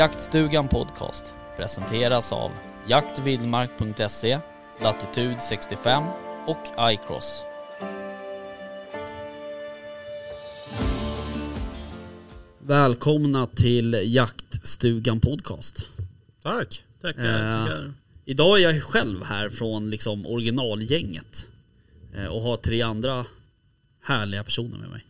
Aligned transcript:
Jaktstugan 0.00 0.68
Podcast 0.68 1.34
presenteras 1.56 2.32
av 2.32 2.50
jaktvildmark.se, 2.88 4.38
Latitude 4.82 5.40
65 5.40 6.02
och 6.46 6.92
iCross. 6.92 7.44
Välkomna 12.58 13.46
till 13.46 14.00
Jaktstugan 14.04 15.20
Podcast. 15.20 15.86
Tack. 16.42 16.84
Tackar, 17.00 17.22
Eh, 17.24 17.66
tackar. 17.66 17.92
Idag 18.24 18.58
är 18.60 18.62
jag 18.62 18.82
själv 18.82 19.24
här 19.24 19.48
från 19.48 19.90
liksom 19.90 20.26
originalgänget 20.26 21.46
eh, 22.16 22.26
och 22.26 22.42
har 22.42 22.56
tre 22.56 22.82
andra 22.82 23.24
härliga 24.02 24.44
personer 24.44 24.78
med 24.78 24.90
mig. 24.90 25.04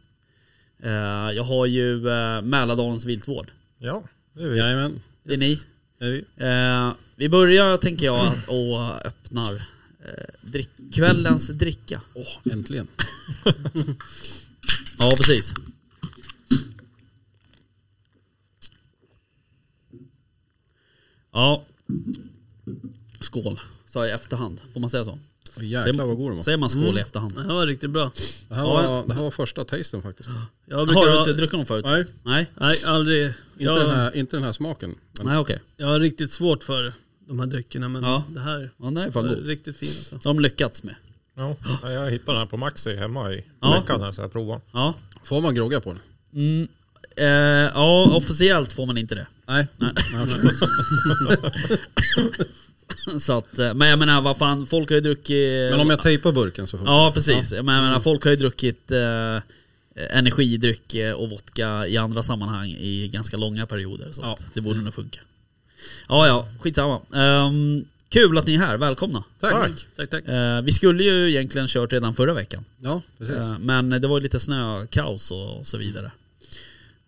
Eh, 0.83 1.37
Jag 1.37 1.45
har 1.45 1.67
ju 1.67 2.09
eh, 2.09 2.43
Mälardalens 2.43 3.05
viltvård. 3.05 3.51
Ja, 3.79 4.03
det 4.35 4.43
är 4.43 4.49
vi. 4.49 4.59
Jajamän, 4.59 5.01
Det 5.23 5.33
är 5.33 5.37
ni. 5.37 5.61
det 5.99 6.05
är 6.05 6.11
vi. 6.11 6.25
Eh, 6.37 6.95
vi 7.17 7.29
börjar 7.29 7.77
tänker 7.77 8.07
jag 8.07 8.33
och 8.49 9.07
öppnar 9.07 9.55
eh, 10.05 10.25
drick, 10.41 10.71
kvällens 10.95 11.49
dricka. 11.49 12.01
Åh, 12.15 12.53
äntligen. 12.53 12.89
Ja 14.99 15.11
precis. 15.17 15.53
Ja. 21.33 21.65
Skål. 23.21 23.61
Sa 23.87 24.01
jag 24.01 24.09
i 24.09 24.13
efterhand. 24.13 24.61
Får 24.73 24.81
man 24.81 24.91
säga 24.91 25.05
så? 25.05 25.19
Jäklar 25.61 26.07
vad 26.07 26.17
god 26.17 26.31
de 26.31 26.37
var. 26.37 26.43
Säger 26.43 26.59
man 26.59 26.71
skål 26.71 26.99
i 26.99 27.01
efterhand? 27.01 27.35
Det 27.35 27.43
här 27.43 27.55
var 27.55 27.67
riktigt 27.67 27.91
bra. 27.91 28.11
Det 28.49 28.55
här, 28.55 28.63
var, 28.65 29.07
det 29.07 29.15
här 29.15 29.23
var 29.23 29.31
första 29.31 29.65
tasten 29.65 30.03
faktiskt. 30.03 30.29
Jag 30.67 30.87
brukar 30.87 31.01
Har 31.01 31.11
du 31.13 31.19
inte 31.19 31.33
druckit 31.33 31.53
dem 31.53 31.67
förut? 31.67 31.85
Nej, 31.89 32.05
Nej? 32.25 32.47
Nej, 32.55 32.77
aldrig. 32.87 33.25
inte, 33.27 33.35
Jag, 33.59 33.77
den, 33.81 33.91
här, 33.91 34.17
inte 34.17 34.37
den 34.37 34.45
här 34.45 34.53
smaken. 34.53 34.95
Men 35.19 35.27
Nej 35.27 35.37
okej. 35.39 35.61
jag 35.77 35.87
har 35.87 36.01
riktigt 36.01 36.33
svårt 36.33 36.63
för 36.63 36.93
de 37.29 37.41
här 37.41 37.47
dryckerna 37.47 37.89
men 37.89 38.03
Ja. 38.05 38.25
det 38.29 38.41
här 38.41 38.71
Ja, 38.79 38.85
den 38.85 38.97
är 38.97 39.11
fan 39.11 39.25
är 39.25 39.35
god. 39.35 39.47
riktigt 39.47 39.77
fin 39.77 39.89
alltså. 39.99 40.19
De 40.23 40.37
har 40.37 40.43
lyckats 40.43 40.83
med. 40.83 40.95
Ja, 41.35 41.57
jag 41.83 42.11
hittade 42.11 42.33
den 42.33 42.41
här 42.41 42.47
på 42.47 42.57
Maxi 42.57 42.97
hemma 42.97 43.33
i 43.33 43.45
Ja. 43.61 43.81
veckan 43.81 44.01
här 44.03 44.13
så 44.13 44.21
jag 44.21 44.33
provade. 44.33 44.61
Ja. 44.73 44.95
får 45.25 45.41
man 45.41 45.55
grogga 45.55 45.81
på 45.81 45.91
den? 45.93 46.01
Mm. 46.35 46.69
Eh, 47.17 47.27
ja, 47.75 48.05
officiellt 48.17 48.73
får 48.73 48.87
man 48.87 48.99
inte 48.99 49.15
det. 49.15 49.27
Nej. 49.47 49.67
Nej. 49.77 49.93
Så 53.21 53.39
att, 53.39 53.59
eh, 53.59 53.75
men 53.75 53.89
jag 53.89 53.99
menar 53.99 54.21
vad 54.21 54.37
fan, 54.37 54.67
folk 54.67 54.89
har 54.91 54.95
ju 54.95 55.01
druckit... 55.01 55.71
Men 55.71 55.81
om 55.81 55.91
jag 55.91 56.03
tejpar 56.03 56.33
burken 56.33 56.67
så 56.67 56.77
funkar 56.79 56.93
Ja 56.93 57.11
precis, 57.15 57.51
men 57.53 57.57
jag 57.57 57.65
menar 57.65 58.01
folk 58.01 58.25
har 58.25 58.31
ju 58.31 58.37
druckit 58.37 58.91
eh, 58.91 59.39
energidryck 60.11 60.95
eh, 60.95 61.13
och 61.13 61.31
vodka 61.31 61.87
i 61.87 61.97
andra 61.97 62.23
sammanhang 62.23 62.71
i 62.71 63.09
ganska 63.09 63.37
långa 63.37 63.67
perioder. 63.67 64.13
Så 64.13 64.23
Ja. 64.23 64.33
att 64.33 64.45
det 64.55 64.61
borde 64.61 64.81
nog 64.81 64.95
funka. 64.95 65.21
Ja 66.09 66.27
ja, 66.27 66.49
skitsamma. 66.61 67.01
Um, 67.47 67.85
kul 68.09 68.39
att 68.39 68.47
ni 68.47 68.55
är 68.55 68.59
här, 68.59 68.77
välkomna. 68.77 69.25
Tack. 69.41 69.53
Tack. 69.53 69.87
Tack 69.97 70.11
tack. 70.11 70.29
Eh, 70.29 70.61
vi 70.63 70.73
skulle 70.73 71.05
ju 71.05 71.31
egentligen 71.31 71.67
kört 71.69 71.93
redan 71.93 72.15
förra 72.15 72.35
veckan. 72.35 72.65
Ja, 72.79 73.03
precis. 73.19 73.37
Eh, 73.37 73.59
men 73.59 73.91
det 73.91 74.09
var 74.09 74.19
ju 74.19 74.23
lite 74.23 74.41
snökaos 74.41 75.31
och 75.31 75.67
så 75.67 75.77
vidare. 75.79 76.11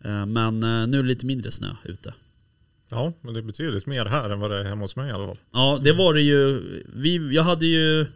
Eh, 0.05 0.27
men 0.27 0.63
eh, 0.63 0.87
nu 0.87 0.99
är 0.99 1.03
det 1.03 1.09
lite 1.09 1.27
mindre 1.27 1.51
snö 1.51 1.69
ute. 1.85 2.15
Ja, 2.93 3.13
men 3.21 3.35
det 3.35 3.41
är 3.41 3.43
betydligt 3.43 3.87
mer 3.87 4.05
här 4.05 4.31
än 4.31 4.41
vad 4.41 4.51
det 4.51 4.59
är 4.59 4.65
hemma 4.65 4.85
hos 4.85 4.97
mig 4.97 5.09
i 5.09 5.13
alla 5.13 5.27
fall. 5.27 5.39
Ja, 5.53 5.81
det 5.83 5.93
var 5.93 6.15
det 6.15 6.23
ju. 6.23 6.61
Vi, 6.95 7.35
jag 7.35 7.43
hade 7.43 7.67
ju 7.67 8.07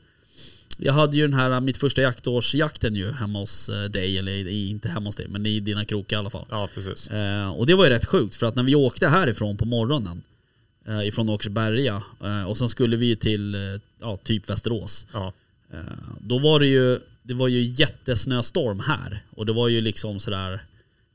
jag 0.78 0.92
hade 0.92 1.16
ju 1.16 1.22
den 1.22 1.34
här 1.34 1.60
mitt 1.60 1.76
första 1.76 2.02
jaktårsjakten 2.02 2.94
ju 2.94 3.12
hemma 3.12 3.38
hos 3.38 3.68
eh, 3.68 3.84
dig, 3.84 4.18
eller 4.18 4.48
inte 4.48 4.88
hemma 4.88 5.08
hos 5.08 5.16
dig, 5.16 5.26
men 5.28 5.46
i 5.46 5.60
dina 5.60 5.84
krokar 5.84 6.16
i 6.16 6.18
alla 6.18 6.30
fall. 6.30 6.46
Ja, 6.50 6.68
precis. 6.74 7.08
Eh, 7.08 7.50
och 7.50 7.66
det 7.66 7.74
var 7.74 7.84
ju 7.84 7.90
rätt 7.90 8.06
sjukt 8.06 8.36
för 8.36 8.46
att 8.46 8.54
när 8.54 8.62
vi 8.62 8.74
åkte 8.74 9.08
härifrån 9.08 9.56
på 9.56 9.64
morgonen, 9.64 10.22
eh, 10.86 11.08
ifrån 11.08 11.28
Åkersberga, 11.28 12.02
eh, 12.24 12.44
och 12.44 12.58
sen 12.58 12.68
skulle 12.68 12.96
vi 12.96 13.06
ju 13.06 13.16
till 13.16 13.54
eh, 13.54 13.60
ja, 14.00 14.16
typ 14.16 14.50
Västerås. 14.50 15.06
Ja, 15.12 15.32
Eh, 15.72 15.78
då 16.20 16.38
var 16.38 16.60
det 16.60 16.66
ju, 16.66 16.98
det 17.22 17.34
var 17.34 17.48
ju 17.48 17.62
jättesnöstorm 17.62 18.80
här. 18.80 19.22
Och 19.30 19.46
det 19.46 19.52
var 19.52 19.68
ju 19.68 19.80
liksom 19.80 20.20
sådär, 20.20 20.60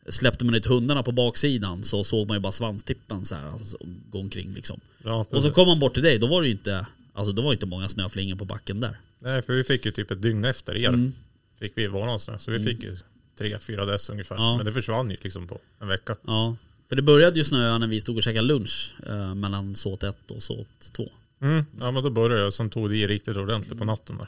släppte 0.10 0.46
man 0.46 0.56
ut 0.56 0.66
hundarna 0.66 1.04
på 1.04 1.12
baksidan 1.12 1.84
så 1.84 2.04
såg 2.04 2.28
man 2.28 2.38
ju 2.38 2.42
bara 2.42 2.52
svanstippen 2.52 3.26
så 3.26 3.36
här, 3.36 3.48
alltså, 3.48 3.78
gå 4.10 4.20
omkring 4.20 4.54
liksom. 4.54 4.80
ja 5.04 5.26
Och 5.30 5.44
så 5.44 5.52
kom 5.52 5.68
man 5.68 5.80
bort 5.80 5.94
till 5.94 6.04
dig, 6.04 6.18
då 6.18 6.28
var 6.28 6.42
det 6.42 6.48
ju 6.48 6.54
inte, 6.54 6.86
alltså 7.14 7.34
det 7.34 7.42
var 7.42 7.54
inte 7.54 7.66
många 7.66 7.90
snöflingor 7.90 8.36
på 8.36 8.46
backen 8.46 8.80
där. 8.80 8.98
Nej, 9.20 9.42
för 9.42 9.54
vi 9.54 9.64
fick 9.64 9.86
ju 9.86 9.92
typ 9.92 10.12
ett 10.12 10.22
dygn 10.22 10.46
efter 10.46 10.78
er. 10.78 10.88
Mm. 10.88 11.14
Fick 11.60 11.78
vi 11.78 11.88
våran 11.88 12.20
snö. 12.20 12.40
Så 12.40 12.52
vi 12.52 12.60
fick 12.60 12.84
ju 12.84 12.98
tre, 13.38 13.60
fyra 13.60 13.86
dess 13.86 14.10
ungefär. 14.10 14.36
Ja. 14.36 14.58
Men 14.58 14.66
det 14.66 14.74
försvann 14.74 15.12
ju 15.12 15.18
liksom 15.22 15.48
på 15.48 15.60
en 15.80 15.88
vecka. 15.88 16.16
Ja, 16.26 16.56
för 16.90 16.96
det 16.96 17.02
började 17.02 17.38
ju 17.38 17.44
snöa 17.44 17.78
när 17.78 17.88
vi 17.88 18.02
stod 18.02 18.18
och 18.18 18.24
käkade 18.24 18.48
lunch 18.48 18.94
eh, 19.08 19.36
mellan 19.36 19.76
såt 19.76 20.04
1 20.04 20.32
och 20.32 20.44
såt 20.44 20.94
2. 20.94 21.10
Mm. 21.42 21.66
Ja, 21.80 21.92
men 21.92 22.04
då 22.04 22.10
började 22.10 22.42
jag 22.42 22.54
sen 22.54 22.70
tog 22.70 22.90
det 22.90 22.98
i 22.98 23.08
riktigt 23.08 23.38
ordentligt 23.38 23.80
på 23.80 23.86
natten 23.86 24.18
där. 24.18 24.28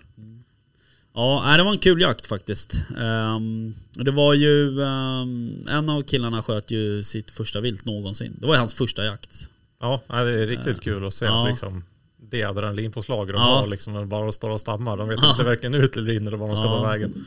Ja, 1.15 1.53
det 1.57 1.63
var 1.63 1.71
en 1.71 1.77
kul 1.79 2.01
jakt 2.01 2.25
faktiskt. 2.25 2.73
Ehm, 2.99 3.73
det 3.93 4.11
var 4.11 4.33
ju, 4.33 4.81
ehm, 4.83 5.67
en 5.69 5.89
av 5.89 6.01
killarna 6.03 6.43
sköt 6.43 6.71
ju 6.71 7.03
sitt 7.03 7.31
första 7.31 7.61
vilt 7.61 7.85
någonsin. 7.85 8.33
Det 8.39 8.45
var 8.47 8.53
ju 8.53 8.59
hans 8.59 8.73
första 8.73 9.05
jakt. 9.05 9.47
Ja, 9.79 10.01
det 10.07 10.15
är 10.15 10.47
riktigt 10.47 10.81
kul 10.81 11.07
att 11.07 11.13
se 11.13 11.25
Ja. 11.25 11.47
liksom 11.49 11.83
det 12.17 12.43
adrenalinpåslag 12.43 13.27
de 13.27 13.33
Ja. 13.33 13.39
har 13.39 13.67
liksom. 13.67 14.09
Bara 14.09 14.31
står 14.31 14.49
och 14.49 14.59
stammar. 14.61 14.97
De 14.97 15.09
vet 15.09 15.19
Ja. 15.21 15.31
inte 15.31 15.43
varken 15.43 15.73
ut 15.73 15.97
eller 15.97 16.13
in 16.13 16.27
eller 16.27 16.37
var 16.37 16.47
de 16.47 16.55
ska 16.55 16.65
Ja. 16.65 16.75
ta 16.75 16.89
vägen. 16.89 17.25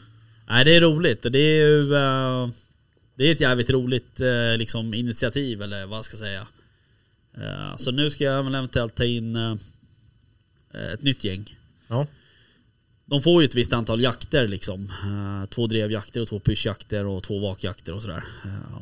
Nej, 0.48 0.64
det 0.64 0.74
är 0.76 0.80
roligt. 0.80 1.22
Det 1.22 1.38
är 1.38 1.66
ju 1.66 1.94
eh, 1.94 2.48
det 3.14 3.24
är 3.28 3.32
ett 3.32 3.40
jävligt 3.40 3.70
roligt 3.70 4.20
eh, 4.20 4.56
liksom, 4.58 4.94
initiativ 4.94 5.62
eller 5.62 5.86
vad 5.86 6.04
ska 6.04 6.12
jag 6.12 6.18
säga. 6.20 6.46
Eh, 7.34 7.76
så 7.76 7.90
nu 7.90 8.10
ska 8.10 8.24
jag 8.24 8.46
eventuellt 8.46 8.94
ta 8.94 9.04
in 9.04 9.36
eh, 9.36 9.56
ett 10.92 11.02
nytt 11.02 11.24
gäng. 11.24 11.56
Ja, 11.88 12.06
De 13.06 13.22
får 13.22 13.42
ju 13.42 13.46
ett 13.48 13.54
visst 13.54 13.72
antal 13.72 14.00
jakter 14.00 14.48
liksom. 14.48 14.92
Eh, 15.04 15.48
två 15.48 15.66
drevjakter 15.66 16.20
och 16.20 16.28
två 16.28 16.38
pyschjakter 16.38 17.04
och 17.06 17.22
två 17.22 17.38
vakjakter 17.38 17.92
och 17.94 18.02
sådär. 18.02 18.24
Eh, 18.44 18.80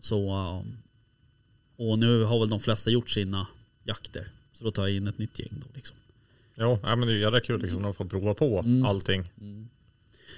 så, 0.00 0.28
eh, 0.28 0.62
och 1.86 1.98
nu 1.98 2.22
har 2.22 2.40
väl 2.40 2.48
de 2.48 2.60
flesta 2.60 2.90
gjort 2.90 3.10
sina 3.10 3.46
jakter. 3.84 4.28
Så 4.52 4.64
då 4.64 4.70
tar 4.70 4.86
jag 4.86 4.96
in 4.96 5.06
ett 5.08 5.18
nytt 5.18 5.38
gäng 5.38 5.48
då 5.50 5.66
liksom. 5.74 5.96
nej, 6.56 6.96
men 6.96 7.00
det 7.00 7.14
är 7.14 7.16
jävla 7.18 7.40
kul 7.40 7.62
liksom 7.62 7.84
att 7.84 7.96
få 7.96 8.04
prova 8.04 8.34
på 8.34 8.58
Mm. 8.58 8.84
allting. 8.84 9.24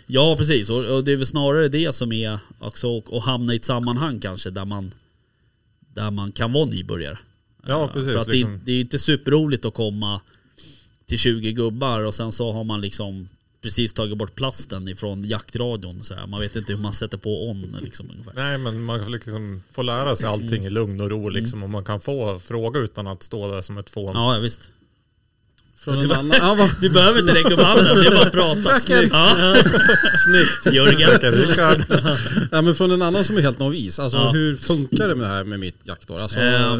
Ja 0.07 0.37
precis, 0.37 0.71
och, 0.71 1.05
det 1.05 1.13
är 1.13 1.17
väl 1.17 1.27
snarare 1.27 1.69
det 1.69 1.93
som 1.95 2.13
är 2.13 2.39
också 2.59 2.99
att 3.13 3.25
hamna 3.25 3.53
i 3.53 3.57
ett 3.57 3.65
sammanhang 3.65 4.21
kanske 4.21 4.51
där 4.51 4.65
man 4.65 4.93
Där 5.95 6.11
man 6.11 6.33
kan 6.33 6.53
vara 6.53 6.65
nybörjare. 6.65 7.19
Ja, 7.67 7.91
precis, 7.93 8.13
För 8.13 8.19
att 8.21 8.27
det, 8.27 8.33
liksom. 8.33 8.55
är- 8.55 8.61
det 8.65 8.73
är 8.73 8.81
inte 8.81 8.99
superroligt 8.99 9.65
att 9.65 9.75
komma 9.75 10.21
till 11.11 11.19
20 11.19 11.53
gubbar 11.53 12.01
och 12.01 12.15
sen 12.15 12.33
så 12.33 12.53
har 12.53 12.65
man 12.65 12.81
liksom 12.81 13.29
precis 13.63 13.93
tagit 13.93 14.19
bort 14.19 14.35
plasten 14.35 14.89
ifrån 14.89 15.25
jaktradion. 15.25 16.03
Så 16.03 16.15
här. 16.15 16.27
Man 16.27 16.41
vet 16.41 16.57
inte 16.57 16.73
hur 16.73 16.79
man 16.81 16.93
sätter 16.95 17.17
på 17.17 17.49
on 17.51 17.77
liksom 17.83 18.11
ungefär. 18.11 18.33
Nej 18.35 18.59
men 18.59 18.83
man 18.85 19.05
får 19.05 19.11
liksom 19.11 19.63
få 19.73 19.83
lära 19.83 20.17
sig 20.17 20.27
allting 20.27 20.49
Mm. 20.53 20.67
i 20.67 20.71
lugn 20.71 21.01
och 21.01 21.11
ro 21.11 21.29
liksom. 21.29 21.63
Och 21.63 21.71
man 21.71 21.85
kan 21.85 22.01
få 22.01 22.41
fråga 22.45 22.81
utan 22.81 23.07
att 23.07 23.23
stå 23.23 23.53
där 23.55 23.63
som 23.63 23.79
ett 23.79 23.91
fån. 23.91 24.17
Ja, 24.17 24.39
visst. 24.39 24.69
Från 25.77 25.99
en 25.99 26.13
annan... 26.13 26.39
Ja. 26.41 26.71
Du 26.81 26.91
behöver 26.91 27.21
inte 27.21 27.35
räcka 27.35 27.55
upp 27.55 27.61
handen, 27.61 27.97
det 27.97 28.07
är 28.07 28.11
bara 28.11 28.27
att 28.27 28.33
prata. 28.33 28.63
Fröken. 28.81 29.09
Ja. 29.13 29.57
Snyggt 30.27 30.75
Jörgen. 30.77 31.11
Ja, 32.51 32.63
men 32.63 32.75
från 32.75 32.91
en 32.91 33.03
annan 33.03 33.25
som 33.25 33.37
är 33.37 33.41
helt 33.41 33.59
novis. 33.59 33.99
Alltså 33.99 34.19
Ja. 34.19 34.31
hur 34.31 34.57
funkar 34.57 35.09
det 35.09 35.15
med 35.15 35.25
det 35.25 35.35
här 35.35 35.45
med 35.45 35.61
mitt 35.61 35.77
jaktår? 35.85 36.23
Alltså, 36.23 36.41
eh, 36.41 36.77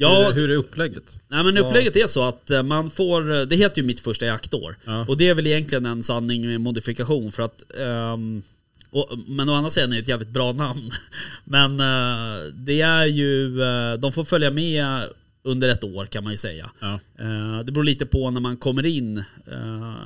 Ja, 0.00 0.30
hur, 0.30 0.40
hur 0.40 0.50
är 0.50 0.56
upplägget? 0.56 1.04
Nej 1.28 1.44
men 1.44 1.58
upplägget 1.58 1.96
är 1.96 2.06
så 2.06 2.22
att 2.22 2.50
eh, 2.50 2.62
man 2.62 2.90
får, 2.90 3.46
det 3.46 3.56
heter 3.56 3.80
ju 3.80 3.86
mitt 3.86 4.00
första 4.00 4.26
jaktår. 4.26 4.76
Ja. 4.84 5.06
Och 5.08 5.16
det 5.16 5.28
är 5.28 5.34
väl 5.34 5.46
egentligen 5.46 5.86
en 5.86 6.02
sanning 6.02 6.46
med 6.46 6.60
modifikation 6.60 7.32
för 7.32 7.42
att 7.42 7.62
ehm, 7.78 8.42
och, 8.90 9.18
men 9.26 9.48
å 9.48 9.54
andra 9.54 9.70
sidan 9.70 9.92
är 9.92 9.96
det 9.96 10.02
ett 10.02 10.08
jävligt 10.08 10.28
bra 10.28 10.52
namn. 10.52 10.90
Men 11.44 11.80
eh, 11.80 12.52
det 12.52 12.80
är 12.80 13.06
ju, 13.06 13.62
eh, 13.62 13.94
de 13.94 14.12
får 14.12 14.24
följa 14.24 14.50
med 14.50 15.04
under 15.42 15.68
ett 15.68 15.84
år 15.84 16.06
kan 16.06 16.24
man 16.24 16.32
ju 16.32 16.36
säga. 16.36 16.70
Ja. 16.80 17.00
Eh, 17.18 17.58
det 17.64 17.72
beror 17.72 17.84
lite 17.84 18.06
på 18.06 18.30
när 18.30 18.40
man 18.40 18.56
kommer 18.56 18.86
in 18.86 19.24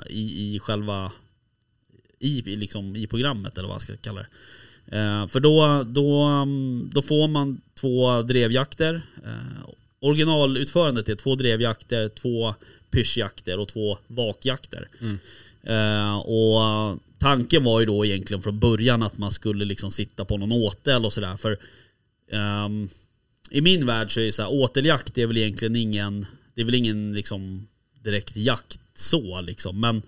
i, 0.06 0.54
i 0.54 0.58
själva 0.58 1.12
i, 2.18 2.42
liksom, 2.56 2.96
i 2.96 3.06
programmet 3.06 3.58
eller 3.58 3.68
vad 3.68 3.74
man 3.74 3.80
ska 3.80 3.96
kalla 3.96 4.20
det. 4.20 4.26
För 5.28 5.40
då, 5.40 5.82
då, 5.86 6.22
mm, 6.22 6.90
då 6.92 7.02
får 7.02 7.28
man 7.28 7.60
två 7.80 8.22
drevjakter. 8.22 9.00
Originalutförandet 10.04 11.08
är 11.08 11.14
två 11.14 11.34
drevjakter, 11.34 12.08
två 12.08 12.54
pyschjakter 12.90 13.58
och 13.58 13.68
två 13.68 13.98
vakjakter. 14.06 14.88
Eh, 15.62 16.16
och 16.16 16.98
tanken 17.18 17.64
var 17.64 17.80
ju 17.80 17.86
då 17.86 18.04
egentligen 18.04 18.42
från 18.42 18.58
början 18.58 19.02
att 19.02 19.18
man 19.18 19.30
skulle 19.30 19.64
liksom 19.64 19.90
sitta 19.90 20.24
på 20.24 20.36
någon 20.36 20.52
åtel 20.52 21.04
och 21.04 21.12
sådär. 21.12 21.36
För 21.36 21.58
ehm, 22.32 22.88
i 23.50 23.60
min 23.60 23.86
värld 23.86 24.14
så 24.14 24.20
är 24.20 24.24
det 24.24 24.32
så 24.32 24.42
här, 24.42 24.52
åteljakt 24.52 25.18
är 25.18 25.26
väl 25.26 25.36
egentligen 25.36 25.76
ingen, 25.76 26.26
det 26.54 26.60
är 26.60 26.64
väl 26.64 26.74
ingen 26.74 27.14
liksom 27.14 27.68
direkt 28.00 28.36
jakt 28.36 28.80
så 28.94 29.40
liksom. 29.40 29.80
Men, 29.80 30.02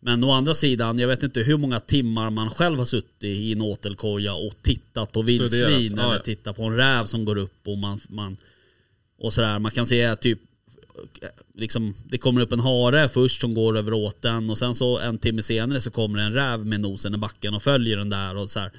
men 0.00 0.24
å 0.24 0.30
andra 0.30 0.54
sidan, 0.54 0.98
jag 0.98 1.08
vet 1.08 1.22
inte 1.22 1.40
hur 1.40 1.56
många 1.56 1.80
timmar 1.80 2.30
man 2.30 2.50
själv 2.50 2.78
har 2.78 2.86
suttit 2.86 3.24
i 3.24 3.52
en 3.52 3.62
åtelkoja 3.62 4.34
och 4.34 4.62
tittat 4.62 5.12
på 5.12 5.22
vildsvin 5.22 5.94
ja, 5.96 6.02
eller 6.02 6.14
ja. 6.14 6.22
tittat 6.22 6.56
på 6.56 6.64
en 6.64 6.76
räv 6.76 7.04
som 7.04 7.24
går 7.24 7.38
upp 7.38 7.68
och 7.68 7.78
man, 7.78 8.00
man 8.08 8.36
och 9.20 9.32
sådär. 9.32 9.58
Man 9.58 9.72
kan 9.72 9.86
se 9.86 10.16
typ 10.16 10.38
liksom, 11.54 11.94
det 12.04 12.18
kommer 12.18 12.40
upp 12.40 12.52
en 12.52 12.60
hare 12.60 13.08
först 13.08 13.40
som 13.40 13.54
går 13.54 13.78
över 13.78 13.92
åten 13.92 14.50
och 14.50 14.58
sen 14.58 14.74
så 14.74 14.98
en 14.98 15.18
timme 15.18 15.42
senare 15.42 15.80
så 15.80 15.90
kommer 15.90 16.18
en 16.18 16.32
räv 16.32 16.66
med 16.66 16.80
nosen 16.80 17.14
i 17.14 17.18
backen 17.18 17.54
och 17.54 17.62
följer 17.62 17.96
den 17.96 18.10
där 18.10 18.36
och 18.36 18.50
så 18.50 18.60
här. 18.60 18.70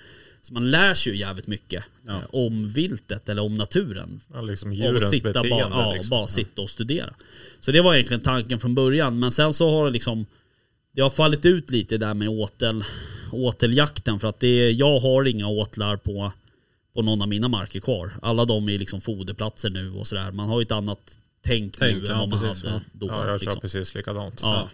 Så 0.42 0.54
man 0.54 0.72
lär 0.72 0.94
sig 0.94 1.14
ju 1.14 1.20
jävligt 1.20 1.48
mycket 1.48 1.84
Ja. 2.08 2.14
eh, 2.14 2.20
om 2.32 2.70
viltet 2.70 3.30
eller 3.30 3.42
om 3.42 3.56
naturen. 3.56 4.20
Ja, 4.34 4.42
liksom 4.42 4.74
djurens 4.74 5.10
sitta 5.10 5.28
beteende. 5.34 5.50
bara, 5.70 5.86
ja, 5.86 5.94
liksom. 5.94 6.10
bara 6.10 6.28
sitta 6.28 6.62
och 6.62 6.70
studera. 6.70 7.14
Så 7.60 7.72
det 7.72 7.82
var 7.82 7.94
egentligen 7.94 8.22
tanken 8.22 8.60
från 8.60 8.76
början. 8.76 9.20
Men 9.20 9.32
sen 9.32 9.54
så 9.54 9.72
har 9.72 9.86
det 9.86 9.92
liksom 9.92 10.26
Det 10.94 11.02
har 11.02 11.10
fallit 11.10 11.46
ut 11.46 11.72
lite 11.72 11.98
där 11.98 12.14
med 12.14 12.30
åtel, 12.30 12.84
åteljakten 13.32 14.20
för 14.20 14.28
att 14.28 14.40
det, 14.40 14.72
jag 14.72 15.00
har 15.00 15.28
inga 15.28 15.48
åtlar 15.48 15.98
på, 15.98 16.32
på 16.94 17.02
någon 17.02 17.22
av 17.22 17.28
mina 17.28 17.48
marker 17.48 17.80
kvar. 17.80 18.12
Alla 18.22 18.46
de 18.46 18.70
är 18.70 18.80
liksom 18.80 19.02
foderplatser 19.02 19.70
nu 19.70 19.92
och 19.92 20.08
sådär. 20.08 20.32
Man 20.32 20.50
har 20.50 20.60
ju 20.60 20.64
ett 20.64 20.72
annat 20.72 21.18
tänk, 21.42 21.78
Tänk, 21.78 21.98
nu 21.98 22.06
än 22.06 22.12
ja, 22.12 22.20
vad 22.20 22.30
man 22.30 22.40
precis, 22.40 22.64
hade 22.64 22.76
ja. 22.76 22.82
då. 22.92 23.08
Ja, 23.08 23.28
jag 23.28 23.40
kör 23.40 23.46
liksom. 23.46 23.62
precis 23.62 23.96
likadant. 23.96 24.40
Ja. 24.44 24.70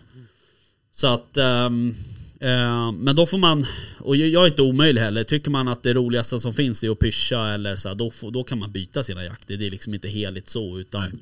Så 0.91 1.07
att, 1.07 1.37
ehm, 1.37 1.95
eh, 2.39 2.91
men 2.91 3.15
då 3.15 3.25
får 3.25 3.37
man, 3.37 3.65
och 3.99 4.15
jag 4.15 4.43
är 4.43 4.47
inte 4.47 4.61
omöjlig 4.61 5.01
heller, 5.01 5.23
tycker 5.23 5.51
man 5.51 5.67
att 5.67 5.83
det 5.83 5.93
roligaste 5.93 6.39
som 6.39 6.53
finns 6.53 6.83
är 6.83 6.89
att 6.89 6.99
pyscha 6.99 7.53
eller 7.53 7.75
så 7.75 7.87
här, 7.87 7.95
då, 7.95 8.09
får, 8.09 8.31
då 8.31 8.43
kan 8.43 8.59
man 8.59 8.71
byta 8.71 9.03
sina 9.03 9.23
jakter. 9.23 9.57
Det 9.57 9.67
är 9.67 9.71
liksom 9.71 9.93
inte 9.93 10.07
heligt 10.07 10.49
så 10.49 10.79
utan 10.79 11.19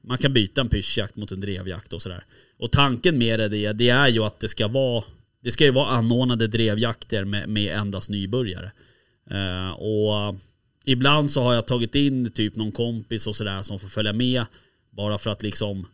man 0.00 0.18
kan 0.18 0.32
byta 0.32 0.60
en 0.60 0.68
pyschjakt 0.68 1.16
mot 1.16 1.32
en 1.32 1.40
drevjakt 1.40 1.92
och 1.92 2.02
sådär. 2.02 2.24
Och 2.58 2.70
tanken 2.70 3.18
med 3.18 3.50
det, 3.50 3.72
det 3.72 3.88
är 3.88 4.08
ju 4.08 4.24
att 4.24 4.40
det 4.40 4.48
ska 4.48 4.68
vara, 4.68 5.04
det 5.40 5.52
ska 5.52 5.64
ju 5.64 5.70
vara 5.70 5.88
anordnade 5.88 6.46
drevjakter 6.46 7.24
med, 7.24 7.48
med 7.48 7.76
endast 7.76 8.10
nybörjare. 8.10 8.70
Eh, 9.30 9.70
och 9.70 10.36
ibland 10.84 11.30
så 11.30 11.42
har 11.42 11.54
jag 11.54 11.66
tagit 11.66 11.94
in 11.94 12.30
typ 12.30 12.56
någon 12.56 12.72
kompis 12.72 13.26
och 13.26 13.36
sådär 13.36 13.62
som 13.62 13.80
får 13.80 13.88
följa 13.88 14.12
med 14.12 14.44
bara 14.90 15.18
för 15.18 15.30
att 15.30 15.42
liksom 15.42 15.86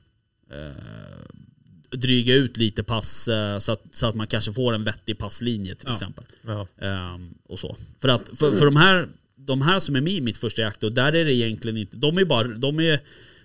dryga 1.91 2.35
ut 2.35 2.57
lite 2.57 2.83
pass 2.83 3.29
eh, 3.29 3.59
så 3.59 3.73
att, 3.73 3.83
så 3.93 4.07
att 4.07 4.15
man 4.15 4.27
kanske 4.27 4.53
får 4.53 4.73
en 4.75 4.85
vettig 4.85 5.19
passlinje 5.19 5.75
till 5.75 5.87
Ja. 5.89 5.93
exempel. 5.95 6.25
Ja. 6.47 6.67
Ehm, 6.81 7.35
och 7.49 7.59
så. 7.59 7.77
För 8.01 8.09
att 8.09 8.29
för, 8.35 8.53
för 8.53 8.65
de, 8.65 8.77
här, 8.77 9.09
de 9.37 9.63
här 9.63 9.81
som 9.81 9.97
är 9.97 10.01
med 10.01 10.13
i 10.13 10.21
mitt 10.21 10.39
första 10.39 10.63
jaktår, 10.63 10.91
där 10.91 11.13
är 11.13 11.25
det 11.25 11.33
egentligen 11.35 11.77
inte, 11.77 11.97
de 11.97 12.19
är 12.19 12.25
bara, 12.25 12.49
de 12.49 12.81
är, 12.81 13.01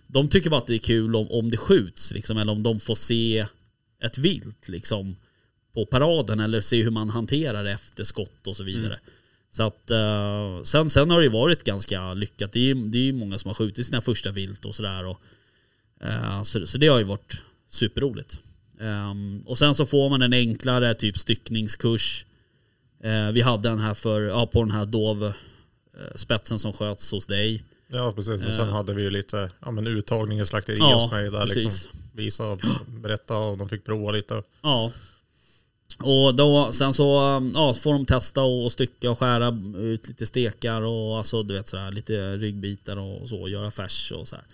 de 0.08 0.28
tycker 0.30 0.50
bara 0.50 0.58
att 0.62 0.68
det 0.68 0.76
är 0.76 0.80
kul 0.80 1.16
om, 1.16 1.32
om 1.32 1.50
det 1.52 1.58
skjuts 1.58 2.12
liksom, 2.12 2.38
eller 2.38 2.52
om 2.52 2.64
de 2.64 2.80
får 2.80 2.96
se 2.96 3.46
ett 4.04 4.18
vilt 4.18 4.70
liksom 4.70 5.16
på 5.74 5.86
paraden 5.86 6.40
eller 6.40 6.62
se 6.62 6.84
hur 6.84 6.92
man 6.92 7.10
hanterar 7.10 7.66
efter 7.66 8.04
skott 8.04 8.48
och 8.48 8.56
så 8.58 8.64
vidare. 8.64 9.00
Så 9.54 9.64
att 9.64 9.92
eh, 9.92 10.64
sen, 10.64 10.90
sen 10.90 11.10
har 11.10 11.18
det 11.18 11.24
ju 11.24 11.30
varit 11.32 11.64
ganska 11.64 12.14
lyckat. 12.14 12.52
Det 12.52 12.70
är, 12.72 12.76
det 12.76 13.10
är 13.10 13.14
många 13.14 13.38
som 13.38 13.50
har 13.50 13.56
skjutit 13.56 13.86
sina 13.86 14.02
första 14.02 14.32
vilt 14.32 14.66
och 14.66 14.76
sådär. 14.76 15.16
eh, 16.02 16.44
Så, 16.44 16.66
så 16.68 16.78
det 16.78 16.88
har 16.88 16.98
ju 16.98 17.04
varit 17.04 17.42
superroligt. 17.70 18.40
Ehm, 18.80 19.44
och 19.46 19.58
sen 19.58 19.76
så 19.76 19.86
får 19.86 20.10
man 20.10 20.22
en 20.22 20.34
enklare 20.34 20.94
typ 20.96 21.18
styckningskurs. 21.18 22.26
Eh, 23.04 23.32
vi 23.32 23.42
hade 23.42 23.70
en 23.70 23.80
här 23.80 23.94
för, 23.94 24.22
ja, 24.22 24.48
på 24.48 24.64
den 24.64 24.72
här 24.72 24.86
dov 24.86 25.26
eh, 25.26 26.16
som 26.58 26.74
sköts 26.74 27.12
hos 27.12 27.28
dig. 27.28 27.64
ja, 27.88 28.12
precis. 28.16 28.46
Och 28.46 28.54
sen 28.54 28.68
Ja. 28.68 28.74
hade 28.74 28.94
vi 28.94 29.02
ju 29.04 29.10
lite 29.10 29.52
ja, 29.66 29.72
men 29.72 29.88
uttagning 29.88 30.40
i 30.40 30.46
slakteri 30.46 30.78
Ja, 30.80 30.94
hos 31.04 31.12
mig. 31.12 31.32
Där 31.32 31.46
liksom 31.48 31.72
visa 32.14 32.48
och 32.48 32.60
berätta 32.88 33.38
och 33.38 33.58
de 33.58 33.70
fick 33.70 33.84
prova 33.86 34.12
lite. 34.12 34.44
Ja. 34.62 34.92
Och 36.00 36.36
då, 36.36 36.72
sen 36.72 36.94
så 36.94 37.04
ja, 37.54 37.74
får 37.74 37.94
de 37.94 38.06
testa 38.06 38.42
och 38.42 38.72
stycka 38.72 39.12
och 39.12 39.20
skära 39.20 39.58
ut 39.78 40.08
lite 40.08 40.26
stekar 40.26 40.82
och 40.82 41.18
alltså, 41.18 41.44
du 41.44 41.54
vet, 41.54 41.68
sådär, 41.68 41.92
lite 41.92 42.38
ryggbitar 42.38 42.98
och 42.98 43.30
så, 43.30 43.48
göra 43.48 43.72
färs 43.72 44.12
och 44.12 44.28
så 44.28 44.36
här. 44.36 44.46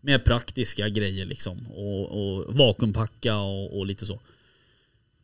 Mer 0.00 0.18
praktiska 0.18 0.88
grejer 0.88 1.24
liksom. 1.24 1.66
Och, 1.66 2.04
och 2.04 2.54
vakuumpacka 2.54 3.36
och, 3.36 3.78
och 3.78 3.86
lite 3.86 4.06
så. 4.06 4.20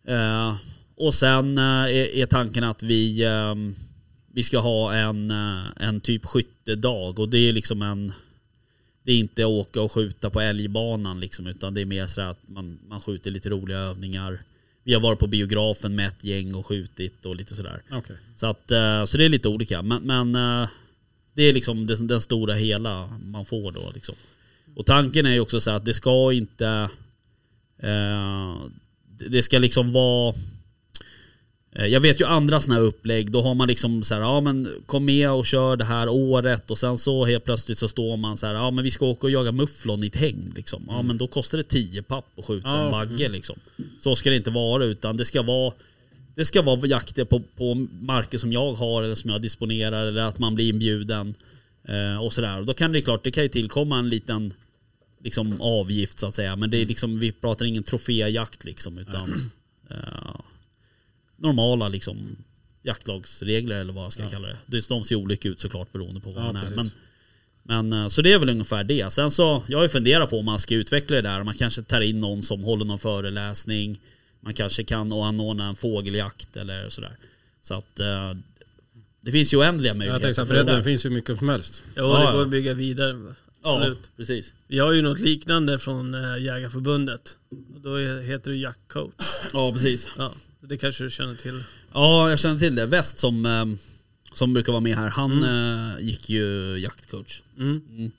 Eh, 0.05 0.57
och 0.97 1.15
sen 1.15 1.59
eh, 1.59 1.65
är, 1.65 2.17
är 2.17 2.27
tanken 2.27 2.65
att 2.65 2.83
vi, 2.83 3.25
eh, 3.25 3.55
vi 4.33 4.43
ska 4.43 4.59
ha 4.59 4.95
en, 4.95 5.31
eh, 5.31 5.65
en 5.77 6.01
typ 6.01 6.25
skyttedag 6.25 7.19
och 7.19 7.29
det 7.29 7.39
är 7.39 7.53
liksom 7.53 7.83
en 7.83 8.13
det 9.05 9.13
är 9.13 9.17
inte 9.17 9.45
åka 9.45 9.81
och 9.81 9.93
skjuta 9.93 10.31
på 10.31 10.41
älgbanan 10.41 11.21
liksom, 11.21 11.47
utan 11.47 11.75
det 11.75 11.81
är 11.81 11.85
mer 11.85 12.07
sådär 12.07 12.29
att 12.29 12.49
man, 12.49 12.79
man 12.89 13.01
skjuter 13.01 13.31
lite 13.31 13.51
roliga 13.51 13.79
övningar. 13.79 14.39
Vi 14.85 14.95
har 14.95 15.01
varit 15.01 15.19
på 15.19 15.27
biografen 15.27 15.95
med 15.95 16.09
ett 16.09 16.25
gäng 16.25 16.55
och 16.55 16.67
skjutit 16.67 17.27
och 17.27 17.37
lite 17.37 17.57
sådär. 17.57 17.83
Okej. 17.91 18.17
Så, 18.37 18.47
att, 18.47 18.71
eh, 18.71 19.05
så 19.05 19.19
det 19.19 19.25
är 19.25 19.29
lite 19.29 19.49
olika. 19.49 19.83
Men, 19.83 20.03
men 20.03 20.35
eh, 20.63 20.69
det 21.35 21.43
är 21.43 21.53
liksom 21.53 21.87
den, 21.87 22.07
den 22.07 22.21
stora 22.21 22.55
hela 22.55 23.09
man 23.25 23.45
får 23.45 23.73
då. 23.73 23.91
Liksom. 23.95 24.15
Och 24.77 24.87
tanken 24.87 25.27
är 25.27 25.33
ju 25.33 25.41
också 25.41 25.61
så 25.61 25.71
att 25.71 25.85
det 25.85 25.95
ska 25.95 26.33
inte... 26.33 26.89
Eh, 27.79 28.57
det- 29.19 29.29
det 29.29 29.43
ska 29.43 29.59
liksom 29.59 29.93
vara... 29.93 30.35
eh, 31.73 31.87
Jag 31.87 32.01
vet 32.01 32.21
ju 32.21 32.25
andra 32.25 32.61
sådana 32.61 32.81
här 32.81 32.87
upplägg, 32.87 33.31
då 33.31 33.43
har 33.43 33.55
man 33.55 33.69
liksom 33.69 34.03
så 34.03 34.15
här, 34.15 34.21
ja 34.23 34.41
men 34.41 34.69
kom 34.87 35.05
med 35.05 35.31
och 35.31 35.47
kör 35.47 35.77
det 35.77 35.85
här 35.85 36.09
året 36.09 36.71
och 36.71 36.79
sen 36.79 36.99
så 36.99 37.25
helt 37.25 37.45
plötsligt 37.45 37.79
så 37.79 37.89
står 37.89 38.17
man 38.17 38.37
så 38.37 38.47
här, 38.47 38.55
ja 38.55 38.71
men 38.71 38.85
vi 38.85 38.91
ska 38.91 39.07
åka 39.07 39.27
och 39.27 39.31
jaga 39.31 39.53
mufflon 39.53 40.05
i 40.05 40.07
ett 40.07 40.17
häng 40.17 40.53
liksom. 40.57 40.83
Ja 40.89 41.03
men 41.03 41.19
då 41.19 41.27
kostar 41.27 41.59
det 41.59 41.65
10 41.65 42.03
papp 42.03 42.25
att 42.39 42.45
skjuta 42.45 42.69
en 42.69 42.91
bagge 42.91 43.29
liksom. 43.29 43.57
Så 44.03 44.17
ska 44.17 44.31
det 44.31 44.37
inte 44.37 44.51
vara 44.51 44.85
utan 44.85 45.17
det 45.17 45.25
ska 45.25 45.43
vara 45.43 45.73
det 46.35 46.45
ska 46.45 46.63
vara 46.63 46.87
jakter 46.87 47.25
på, 47.25 47.41
på 47.41 47.75
marker 48.01 48.39
som 48.39 48.53
jag 48.53 48.73
har 48.73 49.03
eller 49.03 49.15
som 49.15 49.31
jag 49.31 49.43
disponerar 49.43 50.07
eller 50.07 50.23
att 50.23 50.39
man 50.39 50.55
blir 50.55 50.69
inbjuden. 50.69 51.35
Eh, 51.85 52.17
och 52.25 52.33
sådär. 52.33 52.59
Och 52.61 52.67
Då 52.67 52.75
kan 52.75 52.93
det 52.93 53.03
klart, 53.03 53.25
det 53.25 53.31
kan 53.31 53.43
ju 53.43 53.49
tillkomma 53.49 53.99
en 53.99 54.09
liten 54.09 54.55
liksom, 55.25 55.61
avgift 55.61 56.19
så 56.19 56.27
att 56.27 56.35
säga. 56.35 56.57
Men 56.57 56.71
det 56.71 56.77
är 56.83 56.87
liksom, 56.87 57.19
vi 57.19 57.33
pratar 57.33 57.65
ingen 57.65 57.83
troféjakt 57.83 58.65
liksom 58.65 58.99
utan 58.99 59.51
eh, 59.91 59.97
normala 61.37 61.89
liksom 61.89 62.37
jaktlagsregler 62.83 63.77
eller 63.77 63.93
vad 63.93 64.05
jag 64.05 64.13
ska 64.13 64.29
kalla 64.29 64.49
det. 64.49 64.57
det. 64.67 64.89
De 64.89 65.05
ser 65.05 65.17
olika 65.17 65.49
ut 65.49 65.61
såklart 65.61 65.93
beroende 65.93 66.21
på 66.21 66.31
vad 66.31 66.45
Ja, 66.45 66.53
man 66.53 66.57
är. 66.57 66.61
precis. 66.61 66.77
Men, 66.77 66.91
men 67.63 67.93
eh, 67.93 68.09
så 68.09 68.23
det 68.23 68.33
är 68.33 68.39
väl 68.39 68.49
ungefär 68.49 68.85
det. 68.85 69.13
Sen 69.13 69.31
så, 69.31 69.63
jag 69.67 69.79
har 69.79 69.83
ju 69.83 69.89
funderat 69.89 70.31
på 70.31 70.39
om 70.39 70.45
man 70.45 70.59
ska 70.59 70.75
utveckla 70.75 71.17
det 71.17 71.23
där. 71.23 71.43
Man 71.45 71.55
kanske 71.55 71.83
tar 71.83 72.01
in 72.01 72.21
någon 72.21 72.43
som 72.43 72.65
håller 72.65 72.85
någon 72.85 72.99
föreläsning. 72.99 73.99
Man 74.41 74.55
kanske 74.55 74.85
kan 74.85 75.13
anordna 75.13 75.67
en 75.69 75.77
fågeljakt 75.77 76.57
eller 76.57 76.89
sådär. 76.89 77.13
Så 77.63 77.75
att 77.75 78.01
eh, 78.01 78.33
det 79.21 79.33
finns 79.33 79.55
ju 79.55 79.59
oändliga 79.59 79.91
Jag 79.91 79.97
möjligheter 79.99 80.25
tänkte 80.27 80.47
för 80.47 80.55
det 80.55 80.65
bredden 80.65 80.85
finns 80.85 81.07
ju 81.07 81.11
mycket 81.11 81.39
som 81.39 81.49
helst. 81.49 81.83
Jo, 81.97 82.03
Ja, 82.03 82.19
det 82.19 82.25
ja. 82.25 82.33
går 82.33 82.43
att 82.43 82.49
bygga 82.49 82.75
vidare. 82.75 83.35
Ja, 83.65 83.77
Absolut. 83.77 84.11
precis. 84.17 84.53
Vi 84.69 84.79
har 84.79 84.93
ju 84.93 85.03
något 85.03 85.21
liknande 85.21 85.79
från 85.79 86.15
äh, 86.15 86.43
Jägarförbundet. 86.43 87.37
Och 87.75 87.81
Då 87.81 87.97
heter 87.99 88.51
det 88.51 88.57
jaktcoach. 88.57 89.13
Ja, 89.53 89.73
precis. 89.73 90.09
Ja, 90.19 90.33
det 90.61 90.77
kanske 90.77 91.05
du 91.05 91.11
känner 91.11 91.35
till. 91.35 91.65
Ja, 91.95 92.31
jag 92.31 92.39
känner 92.39 92.59
till 92.59 92.75
det. 92.75 92.87
Väst 92.87 93.19
som, 93.19 93.47
eh, 93.47 93.65
som 94.35 94.53
brukar 94.55 94.73
vara 94.73 94.81
med 94.81 94.97
här, 94.97 95.09
han 95.09 95.43
eh, 95.45 96.05
gick 96.05 96.31
ju 96.31 96.77
jaktcoach. 96.79 97.43
Mm. 97.59 98.11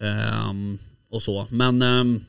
Ehm, 0.00 0.78
och 1.10 1.22
så. 1.22 1.46
Men 1.50 1.82
ehm, 1.82 2.20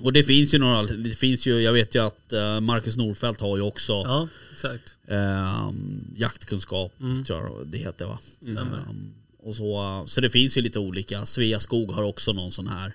och 0.00 0.12
det 0.12 0.24
finns 0.24 0.54
ju 0.54 0.58
några, 0.58 0.82
det 0.82 1.10
finns 1.10 1.46
ju, 1.46 1.60
jag 1.60 1.72
vet 1.72 1.94
ju 1.94 2.06
att 2.06 2.32
eh, 2.32 2.60
Marcus 2.60 2.96
Norfeldt 2.96 3.40
har 3.40 3.56
ju 3.56 3.62
också 3.62 3.92
Ja, 3.92 4.28
exakt. 4.52 4.94
ehm, 5.08 6.04
jaktkunskap, 6.16 6.92
Mm. 7.00 7.24
tror 7.24 7.38
jag 7.42 7.66
det 7.66 7.78
heter 7.78 8.06
va? 8.06 8.18
Ehm, 8.46 9.12
och 9.38 9.56
så, 9.56 10.04
så 10.08 10.20
det 10.20 10.30
finns 10.30 10.56
ju 10.56 10.60
lite 10.62 10.78
olika. 10.78 11.26
Sveaskog 11.26 11.90
har 11.92 12.02
också 12.02 12.32
någon 12.32 12.52
sån 12.52 12.66
här 12.68 12.86
eh, 12.86 12.92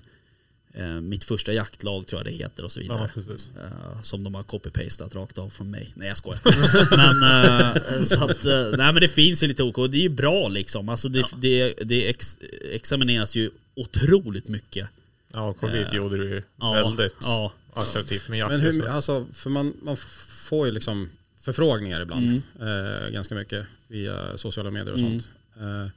mitt 1.01 1.23
första 1.23 1.53
jaktlag 1.53 2.07
tror 2.07 2.19
jag 2.19 2.25
det 2.33 2.37
heter 2.37 2.65
och 2.65 2.71
så 2.71 2.79
Ja, 2.79 2.83
vidare. 2.83 3.11
precis. 3.13 3.49
Eh, 3.63 4.01
som 4.03 4.23
de 4.23 4.35
har 4.35 4.43
copy-pastat 4.43 5.15
rakt 5.15 5.37
av 5.37 5.49
från 5.49 5.71
mig. 5.71 5.91
Nej 5.95 6.07
jag 6.07 6.17
skojar. 6.17 6.39
men, 6.97 7.75
eh, 7.97 8.03
så 8.03 8.25
att, 8.25 8.45
eh, 8.45 8.77
nej, 8.77 8.93
men 8.93 8.95
det 8.95 9.09
finns 9.09 9.43
ju 9.43 9.47
lite 9.47 9.63
olika 9.63 9.81
och 9.81 9.89
det 9.89 9.97
är 9.97 10.01
ju 10.01 10.09
bra 10.09 10.47
liksom. 10.47 10.89
Alltså 10.89 11.09
det, 11.09 11.25
det, 11.37 11.73
det 11.83 12.09
ex, 12.09 12.37
examineras 12.71 13.35
ju 13.35 13.49
otroligt 13.75 14.47
mycket. 14.47 14.87
Ja, 15.33 15.53
covid 15.53 15.87
gjorde 15.93 16.17
det 16.17 16.35
ju 16.35 16.43
Ja, 16.59 16.73
väldigt 16.73 17.15
ja. 17.21 17.53
attraktivt 17.73 18.27
med 18.29 18.39
jakt. 18.39 18.51
Men 18.51 18.61
hur, 18.61 18.87
alltså, 18.87 19.25
för 19.33 19.49
man, 19.49 19.73
man 19.83 19.97
får 20.27 20.65
ju 20.67 20.71
liksom 20.71 21.09
förfrågningar 21.41 22.01
ibland. 22.01 22.41
Mm. 22.61 23.03
Eh, 23.05 23.09
ganska 23.09 23.35
mycket 23.35 23.65
via 23.87 24.37
sociala 24.37 24.71
medier 24.71 24.93
och 24.93 24.99
Mm. 24.99 25.11
sånt. 25.11 25.27
Eh, 25.61 25.91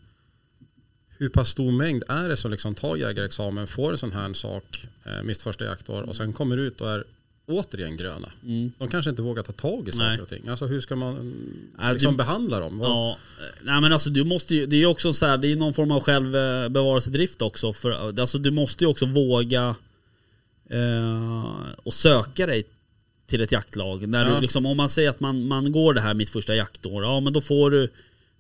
hur 1.18 1.28
pass 1.28 1.48
stor 1.50 1.72
mängd 1.72 2.02
är 2.08 2.28
det 2.28 2.36
som 2.36 2.50
liksom 2.50 2.74
tar 2.74 2.96
jägarexamen, 2.96 3.66
får 3.66 3.92
en 3.92 3.98
sån 3.98 4.12
här 4.12 4.32
sak, 4.34 4.86
eh, 5.04 5.22
mitt 5.22 5.42
första 5.42 5.64
jaktår 5.64 6.02
och 6.02 6.16
sen 6.16 6.32
kommer 6.32 6.56
ut 6.56 6.80
och 6.80 6.90
är 6.90 7.04
återigen 7.46 7.96
gröna. 7.96 8.28
Mm. 8.46 8.72
De 8.78 8.88
kanske 8.88 9.10
inte 9.10 9.22
vågar 9.22 9.42
ta 9.42 9.52
tag 9.52 9.88
i 9.88 9.92
saker 9.92 10.04
Nej. 10.08 10.20
och 10.20 10.28
ting. 10.28 10.48
Alltså 10.48 10.66
hur 10.66 10.80
ska 10.80 10.96
man 10.96 11.34
liksom 11.92 12.12
du- 12.12 12.16
behandla 12.16 12.60
dem? 12.60 12.80
Ja, 12.82 13.18
nej 13.62 13.80
men 13.80 13.92
alltså 13.92 14.10
du 14.10 14.24
måste 14.24 14.54
ju, 14.54 14.66
det 14.66 14.76
är 14.76 14.80
ju 14.80 14.86
också 14.86 15.12
så 15.12 15.26
här, 15.26 15.36
det 15.36 15.48
är 15.52 15.56
någon 15.56 15.74
form 15.74 15.92
av 15.92 16.00
självbevarelsedrift 16.02 17.42
också. 17.42 17.72
För, 17.72 18.20
alltså 18.20 18.38
du 18.38 18.50
måste 18.50 18.84
ju 18.84 18.88
också 18.90 19.06
våga 19.06 19.74
eh, 20.70 21.44
och 21.82 21.94
söka 21.94 22.46
dig 22.46 22.64
till 23.26 23.40
ett 23.40 23.52
jaktlag. 23.52 24.08
När 24.08 24.28
Ja. 24.28 24.34
du 24.34 24.40
liksom, 24.40 24.66
om 24.66 24.76
man 24.76 24.88
säger 24.88 25.10
att 25.10 25.20
man, 25.20 25.46
man 25.46 25.72
går 25.72 25.94
det 25.94 26.00
här 26.00 26.14
mitt 26.14 26.30
första 26.30 26.54
jaktår, 26.54 27.02
ja 27.04 27.20
men 27.20 27.32
då 27.32 27.40
får 27.40 27.70
du, 27.70 27.88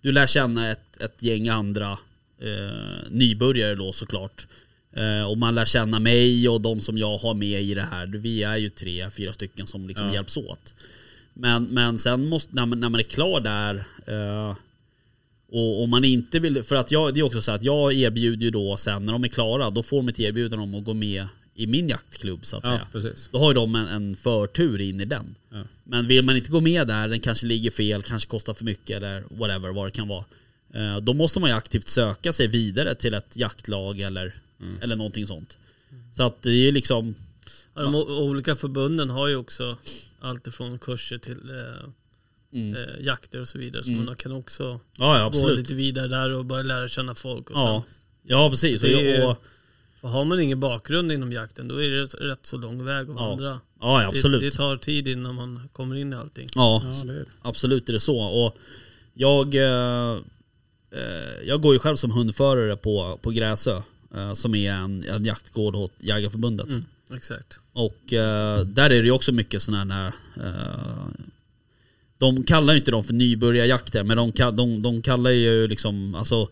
du 0.00 0.12
lär 0.12 0.26
känna 0.26 0.70
ett, 0.70 0.96
ett 1.00 1.22
gäng 1.22 1.48
andra 1.48 1.98
eh, 2.44 3.10
nybörjare 3.10 3.74
då 3.74 3.92
såklart. 3.92 4.46
Eh, 4.92 5.22
och 5.30 5.38
man 5.38 5.54
lär 5.54 5.64
känna 5.64 5.98
mig 6.00 6.48
och 6.48 6.60
de 6.60 6.80
som 6.80 6.98
jag 6.98 7.16
har 7.18 7.34
med 7.34 7.62
i 7.62 7.74
det 7.74 7.86
här. 7.90 8.06
Vi 8.06 8.42
är 8.42 8.56
ju 8.56 8.68
tre, 8.70 9.10
fyra 9.10 9.32
stycken 9.32 9.66
som 9.66 9.88
liksom 9.88 10.06
Ja. 10.06 10.14
hjälps 10.14 10.36
åt. 10.36 10.74
Men, 11.34 11.64
men 11.64 11.98
sen 11.98 12.26
måste, 12.28 12.54
när 12.54 12.66
man, 12.66 12.80
när 12.80 12.88
man 12.88 13.00
är 13.00 13.04
klar 13.04 13.40
där 13.40 13.84
eh, 14.06 14.56
och 15.48 15.82
om 15.82 15.90
man 15.90 16.04
inte 16.04 16.38
vill, 16.38 16.62
för 16.62 16.76
att 16.76 16.90
jag, 16.90 17.14
det 17.14 17.20
är 17.20 17.24
också 17.24 17.42
så 17.42 17.52
att 17.52 17.62
jag 17.62 17.92
erbjuder 17.94 18.44
ju 18.44 18.50
då 18.50 18.76
sen 18.76 19.06
när 19.06 19.12
de 19.12 19.24
är 19.24 19.28
klara, 19.28 19.70
då 19.70 19.82
får 19.82 19.96
de 19.96 20.08
ett 20.08 20.20
erbjudande 20.20 20.62
om 20.62 20.74
att 20.74 20.84
gå 20.84 20.94
med 20.94 21.26
i 21.54 21.66
min 21.66 21.88
jaktklubb 21.88 22.44
så 22.46 22.56
att 22.56 22.64
Ja, 22.64 22.70
säga. 22.70 22.86
precis. 22.92 23.28
Då 23.32 23.38
har 23.38 23.50
ju 23.50 23.54
de 23.54 23.74
en, 23.74 23.86
en 23.88 24.16
förtur 24.16 24.80
in 24.80 25.00
i 25.00 25.04
den. 25.04 25.34
Ja. 25.50 25.62
Men 25.84 26.06
vill 26.06 26.24
man 26.24 26.36
inte 26.36 26.50
gå 26.50 26.60
med 26.60 26.86
där, 26.86 27.08
den 27.08 27.20
kanske 27.20 27.46
ligger 27.46 27.70
fel, 27.70 28.02
kanske 28.02 28.28
kostar 28.30 28.54
för 28.54 28.64
mycket 28.64 28.96
eller 28.96 29.22
whatever 29.28 29.68
vad 29.72 29.86
det 29.86 29.90
kan 29.90 30.08
vara. 30.08 30.24
Eh, 30.74 30.96
Då 31.00 31.14
måste 31.14 31.40
man 31.40 31.50
ju 31.50 31.56
aktivt 31.56 31.88
söka 31.88 32.32
sig 32.32 32.46
vidare 32.46 32.94
till 32.94 33.14
ett 33.14 33.36
jaktlag 33.36 34.00
eller, 34.00 34.34
Mm. 34.60 34.76
eller 34.82 34.96
någonting 34.96 35.26
sånt. 35.26 35.58
Så 36.16 36.22
att 36.22 36.42
det 36.42 36.50
är 36.68 36.72
liksom, 36.72 37.14
Ja, 37.74 37.82
de 37.82 37.94
olika 37.94 38.56
förbunden 38.56 39.10
har 39.10 39.28
ju 39.28 39.36
också 39.36 39.76
allt 40.20 40.46
ifrån 40.46 40.78
kurser 40.78 41.18
till 41.18 41.50
eh, 41.50 41.88
mm. 42.60 42.76
eh, 42.76 43.04
jakter 43.04 43.40
och 43.40 43.48
så 43.48 43.58
vidare. 43.58 43.82
Så 43.82 43.90
Mm. 43.90 44.04
man 44.04 44.16
kan 44.16 44.32
också 44.32 44.80
ja, 44.98 45.18
ja 45.18 45.40
gå 45.42 45.48
lite 45.48 45.74
vidare 45.74 46.08
där 46.08 46.30
och 46.32 46.44
börja 46.44 46.62
lära 46.62 46.88
känna 46.88 47.14
folk. 47.14 47.50
Och 47.50 47.56
Ja, 47.56 47.84
sen, 47.86 47.94
ja 48.30 48.50
precis. 48.50 48.82
Och, 48.82 48.88
Det 48.88 49.16
är 49.16 49.26
och, 49.28 49.42
för 50.00 50.08
har 50.08 50.24
man 50.24 50.40
ingen 50.40 50.60
bakgrund 50.60 51.12
inom 51.12 51.32
jakten 51.32 51.68
då 51.68 51.82
är 51.82 51.88
det 51.88 52.02
rätt- 52.02 52.14
rätt 52.20 52.46
så 52.46 52.56
lång 52.56 52.84
väg 52.84 53.10
att 53.10 53.16
Ja, 53.16 53.28
vandra. 53.28 53.60
ja 53.80 53.98
Det, 54.00 54.06
absolut. 54.06 54.40
det 54.40 54.50
tar 54.50 54.76
tid 54.76 55.08
innan 55.08 55.34
man 55.34 55.68
kommer 55.72 55.96
in 55.96 56.12
i 56.12 56.16
allting. 56.16 56.48
Ja, 56.54 56.82
Ja, 56.84 57.04
det 57.12 57.12
är, 57.20 57.24
absolut 57.42 57.88
är 57.88 57.92
det 57.92 58.00
så. 58.00 58.18
Och 58.18 58.56
jag, 59.14 59.54
eh, 59.54 60.18
jag 61.44 61.60
går 61.60 61.72
ju 61.74 61.78
själv 61.78 61.96
som 61.96 62.10
hundförare 62.10 62.76
på, 62.76 63.18
på 63.22 63.30
Gräsö. 63.30 63.82
Eh, 64.16 64.34
som 64.34 64.54
är 64.54 64.72
en, 64.72 65.04
en 65.08 65.24
jaktgård 65.24 65.76
åt 65.76 65.92
Jägarförbundet. 65.98 66.66
Mm, 66.66 66.84
exakt. 67.14 67.58
Och 67.72 68.12
eh, 68.12 68.60
där 68.60 68.84
är 68.84 68.88
det 69.00 69.04
ju 69.04 69.10
också 69.10 69.32
mycket 69.32 69.62
sådana 69.62 69.94
här... 69.94 70.12
Eh, 70.36 71.06
de 72.18 72.44
kallar 72.44 72.74
ju 72.74 72.78
inte 72.78 72.90
dem 72.90 73.04
för 73.04 73.12
nybörjarjakter 73.14 74.02
men 74.02 74.16
de, 74.16 74.32
de, 74.56 74.82
de 74.82 75.02
kallar 75.02 75.30
ju 75.30 75.66
liksom... 75.68 76.14
Alltså, 76.14 76.48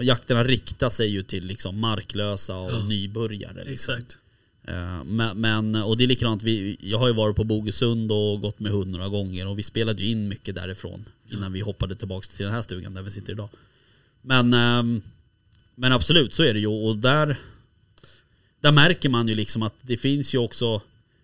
jakterna 0.00 0.44
riktar 0.44 0.90
sig 0.90 1.08
ju 1.08 1.22
till 1.22 1.44
liksom 1.46 1.80
marklösa 1.80 2.56
och 2.56 2.72
Ja. 2.72 2.84
nybörjare. 2.84 3.64
Liksom. 3.64 3.94
Exakt. 3.94 4.18
Eh, 4.64 5.04
Men, 5.04 5.40
men, 5.40 5.74
och 5.76 5.96
det 5.96 6.04
är 6.04 6.08
likadant, 6.08 6.42
vi, 6.42 6.76
jag 6.80 6.98
har 6.98 7.06
ju 7.08 7.14
varit 7.14 7.36
på 7.36 7.44
Bogesund 7.44 8.12
och 8.12 8.40
gått 8.40 8.60
med 8.60 8.72
hund 8.72 8.90
några 8.92 9.08
gånger 9.08 9.46
och 9.46 9.58
vi 9.58 9.62
spelade 9.62 10.02
ju 10.02 10.08
in 10.10 10.28
mycket 10.28 10.54
därifrån 10.54 11.04
innan 11.30 11.52
vi 11.52 11.60
hoppade 11.60 11.96
tillbaka 11.96 12.26
till 12.36 12.44
den 12.44 12.54
här 12.54 12.62
stugan 12.62 12.94
där 12.94 13.02
vi 13.02 13.10
sitter 13.10 13.32
idag. 13.32 13.48
Men, 14.24 14.54
ehm, 14.54 15.02
men 15.74 15.92
absolut 15.92 16.34
så 16.34 16.42
är 16.42 16.54
det 16.54 16.60
ju 16.60 16.66
och 16.66 16.96
där, 16.96 17.36
där 18.60 18.72
märker 18.72 19.08
man 19.08 19.28
ju 19.28 19.34
liksom 19.34 19.62
att 19.62 19.74
det 19.80 19.96
finns 19.96 20.34
ju 20.34 20.38
också 20.38 20.80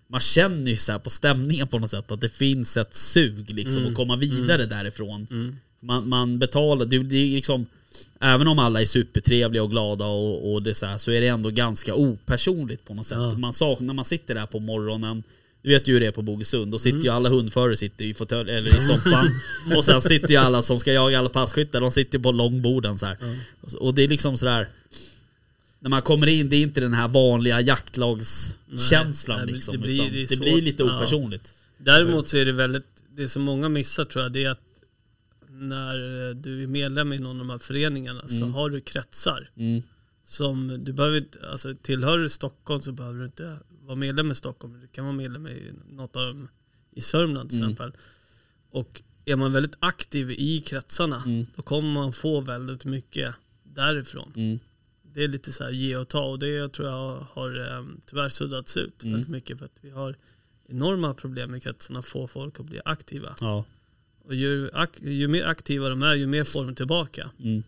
man 0.06 0.20
känner 0.20 0.70
ju 0.70 0.76
så 0.76 0.98
på 0.98 1.10
stämningen 1.10 1.68
på 1.68 1.78
något 1.78 1.90
sätt 1.90 2.10
att 2.10 2.20
det 2.20 2.28
finns 2.28 2.76
ett 2.76 2.94
sug 2.94 3.50
liksom 3.50 3.76
Mm, 3.76 3.90
att 3.90 3.96
komma 3.96 4.16
vidare 4.16 4.66
därifrån. 4.66 5.26
Mm. 5.30 5.56
Man, 5.80 6.08
man 6.08 6.38
betalar, 6.38 6.86
det, 6.86 6.98
det 6.98 7.16
är 7.16 7.34
liksom 7.34 7.66
Även 8.20 8.48
om 8.48 8.58
alla 8.58 8.80
är 8.80 8.84
supertrevliga 8.84 9.62
och 9.62 9.70
glada 9.70 10.06
och, 10.06 10.52
och 10.52 10.62
det 10.62 10.74
så, 10.74 10.86
här, 10.86 10.98
så 10.98 11.10
är 11.10 11.20
det 11.20 11.26
ändå 11.26 11.50
ganska 11.50 11.94
opersonligt 11.94 12.84
på 12.84 12.94
något 12.94 13.06
sätt. 13.06 13.18
Ja. 13.18 13.38
Man 13.38 13.52
saknar, 13.52 13.86
när 13.86 13.94
man 13.94 14.04
sitter 14.04 14.34
där 14.34 14.46
på 14.46 14.58
morgonen 14.58 15.22
Du 15.62 15.70
vet 15.70 15.88
ju 15.88 15.92
hur 15.92 16.00
det 16.00 16.06
är 16.06 16.10
på 16.10 16.22
Bogesund, 16.22 16.72
då 16.72 16.78
sitter 16.78 16.90
Mm. 16.94 17.04
ju 17.04 17.10
alla 17.10 17.28
hundförare 17.28 17.76
sitter 17.76 18.04
i 18.04 18.14
fåtölj 18.14 18.50
eller 18.50 18.68
i 18.70 18.86
soffan 18.86 19.28
Och 19.76 19.84
sen 19.84 20.02
sitter 20.02 20.28
ju 20.28 20.36
alla 20.36 20.62
som 20.62 20.78
ska 20.78 20.92
jaga 20.92 21.18
alla 21.18 21.28
passkyttar, 21.28 21.80
de 21.80 21.90
sitter 21.90 22.18
på 22.18 22.32
långborden 22.32 22.98
så 22.98 23.06
här. 23.06 23.16
Och 23.78 23.94
det 23.94 24.02
är 24.02 24.08
liksom 24.08 24.36
sådär 24.36 24.68
När 25.80 25.90
man 25.90 26.02
kommer 26.02 26.26
in, 26.26 26.48
det 26.48 26.56
är 26.56 26.60
inte 26.62 26.80
den 26.80 26.94
här 26.94 27.08
vanliga 27.08 27.60
jaktlagskänslan 27.60 29.44
Nej, 29.44 29.54
liksom 29.54 29.72
det 29.72 29.78
blir- 29.78 30.10
det 30.10 30.24
det, 30.28 30.36
blir 30.36 30.62
lite 30.62 30.82
Ja. 30.82 30.96
opersonligt 30.96 31.52
Däremot 31.78 32.28
så 32.28 32.36
är 32.36 32.44
det 32.44 32.52
väldigt, 32.52 32.86
det 33.16 33.28
som 33.28 33.42
många 33.42 33.68
missar 33.68 34.04
tror 34.04 34.22
jag, 34.22 34.32
det 34.32 34.44
är 34.44 34.50
att 34.50 34.60
när 35.50 36.34
du 36.34 36.62
är 36.62 36.66
medlem 36.66 37.12
i 37.12 37.18
någon 37.18 37.30
av 37.30 37.38
de 37.38 37.50
här 37.50 37.58
föreningarna 37.58 38.28
så 38.28 38.34
Mm. 38.34 38.54
har 38.54 38.70
du 38.70 38.80
kretsar. 38.80 39.50
mm. 39.56 39.82
Som 40.24 40.84
du 40.84 40.92
behöver 40.92 41.16
inte, 41.18 41.38
alltså 41.52 41.74
tillhör 41.82 42.18
du 42.18 42.28
Stockholm 42.28 42.82
så 42.82 42.92
behöver 42.92 43.18
du 43.18 43.24
inte 43.24 43.56
vara 43.90 43.98
medlem 43.98 44.30
i 44.30 44.34
Stockholm. 44.34 44.80
Du 44.80 44.86
kan 44.86 45.04
vara 45.04 45.14
medlem 45.16 45.46
i 45.46 45.72
något 45.88 46.16
av 46.16 46.26
dem 46.26 46.48
i 46.90 47.00
Sörmland 47.00 47.50
till 47.50 47.58
Mm. 47.58 47.70
exempel. 47.70 48.00
Och 48.70 49.02
är 49.24 49.36
man 49.36 49.52
väldigt 49.52 49.76
aktiv 49.80 50.30
i 50.30 50.60
kretsarna 50.60 51.22
Mm. 51.26 51.46
då 51.56 51.62
kommer 51.62 51.92
man 51.92 52.12
få 52.12 52.40
väldigt 52.40 52.84
mycket 52.84 53.34
därifrån. 53.62 54.32
Mm. 54.36 54.58
Det 55.02 55.24
är 55.24 55.28
lite 55.28 55.52
så 55.52 55.64
här 55.64 55.70
ge 55.70 55.96
och 55.96 56.08
ta 56.08 56.20
och 56.24 56.38
det 56.38 56.72
tror 56.72 56.88
jag 56.88 57.26
har 57.32 57.60
eh, 57.78 57.86
tyvärr 58.06 58.28
suddats 58.28 58.76
ut 58.76 59.02
Mm. 59.02 59.12
väldigt 59.12 59.30
mycket 59.30 59.58
för 59.58 59.64
att 59.66 59.78
vi 59.80 59.90
har 59.90 60.16
enorma 60.68 61.14
problem 61.14 61.54
i 61.54 61.60
kretsarna 61.60 61.98
att 61.98 62.06
få 62.06 62.28
folk 62.28 62.60
att 62.60 62.66
bli 62.66 62.80
aktiva. 62.84 63.34
Ja, 63.40 63.64
Och 64.24 64.34
ju, 64.34 64.68
ak- 64.70 65.08
ju 65.08 65.28
mer 65.28 65.44
aktiva 65.44 65.88
de 65.88 66.02
är 66.02 66.14
ju 66.14 66.26
mer 66.26 66.44
får 66.44 66.64
de 66.64 66.74
tillbaka. 66.74 67.30
mm. 67.38 67.62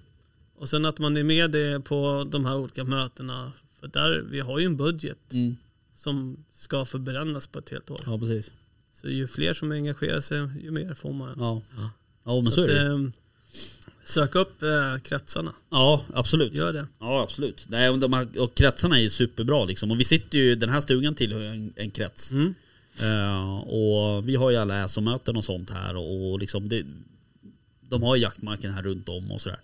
Och 0.55 0.69
sen 0.69 0.85
att 0.87 0.99
man 0.99 1.17
är 1.17 1.25
med 1.25 1.85
på 1.85 2.27
de 2.31 2.45
här 2.47 2.57
olika 2.57 2.85
mötena. 2.85 3.53
För 3.81 3.87
där, 3.89 4.21
vi 4.31 4.41
har 4.41 4.59
ju 4.59 4.67
en 4.67 4.77
budget 4.77 5.19
Mm. 5.33 5.57
Som 6.03 6.45
ska 6.53 6.85
förbrännas 6.85 7.47
på 7.47 7.59
ett 7.59 7.71
helt 7.71 7.91
år. 7.91 8.01
ja 8.07 8.19
precis 8.19 8.53
Så 8.93 9.09
ju 9.09 9.27
fler 9.27 9.53
som 9.53 9.73
engagerar 9.73 10.21
sig, 10.21 10.49
ju 10.63 10.71
mer 10.71 10.95
får 10.95 11.13
man. 11.13 11.35
Ja, 11.39 11.63
ja 12.25 12.41
men 12.41 12.53
så 12.53 12.61
är 12.61 12.65
att, 12.65 12.75
det 12.75 12.87
eh, 12.87 12.99
Sök 14.05 14.35
upp 14.35 14.63
eh, 14.63 14.99
kretsarna, 15.03 15.53
Ja, 15.71 16.05
absolut. 16.15 16.53
gör 16.53 16.73
det. 16.73 16.87
Ja, 16.99 17.23
absolut. 17.23 17.65
Nej, 17.69 17.89
och, 17.89 17.99
de 17.99 18.13
här, 18.13 18.41
och 18.41 18.55
kretsarna 18.55 18.99
är 18.99 19.03
ju 19.03 19.11
superbra 19.11 19.65
liksom. 19.65 19.91
Och 19.91 20.01
vi 20.01 20.05
sitter 20.05 20.39
ju, 20.39 20.55
den 20.55 20.69
här 20.69 20.81
stugan 20.81 21.15
tillhör 21.15 21.43
en, 21.43 21.73
en 21.77 21.91
krets. 21.91 22.33
Mm. 22.33 22.55
Eh, 23.01 23.59
och 23.59 24.29
vi 24.29 24.37
har 24.37 24.51
ju 24.51 24.57
alla 24.57 24.89
SO-möten 24.89 25.37
och 25.37 25.45
sånt 25.45 25.71
här 25.71 25.97
och, 25.97 26.31
och 26.33 26.39
liksom 26.39 26.69
det, 26.69 26.83
de 27.81 28.03
har 28.03 28.17
ju 28.17 28.23
jaktmarken 28.23 28.73
här 28.73 28.83
runt 28.83 29.09
om 29.09 29.33
och 29.33 29.41
sådär. 29.41 29.59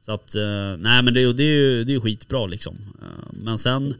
Så 0.00 0.12
att, 0.12 0.34
eh, 0.34 0.76
nej 0.78 1.02
men 1.02 1.14
det, 1.14 1.32
det 1.32 1.42
är 1.42 1.54
ju 1.54 1.84
det 1.84 1.92
är 1.92 1.94
ju 1.94 2.00
skitbra 2.00 2.46
liksom. 2.46 2.76
Eh, 3.02 3.32
men 3.42 3.58
sen 3.58 3.94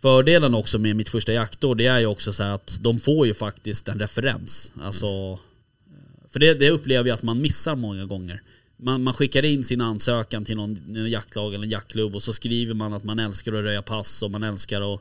Fördelen 0.00 0.54
också 0.54 0.78
med 0.78 0.96
mitt 0.96 1.08
första 1.08 1.32
jaktår 1.32 1.74
det 1.74 1.86
är 1.86 1.98
ju 1.98 2.06
också 2.06 2.32
så 2.32 2.42
att 2.42 2.78
de 2.80 3.00
får 3.00 3.26
ju 3.26 3.34
faktiskt 3.34 3.88
en 3.88 3.98
referens. 3.98 4.72
Alltså 4.80 5.06
eh, 5.06 6.28
För 6.30 6.40
det, 6.40 6.54
det 6.54 6.70
upplever 6.70 7.08
jag 7.08 7.14
att 7.14 7.22
man 7.22 7.40
missar 7.40 7.76
många 7.76 8.04
gånger. 8.04 8.42
Man, 8.76 9.02
man 9.02 9.14
skickar 9.14 9.44
in 9.44 9.64
sin 9.64 9.80
ansökan 9.80 10.44
till 10.44 10.56
någon, 10.56 11.10
jaktlag 11.10 11.54
eller 11.54 11.66
jaktklubb 11.66 12.14
och 12.14 12.22
så 12.22 12.32
skriver 12.32 12.74
man 12.74 12.92
att 12.92 13.04
man 13.04 13.18
älskar 13.18 13.52
att 13.52 13.64
röja 13.64 13.82
pass 13.82 14.22
och 14.22 14.30
man 14.30 14.42
älskar 14.42 14.94
att 14.94 15.00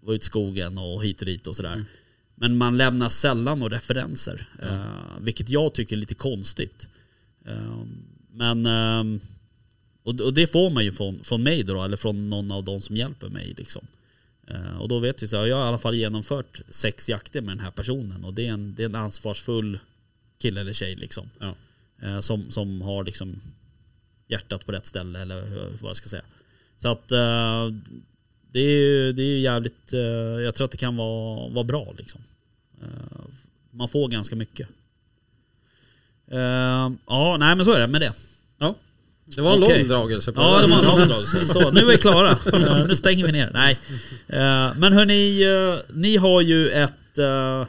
vara 0.00 0.16
ute 0.16 0.22
i 0.22 0.26
skogen 0.26 0.78
och 0.78 1.04
hit 1.04 1.20
och 1.20 1.26
dit 1.26 1.46
och 1.46 1.56
sådär. 1.56 1.84
Men 2.34 2.56
man 2.56 2.76
lämnar 2.76 3.08
sällan 3.08 3.58
några 3.58 3.76
referenser. 3.76 4.48
eh, 4.62 5.20
vilket 5.20 5.48
jag 5.48 5.74
tycker 5.74 5.96
är 5.96 6.00
lite 6.00 6.14
konstigt. 6.14 6.88
Eh, 7.46 7.82
men 8.32 8.66
ehm, 8.66 9.20
och, 10.02 10.20
och 10.20 10.34
det 10.34 10.46
får 10.46 10.70
man 10.70 10.84
ju 10.84 10.92
från, 10.92 11.20
från 11.24 11.42
mig 11.42 11.62
då, 11.62 11.84
eller 11.84 11.96
från 11.96 12.30
någon 12.30 12.52
av 12.52 12.64
de 12.64 12.80
som 12.80 12.96
hjälper 12.96 13.28
mig. 13.28 13.54
Liksom. 13.56 13.86
Eh, 14.46 14.76
och 14.76 14.88
då 14.88 14.98
vet 14.98 15.22
vi 15.22 15.28
så 15.28 15.36
här, 15.36 15.46
jag 15.46 15.56
har 15.56 15.64
i 15.64 15.68
alla 15.68 15.78
fall 15.78 15.94
genomfört 15.94 16.60
sex 16.70 17.08
jakter 17.08 17.40
med 17.40 17.56
den 17.56 17.64
här 17.64 17.70
personen 17.70 18.24
och 18.24 18.34
det 18.34 18.46
är 18.46 18.52
en, 18.52 18.74
det 18.74 18.82
är 18.82 18.86
en 18.86 18.94
ansvarsfull 18.94 19.78
kille 20.38 20.60
eller 20.60 20.72
tjej 20.72 20.94
liksom. 20.94 21.30
Ja. 21.38 21.54
Eh, 22.02 22.20
som, 22.20 22.50
som 22.50 22.82
har 22.82 23.04
liksom 23.04 23.40
hjärtat 24.28 24.66
på 24.66 24.72
rätt 24.72 24.86
ställe 24.86 25.20
eller 25.20 25.40
vad 25.80 25.90
jag 25.90 25.96
ska 25.96 26.08
säga. 26.08 26.24
Så 26.76 26.88
att 26.88 27.12
eh, 27.12 27.68
det 28.52 28.60
är 28.60 28.70
ju 28.70 29.12
det 29.12 29.22
är 29.22 29.38
jävligt, 29.38 29.92
jag 30.44 30.54
tror 30.54 30.64
att 30.64 30.70
det 30.70 30.76
kan 30.76 30.96
vara, 30.96 31.48
vara 31.48 31.64
bra 31.64 31.94
liksom. 31.98 32.20
Man 33.70 33.88
får 33.88 34.08
ganska 34.08 34.36
mycket. 34.36 34.68
Ja, 37.06 37.36
nej 37.38 37.56
men 37.56 37.64
så 37.64 37.72
är 37.72 37.80
det 37.80 37.86
med 37.86 38.00
det. 38.00 38.12
Det 39.26 39.40
var 39.40 39.56
en 39.56 39.62
Okej. 39.62 39.78
lång 39.78 39.88
dragelse 39.88 40.32
på 40.32 40.40
Ja, 40.40 40.60
det 40.60 40.66
var 40.66 40.78
en 40.78 40.86
avdragelse. 40.86 41.46
Så, 41.52 41.70
nu 41.70 41.80
är 41.80 41.84
vi 41.86 41.98
klara. 41.98 42.30
Eh, 42.30 42.86
nu 42.86 42.96
stänger 42.96 43.26
vi 43.26 43.32
ner. 43.32 43.50
Nej. 43.54 43.78
Eh, 44.28 44.72
men 44.78 44.92
hörni, 44.92 45.42
eh, 45.42 45.94
ni 45.94 46.16
har 46.16 46.40
ju 46.40 46.68
ett, 46.68 47.18
eh, 47.18 47.66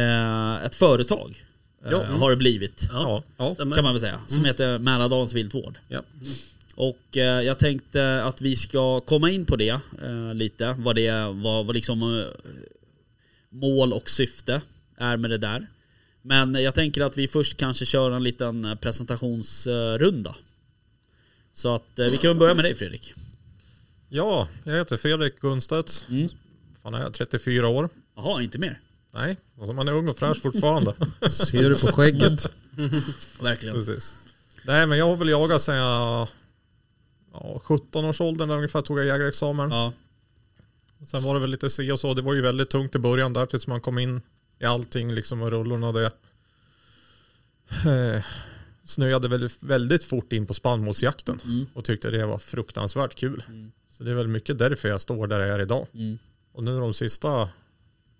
eh, 0.00 0.64
ett 0.64 0.74
företag. 0.74 1.44
Eh, 1.84 1.90
Ja. 1.90 2.04
Har 2.04 2.30
det 2.30 2.36
blivit. 2.36 2.88
Ja. 2.92 3.22
Ja, 3.36 3.54
Stämmer. 3.54 3.76
Kan 3.76 3.84
man 3.84 3.94
väl 3.94 4.00
säga. 4.00 4.18
Som 4.28 4.44
heter 4.44 4.78
Mälardalens 4.78 5.32
viltvård. 5.32 5.74
ja. 5.88 6.00
Och 6.76 7.16
eh, 7.16 7.40
jag 7.42 7.58
tänkte 7.58 8.22
att 8.24 8.40
vi 8.40 8.56
ska 8.56 9.00
komma 9.00 9.30
in 9.30 9.44
på 9.44 9.56
det 9.56 9.80
eh, 10.02 10.34
lite. 10.34 10.74
Vad 10.78 10.96
det 10.96 11.10
vad, 11.32 11.66
vad 11.66 11.74
liksom 11.74 12.18
eh, 12.20 12.26
mål 13.50 13.92
och 13.92 14.10
syfte 14.10 14.60
är 14.98 15.16
med 15.16 15.30
det 15.30 15.38
där. 15.38 15.66
Men 16.22 16.54
jag 16.54 16.74
tänker 16.74 17.00
att 17.02 17.18
vi 17.18 17.28
först 17.28 17.56
kanske 17.56 17.86
kör 17.86 18.10
en 18.10 18.22
liten 18.22 18.64
eh, 18.64 18.74
presentationsrunda. 18.74 20.34
Så 21.54 21.74
att 21.74 21.98
eh, 21.98 22.06
vi 22.06 22.18
kan 22.18 22.28
väl 22.30 22.36
börja 22.36 22.54
med 22.54 22.64
dig 22.64 22.74
Fredrik. 22.74 23.12
ja, 24.08 24.48
jag 24.64 24.74
heter 24.76 24.96
Fredrik 24.96 25.40
Gunstedt. 25.40 26.04
Mm. 26.10 26.28
Fan 26.82 26.94
är 26.94 27.00
jag 27.00 27.14
34 27.14 27.68
år? 27.68 27.88
Jaha, 28.16 28.42
inte 28.42 28.58
mer? 28.58 28.80
Nej, 29.14 29.36
alltså 29.58 29.72
man 29.72 29.88
är 29.88 29.92
ung 29.92 30.08
och 30.08 30.16
fräsch 30.16 30.42
fortfarande. 30.42 30.94
Ser 31.30 31.68
du 31.68 31.74
på 31.80 31.86
skägget? 31.86 32.46
Verkligen. 33.40 33.74
Precis. 33.74 34.14
Nej 34.66 34.86
men 34.86 34.98
jag 34.98 35.06
har 35.06 35.16
väl 35.16 35.28
jagat 35.28 35.62
sedan 35.62 35.76
jag 35.76 36.28
ja, 37.32 37.60
17 37.64 38.04
års 38.04 38.20
åldern 38.20 38.48
där 38.48 38.56
ungefär 38.56 38.82
tog 38.82 38.98
jag 38.98 39.06
jägarexamen. 39.06 39.70
Ja, 39.70 39.92
Sen 41.06 41.22
var 41.22 41.34
det 41.34 41.40
väl 41.40 41.50
lite 41.50 41.70
se 41.70 41.92
och 41.92 42.00
så. 42.00 42.14
Det 42.14 42.22
var 42.22 42.34
ju 42.34 42.40
väldigt 42.42 42.70
tungt 42.70 42.94
i 42.94 42.98
början 42.98 43.32
där 43.32 43.46
tills 43.46 43.66
man 43.66 43.80
kom 43.80 43.98
in 43.98 44.20
i 44.60 44.64
allting 44.64 45.14
liksom 45.14 45.42
och 45.42 45.50
rullorna 45.50 45.88
och 45.88 45.94
det. 45.94 46.10
Snöade 48.84 49.28
väldigt, 49.28 49.62
väldigt 49.62 50.04
fort 50.04 50.32
in 50.32 50.46
på 50.46 50.54
spannmålsjakten 50.54 51.40
Mm. 51.44 51.66
och 51.74 51.84
tyckte 51.84 52.10
det 52.10 52.26
var 52.26 52.38
fruktansvärt 52.38 53.14
kul. 53.14 53.42
Mm. 53.48 53.72
Så 53.88 54.04
det 54.04 54.10
är 54.10 54.14
väl 54.14 54.28
mycket 54.28 54.58
därför 54.58 54.88
jag 54.88 55.00
står 55.00 55.26
där 55.26 55.40
jag 55.40 55.48
är 55.48 55.60
idag. 55.60 55.86
mm. 55.94 56.18
Och 56.52 56.64
nu 56.64 56.78
de 56.80 56.94
sista 56.94 57.48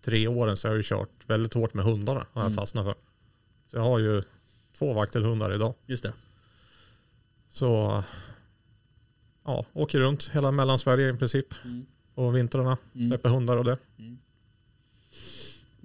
tre 0.04 0.28
åren 0.28 0.56
så 0.56 0.68
har 0.68 0.72
jag 0.72 0.76
ju 0.78 0.82
kört 0.82 1.10
väldigt 1.26 1.54
hårt 1.54 1.74
med 1.74 1.84
hundarna 1.84 2.26
har 2.32 2.42
jag 2.42 2.46
Mm. 2.50 2.56
fastnat 2.56 2.84
för. 2.84 2.94
Så 3.70 3.76
jag 3.76 3.82
har 3.82 3.98
ju 3.98 4.22
två 4.78 4.92
vaktelhundar 4.92 5.54
idag. 5.54 5.74
just 5.86 6.02
det. 6.02 6.12
Så 7.50 8.02
ja, 9.44 9.66
åker 9.72 10.00
runt 10.00 10.30
hela 10.34 10.50
Mellansverige 10.52 11.10
i 11.14 11.16
princip. 11.16 11.46
Mm. 11.64 11.86
på 12.14 12.30
vintrarna. 12.30 12.78
Mm. 12.94 13.08
Släpper 13.08 13.28
hundar 13.28 13.56
och 13.56 13.64
det. 13.64 13.78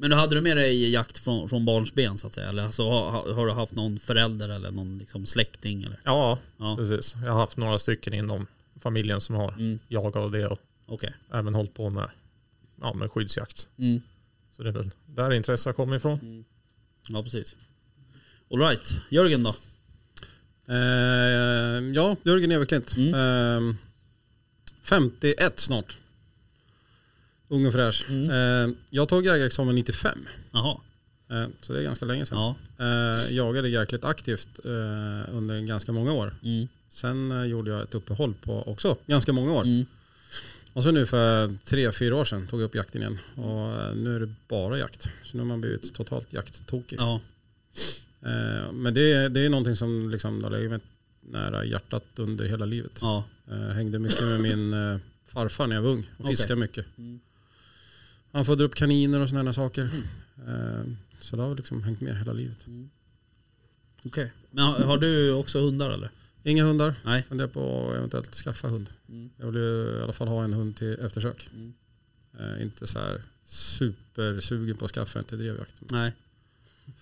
Men 0.02 0.10
då 0.10 0.18
hade 0.18 0.36
du 0.36 0.42
med 0.42 0.58
dig 0.58 0.90
jakt 0.90 1.18
från, 1.18 1.50
från 1.50 1.66
barnsben 1.66 2.18
så 2.18 2.28
att 2.28 2.34
säga? 2.34 2.50
Eller 2.50 2.64
alltså, 2.64 2.90
har, 2.90 3.34
har 3.34 3.46
du 3.46 3.52
haft 3.52 3.76
någon 3.76 4.00
förälder 4.00 4.50
eller 4.50 4.72
någon 4.72 4.98
liksom 4.98 5.26
släkting? 5.26 5.84
Eller? 5.84 6.00
Ja, 6.04 6.40
Ja, 6.58 6.76
precis. 6.76 7.16
Jag 7.26 7.32
har 7.32 7.40
haft 7.40 7.58
några 7.58 7.80
stycken 7.80 8.14
inom 8.14 8.48
familjen 8.80 9.22
som 9.22 9.36
har 9.36 9.52
mm. 9.52 9.80
jagat 9.88 10.16
och 10.16 10.32
det 10.32 10.48
och 10.48 10.60
okej. 10.86 11.14
även 11.32 11.56
hållit 11.56 11.74
på 11.74 11.90
med, 11.90 12.10
ja, 12.82 12.94
med 12.94 13.12
skyddsjakt. 13.12 13.68
Mm. 13.78 14.02
Så 14.52 14.64
det 14.64 14.70
är 14.70 14.74
väl 14.74 14.92
där 15.06 15.34
intresset 15.34 15.76
kommer 15.76 15.96
ifrån. 15.96 16.46
Ja, 17.08 17.24
precis. 17.24 17.56
Alright, 18.52 19.02
Jörgen 19.10 19.44
då? 19.44 19.56
Eh, 20.68 20.76
ja, 21.96 22.16
Jörgen 22.24 22.52
Everklint. 22.52 22.96
Mm. 22.98 23.14
Eh, 23.70 23.76
51 24.84 25.60
snart. 25.60 25.98
Ung 27.50 27.66
och 27.66 27.74
fräsch. 27.74 28.06
Mm. 28.10 28.30
Eh, 28.70 28.76
jag 28.90 29.10
tog 29.10 29.26
jägarexamen 29.26 29.76
95. 29.76 30.20
Jaha, 30.52 30.78
Eh, 31.32 31.46
så 31.62 31.74
det 31.74 31.80
är 31.80 31.84
ganska 31.84 32.06
länge 32.06 32.26
sedan. 32.26 32.38
ja. 32.38 32.56
Eh, 32.86 33.34
jagade 33.36 33.70
jäkligt 33.70 34.04
aktivt 34.06 34.60
under 35.32 35.62
ganska 35.62 35.92
många 35.92 36.12
år. 36.14 36.34
Mm. 36.44 36.68
Sen 36.90 37.50
gjorde 37.50 37.72
jag 37.72 37.82
ett 37.82 37.96
uppehåll 37.96 38.34
på 38.42 38.64
också 38.68 38.96
ganska 39.08 39.34
många 39.34 39.52
år. 39.54 39.62
Mm. 39.64 39.86
Och 40.74 40.84
så 40.84 40.92
nu 40.92 41.06
för 41.06 41.56
tre, 41.66 41.92
fyra 41.92 42.16
år 42.16 42.26
sedan 42.26 42.48
tog 42.48 42.62
jag 42.62 42.66
upp 42.66 42.76
jakten 42.76 43.02
igen. 43.02 43.18
Och 43.36 43.98
nu 43.98 44.16
är 44.16 44.20
det 44.20 44.34
bara 44.48 44.78
jakt. 44.78 45.02
Så 45.24 45.38
nu 45.38 45.40
har 45.40 45.46
man 45.48 45.62
blivit 45.62 45.94
totalt 45.94 46.34
jakttokig. 46.34 47.00
Ja, 47.00 47.20
men 48.74 48.94
det, 48.94 49.12
är- 49.14 49.30
det 49.30 49.40
är 49.40 49.50
någonting 49.50 49.76
som 49.76 50.10
liksom 50.10 50.44
har 50.44 50.52
legat 50.52 50.70
mig 50.72 50.80
nära 51.22 51.66
hjärtat 51.66 52.06
under 52.16 52.46
hela 52.46 52.66
livet. 52.66 52.92
ja. 53.02 53.24
Hängde 53.74 54.00
mycket 54.00 54.22
med 54.24 54.40
min 54.42 54.76
farfar 55.28 55.68
när 55.68 55.76
jag 55.76 55.82
var 55.84 55.90
ung 55.90 56.08
och 56.18 56.26
Okej. 56.26 56.36
fiskade 56.36 56.56
mycket. 56.60 56.86
Mm. 56.98 57.20
Han 58.32 58.46
födde 58.46 58.64
upp 58.64 58.76
kaniner 58.76 59.20
och 59.20 59.30
sådana 59.30 59.54
saker. 59.54 59.90
Eh, 60.48 60.84
så 61.20 61.36
det 61.36 61.42
har 61.42 61.56
liksom 61.56 61.84
hängt 61.84 62.02
med 62.02 62.18
hela 62.18 62.34
livet. 62.34 62.66
Okej. 64.06 64.32
Men 64.52 64.66
har, 64.66 64.80
har 64.80 64.98
du 64.98 65.32
också 65.32 65.60
hundar 65.62 65.90
eller? 65.92 66.10
Inga 66.44 66.64
hundar. 66.64 66.96
Nej. 67.06 67.24
Funderar 67.24 67.48
på 67.48 67.90
att 67.90 67.96
eventuellt 67.98 68.36
skaffa 68.36 68.68
hund. 68.68 68.90
Mm. 69.10 69.30
Jag 69.38 69.46
vill 69.46 69.56
ju 69.62 69.98
i 70.00 70.04
alla 70.04 70.14
fall 70.14 70.28
ha 70.28 70.44
en 70.44 70.54
hund 70.54 70.76
till 70.76 70.94
eftersök. 71.06 71.50
Mm. 71.54 71.74
Eh, 72.40 72.62
inte 72.64 72.88
så 72.88 73.00
här 73.00 73.22
supersugen 73.46 74.78
på 74.78 74.86
att 74.86 74.92
skaffa 74.92 75.20
en 75.20 75.26
till 75.26 75.38
drevjakt. 75.38 75.74
Nej, 75.80 76.12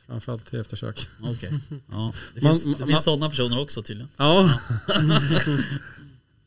Framförallt 0.07 0.45
till 0.45 0.59
eftersök. 0.59 1.07
okej. 1.21 1.59
Ja. 1.91 2.13
Det 2.35 2.41
Man- 2.41 2.53
finns, 2.59 2.63
det 2.63 2.79
man- 2.79 2.87
finns 2.87 3.03
sådana 3.03 3.29
personer 3.29 3.59
också 3.59 3.83
tydligen. 3.83 4.09
Ja. 4.17 4.59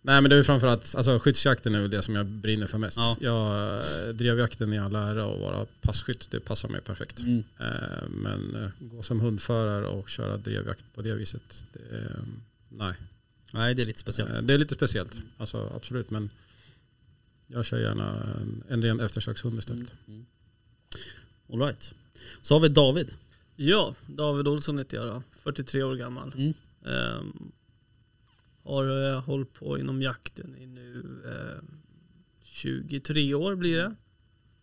Nej 0.02 0.20
men 0.20 0.30
det 0.30 0.36
är 0.36 0.42
framförallt, 0.42 0.94
alltså 0.94 1.18
skyddsjakten 1.18 1.74
är 1.74 1.80
väl 1.80 1.90
det 1.90 2.02
som 2.02 2.14
jag 2.14 2.26
brinner 2.26 2.66
för 2.66 2.78
mest. 2.78 2.96
Ja. 2.96 3.16
Jag, 3.20 3.78
eh, 3.78 4.08
drevjakten 4.14 4.72
i 4.72 4.78
all 4.78 4.94
ära 4.94 5.26
och 5.26 5.40
vara 5.40 5.66
passkytt, 5.80 6.30
det 6.30 6.40
passar 6.40 6.68
mig 6.68 6.80
perfekt. 6.80 7.18
Mm. 7.18 7.44
Eh, 7.58 8.08
Men 8.08 8.54
eh, 8.64 8.70
gå 8.78 9.02
som 9.02 9.20
hundförare 9.20 9.86
och 9.86 10.08
köra 10.08 10.36
drevjakt 10.36 10.84
på 10.94 11.02
det 11.02 11.14
viset, 11.14 11.64
det, 11.72 11.96
är- 11.96 12.20
nej. 12.68 12.94
Nej, 13.52 13.74
det 13.74 13.82
är 13.82 13.86
lite 13.86 13.98
speciellt. 14.00 14.46
Det 14.46 14.54
är 14.54 14.58
lite 14.58 14.74
speciellt, 14.74 15.12
alltså 15.38 15.72
absolut. 15.76 16.10
Men 16.10 16.30
jag 17.46 17.64
kör 17.64 17.78
gärna 17.80 18.10
en, 18.40 18.62
en 18.68 18.82
ren 18.82 19.00
eftersökshund 19.00 19.58
istället. 19.58 19.88
Mm. 20.08 20.26
Alright. 21.52 21.94
Så 22.42 22.54
har 22.54 22.60
vi 22.60 22.68
David. 22.68 23.08
Ja, 23.56 23.94
David 24.06 24.48
Olsson 24.48 24.78
heter 24.78 24.96
jag 24.96 25.06
då. 25.06 25.22
43 25.42 25.82
år 25.82 25.94
gammal. 25.96 26.32
Mm. 26.36 26.54
Ehm, 26.86 27.52
har 28.64 28.84
uh, 28.84 29.20
hållit 29.20 29.52
på 29.52 29.78
inom 29.78 30.02
jakten 30.02 30.56
i 30.56 30.66
nu 30.66 31.04
eh, 31.24 31.64
23 32.42 33.34
år 33.34 33.54
blir 33.54 33.76
det. 33.76 33.94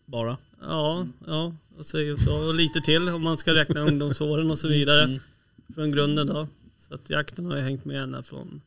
Bara. 0.06 0.38
Ja, 0.62 1.08
ja, 1.28 1.56
och 1.78 1.86
så, 1.86 2.18
så 2.26 2.48
och 2.48 2.56
lite 2.56 2.82
till 2.82 3.10
om 3.10 3.24
man 3.24 3.38
ska 3.38 3.54
räkna 3.54 3.82
ungdomsåren 3.82 4.52
och 4.52 4.60
så 4.60 4.68
vidare. 4.68 5.04
Mm. 5.04 5.20
Från 5.76 5.92
grunden 5.92 6.28
då. 6.28 6.48
Så 6.78 6.94
att 6.94 7.10
jakten 7.10 7.46
har 7.46 7.56
ju 7.56 7.62
hängt 7.62 7.86
med 7.86 8.04
ända 8.04 8.24
från 8.24 8.62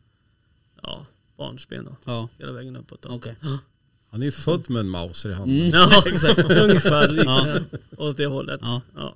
ja, 0.83 1.07
barnsben 1.37 1.85
då. 1.85 1.97
Ja, 2.05 2.29
Hela 2.39 2.53
vägen 2.53 2.77
uppåt. 2.77 3.03
Då. 3.03 3.09
okej. 3.09 3.37
Han 4.11 4.21
är 4.21 4.25
ju 4.27 4.33
född 4.33 4.71
med 4.71 4.81
en 4.81 4.91
Mauser 4.91 5.31
i 5.31 5.33
handen. 5.35 5.57
Mm. 5.57 5.71
Ja, 5.71 6.03
ungefär 6.63 7.09
lika 7.09 7.25
Ja. 7.25 7.59
åt 7.97 8.17
det 8.17 8.27
hållet. 8.27 8.61
Ja. 8.63 8.81
Ja. 8.95 9.15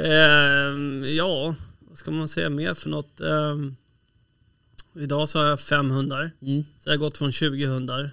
Ehm, 0.00 1.04
ja, 1.04 1.54
vad 1.78 1.98
ska 1.98 2.10
man 2.10 2.28
säga 2.28 2.50
mer 2.50 2.74
för 2.74 2.90
något? 2.90 3.20
Ehm, 3.20 3.76
idag 5.00 5.28
så 5.28 5.38
har 5.38 5.46
jag 5.46 5.60
fem 5.60 5.90
hundar. 5.90 6.30
Mm. 6.42 6.62
Så 6.62 6.88
jag 6.88 6.92
har 6.92 6.96
gått 6.96 7.18
från 7.18 7.32
20 7.32 7.66
hundar 7.66 8.10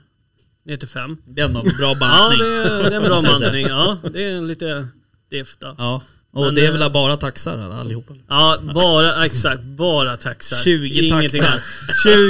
ner 0.66 0.78
till 0.78 0.88
fem. 0.88 1.18
Det 1.28 1.42
är 1.42 1.46
ändå 1.46 1.60
en 1.60 1.66
bra 1.66 1.74
Ja, 1.94 1.98
bantning. 2.00 2.40
det 2.40 2.46
är, 2.46 2.84
det 2.84 2.96
är 2.96 3.02
en 3.02 3.04
bra 3.04 3.22
bantning. 3.40 3.68
Ja, 3.68 3.98
det 4.14 4.24
är 4.24 4.42
lite 4.42 4.88
diff 5.32 5.58
då. 5.60 5.76
Ja. 5.78 6.02
Och 6.36 6.46
Men, 6.46 6.56
det 6.56 6.66
är 6.66 6.72
eh, 6.74 6.78
väl 6.78 6.92
bara 6.92 7.18
taxar 7.18 7.58
allihopa? 7.72 8.14
Ja, 8.28 8.60
bara, 8.74 9.26
exakt, 9.26 9.64
bara 9.64 10.16
taxar. 10.16 10.58
20 10.58 10.88
Ingenting 11.00 11.42
taxar. 11.42 11.52
annat. 11.52 11.64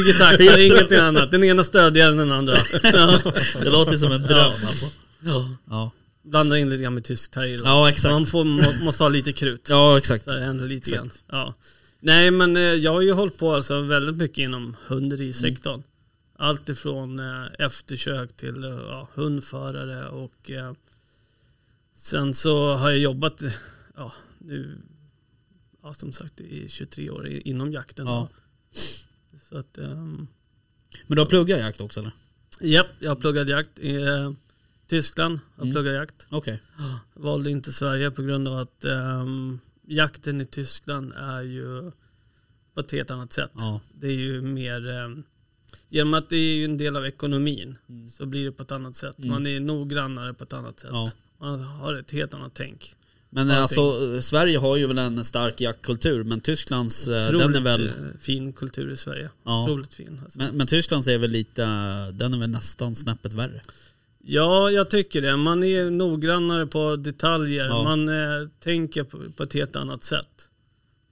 20 0.07 0.13
taxar, 0.19 0.65
ingenting 0.65 0.97
annat. 0.97 1.31
Den 1.31 1.43
ena 1.43 1.63
stödjer 1.63 2.11
den 2.11 2.31
andra. 2.31 2.57
Ja. 2.83 3.19
Det 3.63 3.69
låter 3.69 3.97
som 3.97 4.11
en 4.11 4.21
dröm 4.21 4.45
alltså. 4.51 4.85
Ja. 5.19 5.49
Ja, 5.69 5.91
Blanda 6.23 6.57
in 6.57 6.69
lite 6.69 6.83
grann 6.83 6.93
med 6.93 7.03
tysk 7.03 7.31
terrier. 7.31 7.59
ja 7.63 7.89
exakt. 7.89 8.11
Man 8.11 8.25
får, 8.25 8.43
må, 8.43 8.63
måste 8.85 9.03
ha 9.03 9.09
lite 9.09 9.33
krut. 9.33 9.67
Ja 9.69 9.97
exakt. 9.97 10.23
Så 10.23 10.29
det 10.33 10.39
händer 10.45 10.67
lite 10.67 10.89
Exakt. 10.89 11.03
grann. 11.03 11.11
Ja. 11.31 11.53
Nej 12.05 12.31
men 12.31 12.55
eh, 12.57 12.61
jag 12.61 12.91
har 12.91 13.01
ju 13.01 13.11
hållit 13.11 13.37
på 13.37 13.53
alltså 13.53 13.81
väldigt 13.81 14.15
mycket 14.15 14.37
inom 14.37 14.75
hunderisektorn. 14.87 15.83
Allt 16.35 16.69
ifrån 16.69 17.19
eh, 17.19 17.45
eftersök 17.59 18.37
till 18.37 18.63
eh, 18.63 18.69
ja, 18.69 19.07
hundförare 19.13 20.07
och 20.09 20.51
eh, 20.51 20.73
sen 21.95 22.33
så 22.33 22.73
har 22.75 22.89
jag 22.89 22.99
jobbat, 22.99 23.41
ja 23.95 24.13
nu, 24.39 24.77
ja 25.83 25.93
som 25.93 26.13
sagt 26.13 26.39
i 26.41 26.69
23 26.69 27.09
år 27.09 27.27
inom 27.27 27.71
jakten. 27.71 28.07
Ja. 28.07 28.29
Så 29.49 29.57
att, 29.57 29.77
ehm, 29.77 30.27
Men 31.07 31.15
du 31.15 31.21
har 31.21 31.29
pluggat 31.29 31.59
jakt 31.59 31.81
också 31.81 31.99
eller? 31.99 32.11
japp, 32.61 32.87
jag 32.99 33.11
har 33.11 33.15
pluggat 33.15 33.47
jakt 33.49 33.79
i 33.79 33.95
eh, 33.95 34.31
Tyskland. 34.87 35.39
Har 35.55 35.63
Mm. 35.63 35.73
pluggat 35.73 35.93
jakt. 35.93 36.27
Okej. 36.29 36.61
valde 37.13 37.49
inte 37.51 37.71
Sverige 37.71 38.11
på 38.11 38.21
grund 38.23 38.47
av 38.47 38.59
att 38.59 38.85
ehm, 38.85 39.59
jakten 39.95 40.41
i 40.41 40.45
Tyskland 40.45 41.13
är 41.17 41.41
ju 41.41 41.91
på 42.73 42.79
ett 42.79 42.91
helt 42.91 43.11
annat 43.11 43.33
sätt. 43.33 43.51
Ja. 43.55 43.81
Det 43.93 44.07
är 44.07 44.11
ju 44.15 44.41
mer, 44.41 44.89
ehm, 44.89 45.23
genom 45.89 46.13
att 46.13 46.29
det 46.29 46.35
är 46.35 46.65
en 46.65 46.77
del 46.77 46.95
av 46.95 47.05
ekonomin 47.05 47.75
Mm. 47.89 48.07
så 48.07 48.25
blir 48.25 48.45
det 48.45 48.51
på 48.51 48.63
ett 48.63 48.71
annat 48.71 48.95
sätt. 48.95 49.17
Mm. 49.17 49.29
Man 49.29 49.47
är 49.47 49.59
noggrannare 49.59 50.33
på 50.33 50.43
ett 50.43 50.53
annat 50.53 50.79
sätt. 50.79 50.89
Ja. 50.93 51.11
Man 51.39 51.59
har 51.63 51.95
ett 51.95 52.11
helt 52.11 52.33
annat 52.33 52.51
tänk. 52.55 52.95
Men 53.29 53.51
Allting. 53.51 53.61
alltså 53.61 54.21
Sverige 54.21 54.57
har 54.57 54.77
ju 54.77 54.87
väl 54.87 54.97
en 54.97 55.23
stark 55.25 55.61
jaktkultur 55.61 56.23
men 56.23 56.41
Tysklands 56.41 57.07
eh, 57.07 57.13
den 57.13 57.35
är 57.35 57.35
Otroligt 57.35 57.63
väl... 57.65 57.87
eh, 57.87 57.93
fin 58.19 58.53
kultur 58.53 58.91
i 58.91 58.97
Sverige. 58.97 59.29
Ja. 59.43 59.63
Otroligt 59.63 59.93
fin. 59.93 60.19
Alltså. 60.23 60.37
Men, 60.39 60.55
men 60.57 60.67
Tysklands 60.67 61.07
är 61.07 61.17
väl 61.17 61.31
lite, 61.31 61.61
den 62.11 62.33
är 62.33 62.37
väl 62.37 62.49
nästan 62.49 62.95
snäppet 62.95 63.33
värre. 63.33 63.61
Ja, 64.25 64.71
jag 64.71 64.89
tycker 64.89 65.21
det. 65.21 65.37
Man 65.37 65.63
är 65.63 65.89
noggrannare 65.91 66.67
på 66.67 66.95
detaljer. 66.95 67.65
Ja. 67.65 67.83
Man 67.83 68.09
eh, 68.09 68.47
tänker 68.59 69.03
på, 69.03 69.31
på 69.37 69.43
ett 69.43 69.53
helt 69.53 69.75
annat 69.75 70.03
sätt. 70.03 70.49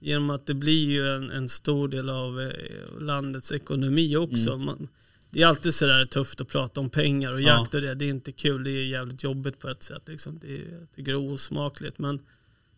Genom 0.00 0.30
att 0.30 0.46
det 0.46 0.54
blir 0.54 0.90
ju 0.90 1.08
en, 1.08 1.30
en 1.30 1.48
stor 1.48 1.88
del 1.88 2.08
av 2.10 2.40
eh, 2.40 3.00
landets 3.00 3.52
ekonomi 3.52 4.16
också. 4.16 4.50
Mm. 4.52 4.64
Man, 4.66 4.88
det 5.30 5.42
är 5.42 5.46
alltid 5.46 5.74
sådär 5.74 6.04
tufft 6.04 6.40
att 6.40 6.48
prata 6.48 6.80
om 6.80 6.90
pengar 6.90 7.32
och 7.32 7.40
Ja. 7.40 7.58
jakt 7.60 7.74
och 7.74 7.80
det. 7.80 7.94
Det 7.94 8.04
är 8.04 8.08
inte 8.08 8.32
kul. 8.32 8.64
Det 8.64 8.70
är 8.70 8.84
jävligt 8.84 9.24
jobbigt 9.24 9.58
på 9.58 9.68
ett 9.68 9.82
sätt. 9.82 10.02
Liksom. 10.06 10.38
Det 10.42 10.48
är, 10.56 10.78
jag 10.78 10.92
tycker 10.96 11.12
det 11.12 11.18
är 11.18 11.32
osmakligt. 11.32 11.98
Men 11.98 12.20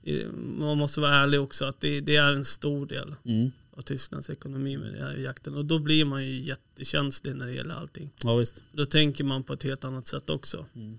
eh, 0.03 0.27
man 0.59 0.79
måste 0.79 1.01
vara 1.01 1.15
ärlig 1.15 1.41
också 1.41 1.65
att 1.65 1.81
det, 1.81 2.01
det 2.01 2.17
är 2.17 2.33
en 2.33 2.45
stor 2.45 2.87
del 2.87 3.15
Mm. 3.25 3.51
Av 3.77 3.83
Tysklands 3.83 4.31
ekonomi 4.31 4.77
med 4.77 4.93
den 4.93 5.03
här 5.03 5.17
jakten. 5.17 5.55
Och 5.55 5.65
då 5.65 5.79
blir 5.79 6.05
man 6.05 6.27
ju 6.27 6.41
jättekänslig 6.41 7.37
när 7.37 7.47
det 7.47 7.53
gäller 7.53 7.75
allting. 7.75 8.11
Ja 8.23 8.37
visst. 8.37 8.63
Då 8.73 8.87
tänker 8.87 9.25
man 9.25 9.43
på 9.43 9.53
ett 9.53 9.63
helt 9.63 9.85
annat 9.85 10.07
sätt 10.07 10.31
också. 10.31 10.67
Mm. 10.75 10.99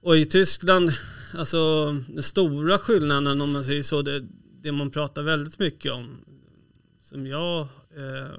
Och 0.00 0.16
i 0.16 0.24
Tyskland, 0.24 0.90
alltså 1.34 1.92
den 2.08 2.22
stora 2.22 2.78
skillnaden 2.78 3.40
om 3.40 3.52
man 3.52 3.64
säger 3.64 3.82
så, 3.82 4.02
det, 4.02 4.26
det 4.62 4.72
man 4.72 4.90
pratar 4.90 5.22
väldigt 5.22 5.58
mycket 5.58 5.92
om, 5.92 6.16
som 7.00 7.26
jag 7.26 7.60
eh, 7.96 8.38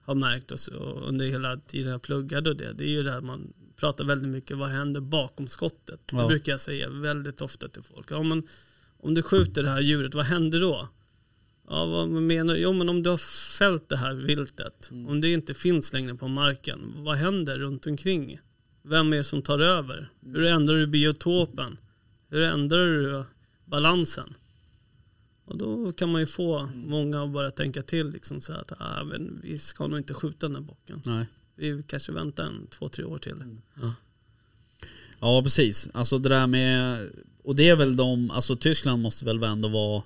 har 0.00 0.14
märkt 0.14 0.50
och 0.52 0.60
så, 0.60 0.74
under 1.08 1.26
hela 1.26 1.56
tiden 1.56 1.92
jag 1.92 2.02
pluggade 2.02 2.50
och 2.50 2.56
det, 2.56 2.72
det 2.72 2.84
är 2.84 2.88
ju 2.88 3.02
det 3.02 3.10
här 3.10 3.20
man 3.20 3.52
pratar 3.76 4.04
väldigt 4.04 4.28
mycket, 4.28 4.56
vad 4.56 4.68
händer 4.68 5.00
bakom 5.00 5.48
skottet? 5.48 6.00
Det 6.06 6.16
Ja. 6.16 6.28
brukar 6.28 6.52
jag 6.52 6.60
säga 6.60 6.90
väldigt 6.90 7.40
ofta 7.40 7.68
till 7.68 7.82
folk. 7.82 8.10
Ja, 8.10 8.22
men, 8.22 8.42
om 9.00 9.14
du 9.14 9.22
skjuter 9.22 9.62
det 9.62 9.70
här 9.70 9.80
djuret, 9.80 10.14
vad 10.14 10.24
händer 10.24 10.60
då? 10.60 10.88
Ja, 11.68 11.84
vad 11.86 12.08
menar 12.08 12.54
du? 12.54 12.60
Jo, 12.60 12.72
men 12.72 12.88
om 12.88 13.02
du 13.02 13.10
har 13.10 13.18
fällt 13.58 13.88
det 13.88 13.96
här 13.96 14.14
viltet, 14.14 14.88
Mm. 14.90 15.06
om 15.08 15.20
det 15.20 15.32
inte 15.32 15.54
finns 15.54 15.92
längre 15.92 16.14
på 16.14 16.28
marken, 16.28 16.94
vad 16.96 17.16
händer 17.16 17.58
runt 17.58 17.86
omkring? 17.86 18.38
Vem 18.82 19.12
är 19.12 19.16
det 19.16 19.24
som 19.24 19.42
tar 19.42 19.58
över? 19.58 20.08
Hur 20.26 20.44
ändrar 20.44 20.74
du 20.76 20.86
biotopen? 20.86 21.78
Hur 22.30 22.42
ändrar 22.42 22.86
du 22.86 23.24
balansen? 23.64 24.34
Och 25.44 25.56
då 25.56 25.92
kan 25.92 26.12
man 26.12 26.20
ju 26.20 26.26
få 26.26 26.68
många 26.74 27.22
att 27.22 27.30
börja 27.30 27.50
tänka 27.50 27.82
till 27.82 28.10
liksom 28.10 28.40
så 28.40 28.52
att 28.52 28.72
ah, 28.78 29.04
men 29.04 29.40
vi 29.42 29.58
ska 29.58 29.86
nog 29.86 29.98
inte 29.98 30.14
skjuta 30.14 30.46
den 30.48 30.56
här 30.56 30.62
bocken. 30.62 31.02
Nej. 31.04 31.26
Vi 31.54 31.82
kanske 31.86 32.12
väntar 32.12 32.44
en 32.44 32.66
två, 32.66 32.88
tre 32.88 33.04
år 33.04 33.18
till. 33.18 33.34
Ja. 33.80 33.94
Ja 35.20 35.42
precis. 35.42 35.88
Alltså 35.92 36.18
det 36.18 36.28
där 36.28 36.46
med, 36.46 37.08
och 37.42 37.56
det 37.56 37.68
är 37.68 37.76
väl 37.76 37.96
de, 37.96 38.30
alltså 38.30 38.56
Tyskland 38.56 39.02
måste 39.02 39.24
väl 39.24 39.42
ändå 39.42 39.68
vara 39.68 40.02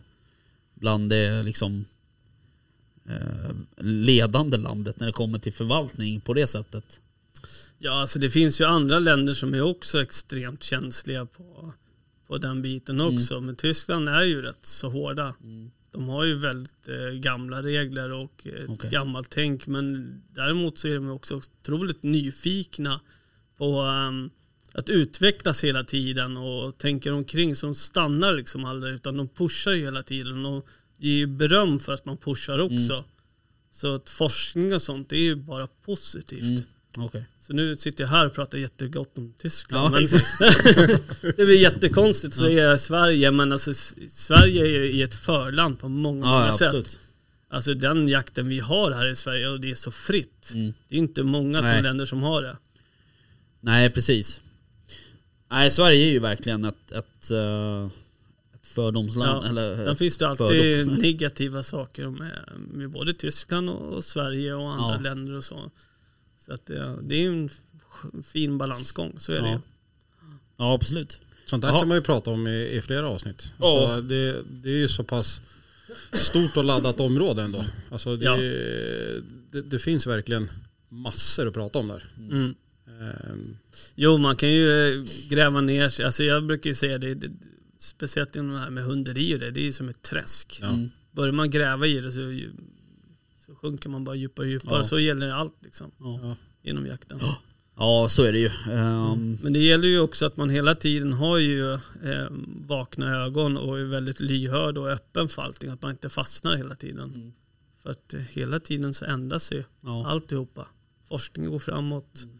bland 0.80 1.10
det 1.10 1.42
liksom 1.42 1.84
eh, 3.08 3.50
ledande 3.76 4.56
landet 4.56 5.00
när 5.00 5.06
det 5.06 5.12
kommer 5.12 5.38
till 5.38 5.52
förvaltning 5.52 6.20
på 6.20 6.34
det 6.34 6.46
sättet. 6.46 7.00
Ja, 7.78 8.00
alltså 8.00 8.18
det 8.18 8.30
finns 8.30 8.60
ju 8.60 8.64
andra 8.64 8.98
länder 8.98 9.34
som 9.34 9.54
är 9.54 9.62
också 9.62 10.02
extremt 10.02 10.62
känsliga 10.62 11.26
på, 11.26 11.72
på 12.26 12.38
den 12.38 12.62
biten 12.62 13.00
också. 13.00 13.40
Men 13.40 13.56
Tyskland 13.56 14.08
är 14.08 14.22
ju 14.22 14.42
rätt 14.42 14.66
så 14.66 14.88
hårda. 14.88 15.34
De 15.92 16.08
har 16.08 16.24
ju 16.24 16.34
väldigt 16.34 16.88
eh, 16.88 17.18
gamla 17.20 17.62
regler 17.62 18.12
och 18.12 18.46
ett 18.46 18.68
Okej. 18.68 18.90
gammalt 18.90 19.30
tänk. 19.30 19.66
Men 19.66 20.14
däremot 20.28 20.78
så 20.78 20.88
är 20.88 20.94
de 20.94 21.10
också 21.10 21.36
otroligt 21.36 22.02
nyfikna 22.02 23.00
på 23.56 23.80
ehm, 23.80 24.30
att 24.72 24.88
utvecklas 24.88 25.64
hela 25.64 25.84
tiden 25.84 26.36
och 26.36 26.78
tänker 26.78 27.12
omkring. 27.12 27.56
Så 27.56 27.66
de 27.66 27.74
stannar 27.74 28.34
liksom 28.34 28.64
aldrig 28.64 28.94
utan 28.94 29.16
de 29.16 29.28
pushar 29.28 29.72
ju 29.72 29.84
hela 29.84 30.02
tiden 30.02 30.46
och 30.46 30.66
ger 30.98 31.14
ju 31.16 31.26
beröm 31.26 31.80
för 31.80 31.92
att 31.92 32.04
man 32.04 32.16
pushar 32.16 32.58
också. 32.58 33.04
Så 33.72 33.94
att 33.94 34.10
forskning 34.10 34.74
och 34.74 34.82
sånt 34.82 35.08
det 35.08 35.16
är 35.16 35.20
ju 35.22 35.34
bara 35.34 35.66
positivt. 35.66 36.42
Mm. 36.42 36.62
Okej. 36.96 37.24
Så 37.40 37.52
nu 37.52 37.76
sitter 37.76 38.04
jag 38.04 38.08
här 38.08 38.26
och 38.26 38.34
pratar 38.34 38.58
jättegott 38.58 39.18
om 39.18 39.34
Tyskland. 39.38 39.94
Ja, 39.94 40.00
men 40.00 40.08
det 41.36 41.44
blir 41.44 41.60
jättekonstigt 41.60 42.34
att 42.34 42.40
säga 42.40 42.78
Sverige, 42.78 43.30
men 43.30 43.52
alltså 43.52 43.74
Sverige 44.08 44.66
är 44.66 44.80
i 44.84 45.02
ett 45.02 45.14
förland 45.14 45.78
på 45.80 45.88
många, 45.88 46.26
Ja, 46.26 46.32
många 46.32 46.46
ja 46.46 46.58
sätt. 46.58 46.66
absolut. 46.68 46.98
Alltså 47.48 47.74
den 47.74 48.08
jakten 48.08 48.48
vi 48.48 48.60
har 48.60 48.90
här 48.90 49.10
i 49.10 49.16
Sverige 49.16 49.48
och 49.48 49.60
det 49.60 49.70
är 49.70 49.74
så 49.74 49.90
fritt. 49.90 50.50
Mm. 50.54 50.72
Det 50.88 50.94
är 50.94 50.98
inte 50.98 51.22
många 51.22 51.58
som 51.58 51.82
länder 51.82 52.06
som 52.06 52.22
har 52.22 52.42
det. 52.42 52.56
Nej 53.60 53.90
precis. 53.90 54.40
Nej 55.50 55.70
Sverige 55.70 56.04
är 56.06 56.10
ju 56.10 56.18
verkligen 56.18 56.64
ett, 56.64 56.92
ett, 56.92 57.30
eh, 57.30 57.84
ett 58.54 58.66
fördomsland. 58.66 59.44
Ja. 59.44 59.48
Eller, 59.48 59.84
Sen 59.84 59.96
finns 59.96 60.18
det 60.18 60.28
alltid 60.28 60.46
fördom. 60.46 60.94
negativa 61.02 61.62
saker 61.62 62.08
med, 62.10 62.38
med 62.72 62.90
både 62.90 63.14
Tyskland 63.14 63.70
och 63.70 64.04
Sverige 64.04 64.54
och 64.54 64.70
andra 64.72 64.94
Ja. 64.94 65.00
länder 65.00 65.34
och 65.34 65.44
så. 65.44 65.70
Så 66.46 66.52
att 66.54 66.66
det, 66.66 66.98
det 67.02 67.24
är 67.24 67.28
en 67.28 67.50
fin 68.24 68.58
balansgång, 68.58 69.14
så 69.18 69.32
är 69.32 69.42
det 69.42 69.48
Ja. 69.48 69.52
ju. 69.54 69.58
Ja 70.56 70.74
absolut. 70.74 71.20
Sånt 71.46 71.62
där 71.62 71.68
Jaha. 71.68 71.78
kan 71.78 71.88
man 71.88 71.96
ju 71.96 72.02
prata 72.02 72.30
om 72.30 72.46
i, 72.46 72.66
i 72.76 72.80
flera 72.80 73.08
avsnitt. 73.08 73.52
Ja. 73.58 73.86
Alltså, 73.86 74.00
det, 74.08 74.36
det 74.50 74.68
är 74.70 74.76
ju 74.78 74.88
så 74.88 75.04
pass 75.04 75.40
stort 76.12 76.56
och 76.56 76.64
laddat 76.64 77.00
område 77.00 77.42
ändå. 77.42 77.64
Alltså 77.90 78.16
det, 78.16 78.24
Ja. 78.24 78.36
det, 79.50 79.62
det 79.62 79.78
finns 79.78 80.06
verkligen 80.06 80.50
massor 80.88 81.48
att 81.48 81.54
prata 81.54 81.78
om 81.78 81.88
där. 81.88 82.04
Mm. 82.18 82.54
Ehm, 83.00 83.56
Jo, 83.94 84.16
man 84.18 84.36
kan 84.36 84.50
ju 84.52 84.70
eh, 85.00 85.04
gräva 85.30 85.60
ner 85.60 85.88
sig. 85.88 86.04
Alltså 86.04 86.22
jag 86.24 86.46
brukar 86.46 86.70
ju 86.70 86.74
säga 86.74 86.98
det, 86.98 87.14
det 87.14 87.30
speciellt 87.78 88.36
inom 88.36 88.52
det 88.52 88.58
här 88.58 88.70
med 88.70 88.84
hunderi 88.84 89.34
och 89.34 89.38
det, 89.38 89.50
det 89.50 89.60
är 89.60 89.64
ju 89.64 89.72
som 89.72 89.88
ett 89.88 90.02
träsk. 90.02 90.58
Ja. 90.62 90.68
Mm. 90.68 90.88
Börjar 91.12 91.32
man 91.32 91.50
gräva 91.50 91.86
i 91.86 92.00
det 92.00 92.12
så, 92.12 92.20
så 93.46 93.54
sjunker 93.54 93.88
man 93.88 94.04
bara 94.04 94.14
djupare 94.16 94.46
och 94.46 94.50
djupare. 94.52 94.78
Ja. 94.78 94.84
Så 94.84 94.98
gäller 94.98 95.26
det 95.26 95.34
allt 95.34 95.54
liksom, 95.64 95.90
Ja. 95.98 96.36
inom 96.62 96.86
jakten. 96.86 97.20
ja 97.76 98.06
så 98.10 98.22
är 98.22 98.32
det 98.32 98.38
ju. 98.38 98.50
Ehm, 98.72 99.38
Men 99.42 99.52
det 99.52 99.58
gäller 99.58 99.88
ju 99.88 100.00
också 100.00 100.26
att 100.26 100.36
man 100.36 100.50
hela 100.50 100.74
tiden 100.74 101.12
har 101.12 101.38
ju 101.38 101.72
eh, 101.72 101.78
vakna 102.66 103.16
ögon 103.24 103.56
och 103.56 103.78
är 103.80 103.84
väldigt 103.84 104.20
lyhörd 104.20 104.78
och 104.78 104.90
öppen 104.90 105.28
för 105.28 105.42
allting. 105.42 105.70
Att 105.70 105.82
man 105.82 105.90
inte 105.90 106.08
fastnar 106.08 106.56
hela 106.56 106.74
tiden. 106.74 107.14
Mm. 107.14 107.32
För 107.82 107.90
att 107.90 108.14
hela 108.30 108.60
tiden 108.60 108.94
så 108.94 109.04
ändras 109.04 109.52
ju 109.52 109.64
ja. 109.80 110.06
alltihopa. 110.06 110.66
Forskningen 111.08 111.50
går 111.50 111.58
framåt. 111.58 112.14
Det. 112.14 112.39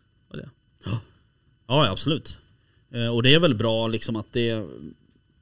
Ja, 0.85 1.01
ja 1.67 1.91
absolut. 1.91 2.39
Eh, 2.91 3.07
och 3.07 3.23
det 3.23 3.35
är 3.35 3.39
väl 3.39 3.55
bra 3.55 3.89
liksom 3.89 4.17
att 4.17 4.33
det, 4.33 4.65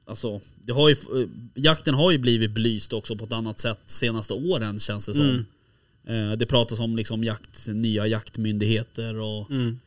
alltså, 0.05 0.41
det 0.65 0.73
har 0.73 0.89
ju, 0.89 0.95
eh, 0.95 1.27
jakten 1.53 1.93
har 1.93 2.11
ju 2.11 2.17
blivit 2.17 2.51
belyst 2.51 2.93
också 2.93 3.15
på 3.15 3.25
ett 3.25 3.31
annat 3.31 3.59
sätt 3.59 3.79
senaste 3.85 4.33
åren 4.33 4.79
känns 4.79 5.05
det 5.05 5.13
som. 5.13 5.25
Mm. 5.25 5.45
Eh, 6.31 6.37
det 6.37 6.45
pratas 6.45 6.79
om 6.79 6.95
liksom 6.95 7.23
jakt, 7.23 7.67
nya 7.67 8.07
jaktmyndigheter 8.07 9.19
och, 9.19 9.49
Mm. 9.51 9.79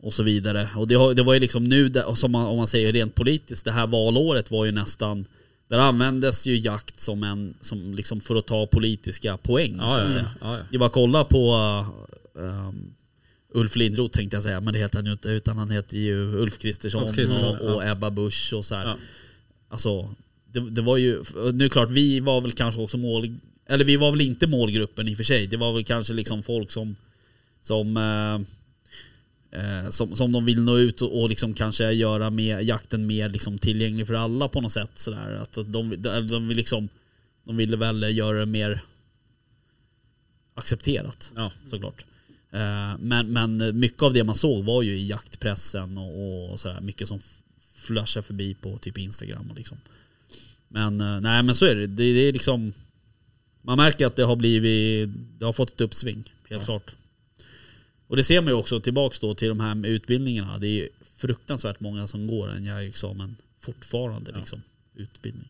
och 0.00 0.14
så 0.14 0.22
vidare. 0.22 0.68
Och 0.76 0.88
det, 0.88 0.94
har, 0.94 1.14
det 1.14 1.22
var 1.22 1.34
ju 1.34 1.40
liksom 1.40 1.64
nu, 1.64 1.92
som 2.14 2.32
man, 2.32 2.46
om 2.46 2.56
man 2.56 2.66
säger 2.66 2.92
rent 2.92 3.14
politiskt, 3.14 3.64
det 3.64 3.72
här 3.72 3.86
valåret 3.86 4.50
var 4.50 4.64
ju 4.64 4.72
nästan 4.72 5.24
där 5.68 5.78
användes 5.78 6.46
ju 6.46 6.58
jakt 6.58 7.00
som 7.00 7.22
en, 7.22 7.54
som 7.60 7.94
liksom 7.94 8.20
för 8.20 8.36
att 8.36 8.46
ta 8.46 8.66
politiska 8.66 9.36
poäng 9.36 9.72
så 9.78 9.84
ja, 9.84 10.00
att 10.00 10.02
ja, 10.02 10.10
säga. 10.10 10.30
ja, 10.40 10.56
ja. 10.58 10.64
Det 10.70 10.78
var 10.78 10.88
kolla 10.88 11.24
på 11.24 11.54
um, 12.34 12.94
Ulf 13.54 13.76
Lindroth 13.76 14.16
tänkte 14.16 14.36
jag 14.36 14.42
säga, 14.42 14.60
men 14.60 14.72
det 14.72 14.78
heter 14.80 14.98
han 14.98 15.06
ju 15.06 15.12
inte 15.12 15.28
utan 15.28 15.58
han 15.58 15.70
heter 15.70 15.98
ju 15.98 16.36
Ulf 16.36 16.58
Kristersson, 16.58 17.18
Ulf 17.18 17.34
och, 17.34 17.74
och 17.74 17.86
Ebba 17.86 18.10
Busch 18.10 18.52
och 18.54 18.64
så 18.64 18.74
här. 18.74 18.86
Ja. 18.86 18.96
Alltså, 19.68 20.14
det, 20.46 20.70
det 20.70 20.82
var 20.82 20.96
ju, 20.96 21.22
nu 21.52 21.64
är 21.64 21.68
klart 21.68 21.90
vi 21.90 22.20
var 22.20 22.40
väl 22.40 22.52
kanske 22.52 22.80
också 22.80 22.96
mål, 22.96 23.34
eller 23.66 23.84
vi 23.84 23.96
var 23.96 24.10
väl 24.10 24.20
inte 24.20 24.46
målgruppen 24.46 25.08
i 25.08 25.12
och 25.12 25.16
för 25.16 25.24
sig. 25.24 25.46
Det 25.46 25.56
var 25.56 25.72
väl 25.72 25.84
kanske 25.84 26.14
liksom 26.14 26.42
folk 26.42 26.70
som, 26.70 26.96
som 27.62 27.96
eh, 27.96 28.40
eh, 29.60 29.90
som, 29.90 30.16
som 30.16 30.32
de 30.32 30.44
vill 30.44 30.62
nå 30.62 30.78
ut 30.78 31.02
och, 31.02 31.22
och 31.22 31.28
liksom 31.28 31.54
kanske 31.54 31.92
göra 31.92 32.30
med 32.30 32.62
jakten 32.62 33.06
mer 33.06 33.28
liksom 33.28 33.58
tillgänglig 33.58 34.06
för 34.06 34.14
alla 34.14 34.48
på 34.48 34.60
något 34.60 34.72
sätt. 34.72 34.90
Sådär. 34.94 35.38
Att 35.42 35.52
de, 35.52 35.94
de, 36.02 36.28
de, 36.28 36.48
vill 36.48 36.56
liksom, 36.56 36.88
de 37.44 37.56
ville 37.56 37.76
väl 37.76 38.16
göra 38.16 38.38
det 38.38 38.46
mer 38.46 38.80
accepterat 40.54 41.32
Ja. 41.36 41.52
såklart. 41.70 42.04
Eh, 42.52 42.98
Men, 42.98 43.32
men 43.32 43.78
mycket 43.80 44.02
av 44.02 44.12
det 44.12 44.24
man 44.24 44.36
såg 44.36 44.64
var 44.64 44.82
ju 44.82 44.96
i 44.98 45.06
jaktpressen 45.06 45.98
och, 45.98 46.52
och 46.52 46.60
sådär. 46.60 46.80
Mycket 46.80 47.08
som 47.08 47.20
flashar 47.74 48.22
förbi 48.22 48.54
på 48.54 48.78
typ 48.78 48.98
Instagram 48.98 49.50
och 49.50 49.56
liksom. 49.56 49.78
Men 50.68 51.00
eh, 51.00 51.20
nej 51.20 51.42
men 51.42 51.54
så 51.54 51.64
är 51.66 51.74
det. 51.74 51.86
det. 51.86 52.12
Det 52.12 52.18
är 52.28 52.32
liksom 52.32 52.72
Man 53.62 53.76
märker 53.76 54.06
att 54.06 54.16
det 54.16 54.24
har 54.24 54.36
blivit 54.36 55.10
Det 55.38 55.44
har 55.44 55.52
fått 55.52 55.70
ett 55.72 55.80
uppsving, 55.80 56.32
helt 56.50 56.64
klart. 56.64 56.94
Och 58.06 58.16
det 58.16 58.24
ser 58.24 58.40
man 58.40 58.48
ju 58.52 58.54
också 58.54 58.80
tillbaks 58.80 59.20
då 59.20 59.34
till 59.34 59.48
de 59.48 59.60
här 59.60 59.86
utbildningarna. 59.86 60.58
Det 60.58 60.66
är 60.68 60.88
fruktansvärt 61.16 61.80
många 61.80 62.06
som 62.08 62.26
går 62.26 62.50
en 62.50 62.64
jägarexamen 62.64 63.36
fortfarande 63.60 64.30
Ja. 64.34 64.38
liksom. 64.38 64.62
Utbildning. 64.94 65.48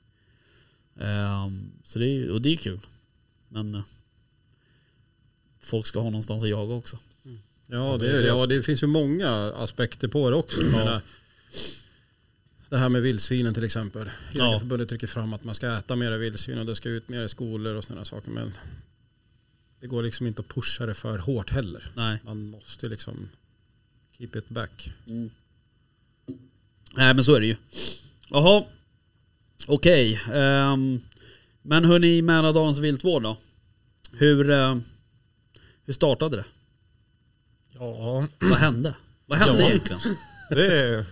Ehm, 1.00 1.70
så 1.84 1.98
det 1.98 2.06
är 2.08 2.30
och 2.30 2.42
det 2.42 2.52
är 2.52 2.56
kul. 2.56 2.80
Men 3.48 3.74
eh, 3.74 3.82
folk 5.62 5.86
ska 5.86 6.00
ha 6.00 6.10
någonstans 6.10 6.42
att 6.42 6.48
jaga 6.48 6.74
också. 6.74 6.98
Ja, 7.66 7.96
det, 8.00 8.10
är. 8.10 8.22
Ja, 8.26 8.46
det 8.46 8.62
finns 8.62 8.82
ju 8.82 8.86
många 8.86 9.30
aspekter 9.52 10.08
på 10.08 10.30
det 10.30 10.36
också. 10.36 10.62
Menar, 10.62 11.00
Det 12.68 12.76
här 12.78 12.88
med 12.88 13.02
vildsvinen 13.02 13.54
till 13.54 13.64
exempel. 13.64 14.10
Jägarförbundet 14.32 14.88
trycker 14.88 15.06
fram 15.06 15.32
att 15.32 15.44
man 15.44 15.54
ska 15.54 15.72
äta 15.78 15.96
mera 15.96 16.16
vildsvin 16.16 16.58
och 16.58 16.66
det 16.66 16.76
ska 16.76 16.88
ut 16.88 17.08
mer 17.08 17.22
i 17.22 17.28
skolor 17.28 17.74
och 17.74 17.84
sådana 17.84 18.04
saker. 18.04 18.30
Men 18.30 18.52
det 19.80 19.86
går 19.86 20.02
liksom 20.02 20.26
inte 20.26 20.40
att 20.40 20.48
pusha 20.48 20.86
det 20.86 20.94
för 20.94 21.18
hårt 21.18 21.50
heller. 21.50 21.90
Nej. 21.94 22.18
Man 22.24 22.46
måste 22.46 22.88
liksom 22.88 23.28
keep 24.18 24.30
it 24.34 24.48
back. 24.48 24.92
Nej 26.94 27.14
men 27.14 27.24
så 27.24 27.34
är 27.34 27.40
det 27.40 27.46
ju. 27.46 27.56
Jaha. 28.30 28.64
Okej. 29.66 30.20
ehm, 30.32 31.00
men 31.62 31.84
hörni, 31.84 32.22
Mälardalens 32.22 32.78
viltvård 32.78 33.22
då? 33.22 33.36
Hur, 34.12 34.50
eh, 34.50 34.78
hur 35.92 35.94
startade 35.94 36.36
det? 36.36 36.44
Ja, 37.78 38.26
Vad 38.40 38.58
hände? 38.58 38.94
Vad 39.26 39.38
hände 39.38 39.62
Ja. 39.62 39.68
egentligen? 39.68 40.00
det 40.50 40.78
är 40.80 41.04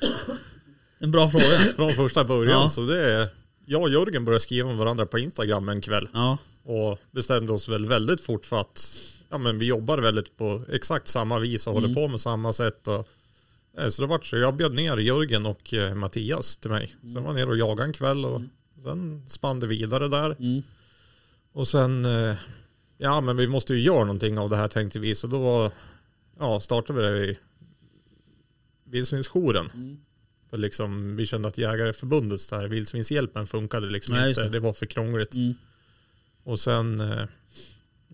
En 0.98 1.10
bra 1.10 1.28
fråga. 1.30 1.44
från 1.76 1.92
första 1.92 2.24
början. 2.24 2.60
Ja. 2.60 2.68
Så 2.68 2.86
det 2.86 3.06
är, 3.12 3.28
jag 3.66 3.82
och 3.82 3.90
Jörgen 3.90 4.24
började 4.24 4.40
skriva 4.42 4.68
med 4.68 4.76
varandra 4.76 5.06
på 5.06 5.18
Instagram 5.18 5.68
en 5.68 5.80
kväll. 5.80 6.08
Ja. 6.12 6.38
Och 6.64 6.98
bestämde 7.10 7.52
oss 7.52 7.68
väl 7.68 7.86
väldigt 7.86 8.20
fort 8.20 8.46
för 8.46 8.60
att 8.60 8.96
ja, 9.30 9.38
men 9.38 9.58
vi 9.58 9.66
jobbar 9.66 9.98
väldigt 9.98 10.36
på 10.36 10.62
exakt 10.72 11.08
samma 11.08 11.38
vis 11.38 11.66
och 11.66 11.72
håller 11.72 11.94
på 11.94 12.08
med 12.08 12.20
samma 12.20 12.52
sätt. 12.52 12.88
Och, 12.88 13.08
eh, 13.78 13.88
så 13.88 14.02
det 14.02 14.08
vart 14.08 14.24
så. 14.26 14.36
Jag 14.36 14.54
bjöd 14.56 14.74
ner 14.74 14.96
Jörgen 14.96 15.46
och 15.46 15.74
eh, 15.74 15.94
Mattias 15.94 16.56
till 16.56 16.70
mig. 16.70 16.94
Sen 17.02 17.22
var 17.22 17.30
jag 17.30 17.34
ner 17.34 17.48
och 17.48 17.56
jagade 17.56 17.82
en 17.82 17.92
kväll 17.92 18.24
och 18.24 18.40
sen 18.82 19.24
spann 19.28 19.60
det 19.60 19.66
vidare 19.66 20.08
där. 20.08 20.30
Mm. 20.38 20.62
Och 21.52 21.68
sen, 21.68 22.04
eh, 22.04 22.34
ja 23.00 23.20
men 23.20 23.36
vi 23.36 23.46
måste 23.46 23.74
ju 23.74 23.80
göra 23.80 24.04
någonting 24.04 24.38
av 24.38 24.50
det 24.50 24.56
här 24.56 24.68
tänkte 24.68 24.98
vi. 24.98 25.14
Så 25.14 25.26
då 25.26 25.70
ja, 26.38 26.60
startade 26.60 27.02
vi 27.02 27.18
det 27.18 27.32
i 27.32 27.38
vildsvinsjouren. 28.84 29.70
Mm. 29.74 29.98
För 30.50 30.58
liksom, 30.58 31.16
vi 31.16 31.26
kände 31.26 31.48
att 31.48 31.58
Jägareförbundets 31.58 32.48
där, 32.48 32.68
vildsvinshjälpen 32.68 33.46
funkade 33.46 33.90
liksom 33.90 34.14
Nej, 34.14 34.28
inte. 34.28 34.42
det. 34.42 34.48
Det. 34.48 34.60
var 34.60 34.72
för 34.72 34.86
krångligt. 34.86 35.34
Mm. 35.34 35.54
Och 36.44 36.60
sen 36.60 37.00
eh, 37.00 37.24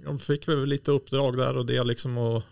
ja, 0.04 0.18
fick 0.18 0.48
vi 0.48 0.66
lite 0.66 0.90
uppdrag 0.90 1.36
där 1.36 1.56
och 1.56 1.66
det 1.66 1.84
liksom 1.84 2.18
och, 2.18 2.42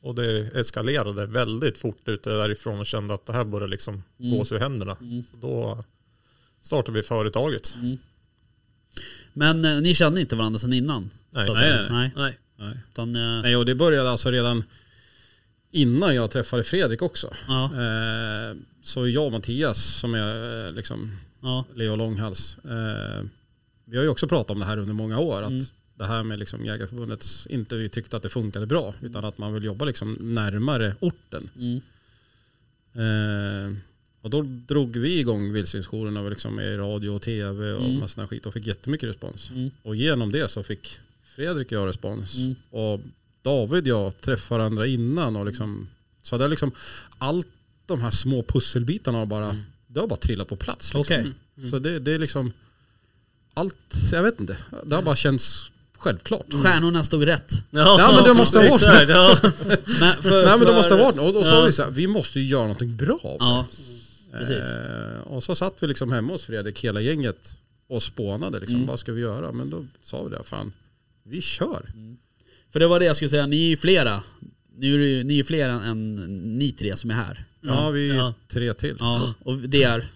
och 0.00 0.14
det 0.14 0.50
eskalerade 0.60 1.26
väldigt 1.26 1.78
fort 1.78 2.08
ute 2.08 2.30
därifrån 2.30 2.78
och 2.80 2.86
kände 2.86 3.14
att 3.14 3.26
det 3.26 3.32
här 3.32 3.44
började 3.44 3.70
liksom 3.70 4.02
Mm. 4.20 4.30
gå 4.32 4.42
oss 4.42 4.52
ur 4.52 4.58
händerna. 4.58 4.96
Mm. 5.00 5.24
Och 5.32 5.38
då 5.38 5.84
startade 6.60 6.98
vi 6.98 7.02
företaget. 7.02 7.76
Men 9.38 9.64
eh, 9.64 9.80
ni 9.80 9.94
kände 9.94 10.20
inte 10.20 10.36
varandra 10.36 10.58
sedan 10.58 10.72
innan? 10.72 11.10
Nej. 11.30 11.46
så 11.46 11.52
att 11.52 11.58
Nej, 11.58 11.70
säga? 11.72 11.88
nej. 11.90 12.10
nej. 12.16 12.38
Nej. 12.58 12.74
Utan, 12.92 13.16
eh, 13.16 13.42
Nej, 13.42 13.56
och 13.56 13.66
det 13.66 13.74
började 13.74 14.10
alltså 14.10 14.30
redan 14.30 14.64
innan 15.70 16.14
jag 16.14 16.30
träffade 16.30 16.64
Fredrik 16.64 17.02
också. 17.02 17.30
ja, 17.48 17.64
Eh, 17.64 18.56
så 18.82 19.08
jag 19.08 19.24
och 19.26 19.32
Mattias 19.32 19.78
som 20.00 20.14
är 20.14 20.66
eh, 20.66 20.72
liksom 20.72 21.18
ja, 21.42 21.64
Leo 21.74 21.96
Långhals. 21.96 22.56
Eh, 22.64 23.24
vi 23.84 23.96
har 23.96 24.04
ju 24.04 24.08
också 24.10 24.28
pratat 24.28 24.50
om 24.50 24.58
det 24.60 24.66
här 24.66 24.76
under 24.78 24.94
många 24.94 25.18
år. 25.18 25.42
Att 25.42 25.50
Mm. 25.50 25.64
det 25.94 26.06
här 26.06 26.22
med 26.22 26.38
liksom 26.38 26.64
Jägarförbundets, 26.64 27.46
inte 27.46 27.74
vi 27.74 27.88
tyckte 27.88 28.16
att 28.16 28.22
det 28.22 28.28
funkade 28.28 28.66
bra. 28.66 28.94
Utan 29.02 29.24
att 29.24 29.38
man 29.38 29.54
vill 29.54 29.64
jobba 29.64 29.84
liksom 29.84 30.12
närmare 30.20 30.94
orten. 31.00 31.50
mm, 31.58 31.80
Eh, 32.94 33.76
och 34.26 34.30
då 34.30 34.42
drog 34.42 34.96
vi 34.96 35.18
igång 35.18 35.52
var 35.52 36.30
liksom 36.30 36.60
i 36.60 36.76
radio 36.76 37.10
och 37.10 37.22
tv 37.22 37.72
och 37.72 37.84
Mm. 37.84 38.00
massa 38.00 38.26
skit 38.28 38.46
och 38.46 38.54
fick 38.54 38.66
jättemycket 38.66 39.08
respons. 39.08 39.50
Mm. 39.50 39.70
Och 39.82 39.96
genom 39.96 40.32
det 40.32 40.50
så 40.50 40.62
fick 40.62 40.98
Fredrik 41.34 41.66
och 41.66 41.72
jag 41.72 41.88
respons. 41.88 42.34
Mm. 42.36 42.54
Och 42.70 43.00
David 43.42 43.82
och 43.82 43.88
jag 43.88 44.20
träffade 44.20 44.58
varandra 44.58 44.86
innan 44.86 45.36
och 45.36 45.46
liksom, 45.46 45.88
så 46.22 46.38
det 46.38 46.44
är 46.44 46.48
liksom 46.48 46.70
allt 47.18 47.46
de 47.86 48.00
här 48.00 48.10
små 48.10 48.42
pusselbitarna 48.42 49.18
har 49.18 49.26
bara, 49.26 49.56
det 49.86 50.00
har 50.00 50.06
bara 50.06 50.18
trillat 50.20 50.48
på 50.48 50.56
plats. 50.56 50.94
Liksom. 50.94 51.00
Okej. 51.00 51.32
Så 51.70 51.78
det, 51.78 51.98
det 51.98 52.12
är 52.12 52.18
liksom 52.18 52.52
allt, 53.54 53.94
jag 54.12 54.22
vet 54.22 54.40
inte, 54.40 54.56
det 54.84 54.94
har 54.94 55.02
bara 55.02 55.16
känts 55.16 55.70
självklart. 55.98 56.46
Stjärnorna 56.62 57.04
stod 57.04 57.26
rätt. 57.26 57.52
Ja, 57.70 58.12
men 58.14 58.24
det 58.24 58.34
måste 58.34 58.58
ha 58.58 58.64
varit 58.70 59.08
ja. 59.08 59.36
För, 60.22 60.44
Nej 60.46 60.58
men 60.58 60.66
det 60.66 60.72
måste 60.74 60.94
ha 60.94 61.04
varit 61.04 61.18
och, 61.18 61.36
och 61.40 61.46
så 61.46 61.52
Ja. 61.52 61.64
vi 61.64 61.72
så 61.72 61.82
här, 61.82 61.90
vi 61.90 62.06
måste 62.06 62.40
ju 62.40 62.46
göra 62.46 62.62
någonting 62.62 62.96
bra 62.96 63.18
av 63.22 63.38
det. 63.38 63.44
Ja, 63.44 63.66
precis. 64.38 64.64
Eh, 64.70 65.20
och 65.20 65.44
så 65.44 65.54
satt 65.54 65.74
vi 65.82 65.86
liksom 65.86 66.12
hemma 66.12 66.32
hos 66.32 66.42
Fredrik, 66.44 66.84
hela 66.84 67.00
gänget, 67.00 67.58
och 67.88 68.02
spånade. 68.02 68.58
Liksom, 68.60 68.76
Mm. 68.76 68.86
Vad 68.88 69.00
ska 69.00 69.12
vi 69.12 69.20
göra? 69.20 69.52
Men 69.52 69.70
då 69.70 69.84
sa 70.02 70.22
vi 70.22 70.30
det, 70.30 70.42
fan, 70.44 70.72
vi 71.22 71.40
kör. 71.42 71.86
För 72.72 72.80
det 72.80 72.86
var 72.86 73.00
det 73.00 73.06
jag 73.06 73.16
skulle 73.16 73.28
säga, 73.28 73.46
ni 73.46 73.56
är 73.64 73.68
ju 73.68 73.76
flera. 73.76 74.22
Nu 74.78 74.94
är 74.94 74.98
det 74.98 75.06
ju, 75.06 75.24
ni 75.24 75.32
är 75.34 75.36
ju 75.36 75.44
fler 75.44 75.68
än, 75.68 75.82
än 75.82 76.14
ni 76.58 76.72
tre 76.72 76.96
som 76.96 77.10
är 77.10 77.14
här. 77.14 77.44
Ja, 77.60 77.90
vi 77.90 78.10
är 78.10 78.14
Ja. 78.14 78.34
tre 78.48 78.74
till. 78.74 78.96
Ja, 78.98 79.34
och 79.42 79.56
det 79.56 79.82
är... 79.82 80.06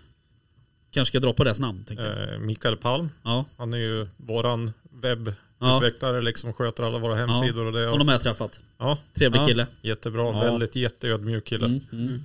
Kanske 0.93 1.11
ska 1.13 1.21
droppa 1.21 1.45
deras 1.45 1.61
namn 1.61 1.85
tänkte 1.85 2.07
jag. 2.07 2.35
Eh, 2.35 2.39
Mikael 2.41 2.77
Palm, 2.77 3.09
Ja, 3.23 3.45
han 3.57 3.75
är 3.75 3.79
ju 3.79 4.07
våran 4.17 4.73
webbutvecklare, 5.03 6.23
liksom 6.23 6.53
sköter 6.53 6.83
alla 6.83 6.99
våra 6.99 7.15
hemsidor 7.15 7.67
och 7.67 7.73
det. 7.73 7.87
och 7.87 7.93
Och, 7.93 7.99
de 7.99 8.09
har 8.09 8.15
jag 8.15 8.23
träffat. 8.23 8.61
ja, 8.79 8.99
Trevlig 9.15 9.41
Ja. 9.41 9.47
kille. 9.47 9.67
jättebra, 9.83 10.23
Ja. 10.23 10.41
väldigt 10.41 10.77
jätteödmjuk 10.77 11.45
kille. 11.45 11.67
Mm, 11.67 11.81
mm. 11.93 12.23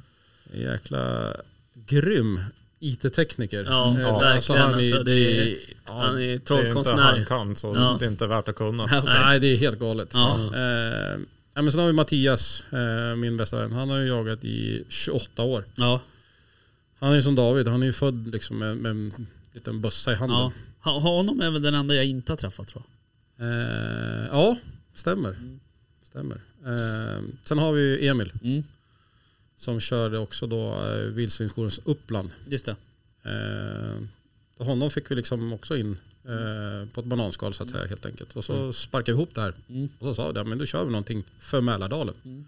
Jäkla 0.54 1.34
grym 1.88 2.39
IT-tekniker. 2.80 3.63
Ja, 3.63 3.95
Eh, 3.95 4.02
ja, 4.02 4.19
verkligen, 4.19 4.62
han 4.62 4.74
är- 4.74 4.78
alltså, 4.78 5.10
är- 5.12 5.58
ja, 5.88 5.93
Han 5.93 6.15
är 6.15 6.19
Det 6.19 6.24
är 6.26 6.34
inte 6.34 6.45
trollkonstnär. 6.48 6.98
han 6.98 7.26
kan 7.26 7.56
så 7.56 7.76
Ja. 7.76 7.95
det 8.00 8.06
är 8.06 8.10
inte 8.10 8.28
värt 8.28 8.48
att 8.48 8.56
kunna. 8.56 8.86
Nej, 9.06 9.39
det 9.39 9.48
är 9.48 9.58
helt 9.58 9.80
galet. 9.80 10.10
Ja. 10.13 10.36
Eh, 10.45 11.19
men 11.54 11.71
sen 11.71 11.80
har 11.80 11.88
vi 11.88 11.93
Mattias, 11.93 12.63
eh, 12.71 13.15
min 13.15 13.38
bästa 13.38 13.58
vän. 13.60 13.71
Han 13.71 13.89
har 13.89 13.98
ju 14.00 14.08
jagat 14.08 14.43
i 14.43 14.84
28 14.89 15.43
år. 15.43 15.63
Ja, 15.76 16.02
Han 17.00 17.12
är 17.12 17.15
ju 17.15 17.24
som 17.24 17.36
David, 17.36 17.67
han 17.67 17.82
är 17.82 17.86
ju 17.88 17.93
född 17.93 18.28
liksom 18.32 18.58
med, 18.58 18.78
med 18.78 18.89
en 18.91 19.28
liten 19.54 19.82
bössa 19.82 20.12
i 20.12 20.15
handen. 20.15 20.52
ja. 20.86 20.91
Honom 21.00 21.41
är 21.41 21.52
väl 21.52 21.62
den 21.62 21.74
enda 21.76 21.95
jag 21.95 22.06
inte 22.06 22.32
har 22.32 22.38
träffat 22.38 22.67
tror 22.67 22.84
jag. 23.38 23.48
Eh, 23.48 24.26
ja, 24.32 24.58
stämmer. 24.93 25.36
stämmer. 26.04 26.38
Eh, 26.65 27.21
sen 27.43 27.58
har 27.58 27.71
vi 27.74 28.08
Emil 28.08 28.32
Mm, 28.43 28.63
som 29.58 29.80
körde 29.80 30.18
också 30.18 30.48
då 30.48 30.74
eh, 30.74 30.98
Vildsvinsjourens 30.98 31.80
Uppland. 31.84 32.30
just 32.50 32.65
det. 32.65 32.76
Eh, 33.24 34.65
honom 34.65 34.91
fick 34.91 35.12
vi 35.12 35.15
liksom 35.15 35.54
också 35.54 35.78
in 35.78 35.98
eh, 36.24 36.88
på 36.94 37.02
ett 37.02 37.08
bananskal 37.08 37.54
så 37.54 37.63
att 37.63 37.70
säga 37.70 37.86
helt 37.86 38.06
enkelt. 38.06 38.36
Och 38.36 38.46
så 38.46 38.74
sparkade 38.74 39.12
vi 39.12 39.18
ihop 39.18 39.36
det 39.36 39.41
här. 39.41 39.54
Mm. 39.70 39.89
Och 40.00 40.06
så 40.08 40.15
sa 40.15 40.28
vi 40.28 40.34
det, 40.34 40.44
men 40.44 40.58
då 40.58 40.65
kör 40.65 40.86
vi 40.86 40.91
någonting 40.91 41.24
för 41.39 41.62
Mälardalen. 41.62 42.13
Mm. 42.26 42.46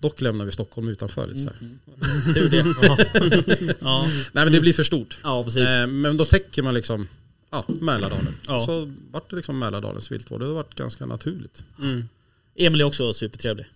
Dock 0.00 0.20
lämnar 0.20 0.44
vi 0.44 0.52
Stockholm 0.52 0.88
utanför 0.88 1.26
lite 1.26 1.40
så 1.40 1.46
här. 1.46 2.34
Tur 2.34 2.48
det. 2.50 3.76
ja, 3.80 4.06
Nej 4.32 4.44
men 4.44 4.52
det 4.52 4.60
blir 4.60 4.72
för 4.72 4.82
stort. 4.82 5.18
ja 5.22 5.44
precis. 5.44 5.68
Eh, 5.68 5.86
men 5.86 6.16
då 6.16 6.24
täcker 6.24 6.62
man 6.62 6.74
liksom 6.74 7.08
ja, 7.50 7.64
Mälardalen. 7.68 8.34
Ja. 8.46 8.66
Så 8.66 8.92
vart 9.10 9.30
det 9.30 9.36
liksom 9.36 9.58
Mälardalens 9.58 10.12
viltvård. 10.12 10.40
Det 10.40 10.46
har 10.46 10.52
varit 10.52 10.74
ganska 10.74 11.06
naturligt. 11.06 11.62
Mm. 11.78 12.08
Emil 12.54 12.80
är 12.80 12.84
också 12.84 13.14
supertrevlig. 13.14 13.66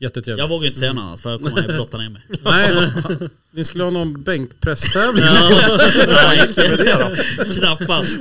Jättetrevligt. 0.00 0.40
Jag 0.40 0.48
vågar 0.48 0.66
inte 0.66 0.78
säga 0.78 0.92
något 0.92 1.02
annat 1.02 1.20
för 1.20 1.30
jag 1.30 1.40
kommer 1.42 1.60
att 1.60 1.66
brotta 1.66 1.98
ner 1.98 2.08
mig. 2.08 2.22
Nej, 2.44 2.90
ni 3.50 3.64
skulle 3.64 3.84
ha 3.84 3.90
någon 3.90 4.22
bänkpresstävling. 4.22 5.24
Knappast. 7.58 8.16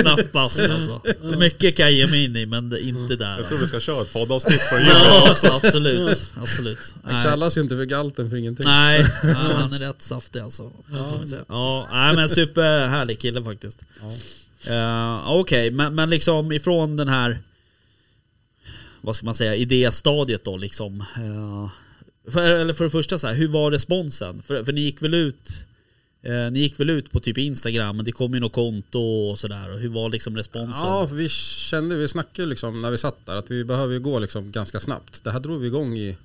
Knappast 0.00 0.60
alltså. 0.60 1.00
Mycket 1.38 1.76
kan 1.76 1.84
jag 1.86 1.92
ge 1.92 2.06
mig 2.06 2.24
in 2.24 2.36
i 2.36 2.46
men 2.46 2.70
det 2.70 2.84
är 2.84 2.88
inte 2.88 3.16
där. 3.16 3.28
Jag 3.30 3.36
tror 3.36 3.46
Alltså. 3.46 3.64
vi 3.64 3.68
ska 3.68 3.80
köra 3.80 4.02
ett 4.02 4.12
poddavsnitt 4.12 4.60
för 4.60 4.76
jul. 4.78 4.88
Ja, 4.88 5.36
absolut. 5.62 6.30
absolut. 6.42 6.78
Han 7.04 7.14
Nej. 7.14 7.24
kallas 7.24 7.56
ju 7.56 7.60
inte 7.60 7.76
för 7.76 7.84
galten 7.84 8.30
för 8.30 8.36
ingenting. 8.36 8.66
Nej, 8.66 9.04
ja, 9.22 9.34
han 9.34 9.72
är 9.72 9.78
rätt 9.78 10.02
saftig 10.02 10.40
alltså. 10.40 10.70
säga. 11.28 11.42
Ja, 11.48 11.86
nej, 11.92 12.16
men 12.16 12.28
superhärlig 12.28 13.20
kille 13.20 13.44
faktiskt. 13.44 13.78
Ja. 14.00 14.06
Uh, 14.70 15.30
Okej, 15.32 15.70
men, 15.70 15.94
men 15.94 16.10
liksom 16.10 16.52
ifrån 16.52 16.96
den 16.96 17.08
här 17.08 17.38
vad 19.02 19.16
ska 19.16 19.24
man 19.24 19.34
säga, 19.34 19.54
idéstadiet 19.54 20.44
då 20.44 20.56
liksom. 20.56 21.00
eh, 21.00 21.70
för, 22.32 22.40
eller 22.42 22.74
för 22.74 22.84
det 22.84 22.90
första 22.90 23.18
så 23.18 23.26
här, 23.26 23.34
hur 23.34 23.48
var 23.48 23.70
responsen? 23.70 24.42
För, 24.42 24.64
för 24.64 24.72
ni 24.72 24.80
gick 24.80 25.02
väl 25.02 25.14
ut 25.14 25.50
eh, 26.22 26.50
Ni 26.50 26.58
gick 26.60 26.80
väl 26.80 26.90
ut 26.90 27.10
på 27.12 27.20
typ 27.20 27.38
Instagram, 27.38 27.96
men 27.96 28.04
det 28.04 28.12
kom 28.12 28.34
ju 28.34 28.40
något 28.40 28.52
konto 28.52 29.00
och 29.00 29.38
sådär. 29.38 29.78
Hur 29.78 29.88
var 29.88 30.10
liksom 30.10 30.36
responsen? 30.36 30.86
Ja, 30.86 31.08
vi 31.12 31.28
kände, 31.28 31.96
vi 31.96 32.08
snackade 32.08 32.48
liksom 32.48 32.82
när 32.82 32.90
vi 32.90 32.98
satt 32.98 33.26
där 33.26 33.36
att 33.36 33.50
vi 33.50 33.64
behöver 33.64 33.92
ju 33.94 34.00
gå 34.00 34.18
liksom 34.18 34.52
ganska 34.52 34.80
snabbt. 34.80 35.24
Det 35.24 35.30
här 35.30 35.40
drog 35.40 35.60
vi 35.60 35.66
igång 35.66 35.96
i 35.96 36.16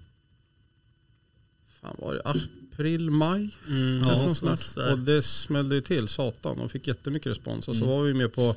fan 1.82 1.96
var 2.00 2.14
det, 2.14 2.22
april, 2.26 3.10
maj? 3.10 3.50
Mm, 3.68 4.02
ja, 4.06 4.34
där. 4.76 4.92
Och 4.92 5.00
det 5.00 5.22
smällde 5.22 5.76
ju 5.76 5.82
till 5.82 6.08
satan 6.08 6.60
och 6.60 6.72
fick 6.72 6.88
jättemycket 6.88 7.32
respons. 7.32 7.68
Och 7.68 7.76
så 7.76 7.84
Mm. 7.84 7.96
var 7.98 8.04
vi 8.04 8.14
med 8.14 8.34
på 8.34 8.56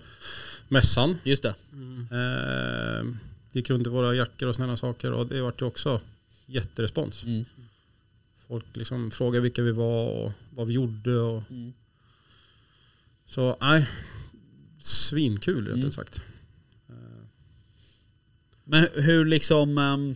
mässan. 0.69 1.17
Just 1.25 1.43
det. 1.43 1.55
Eh, 2.11 3.07
gick 3.53 3.71
runt 3.71 3.87
i 3.87 3.91
våra 3.91 4.15
jackor 4.15 4.49
och 4.49 4.55
sådana 4.55 4.77
saker 4.77 5.13
och 5.13 5.27
det 5.27 5.43
vart 5.43 5.61
ju 5.63 5.67
också 5.67 6.01
jätterespons. 6.47 7.23
Mm. 7.25 7.45
Folk 8.49 8.77
liksom 8.77 9.11
frågade 9.11 9.43
vilka 9.43 9.63
vi 9.63 9.73
var 9.73 10.09
och 10.11 10.33
vad 10.51 10.67
vi 10.67 10.75
gjorde. 10.75 11.19
Och, 11.19 11.43
Mm. 11.51 11.73
så 13.27 13.57
nej, 13.61 13.87
svinkul 14.81 15.67
rätt 15.67 15.77
Mm. 15.77 15.93
sagt. 15.93 16.21
Men 18.65 18.89
hur 18.95 19.25
liksom 19.25 19.79
ehm, 19.79 20.15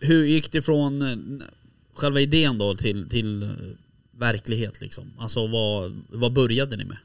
Hur 0.00 0.24
gick 0.24 0.52
det 0.52 0.62
från 0.62 1.02
eh, 1.02 1.16
själva 1.94 2.20
idén 2.20 2.58
då 2.58 2.76
till, 2.76 3.08
till 3.08 3.42
eh, 3.42 3.48
verklighet 4.10 4.80
liksom? 4.80 5.12
Alltså 5.18 5.46
vad, 5.46 6.02
vad 6.10 6.32
började 6.32 6.76
ni 6.76 6.84
med? 6.84 6.96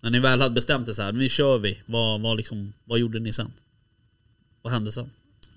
När 0.00 0.10
ni 0.10 0.20
väl 0.20 0.40
hade 0.40 0.54
bestämt 0.54 0.86
det 0.86 0.94
så 0.94 1.02
här, 1.02 1.12
nu 1.12 1.28
kör 1.28 1.58
vi. 1.58 1.80
Vad, 1.86 2.20
vad, 2.20 2.36
liksom, 2.36 2.72
vad 2.84 2.98
gjorde 2.98 3.18
ni 3.20 3.32
sen? 3.32 3.52
Vad 4.62 4.72
hände 4.72 4.92
sen? 4.92 5.10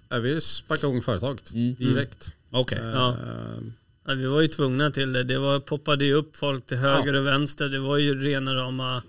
Ja, 0.10 0.18
vi 0.20 0.42
sparkade 0.42 0.88
igång 0.88 1.02
företaget 1.02 1.52
Mm. 1.54 1.76
direkt. 1.76 2.32
Okej. 2.52 2.80
Ja. 2.94 3.10
Eh, 3.10 3.63
Ja, 4.08 4.13
vi 4.13 4.26
var 4.26 4.42
ju 4.42 4.48
tvungna 4.48 4.92
till 4.92 5.13
det. 5.13 5.24
Det 5.24 5.38
var, 5.39 5.60
poppade 5.60 6.06
ju 6.06 6.13
upp 6.13 6.36
folk 6.38 6.66
till 6.66 6.78
höger 6.78 7.13
och 7.13 7.26
vänster. 7.26 7.70
Det 7.70 7.80
var 7.80 7.98
ju 7.98 8.22
rena 8.22 8.56
rama... 8.56 9.04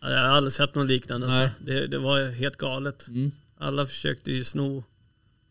Jag 0.00 0.08
har 0.08 0.16
aldrig 0.16 0.52
sett 0.52 0.74
något 0.74 0.88
liknande. 0.88 1.26
Alltså. 1.26 1.64
Det, 1.64 1.86
det 1.86 1.98
var 1.98 2.30
helt 2.30 2.56
galet. 2.56 3.08
Mm. 3.08 3.30
Alla 3.58 3.86
försökte 3.86 4.32
ju 4.32 4.44
sno 4.44 4.84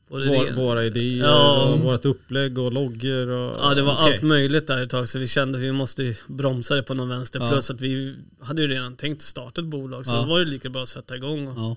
vår, 0.10 0.54
våra 0.56 0.86
idéer 0.86 1.24
Ja. 1.26 1.64
och 1.64 1.80
vårt 1.80 2.06
upplägg 2.06 2.58
och 2.58 2.72
loggor. 2.72 3.28
Och, 3.28 3.58
Ja 3.64 3.74
det 3.76 3.82
var 3.82 3.94
Okej. 3.94 4.14
allt 4.14 4.22
möjligt 4.24 4.68
där 4.68 4.82
ett 4.84 4.90
tag 4.90 5.10
så 5.10 5.20
vi 5.20 5.28
kände 5.28 5.58
att 5.58 5.64
vi 5.64 5.72
måste 5.72 6.16
bromsa 6.28 6.76
det 6.76 6.84
på 6.84 6.94
någon 6.94 7.10
vänster. 7.10 7.40
Ja. 7.40 7.52
Plus 7.52 7.70
att 7.70 7.82
vi 7.82 8.16
hade 8.42 8.62
ju 8.62 8.68
redan 8.68 8.96
tänkt 8.96 9.22
starta 9.22 9.62
ett 9.62 9.68
bolag 9.68 10.06
så 10.06 10.12
Ja. 10.12 10.16
då 10.22 10.24
var 10.28 10.40
det 10.40 10.46
lika 10.46 10.70
bra 10.70 10.84
att 10.84 10.90
sätta 10.90 11.16
igång 11.16 11.48
och 11.48 11.58
Ja. 11.60 11.76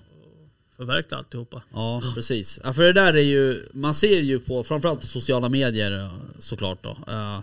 Förverkliga 0.85 1.17
alltihopa. 1.17 1.61
Ja, 1.73 2.03
precis. 2.15 2.59
Ja, 2.63 2.73
för 2.73 2.83
det 2.83 2.93
där 2.93 3.13
är 3.13 3.21
ju, 3.21 3.65
man 3.73 3.93
ser 3.93 4.19
ju 4.21 4.39
på, 4.39 4.63
framförallt 4.63 5.01
på 5.01 5.07
sociala 5.07 5.49
medier 5.49 5.99
eh, 6.03 6.11
såklart 6.39 6.83
då. 6.83 6.97
eh, 7.07 7.39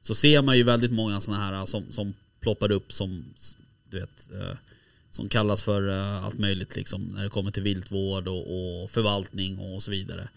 Så 0.00 0.14
ser 0.14 0.42
man 0.42 0.56
ju 0.56 0.62
väldigt 0.62 0.92
många 0.92 1.20
sådana 1.20 1.44
här 1.44 1.52
eh, 1.52 1.64
som, 1.64 1.84
som 1.92 2.14
ploppar 2.40 2.70
upp 2.72 2.92
som, 2.92 3.24
du 3.90 4.00
vet, 4.00 4.28
som 5.10 5.28
kallas 5.28 5.62
för 5.62 5.88
allt 6.24 6.38
möjligt 6.38 6.76
liksom 6.76 7.02
när 7.02 7.22
det 7.22 7.28
kommer 7.28 7.50
till 7.50 7.62
viltvård 7.62 8.28
och, 8.28 8.82
och 8.82 8.90
förvaltning 8.90 9.58
och 9.58 9.82
så 9.82 9.90
vidare. 9.90 10.28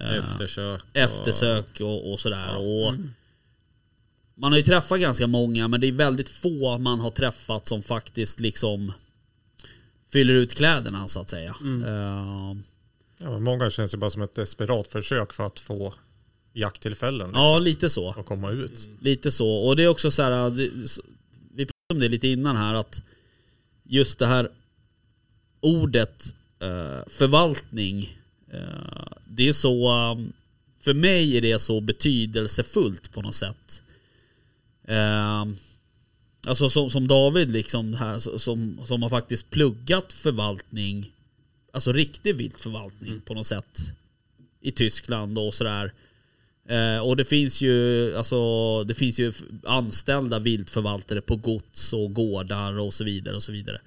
Eftersök. 0.00 0.80
och- 0.82 0.96
eftersök 0.96 1.80
och, 1.80 2.12
och 2.12 2.20
sådär. 2.20 2.56
Och 2.56 2.94
man 4.34 4.52
har 4.52 4.58
ju 4.58 4.64
träffat 4.64 5.00
ganska 5.00 5.26
många 5.26 5.68
men 5.68 5.80
det 5.80 5.86
är 5.88 5.92
väldigt 5.92 6.28
få 6.28 6.78
man 6.78 7.00
har 7.00 7.10
träffat 7.10 7.66
som 7.66 7.82
faktiskt 7.82 8.40
liksom 8.40 8.92
fyller 10.14 10.34
ut 10.34 10.54
kläderna 10.54 11.08
så 11.08 11.20
att 11.20 11.30
säga. 11.30 11.54
Eh, 11.86 12.56
Ja, 13.18 13.30
men 13.30 13.42
många 13.42 13.70
känns 13.70 13.94
ju 13.94 13.98
bara 13.98 14.10
som 14.10 14.22
ett 14.22 14.34
desperat 14.34 14.88
försök 14.88 15.32
för 15.32 15.46
att 15.46 15.60
få 15.60 15.94
jakttillfällen. 16.52 17.28
Liksom, 17.28 17.42
ja, 17.42 17.58
lite 17.58 17.90
så. 17.90 18.14
Och 18.18 18.26
komma 18.26 18.50
ut. 18.50 18.88
Lite 19.00 19.32
så. 19.32 19.48
Och 19.48 19.76
det 19.76 19.82
är 19.82 19.88
också 19.88 20.10
så 20.10 20.22
här, 20.22 20.50
vi 20.50 21.66
pratade 21.66 21.94
om 21.94 22.00
det 22.00 22.08
lite 22.08 22.28
innan 22.28 22.56
här 22.56 22.74
att 22.74 23.02
just 23.82 24.18
det 24.18 24.26
här 24.26 24.48
ordet 25.60 26.34
eh, 26.58 27.08
förvaltning, 27.08 28.18
eh, 28.50 29.06
det 29.24 29.48
är 29.48 29.52
så, 29.52 29.92
um, 30.12 30.32
för 30.80 30.94
mig 30.94 31.36
är 31.36 31.40
det 31.40 31.58
så 31.58 31.80
betydelsefullt 31.80 33.12
på 33.12 33.22
något 33.22 33.34
sätt. 33.34 33.82
Alltså 36.46 36.70
som, 36.70 36.90
som 36.90 37.08
David 37.08 37.50
liksom 37.50 37.94
här, 37.94 38.38
som, 38.38 38.78
som 38.86 39.02
har 39.02 39.10
faktiskt 39.10 39.50
pluggat 39.50 40.12
förvaltning, 40.12 41.10
alltså 41.72 41.92
riktig 41.92 42.36
viltförvaltning 42.36 43.20
på 43.20 43.34
något 43.34 43.46
sätt 43.46 43.78
i 44.60 44.72
Tyskland 44.72 45.38
och 45.38 45.54
sådär. 45.54 45.92
Eh, 46.68 46.98
och 46.98 47.16
det 47.16 47.24
finns 47.24 47.60
ju 47.60 48.16
alltså, 48.16 48.84
det 48.84 48.94
finns 48.94 49.18
ju 49.18 49.32
anställda 49.64 50.38
viltförvaltare 50.38 51.20
på 51.20 51.36
gods 51.36 51.92
och 51.92 52.14
gårdar 52.14 52.78
och 52.78 52.94
så 52.94 53.04
vidare 53.04 53.36
och 53.36 53.42
så 53.42 53.52
vidare. 53.52 53.80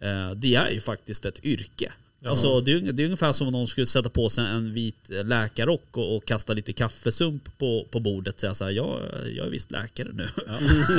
Eh, 0.00 0.30
det 0.30 0.54
är 0.54 0.70
ju 0.70 0.80
faktiskt 0.80 1.24
ett 1.24 1.44
yrke. 1.44 1.92
Alltså, 2.24 2.60
det, 2.60 2.72
är, 2.72 2.80
det 2.92 3.02
är 3.02 3.04
ungefär 3.04 3.32
som 3.32 3.46
om 3.46 3.52
någon 3.52 3.66
skulle 3.66 3.86
sätta 3.86 4.08
på 4.08 4.30
sig 4.30 4.44
en 4.44 4.74
vit 4.74 5.08
läkarrock 5.08 5.96
och, 5.96 6.16
och 6.16 6.24
kasta 6.24 6.52
lite 6.52 6.72
kaffesump 6.72 7.58
på, 7.58 7.86
på 7.90 8.00
bordet 8.00 8.34
och 8.34 8.40
säga 8.40 8.54
såhär, 8.54 8.70
jag, 8.70 9.00
jag 9.36 9.46
är 9.46 9.50
visst 9.50 9.70
läkare 9.70 10.08
nu. 10.12 10.22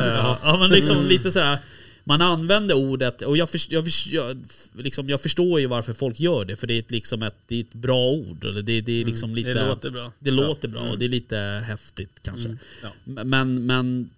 Eh, 0.01 0.37
ja 0.43 0.57
men 0.59 0.69
liksom 0.69 1.07
lite 1.07 1.31
sådär. 1.31 1.59
Man 2.03 2.21
använder 2.21 2.75
ordet 2.75 3.21
och 3.21 3.37
jag, 3.37 3.49
först, 3.49 3.71
jag, 3.71 3.83
först, 3.83 4.07
jag, 4.07 4.43
liksom, 4.73 5.09
jag 5.09 5.21
förstår 5.21 5.59
ju 5.59 5.67
varför 5.67 5.93
folk 5.93 6.19
gör 6.19 6.45
det 6.45 6.55
för 6.55 6.67
det 6.67 6.73
är 6.73 6.79
ett, 6.79 6.91
liksom 6.91 7.23
ett, 7.23 7.35
det 7.47 7.55
är 7.55 7.61
ett 7.61 7.73
bra 7.73 8.11
ord. 8.11 8.45
Eller 8.45 8.61
det, 8.61 8.81
det 8.81 9.01
är 9.01 9.05
liksom 9.05 9.35
lite, 9.35 9.53
Det 9.53 9.67
låter 9.67 9.89
bra. 9.89 10.11
det 10.19 10.31
låter 10.31 10.67
bra 10.67 10.81
och 10.81 10.99
det 10.99 11.05
är 11.05 11.09
lite 11.09 11.37
häftigt 11.67 12.19
kanske. 12.21 12.45
Mm. 12.45 12.59
Ja. 12.83 12.89
Men, 13.23 13.65
men 13.65 14.09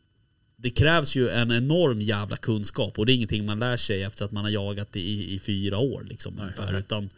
det 0.64 0.70
krävs 0.70 1.16
ju 1.16 1.30
en 1.30 1.52
enorm 1.52 2.02
jävla 2.02 2.38
kunskap 2.38 3.00
och 3.00 3.06
det 3.06 3.12
är 3.12 3.16
ingenting 3.16 3.46
man 3.46 3.60
lär 3.60 3.78
sig 3.78 4.04
efter 4.04 4.26
att 4.26 4.32
man 4.32 4.44
har 4.44 4.52
jagat 4.52 4.96
i, 4.96 5.34
i 5.34 5.40
fyra 5.40 5.78
år. 5.78 6.06
Liksom, 6.10 6.40
ungefär, 6.40 6.78
utan 6.78 7.10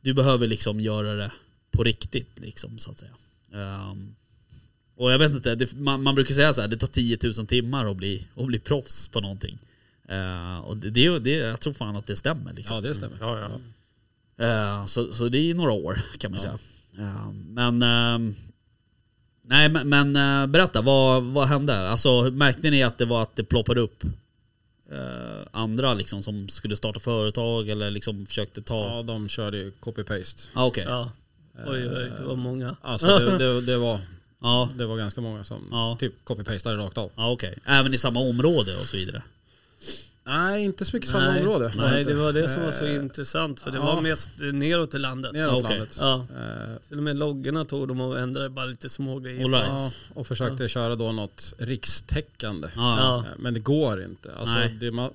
du 0.00 0.14
behöver 0.14 0.46
liksom 0.46 0.80
göra 0.80 1.14
det 1.14 1.30
på 1.70 1.84
riktigt. 1.84 2.38
Liksom, 2.38 2.78
så 2.78 2.90
att 2.90 2.98
säga. 2.98 3.12
Ehm, 3.54 4.14
och 4.96 5.12
jag 5.12 5.18
vet 5.18 5.32
inte, 5.32 5.54
det, 5.54 5.74
man, 5.74 6.02
man 6.02 6.14
brukar 6.14 6.34
säga 6.34 6.54
så 6.54 6.60
här, 6.60 6.68
det 6.68 6.76
tar 6.76 6.86
10 6.86 7.18
000 7.22 7.46
timmar 7.46 7.90
att 7.90 7.96
bli, 7.96 8.26
att 8.36 8.46
bli 8.46 8.58
proffs 8.58 9.08
på 9.08 9.20
någonting. 9.20 9.58
Eh, 10.08 10.58
och 10.58 10.76
det, 10.76 10.90
det, 10.90 11.18
det, 11.18 11.30
jag 11.30 11.60
tror 11.60 11.72
fan 11.72 11.96
att 11.96 12.06
det 12.06 12.16
stämmer. 12.16 12.52
Liksom. 12.52 12.74
Ja, 12.74 12.80
det 12.80 12.94
stämmer. 12.94 13.16
Ja, 13.20 13.50
ja. 14.36 14.44
Eh, 14.44 14.86
så, 14.86 15.12
så 15.12 15.28
det 15.28 15.50
är 15.50 15.54
några 15.54 15.72
år 15.72 16.02
kan 16.18 16.30
man 16.30 16.40
säga. 16.40 16.58
Eh, 16.98 17.32
men 17.32 17.82
Nej 19.46 19.68
men, 19.68 19.88
men 19.88 20.16
eh, 20.16 20.46
berätta, 20.46 20.82
vad, 20.82 21.22
vad 21.22 21.48
hände? 21.48 21.88
Alltså 21.88 22.22
märkte 22.22 22.70
ni 22.70 22.82
att 22.82 22.98
det 22.98 23.04
var 23.04 23.22
att 23.22 23.36
det 23.36 23.44
ploppade 23.44 23.80
upp 23.80 24.04
eh, 24.92 25.46
andra 25.50 25.94
liksom 25.94 26.22
som 26.22 26.48
skulle 26.48 26.76
starta 26.76 27.00
företag 27.00 27.68
eller 27.68 27.90
liksom 27.90 28.26
försökte 28.26 28.62
ta... 28.62 28.84
Ja, 28.96 29.02
de 29.02 29.28
körde 29.28 29.56
ju 29.56 29.70
copy-paste. 29.80 30.42
Ah, 30.54 30.64
Okej. 30.64 30.84
Ja. 30.88 31.10
Oj, 31.66 31.88
oj, 31.88 32.12
det 32.18 32.24
var 32.24 32.36
många. 32.36 32.76
Alltså 32.82 33.18
det, 33.18 33.38
det, 33.38 33.60
det, 33.60 33.76
var, 33.78 34.00
Ja, 34.42 34.68
det 34.76 34.86
var 34.86 34.96
ganska 34.96 35.20
många 35.20 35.44
som 35.44 35.68
Ja. 35.70 35.96
typ 36.00 36.12
copy-pastade 36.24 36.76
rakt 36.76 36.98
av. 36.98 37.10
ja 37.16 37.30
okej. 37.32 37.58
Även 37.64 37.94
i 37.94 37.98
samma 37.98 38.20
område 38.20 38.76
och 38.76 38.86
så 38.86 38.96
vidare? 38.96 39.22
Nej, 40.26 40.64
inte 40.64 40.84
så 40.84 40.96
mycket 40.96 41.10
samma 41.10 41.24
Nej, 41.30 41.40
område. 41.40 41.72
var 41.76 41.90
Nej, 41.90 42.04
det 42.04 42.14
var 42.14 42.32
det 42.32 42.48
som 42.48 42.62
var 42.62 42.72
så 42.72 42.84
Eh, 42.84 42.94
intressant 42.94 43.60
för 43.60 43.70
det 43.70 43.76
ja. 43.76 43.84
var 43.94 44.02
mest 44.02 44.28
neråt 44.38 44.94
i 44.94 44.98
landet. 44.98 45.32
Neråt 45.32 45.64
Okej. 45.64 45.78
landet. 45.78 45.96
Ja, 46.00 46.14
Eh, 46.36 46.78
till 46.88 46.96
och 46.96 47.02
med 47.02 47.16
loggorna 47.16 47.64
tog 47.64 47.88
de 47.88 48.00
och 48.00 48.18
ändrade 48.20 48.48
bara 48.48 48.66
lite 48.66 48.88
små 48.88 49.18
grejer. 49.18 49.44
All 49.44 49.50
right. 49.50 49.66
ja, 49.68 49.92
och 50.14 50.26
försökte 50.26 50.68
köra 50.68 50.96
då 50.96 51.12
något 51.12 51.54
rikstäckande. 51.58 52.68
Ja. 52.76 52.98
Ja. 52.98 53.18
Eh, 53.18 53.24
Men 53.38 53.54
det 53.54 53.60
går 53.60 54.02
inte. 54.02 54.32
Alltså, 54.34 54.54
Nej. 54.54 54.76
det 54.80 54.90
man, 54.90 55.10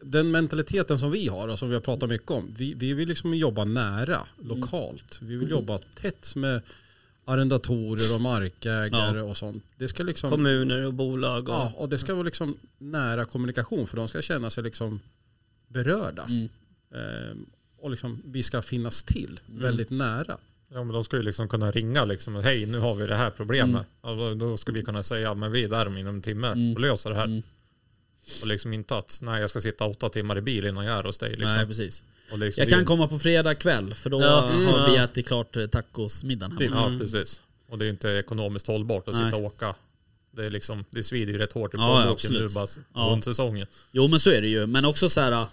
den 0.00 0.30
mentaliteten 0.30 0.98
som 0.98 1.10
vi 1.10 1.28
har 1.28 1.48
och 1.48 1.58
som 1.58 1.68
vi 1.68 1.74
har 1.74 1.80
pratat 1.80 2.08
mycket 2.08 2.30
om. 2.30 2.54
Vi, 2.56 2.74
vi 2.74 2.92
vill 2.92 3.08
liksom 3.08 3.34
jobba 3.34 3.64
nära, 3.64 4.20
lokalt. 4.44 5.18
Vi 5.22 5.36
vill 5.36 5.50
jobba 5.50 5.78
tätt 5.78 6.34
med 6.34 6.60
arrendatorer 7.28 8.14
och 8.14 8.20
markägare 8.20 9.20
och 9.20 9.36
sånt. 9.36 9.64
Det 9.76 9.88
ska 9.88 10.02
liksom... 10.02 10.30
Kommuner 10.30 10.86
och 10.86 10.94
bolag 10.94 11.48
och... 11.48 11.54
Ja, 11.54 11.72
och 11.76 11.88
det 11.88 11.98
ska 11.98 12.14
vara 12.14 12.24
liksom 12.24 12.56
nära 12.78 13.24
kommunikation 13.24 13.86
för 13.86 13.96
de 13.96 14.08
ska 14.08 14.22
känna 14.22 14.50
sig 14.50 14.64
liksom 14.64 15.00
berörda. 15.68 16.22
Mm. 16.22 16.48
Ehm, 16.94 17.46
och 17.78 17.90
liksom, 17.90 18.22
vi 18.24 18.42
ska 18.42 18.62
finnas 18.62 19.02
till 19.02 19.40
väldigt 19.46 19.90
nära. 19.90 20.36
Ja 20.68 20.84
men 20.84 20.88
de 20.94 21.04
ska 21.04 21.16
ju 21.16 21.22
liksom 21.22 21.48
kunna 21.48 21.70
ringa 21.70 22.04
liksom. 22.04 22.34
Hej 22.34 22.66
nu 22.66 22.78
har 22.78 22.94
vi 22.94 23.06
det 23.06 23.16
här 23.16 23.30
problemet. 23.30 23.86
Mm. 24.04 24.18
Då- 24.18 24.34
då 24.34 24.56
ska 24.56 24.72
vi 24.72 24.82
kunna 24.82 25.02
säga 25.02 25.34
men 25.34 25.52
vi 25.52 25.64
är 25.64 25.68
där 25.68 25.86
om 25.86 25.98
inom 25.98 26.14
en 26.14 26.22
timme 26.22 26.74
och 26.74 26.80
löser 26.80 27.10
det 27.10 27.16
här. 27.16 27.24
Mm. 27.24 27.42
Och 28.40 28.46
liksom 28.46 28.72
inte 28.72 28.96
att 28.96 29.18
nej 29.22 29.40
jag 29.40 29.50
ska 29.50 29.60
sitta 29.60 29.84
åtta 29.84 30.08
timmar 30.08 30.38
i 30.38 30.40
bil 30.40 30.64
innan 30.66 30.84
jag 30.84 30.98
är 30.98 31.02
hos 31.04 31.18
dig. 31.18 31.30
Liksom. 31.30 31.46
Nej 31.46 31.66
precis. 31.66 32.02
Och 32.32 32.38
liksom, 32.38 32.60
Jag 32.62 32.70
kan 32.70 32.78
ju- 32.78 32.84
komma 32.84 33.08
på 33.08 33.18
fredag 33.18 33.54
kväll 33.54 33.94
för 33.94 34.10
då 34.10 34.20
Ja. 34.22 34.40
har 34.40 34.50
Mm. 34.78 34.90
vi 34.90 34.96
ätit 34.96 35.26
klart 35.26 35.56
eh, 35.56 35.66
tacosmiddagen 35.66 36.58
hemma. 36.58 36.76
Ja 36.92 36.98
precis. 36.98 37.40
Och 37.68 37.78
det 37.78 37.86
är 37.86 37.90
inte 37.90 38.08
ekonomiskt 38.08 38.66
hållbart 38.66 39.08
att 39.08 39.14
Nej. 39.14 39.24
sitta 39.24 39.36
och 39.36 39.42
åka. 39.44 39.74
Det, 40.30 40.44
är 40.46 40.50
liksom, 40.50 40.84
det 40.90 41.02
svider 41.02 41.32
ju 41.32 41.38
rätt 41.38 41.52
hårt 41.52 41.74
i 41.74 41.76
Ja, 41.76 41.88
ja, 41.88 42.02
plånboken 42.02 42.32
nu 42.32 42.48
bara 42.54 42.66
Ja. 42.94 43.10
hundsäsongen. 43.10 43.66
Jo 43.92 44.08
men 44.08 44.20
så 44.20 44.30
är 44.30 44.40
det 44.42 44.48
ju. 44.48 44.66
Men 44.66 44.84
också 44.84 45.08
så 45.10 45.20
här. 45.20 45.46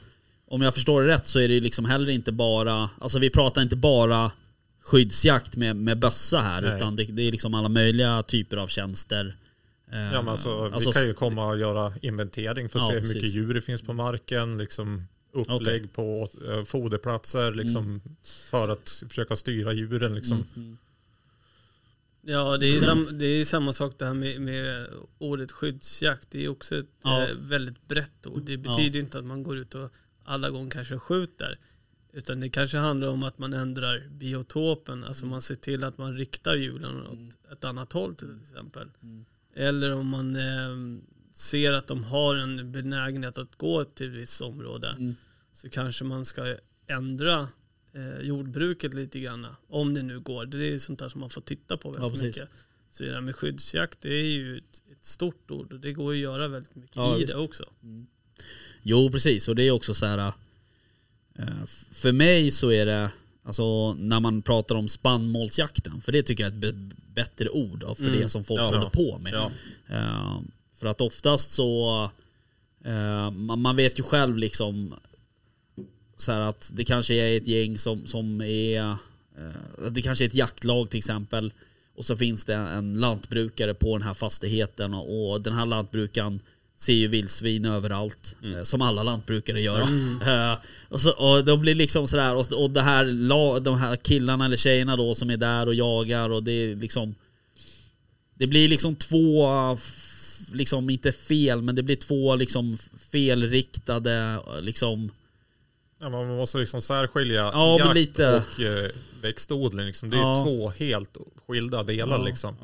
Om 0.47 0.61
jag 0.61 0.73
förstår 0.73 1.01
det 1.01 1.07
rätt 1.07 1.27
så 1.27 1.39
är 1.39 1.47
det 1.47 1.53
ju 1.53 1.59
liksom 1.59 1.85
heller 1.85 2.09
inte 2.09 2.31
bara, 2.31 2.89
alltså 2.99 3.19
vi 3.19 3.29
pratar 3.29 3.61
inte 3.61 3.75
bara 3.75 4.31
skyddsjakt 4.81 5.55
med, 5.55 5.75
med 5.75 5.99
bössa 5.99 6.39
här 6.39 6.61
Nej. 6.61 6.75
utan 6.77 6.95
det, 6.95 7.03
det 7.03 7.27
är 7.27 7.31
liksom 7.31 7.53
alla 7.53 7.69
möjliga 7.69 8.23
typer 8.23 8.57
av 8.57 8.67
tjänster. 8.67 9.35
Eh, 9.91 9.99
Ja, 9.99 10.21
men 10.21 10.27
alltså, 10.29 10.63
alltså, 10.73 10.89
vi 10.89 10.93
kan 10.93 11.05
ju 11.07 11.13
komma 11.13 11.47
och 11.47 11.59
göra 11.59 11.93
inventering 12.01 12.69
för 12.69 12.79
att 12.79 12.85
Ja, 12.85 12.89
se 12.89 12.95
hur 12.95 13.01
mycket 13.01 13.21
precis. 13.21 13.35
djur 13.35 13.53
det 13.53 13.61
finns 13.61 13.81
på 13.81 13.93
marken. 13.93 14.57
Liksom 14.57 15.07
upplägg 15.33 15.93
på 15.93 16.29
eh, 16.47 16.63
foderplatser 16.63 17.53
liksom, 17.53 18.01
för 18.49 18.69
att 18.69 19.03
försöka 19.09 19.35
styra 19.35 19.73
djuren. 19.73 20.15
Liksom. 20.15 20.43
Mm. 20.55 20.77
Ja, 22.25 22.57
det 22.57 22.65
är, 22.67 22.79
sam, 22.81 23.07
det 23.11 23.25
är 23.25 23.45
samma 23.45 23.73
sak 23.73 23.93
det 23.97 24.05
här 24.05 24.13
med, 24.13 24.41
med 24.41 24.87
ordet 25.17 25.51
skyddsjakt. 25.51 26.27
Det 26.31 26.45
är 26.45 26.49
också 26.49 26.75
ett 26.75 26.85
Ja. 27.03 27.21
eh, 27.23 27.35
väldigt 27.47 27.87
brett 27.87 28.27
ord. 28.27 28.41
Det 28.45 28.57
betyder 28.57 28.99
inte 28.99 29.19
att 29.19 29.25
man 29.25 29.43
går 29.43 29.57
ut 29.57 29.75
och 29.75 29.89
alla 30.23 30.49
gånger 30.49 30.71
kanske 30.71 30.97
skjuter. 30.99 31.57
Utan 32.13 32.39
det 32.39 32.49
kanske 32.49 32.77
handlar 32.77 33.07
om 33.07 33.23
att 33.23 33.37
man 33.37 33.53
ändrar 33.53 34.03
biotopen. 34.11 35.03
Alltså 35.03 35.25
man 35.25 35.41
ser 35.41 35.55
till 35.55 35.83
att 35.83 35.97
man 35.97 36.17
riktar 36.17 36.55
hjulen 36.55 37.07
åt 37.07 37.51
ett 37.51 37.63
annat 37.63 37.93
håll 37.93 38.15
till 38.15 38.37
exempel. 38.43 38.87
Eller 39.55 39.91
om 39.93 40.07
man 40.07 40.35
eh, 40.35 40.99
ser 41.33 41.71
att 41.73 41.87
de 41.87 42.03
har 42.03 42.35
en 42.35 42.71
benägenhet 42.71 43.37
att 43.37 43.55
gå 43.57 43.83
till 43.83 44.07
ett 44.07 44.13
visst 44.13 44.41
område. 44.41 44.89
Mm. 44.89 45.15
Så 45.53 45.69
kanske 45.69 46.03
man 46.03 46.25
ska 46.25 46.55
ändra 46.87 47.47
eh, 47.93 48.19
jordbruket 48.21 48.93
lite 48.93 49.19
grann. 49.19 49.47
Om 49.67 49.93
det 49.93 50.03
nu 50.03 50.19
går. 50.19 50.45
Det 50.45 50.65
är 50.73 50.77
sånt 50.79 50.99
där 50.99 51.09
som 51.09 51.21
man 51.21 51.29
får 51.29 51.41
titta 51.41 51.77
på 51.77 51.91
väldigt 51.91 52.11
precis. 52.11 52.25
mycket. 52.27 52.49
Så 52.91 53.03
det 53.03 53.11
där 53.11 53.21
med 53.21 53.35
skyddsjakt 53.35 54.01
det 54.01 54.09
är 54.13 54.25
ju 54.25 54.57
ett, 54.57 54.81
ett 54.91 55.05
stort 55.05 55.51
ord 55.51 55.73
och 55.73 55.79
det 55.79 55.93
går 55.93 56.11
att 56.11 56.17
göra 56.17 56.47
väldigt 56.47 56.75
mycket 56.75 56.95
Ja, 56.95 57.15
i 57.17 57.19
visst. 57.21 57.33
det 57.33 57.39
också. 57.39 57.65
Jo 58.83 59.09
precis 59.11 59.47
och 59.47 59.55
det 59.55 59.63
är 59.63 59.71
också 59.71 59.93
så 59.93 60.05
här. 60.05 60.33
eh, 61.37 61.65
För 61.91 62.11
mig 62.11 62.51
så 62.51 62.71
är 62.71 62.85
det, 62.85 63.11
Alltså 63.45 63.93
när 63.93 64.19
man 64.19 64.41
pratar 64.41 64.75
om 64.75 64.87
spannmålsjakten, 64.89 66.01
för 66.01 66.11
det 66.11 66.23
tycker 66.23 66.43
jag 66.43 66.63
är 66.63 66.69
ett 66.69 66.75
bättre 67.15 67.49
ord 67.49 67.79
då, 67.79 67.95
för 67.95 68.03
Mm. 68.07 68.19
det 68.19 68.29
som 68.29 68.43
folk 68.43 68.61
Ja. 68.61 68.65
håller 68.65 68.89
på 68.89 69.17
med. 69.19 69.33
Ja. 69.33 69.51
För 70.83 70.89
att 70.89 71.01
oftast 71.01 71.51
så, 71.51 72.03
eh, 72.85 73.31
man, 73.31 73.61
man 73.61 73.75
vet 73.75 73.99
ju 73.99 74.03
själv 74.03 74.37
liksom 74.37 74.93
så 76.17 76.31
här 76.31 76.39
att 76.41 76.71
det 76.73 76.83
kanske 76.83 77.13
är 77.13 77.37
ett 77.37 77.47
gäng 77.47 77.77
som, 77.77 78.07
som 78.07 78.41
är, 78.41 78.81
eh, 79.37 79.89
det 79.91 80.01
kanske 80.01 80.23
är 80.25 80.27
ett 80.27 80.33
jaktlag 80.35 80.89
till 80.89 80.97
exempel. 80.97 81.53
Och 81.95 82.05
så 82.05 82.17
finns 82.17 82.45
det 82.45 82.53
en 82.55 82.93
lantbrukare 82.93 83.73
på 83.73 83.97
den 83.97 84.07
här 84.07 84.13
fastigheten 84.13 84.93
och, 84.93 85.31
och 85.31 85.41
den 85.41 85.53
här 85.53 85.65
lantbrukaren 85.65 86.39
ser 86.77 86.93
ju 86.93 87.07
vildsvin 87.07 87.65
överallt. 87.65 88.35
eh, 88.43 88.63
Som 88.63 88.81
alla 88.81 89.03
lantbrukare 89.03 89.61
gör. 89.61 89.81
Eh, 90.27 90.57
och, 90.89 91.01
så, 91.01 91.11
och 91.11 91.45
de 91.45 91.59
blir 91.61 91.75
liksom 91.75 92.07
sådär, 92.07 92.35
och, 92.35 92.51
och 92.51 92.69
det 92.69 92.81
här, 92.81 93.05
la- 93.05 93.59
de 93.59 93.77
här 93.77 93.95
killarna 93.95 94.45
eller 94.45 94.57
tjejerna 94.57 94.95
då 94.95 95.15
som 95.15 95.29
är 95.29 95.37
där 95.37 95.67
och 95.67 95.73
jagar 95.75 96.29
och 96.29 96.43
det 96.43 96.51
är 96.51 96.75
liksom 96.75 97.15
Det 98.35 98.47
blir 98.47 98.67
liksom 98.69 98.95
två, 98.95 99.47
liksom 100.53 100.89
inte 100.89 101.11
fel, 101.11 101.61
men 101.61 101.75
det 101.75 101.83
blir 101.83 101.95
två 101.95 102.35
liksom 102.35 102.77
felriktade 103.11 104.39
liksom 104.61 105.11
Ja, 105.99 106.09
man 106.09 106.27
måste 106.27 106.57
liksom 106.57 106.81
särskilja 106.81 107.35
Ja, 107.53 107.79
jakt 107.79 107.95
lite. 107.95 108.35
och 108.35 108.59
eh, 108.63 108.89
växtodling. 109.21 109.85
Liksom. 109.85 110.09
Det 110.09 110.17
är 110.17 110.21
Ja. 110.21 110.43
två 110.43 110.69
helt 110.69 111.17
skilda 111.47 111.83
delar. 111.83 112.17
Ja. 112.19 112.25
Liksom. 112.25 112.55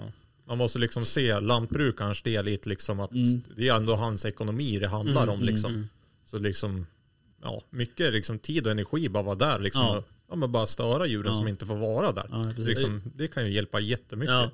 Man 0.48 0.58
måste 0.58 0.80
liksom 0.80 1.06
se 1.06 1.40
lantbrukarens 1.40 2.22
del 2.22 2.46
lite 2.46 2.70
liksom 2.70 3.00
att 3.00 3.12
Mm. 3.12 3.42
det 3.56 3.68
är 3.68 3.74
ändå 3.76 3.96
hans 3.96 4.26
ekonomi 4.26 4.80
det 4.80 4.88
handlar 4.88 5.28
om. 5.28 5.42
Liksom. 5.42 5.90
Så 6.26 6.38
liksom, 6.40 6.88
ja, 7.44 7.62
mycket 7.70 8.14
liksom 8.14 8.40
tid 8.40 8.66
och 8.66 8.72
energi 8.72 9.10
bara 9.10 9.24
vara 9.24 9.36
där. 9.36 9.60
Liksom, 9.60 9.82
Ja. 9.82 9.98
och, 9.98 10.04
ja, 10.30 10.36
men 10.36 10.52
bara 10.52 10.68
störa 10.68 11.08
djuren 11.08 11.36
som 11.36 11.48
inte 11.48 11.66
får 11.66 11.78
vara 11.78 12.12
där. 12.12 12.54
Liksom, 12.58 13.02
det 13.16 13.28
kan 13.28 13.46
ju 13.46 13.54
hjälpa 13.54 13.80
jättemycket. 13.80 14.34
Ja. 14.36 14.50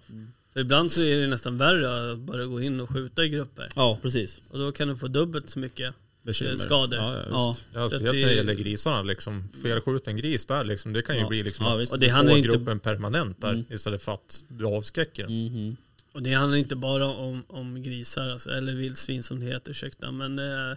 För 0.55 0.59
ibland 0.61 0.91
så 0.91 1.01
är 1.01 1.17
det 1.21 1.27
nästan 1.27 1.57
värre 1.57 2.11
att 2.11 2.19
bara 2.19 2.45
gå 2.45 2.61
in 2.61 2.79
och 2.79 2.89
skjuta 2.89 3.25
i 3.25 3.29
grupper. 3.29 3.71
Ja 3.75 3.99
precis. 4.01 4.41
Och 4.51 4.59
då 4.59 4.71
kan 4.71 4.87
du 4.87 4.95
få 4.95 5.07
dubbelt 5.07 5.49
så 5.49 5.59
mycket 5.59 5.93
Bekymmer. 6.23 6.51
eh, 6.51 6.57
skador. 6.57 6.99
Ja, 6.99 7.15
ja, 7.29 7.49
visst. 7.51 7.63
Ja, 7.73 7.89
Så 7.89 7.95
att 7.95 8.01
det- 8.01 8.05
när 8.05 8.13
det 8.13 8.33
gäller 8.35 8.53
grisarna. 8.53 9.01
Liksom, 9.03 9.43
felskjuten 9.63 10.17
gris 10.17 10.45
där, 10.45 10.63
liksom, 10.63 10.93
det 10.93 11.01
kan 11.01 11.15
ju 11.15 11.21
Ja. 11.21 11.27
bli 11.27 11.43
liksom 11.43 11.65
Ja, 11.65 11.73
att 11.73 11.79
visst. 11.81 11.93
Och 11.93 11.99
det 11.99 12.05
du 12.05 12.11
får 12.11 12.29
inte- 12.37 12.49
gruppen 12.49 12.79
permanent 12.79 13.41
där 13.41 13.49
Mm. 13.53 13.65
istället 13.69 14.01
för 14.03 14.13
att 14.13 14.45
du 14.47 14.65
avskräcker 14.65 15.23
den. 15.23 15.45
Mhm. 15.45 15.75
Och 16.11 16.23
det 16.23 16.33
handlar 16.33 16.57
inte 16.57 16.75
bara 16.75 17.05
om, 17.07 17.43
om 17.47 17.83
grisar, 17.83 18.29
alltså, 18.29 18.49
eller 18.49 18.73
vildsvin 18.73 19.23
som 19.23 19.39
det 19.39 19.45
heter, 19.45 19.71
ursäkta. 19.71 20.11
Men 20.11 20.39
eh, 20.39 20.71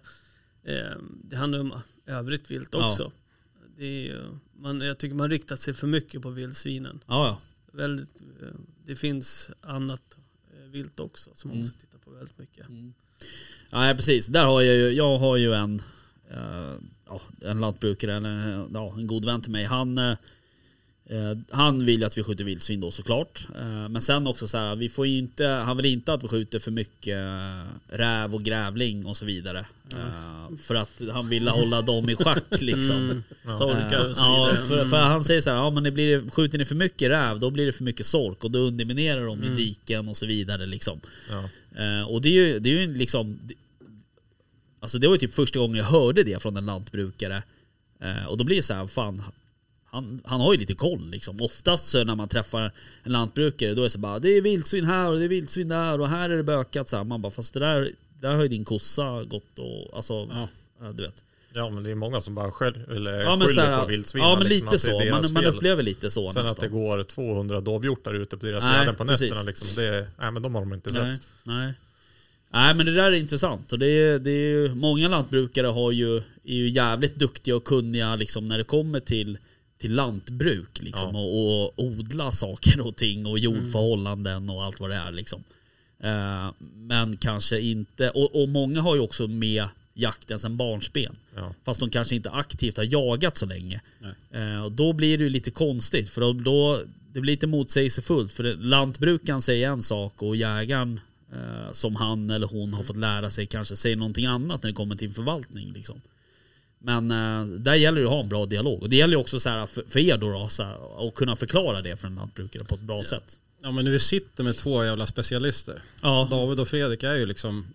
eh, 0.64 0.96
det 1.24 1.36
handlar 1.36 1.58
om 1.60 1.72
övrigt 2.06 2.50
vilt 2.50 2.68
Ja. 2.72 2.88
också. 2.88 3.12
Det 3.76 4.08
är, 4.10 4.24
man, 4.56 4.80
jag 4.80 4.98
tycker 4.98 5.16
man 5.16 5.30
riktat 5.30 5.60
sig 5.60 5.74
för 5.74 5.86
mycket 5.86 6.22
på 6.22 6.30
vildsvinen. 6.30 7.00
Ja 7.06 7.26
ja. 7.26 7.40
Väldigt, 7.72 8.08
eh, 8.42 8.48
det 8.88 8.96
finns 8.96 9.50
annat 9.60 10.16
eh, 10.50 10.70
vilt 10.70 11.00
också 11.00 11.30
som 11.34 11.48
man 11.48 11.56
Mm. 11.56 11.66
måste 11.66 11.80
titta 11.80 11.98
på 11.98 12.10
väldigt 12.10 12.38
mycket. 12.38 12.66
Ja 13.70 13.92
precis, 13.96 14.26
där 14.26 14.44
har 14.44 14.62
jag 14.62 14.76
ju, 14.76 14.90
jag 14.90 15.18
har 15.18 15.36
ju 15.36 15.54
en, 15.54 15.82
eh, 16.30 16.74
ja, 17.06 17.20
en 17.40 17.60
lantbrukare, 17.60 18.14
eller, 18.16 18.66
ja, 18.72 18.94
en 18.96 19.06
god 19.06 19.24
vän 19.24 19.40
till 19.42 19.52
mig. 19.52 19.64
Han, 19.64 19.98
eh, 19.98 20.10
eh, 20.10 20.16
han 21.50 21.84
vill 21.84 22.00
ju 22.00 22.06
att 22.06 22.18
vi 22.18 22.22
skjuter 22.22 22.44
vildsvin 22.44 22.80
då 22.80 22.90
såklart. 22.90 23.46
Eh, 23.56 23.88
men 23.88 24.02
sen 24.02 24.26
också 24.26 24.48
så 24.48 24.58
här, 24.58 24.76
vi 24.76 24.88
får 24.88 25.06
inte, 25.06 25.46
han 25.46 25.76
vill 25.76 25.86
inte 25.86 26.12
att 26.12 26.24
vi 26.24 26.28
skjuter 26.28 26.58
för 26.58 26.70
mycket 26.70 27.16
eh, 27.16 27.96
räv 27.96 28.34
och 28.34 28.42
grävling 28.42 29.06
och 29.06 29.16
så 29.16 29.24
vidare. 29.24 29.58
Eh, 29.92 30.56
för 30.62 30.74
att 30.74 31.00
han 31.12 31.28
vill 31.28 31.48
hålla 31.48 31.82
dem 31.82 32.10
i 32.10 32.16
schack 32.16 32.60
liksom. 32.60 32.96
Mm. 32.96 33.22
Ja. 33.44 33.58
Sorkar 33.58 34.10
och 34.10 34.16
så 34.16 34.22
Ja, 34.22 34.52
för, 34.68 34.84
för 34.84 34.96
han 34.96 35.24
säger 35.24 35.40
så 35.40 35.50
här, 35.50 35.56
ja 35.56 35.70
men 35.70 35.82
det 35.82 35.90
blir, 35.90 36.30
skjuter 36.30 36.58
ni 36.58 36.64
för 36.64 36.74
mycket 36.74 37.10
räv 37.10 37.40
då 37.40 37.50
blir 37.50 37.66
det 37.66 37.72
för 37.72 37.84
mycket 37.84 38.06
sork 38.06 38.44
och 38.44 38.50
då 38.50 38.58
underminerar 38.58 39.26
de 39.26 39.42
i 39.42 39.46
Mm. 39.46 39.56
diken 39.56 40.08
och 40.08 40.16
så 40.16 40.26
vidare 40.26 40.66
liksom. 40.66 41.00
Ja. 41.30 41.48
Eh, 41.82 42.08
och 42.08 42.22
det 42.22 42.28
är 42.28 42.32
ju, 42.32 42.58
det 42.58 42.68
är 42.68 42.80
ju 42.80 42.94
liksom 42.94 43.38
Alltså 44.80 44.98
det 44.98 45.06
var 45.06 45.14
ju 45.14 45.18
typ 45.18 45.34
första 45.34 45.58
gången 45.58 45.76
jag 45.76 45.84
hörde 45.84 46.22
det 46.22 46.42
från 46.42 46.56
en 46.56 46.66
lantbrukare. 46.66 47.42
Eh, 48.00 48.24
och 48.24 48.36
då 48.36 48.44
blir 48.44 48.56
det 48.56 48.62
så 48.62 48.74
här, 48.74 48.86
fan 48.86 49.22
han, 49.90 50.20
han 50.24 50.40
har 50.40 50.52
ju 50.52 50.58
lite 50.58 50.74
koll 50.74 51.10
liksom. 51.10 51.40
Oftast 51.40 51.88
så 51.88 52.04
när 52.04 52.14
man 52.14 52.28
träffar 52.28 52.72
en 53.02 53.12
lantbrukare 53.12 53.74
då 53.74 53.80
är 53.82 53.84
det 53.84 53.90
så 53.90 53.98
bara 53.98 54.18
Det 54.18 54.28
är 54.36 54.42
vildsvin 54.42 54.84
här 54.84 55.10
och 55.10 55.18
det 55.18 55.24
är 55.24 55.28
vildsvin 55.28 55.68
där 55.68 56.00
och 56.00 56.08
här 56.08 56.30
är 56.30 56.36
det 56.36 56.42
bökat 56.42 56.88
så 56.88 56.96
här. 56.96 57.04
Man 57.04 57.22
bara 57.22 57.32
fast 57.32 57.54
det 57.54 57.60
där, 57.60 57.90
där 58.20 58.34
har 58.34 58.42
ju 58.42 58.48
din 58.48 58.64
kossa 58.64 59.22
gått 59.24 59.58
och 59.58 59.96
alltså 59.96 60.28
Ja. 60.80 60.92
du 60.92 61.02
vet. 61.02 61.14
ja 61.52 61.68
men 61.70 61.82
det 61.84 61.90
är 61.90 61.94
många 61.94 62.20
som 62.20 62.34
bara 62.34 62.50
skäll, 62.50 62.74
eller 62.90 63.12
Ja 63.20 63.40
skyller 63.48 63.66
här, 63.66 63.80
på 63.80 63.86
vildsvinen. 63.86 64.28
ja, 64.28 64.36
men 64.38 64.48
liksom, 64.48 64.64
lite 64.72 64.74
att 64.74 64.80
så. 64.80 65.10
Man, 65.10 65.32
man 65.32 65.44
upplever 65.54 65.82
lite 65.82 66.10
så 66.10 66.32
Sen 66.32 66.40
att 66.42 66.48
nästan. 66.48 66.62
det 66.64 66.74
går 66.74 67.02
200 67.04 67.60
dovhjortar 67.60 68.14
ute 68.14 68.36
på 68.36 68.46
deras 68.46 68.64
Nej, 68.64 68.78
gärden 68.78 68.94
på 68.94 69.04
nätterna. 69.04 69.30
precis. 69.34 69.46
Liksom, 69.46 69.68
det, 69.76 70.06
nej 70.18 70.30
men 70.30 70.42
de 70.42 70.54
har 70.54 70.62
de 70.62 70.72
inte 70.72 70.90
Nej, 70.92 71.16
sett. 71.16 71.26
nej. 71.42 71.72
nej 72.50 72.74
men 72.74 72.86
det 72.86 72.94
där 72.94 73.04
är 73.04 73.12
intressant. 73.12 73.72
Och 73.72 73.78
det 73.78 73.86
är, 73.86 74.18
det 74.18 74.30
är 74.30 74.68
många 74.68 75.08
lantbrukare 75.08 75.66
har 75.66 75.92
ju, 75.92 76.16
är 76.16 76.22
ju 76.54 76.68
jävligt 76.70 77.14
duktiga 77.16 77.56
och 77.56 77.64
kunniga 77.64 78.16
liksom, 78.16 78.48
när 78.48 78.58
det 78.58 78.64
kommer 78.64 79.00
till, 79.00 79.38
till 79.78 79.94
lantbruk. 79.94 80.82
Liksom, 80.82 81.14
Ja. 81.14 81.20
och, 81.20 81.64
och 81.64 81.84
odla 81.84 82.32
saker 82.32 82.80
och 82.80 82.96
ting 82.96 83.26
och 83.26 83.38
jordförhållanden 83.38 84.50
och 84.50 84.64
allt 84.64 84.80
vad 84.80 84.90
det 84.90 84.96
är. 84.96 85.12
Liksom. 85.12 85.44
Eh, 86.00 86.50
men 86.74 87.16
kanske 87.16 87.60
inte, 87.60 88.10
och, 88.10 88.42
och 88.42 88.48
många 88.48 88.80
har 88.80 88.94
ju 88.94 89.00
också 89.00 89.26
med 89.26 89.64
jakten 89.94 90.38
sedan 90.38 90.56
barnsben. 90.56 91.16
Ja. 91.36 91.54
Fast 91.64 91.80
de 91.80 91.90
kanske 91.90 92.14
inte 92.14 92.30
aktivt 92.30 92.76
har 92.76 92.84
jagat 92.84 93.36
så 93.36 93.46
länge. 93.46 93.80
Eh, 94.30 94.64
och 94.64 94.72
då 94.72 94.92
blir 94.92 95.18
det 95.18 95.24
ju 95.24 95.30
lite 95.30 95.50
konstigt. 95.50 96.10
För 96.10 96.20
då, 96.20 96.32
då 96.32 96.80
det 97.12 97.20
blir 97.20 97.32
lite 97.32 97.46
motsägelsefullt. 97.46 98.32
För 98.32 98.42
det, 98.42 98.54
lantbrukaren 98.54 99.42
säger 99.42 99.68
en 99.70 99.82
sak 99.82 100.22
och 100.22 100.36
jägaren 100.36 101.00
eh, 101.32 101.72
som 101.72 101.96
han 101.96 102.30
eller 102.30 102.46
hon 102.46 102.74
har 102.74 102.82
fått 102.82 102.96
lära 102.96 103.30
sig 103.30 103.46
kanske 103.46 103.76
säger 103.76 103.96
någonting 103.96 104.26
annat 104.26 104.62
när 104.62 104.70
det 104.70 104.74
kommer 104.74 104.96
till 104.96 105.12
förvaltning. 105.14 105.72
Liksom. 105.72 106.00
Men 106.78 107.10
eh, 107.10 107.44
där 107.44 107.74
gäller 107.74 108.00
det 108.00 108.06
att 108.06 108.12
ha 108.12 108.20
en 108.20 108.28
bra 108.28 108.46
dialog. 108.46 108.82
Och 108.82 108.90
det 108.90 108.96
gäller 108.96 109.16
också 109.16 109.40
så 109.40 109.48
här 109.48 109.66
för, 109.66 109.98
er 109.98 110.16
då, 110.16 110.30
då 110.32 110.48
här, 110.64 111.08
att 111.08 111.14
kunna 111.14 111.36
förklara 111.36 111.82
det 111.82 111.96
för 111.96 112.06
en 112.06 112.14
lantbrukare 112.14 112.64
på 112.64 112.74
ett 112.74 112.80
bra 112.80 113.04
sätt. 113.04 113.38
Ja 113.62 113.70
men 113.70 113.90
vi 113.90 114.00
sitter 114.00 114.44
med 114.44 114.56
två 114.56 114.84
jävla 114.84 115.06
specialister. 115.06 115.82
Ja, 116.02 116.28
David 116.30 116.60
och 116.60 116.68
Fredrik 116.68 117.02
är 117.02 117.14
ju 117.14 117.26
liksom, 117.26 117.66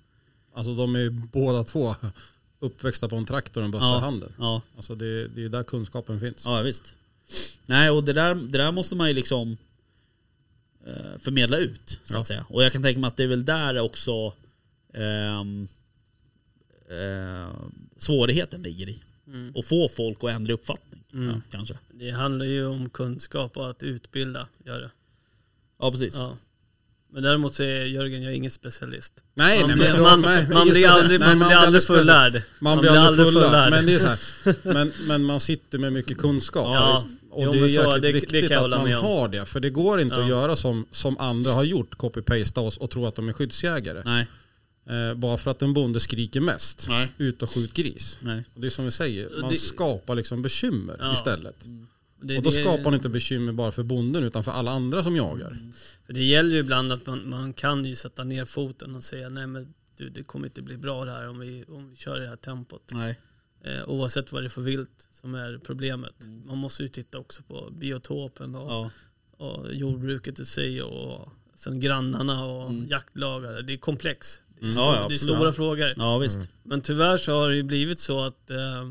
alltså 0.53 0.75
de 0.75 0.95
är 0.95 0.99
ju 0.99 1.09
båda 1.09 1.63
två 1.63 1.95
uppväxta 2.59 3.09
på 3.09 3.15
en 3.15 3.25
traktor 3.25 3.61
och 3.61 3.65
en 3.65 3.71
bössa 3.71 3.85
Ja. 3.85 3.97
i 3.97 4.01
handen. 4.01 4.31
ja, 4.39 4.61
Alltså 4.75 4.95
det, 4.95 5.27
det 5.27 5.39
är 5.39 5.43
ju 5.43 5.49
där 5.49 5.63
kunskapen 5.63 6.19
finns. 6.19 6.41
ja 6.45 6.61
visst. 6.61 6.93
Nej, 7.65 7.89
och 7.89 8.03
det 8.03 8.13
där, 8.13 8.35
det 8.35 8.57
där 8.57 8.71
måste 8.71 8.95
man 8.95 9.07
ju 9.07 9.13
liksom 9.13 9.57
eh, 10.87 11.19
förmedla 11.19 11.57
ut, 11.57 11.99
så 12.05 12.13
Ja. 12.15 12.19
att 12.19 12.27
säga. 12.27 12.45
Och 12.49 12.63
jag 12.63 12.71
kan 12.71 12.81
tänka 12.81 12.99
mig 12.99 13.07
att 13.07 13.17
det 13.17 13.23
är 13.23 13.27
väl 13.27 13.45
där 13.45 13.79
också 13.79 14.33
ehm, 14.93 15.67
eh, 16.89 17.49
svårigheten 18.03 18.61
ligger 18.61 18.89
i. 18.89 19.01
Mm. 19.27 19.51
Och 19.55 19.65
få 19.65 19.89
folk 19.89 20.17
att 20.23 20.29
ändra 20.29 20.53
uppfattning. 20.53 21.03
Mm. 21.13 21.29
Ja, 21.29 21.41
kanske. 21.51 21.73
Det 21.91 22.11
handlar 22.11 22.45
ju 22.45 22.65
om 22.65 22.89
kunskap 22.89 23.57
och 23.57 23.69
att 23.69 23.83
utbilda, 23.83 24.47
gör 24.65 24.79
det. 24.81 24.89
Ja, 25.79 25.91
precis. 25.91 26.15
Ja. 26.15 26.37
Men 27.09 27.23
däremot 27.23 27.55
så 27.55 27.63
är 27.63 27.85
Jörgen, 27.85 28.21
jag 28.23 28.31
är 28.31 28.35
ingen 28.35 28.51
specialist. 28.51 29.13
Nej, 29.33 29.59
Man 29.61 29.67
nej, 29.69 29.77
blir, 29.77 30.01
man, 30.01 30.21
nej, 30.21 30.47
man 30.49 30.69
blir 30.69 30.87
aldrig, 30.87 31.19
nej, 31.19 31.35
man 31.35 31.47
blir 31.47 31.57
aldrig 31.57 31.83
fullärd. 31.83 32.41
Man 32.59 32.77
blir 32.79 32.91
aldrig 32.91 33.27
fullärd. 33.33 33.71
Men, 33.71 33.85
det 33.85 33.93
är 33.93 33.99
så 33.99 34.07
här, 34.07 34.19
men, 34.73 34.91
men 35.07 35.23
man 35.23 35.39
sitter 35.39 35.77
med 35.77 35.93
mycket 35.93 36.17
kunskap. 36.17 36.65
Ja, 36.67 37.03
Och 37.29 37.43
jo, 37.43 37.51
det 37.51 37.57
är 37.59 37.67
så, 37.67 37.67
jäkligt 37.67 38.01
det- 38.01 38.07
det 38.07 38.13
viktigt 38.13 38.47
kan 38.49 38.51
jag 38.57 38.63
att 38.63 38.69
man 38.69 38.83
med 38.83 38.97
om. 38.97 39.05
har 39.05 39.27
det. 39.27 39.45
För 39.45 39.59
det 39.59 39.69
går 39.69 40.01
inte 40.01 40.15
Ja. 40.15 40.21
att 40.23 40.29
göra 40.29 40.55
som, 40.55 40.85
som 40.91 41.17
andra 41.17 41.51
har 41.51 41.63
gjort, 41.63 41.95
copy-pasta 41.97 42.61
oss 42.61 42.77
och 42.77 42.89
tro 42.89 43.05
att 43.07 43.15
de 43.15 43.29
är 43.29 43.33
skyddsjägare. 43.33 44.01
Nej, 44.05 44.27
Eh, 44.85 45.13
bara 45.13 45.37
för 45.37 45.51
att 45.51 45.61
en 45.61 45.73
bonde 45.73 45.99
skriker 45.99 46.41
mest. 46.41 46.85
Nej. 46.89 47.11
Ut 47.17 47.41
och 47.43 47.49
skjut 47.51 47.73
gris. 47.73 48.17
nej. 48.21 48.43
Och 48.55 48.61
det 48.61 48.67
är 48.67 48.71
som 48.71 48.85
vi 48.85 48.91
säger, 48.91 49.41
man 49.41 49.49
Det- 49.51 49.57
skapar 49.57 50.15
liksom 50.15 50.41
bekymmer 50.41 50.95
Ja. 50.99 51.13
istället. 51.13 51.55
Det, 52.21 52.37
Och 52.37 52.43
då 52.43 52.49
det- 52.49 52.61
skapar 52.61 52.83
man 52.83 52.93
inte 52.93 53.09
bekymmer 53.09 53.53
bara 53.53 53.71
för 53.71 53.83
bonden 53.83 54.23
utan 54.23 54.43
för 54.43 54.51
alla 54.51 54.71
andra 54.71 55.03
som 55.03 55.15
jagar. 55.15 55.57
För 56.05 56.13
det 56.13 56.23
gäller 56.23 56.49
ju 56.53 56.59
ibland 56.59 56.91
att 56.91 57.05
man, 57.07 57.29
man 57.29 57.53
kan 57.53 57.85
ju 57.85 57.95
sätta 57.95 58.23
ner 58.23 58.45
foten 58.45 58.95
och 58.95 59.03
säga 59.03 59.29
nej 59.29 59.47
men 59.47 59.73
du, 59.97 60.09
det 60.09 60.23
kommer 60.23 60.47
inte 60.47 60.61
bli 60.61 60.77
bra 60.77 61.05
det 61.05 61.11
här 61.11 61.29
om 61.29 61.39
vi, 61.39 61.63
om 61.67 61.89
vi 61.89 61.95
kör 61.95 62.17
i 62.17 62.23
det 62.23 62.29
här 62.29 62.35
tempot. 62.35 62.89
nej. 62.91 63.19
Eh, 63.65 63.89
oavsett 63.89 64.31
vad 64.31 64.43
det 64.43 64.47
är 64.47 64.49
för 64.49 64.61
vilt 64.61 65.09
som 65.11 65.35
är 65.35 65.57
problemet. 65.65 66.13
Man 66.45 66.57
måste 66.57 66.83
ju 66.83 66.89
titta 66.89 67.17
också 67.19 67.43
på 67.43 67.69
biotopen 67.71 68.55
och, 68.55 68.71
Ja. 68.71 68.89
och 69.37 69.73
jordbruket 69.73 70.39
i 70.39 70.45
sig 70.45 70.81
och 70.81 71.29
sen 71.55 71.79
grannarna 71.79 72.45
och 72.45 72.69
Mm. 72.69 72.87
jaktlagar. 72.87 73.61
Det 73.61 73.73
är 73.73 73.77
komplex. 73.77 74.41
Det 74.63 74.67
är, 74.67 74.71
Mm. 74.71 74.73
stor, 74.75 74.95
Ja, 74.95 75.05
det 75.09 75.13
är 75.15 75.17
stora 75.17 75.53
frågor. 75.53 75.93
ja, 75.97 76.17
visst. 76.17 76.39
Men 76.63 76.81
tyvärr 76.81 77.17
så 77.17 77.31
har 77.33 77.49
det 77.49 77.55
ju 77.55 77.63
blivit 77.63 77.99
så 77.99 78.19
att 78.19 78.49
eh, 78.51 78.89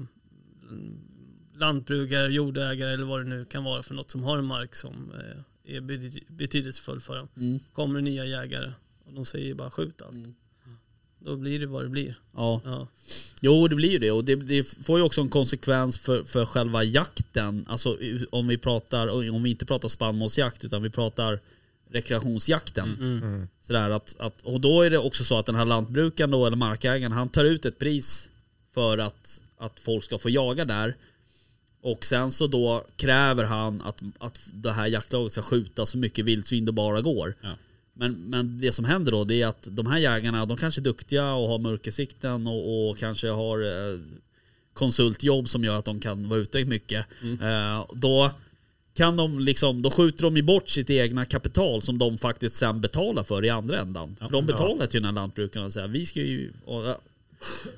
lantbrukare, 1.58 2.32
jordägare 2.32 2.92
eller 2.92 3.04
vad 3.04 3.20
det 3.20 3.28
nu 3.28 3.44
kan 3.44 3.64
vara 3.64 3.82
för 3.82 3.94
något 3.94 4.10
som 4.10 4.22
har 4.22 4.38
en 4.38 4.44
mark 4.44 4.74
som 4.74 5.12
eh, 5.14 5.76
är 5.76 5.80
bety- 5.80 6.22
betydelsefull 6.28 7.00
för 7.00 7.16
dem. 7.16 7.28
Mm. 7.36 7.58
Kommer 7.72 8.00
nya 8.00 8.24
jägare 8.24 8.72
och 9.06 9.12
de 9.12 9.24
säger 9.24 9.54
bara 9.54 9.70
skjut 9.70 10.02
allt. 10.02 10.14
Mm. 10.16 10.34
då 11.18 11.36
blir 11.36 11.60
det 11.60 11.66
vad 11.66 11.82
det 11.84 11.88
blir. 11.88 12.14
Ja. 12.36 12.60
Ja. 12.64 12.88
Jo 13.40 13.68
det 13.68 13.74
blir 13.76 13.90
ju 13.90 13.98
det 13.98 14.10
och 14.10 14.24
det, 14.24 14.36
det 14.36 14.64
får 14.64 14.98
ju 14.98 15.04
också 15.04 15.20
en 15.20 15.28
konsekvens 15.28 15.98
för, 15.98 16.24
för 16.24 16.46
själva 16.46 16.82
jakten. 16.84 17.66
Alltså 17.68 17.98
om 18.30 18.46
vi 18.46 18.58
pratar, 18.58 19.08
om 19.30 19.42
vi 19.42 19.50
inte 19.50 19.66
pratar 19.66 19.88
spannmålsjakt 19.88 20.64
utan 20.64 20.82
vi 20.82 20.90
pratar 20.90 21.38
rekreationsjakten. 21.92 22.96
Mm. 23.00 23.48
Sådär 23.60 23.90
att, 23.90 24.16
att, 24.18 24.40
och 24.42 24.60
då 24.60 24.82
är 24.82 24.90
det 24.90 24.98
också 24.98 25.24
så 25.24 25.38
att 25.38 25.46
den 25.46 25.54
här 25.54 25.64
lantbrukaren 25.64 26.30
då, 26.30 26.46
eller 26.46 26.56
markägaren, 26.56 27.12
han 27.12 27.28
tar 27.28 27.44
ut 27.44 27.64
ett 27.64 27.78
pris 27.78 28.28
för 28.74 28.98
att, 28.98 29.42
att 29.58 29.80
folk 29.80 30.04
ska 30.04 30.18
få 30.18 30.30
jaga 30.30 30.64
där. 30.64 30.94
Och 31.82 32.04
sen 32.04 32.32
så 32.32 32.46
då 32.46 32.84
kräver 32.96 33.44
han 33.44 33.82
att, 33.82 34.02
att 34.18 34.38
det 34.52 34.72
här 34.72 34.86
jaktlaget 34.86 35.32
ska 35.32 35.42
skjuta 35.42 35.86
så 35.86 35.98
mycket 35.98 36.24
vildsvin 36.24 36.64
det 36.64 36.72
bara 36.72 37.00
går. 37.00 37.34
Ja. 37.40 37.50
Men, 37.94 38.12
men 38.12 38.58
det 38.58 38.72
som 38.72 38.84
händer 38.84 39.12
då 39.12 39.24
det 39.24 39.42
är 39.42 39.46
att 39.46 39.68
de 39.70 39.86
här 39.86 39.98
jägarna, 39.98 40.44
de 40.44 40.56
kanske 40.56 40.80
är 40.80 40.82
duktiga 40.82 41.32
och 41.32 41.48
har 41.48 41.58
mörkersikten 41.58 42.46
och, 42.46 42.90
och 42.90 42.98
kanske 42.98 43.28
har 43.28 43.58
eh, 43.58 43.98
konsultjobb 44.72 45.48
som 45.48 45.64
gör 45.64 45.78
att 45.78 45.84
de 45.84 46.00
kan 46.00 46.28
vara 46.28 46.40
ute 46.40 46.64
mycket. 46.64 47.06
Eh, 47.42 47.86
då 47.94 48.30
kan 48.94 49.16
de 49.16 49.38
liksom, 49.38 49.82
då 49.82 49.90
skjuter 49.90 50.22
de 50.22 50.36
ju 50.36 50.42
bort 50.42 50.68
sitt 50.68 50.90
egna 50.90 51.24
kapital 51.24 51.82
som 51.82 51.98
de 51.98 52.18
faktiskt 52.18 52.56
sen 52.56 52.80
betalar 52.80 53.22
för 53.22 53.44
i 53.44 53.50
andra 53.50 53.78
ändan. 53.78 54.16
För 54.20 54.28
de 54.28 54.46
betalar 54.46 54.86
till 54.86 55.00
den 55.00 55.04
här 55.04 55.12
lantbrukaren 55.12 55.66
och 55.66 55.72
säger 55.72 55.88
vi 55.88 56.06
ska 56.06 56.20
ju... 56.20 56.50
Och, 56.64 56.84
ja. 56.84 56.98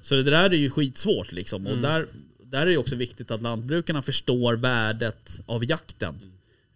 så 0.03 0.15
det 0.15 0.23
där 0.23 0.51
är 0.51 0.55
ju 0.55 0.71
skitsvårt 0.71 1.33
liksom. 1.33 1.67
Och 1.67 1.79
där, 1.79 2.07
där 2.43 2.61
är 2.61 2.67
det 2.67 2.77
också 2.77 2.97
viktigt 2.97 3.31
att 3.31 3.43
lantbrukarna 3.43 4.03
förstår 4.03 4.57
värdet 4.57 5.41
av 5.47 5.65
jakten. 5.65 6.15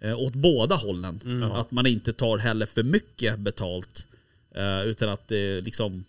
Eh, 0.00 0.20
åt 0.20 0.34
båda 0.34 0.74
hållen. 0.74 1.20
Att 1.54 1.70
man 1.70 1.86
inte 1.86 2.12
tar 2.12 2.38
heller 2.38 2.66
för 2.66 2.82
mycket 2.82 3.38
betalt. 3.38 4.06
Eh, 4.54 4.82
utan 4.82 5.08
att 5.08 5.28
det 5.28 5.60
liksom... 5.60 6.04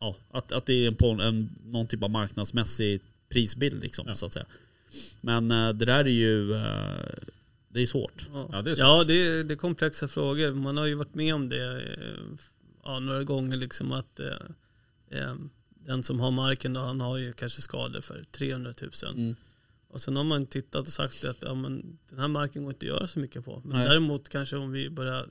Ja, 0.00 0.16
att, 0.30 0.52
att 0.52 0.66
det 0.66 0.72
är 0.72 0.88
en, 0.88 0.94
på 0.94 1.10
en, 1.10 1.50
någon 1.66 1.86
typ 1.86 2.02
av 2.02 2.10
marknadsmässig 2.10 3.00
prisbild 3.28 3.82
liksom, 3.82 4.14
så 4.14 4.26
att 4.26 4.32
säga. 4.32 4.46
Men 5.20 5.50
eh, 5.50 5.68
det 5.68 5.84
där 5.84 6.04
är 6.04 6.08
ju... 6.08 6.54
Eh, 6.54 7.34
det 7.72 7.80
är 7.80 7.86
svårt. 7.86 8.28
Ja, 8.52 8.62
det 8.62 8.70
är 8.70 8.74
så. 8.74 8.82
Ja, 8.82 9.04
det 9.04 9.14
är, 9.14 9.44
det 9.44 9.54
är 9.54 9.56
komplexa 9.56 10.08
frågor. 10.08 10.52
Man 10.52 10.76
har 10.76 10.86
ju 10.86 10.94
varit 10.94 11.14
med 11.14 11.34
om 11.34 11.48
det 11.48 11.82
eh, 11.82 12.38
ja, 12.84 12.98
några 12.98 13.24
gånger. 13.24 13.56
Liksom 13.56 13.92
att 13.92 14.20
eh, 14.20 14.36
eh, 15.10 15.34
Den 15.68 16.02
som 16.02 16.20
har 16.20 16.30
marken 16.30 16.72
då, 16.72 16.80
han 16.80 17.00
har 17.00 17.16
ju 17.16 17.32
kanske 17.32 17.62
skador 17.62 18.00
för 18.00 18.24
300 18.30 18.72
000. 18.80 18.90
Mm. 19.14 19.34
Och 19.88 20.00
sen 20.00 20.16
har 20.16 20.24
man 20.24 20.46
tittat 20.46 20.86
och 20.86 20.92
sagt 20.92 21.24
att 21.24 21.42
ja, 21.42 21.54
men, 21.54 21.98
den 22.08 22.18
här 22.18 22.28
marken 22.28 22.62
går 22.64 22.72
inte 22.72 22.86
att 22.86 22.88
göra 22.88 23.06
så 23.06 23.18
mycket 23.18 23.44
på. 23.44 23.62
Men 23.64 23.78
Nej. 23.78 23.88
däremot 23.88 24.28
kanske 24.28 24.56
om 24.56 24.72
vi 24.72 24.90
börjar 24.90 25.28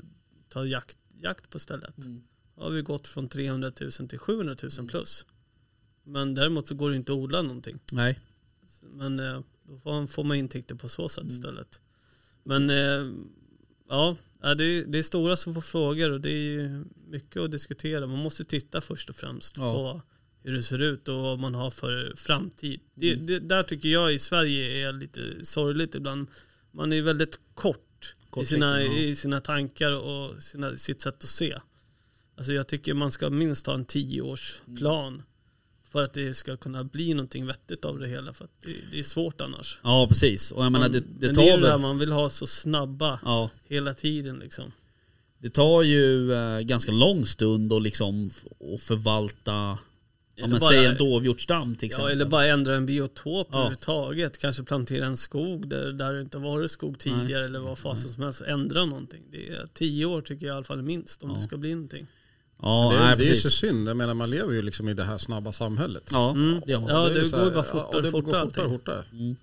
ta 0.49 0.65
jakt, 0.65 0.97
jakt 1.21 1.49
på 1.49 1.59
stället. 1.59 1.97
Mm. 1.97 2.21
Då 2.55 2.61
har 2.63 2.69
vi 2.69 2.81
gått 2.81 3.07
från 3.07 3.29
300 3.29 3.71
000 3.81 3.91
till 3.91 4.19
700 4.19 4.55
000 4.77 4.87
plus. 4.89 5.25
Men 6.03 6.35
däremot 6.35 6.67
så 6.67 6.75
går 6.75 6.89
det 6.89 6.95
inte 6.95 7.11
att 7.11 7.17
odla 7.17 7.41
någonting. 7.41 7.79
Nej. 7.91 8.19
Men 8.83 9.19
eh, 9.19 9.41
då 9.63 9.77
får 9.77 9.91
man, 9.91 10.07
får 10.07 10.23
man 10.23 10.37
intäkter 10.37 10.75
på 10.75 10.89
så 10.89 11.09
sätt 11.09 11.21
Mm. 11.23 11.33
istället. 11.35 11.81
Men 12.49 12.69
eh, 12.69 13.11
ja, 13.89 14.17
det 14.57 14.63
är, 14.63 14.85
det 14.85 14.97
är 14.99 15.03
stora 15.03 15.61
frågor 15.61 16.11
och 16.11 16.21
det 16.21 16.29
är 16.29 16.83
mycket 17.07 17.37
att 17.41 17.51
diskutera. 17.51 18.07
Man 18.07 18.19
måste 18.19 18.45
titta 18.45 18.81
först 18.81 19.09
och 19.09 19.15
främst 19.15 19.57
Ja. 19.57 19.73
på 19.73 20.01
hur 20.43 20.53
det 20.55 20.63
ser 20.63 20.81
ut 20.81 21.07
och 21.07 21.15
vad 21.15 21.39
man 21.39 21.55
har 21.55 21.71
för 21.71 22.13
framtid. 22.15 22.79
Det, 22.95 23.13
Mm. 23.13 23.25
det, 23.25 23.39
där 23.39 23.63
tycker 23.63 23.89
jag 23.89 24.13
i 24.13 24.19
Sverige 24.19 24.87
är 24.87 24.93
lite 24.93 25.45
sorgligt 25.45 25.95
ibland. 25.95 26.27
Man 26.71 26.93
är 26.93 27.01
väldigt 27.01 27.39
kort 27.53 28.15
i 28.41 28.45
sina, 28.45 28.81
ja. 28.83 28.93
i 28.93 29.15
sina 29.15 29.41
tankar 29.41 29.91
och 29.95 30.43
sina, 30.43 30.77
sitt 30.77 31.01
sätt 31.01 31.23
att 31.23 31.29
se. 31.29 31.59
Alltså 32.37 32.53
jag 32.53 32.67
tycker 32.67 32.93
man 32.93 33.11
ska 33.11 33.29
minst 33.29 33.67
ha 33.67 33.73
en 33.73 33.85
tioårsplan 33.85 35.23
för 35.91 36.03
att 36.03 36.13
det 36.13 36.33
ska 36.33 36.57
kunna 36.57 36.83
bli 36.83 37.13
någonting 37.13 37.45
vettigt 37.45 37.85
av 37.85 37.99
det 37.99 38.07
hela. 38.07 38.33
För 38.33 38.45
att 38.45 38.51
det, 38.65 38.73
det 38.91 38.99
är 38.99 39.03
svårt 39.03 39.41
annars. 39.41 39.79
Ja 39.83 40.05
precis. 40.09 40.51
Och 40.51 40.65
jag 40.65 40.71
menar 40.71 40.89
det, 40.89 40.99
det 40.99 41.27
Men 41.27 41.35
det 41.35 41.49
är 41.49 41.57
det 41.61 41.77
man 41.77 41.99
vill 41.99 42.11
ha 42.11 42.29
så 42.29 42.47
snabba 42.47 43.19
Ja. 43.25 43.49
hela 43.67 43.93
tiden 43.93 44.39
liksom. 44.39 44.71
Det 45.41 45.49
tar 45.49 45.83
ju 45.83 46.33
eh, 46.33 46.59
ganska 46.59 46.91
lång 46.91 47.25
stund 47.25 47.73
att 47.73 47.81
liksom 47.81 48.29
förvalta, 48.79 49.51
ja 49.51 49.77
Eller 50.35 50.47
men 50.47 50.59
bara- 50.59 50.69
säg 50.69 50.85
en 50.85 50.97
dovhjortsstam 50.97 51.75
till 51.75 51.85
Ja, 51.85 51.87
exempel. 51.87 52.11
eller 52.11 52.25
bara 52.25 52.45
ändra 52.45 52.75
en 52.75 52.85
biotop 52.85 53.47
Ja. 53.51 53.57
överhuvudtaget. 53.57 54.37
Kanske 54.37 54.63
plantera 54.63 55.05
en 55.05 55.17
skog 55.17 55.67
där, 55.67 55.91
där 55.91 56.13
det 56.13 56.21
inte 56.21 56.37
varit 56.37 56.71
skog 56.71 56.99
tidigare 56.99 57.45
eller 57.45 57.59
vad 57.59 57.77
fasen 57.77 58.09
som 58.09 58.23
helst. 58.23 58.41
Ändra 58.41 58.85
någonting. 58.85 59.21
Det 59.31 59.47
är 59.49 59.67
tio 59.73 60.05
år 60.05 60.21
tycker 60.21 60.45
jag 60.45 60.53
i 60.53 60.55
alla 60.55 60.63
fall 60.63 60.81
minst 60.81 61.23
om 61.23 61.29
Ja. 61.29 61.35
det 61.35 61.41
ska 61.41 61.57
bli 61.57 61.73
någonting. 61.75 62.07
Ja, 62.61 62.89
det, 62.91 62.97
är, 62.97 63.03
nej, 63.03 63.17
det 63.17 63.29
är 63.31 63.35
så 63.35 63.49
synd, 63.49 63.89
jag 63.89 63.97
menar 63.97 64.13
man 64.13 64.29
lever 64.29 64.53
ju 64.53 64.61
liksom 64.61 64.89
i 64.89 64.93
det 64.93 65.03
här 65.03 65.17
snabba 65.17 65.53
samhället. 65.53 66.03
Ja, 66.11 66.29
Mm. 66.31 66.61
det. 66.65 66.71
Ja, 66.71 67.09
är 67.09 67.13
det 67.13 67.29
så 67.29 67.37
går 67.37 67.45
ju 67.45 67.51
bara 67.51 67.63
fortare 67.63 67.87
ja, 67.93 68.01
det 68.01 68.07
och 68.07 68.11
fortare 68.11 68.41
går 68.41 68.45
fortare 68.47 68.69
fortare. 68.69 69.03
Mm. 69.11 69.35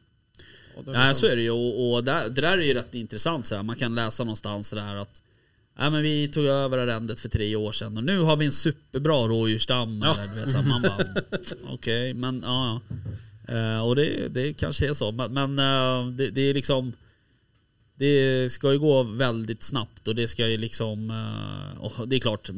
Och 0.77 0.85
det 0.85 0.91
är 0.91 0.95
Nej 0.95 1.09
liksom- 1.09 1.21
så 1.29 1.33
är 1.33 1.37
det 1.37 1.43
ju 1.43 1.51
och, 1.51 1.93
och 1.95 2.05
där, 2.05 2.29
det 2.29 2.41
där 2.41 2.59
är 2.59 2.63
ju 2.63 2.75
rätt 2.75 2.95
intressant 2.95 3.47
så 3.47 3.55
här. 3.57 3.63
Man 3.63 3.77
kan 3.77 3.95
läsa 3.95 4.25
någonstans 4.25 4.71
det 4.71 4.77
där 4.77 4.97
att 4.97 5.23
Nej 5.79 5.91
men 5.91 6.03
vi 6.03 6.29
tog 6.29 6.45
över 6.45 6.79
arrendet 6.79 7.21
för 7.21 7.29
tre 7.29 7.57
år 7.57 7.73
sedan 7.73 7.97
och 7.97 8.05
nu 8.05 8.19
har 8.19 8.37
vi 8.37 8.47
en 8.47 8.53
superbra 8.53 9.27
rådjursstam. 9.29 10.03
Ja. 10.05 10.15
Eller, 10.15 10.35
du 10.35 10.41
vet, 10.41 10.51
så 10.51 10.57
här, 10.59 10.69
man 10.69 10.83
bara 10.83 11.05
okej 11.75 12.15
men 12.15 12.41
ja. 12.45 12.81
ja. 13.47 13.55
Eh, 13.55 13.81
och 13.87 13.97
det, 13.97 14.29
det 14.29 14.53
kanske 14.53 14.89
är 14.89 14.95
så 14.95 15.13
men, 15.13 15.33
men 15.33 15.59
eh, 15.59 16.07
det, 16.11 16.31
det 16.31 16.41
är 16.41 16.55
liksom 16.55 16.93
Det 17.95 18.53
ska 18.53 18.73
ju 18.73 18.79
gå 18.79 19.03
väldigt 19.03 19.63
snabbt 19.63 20.09
och 20.09 20.15
det 20.15 20.29
ska 20.29 20.49
ju 20.49 20.59
liksom 20.59 21.11
och 21.79 22.09
det 22.09 22.17
är 22.17 22.21
klart 22.21 22.51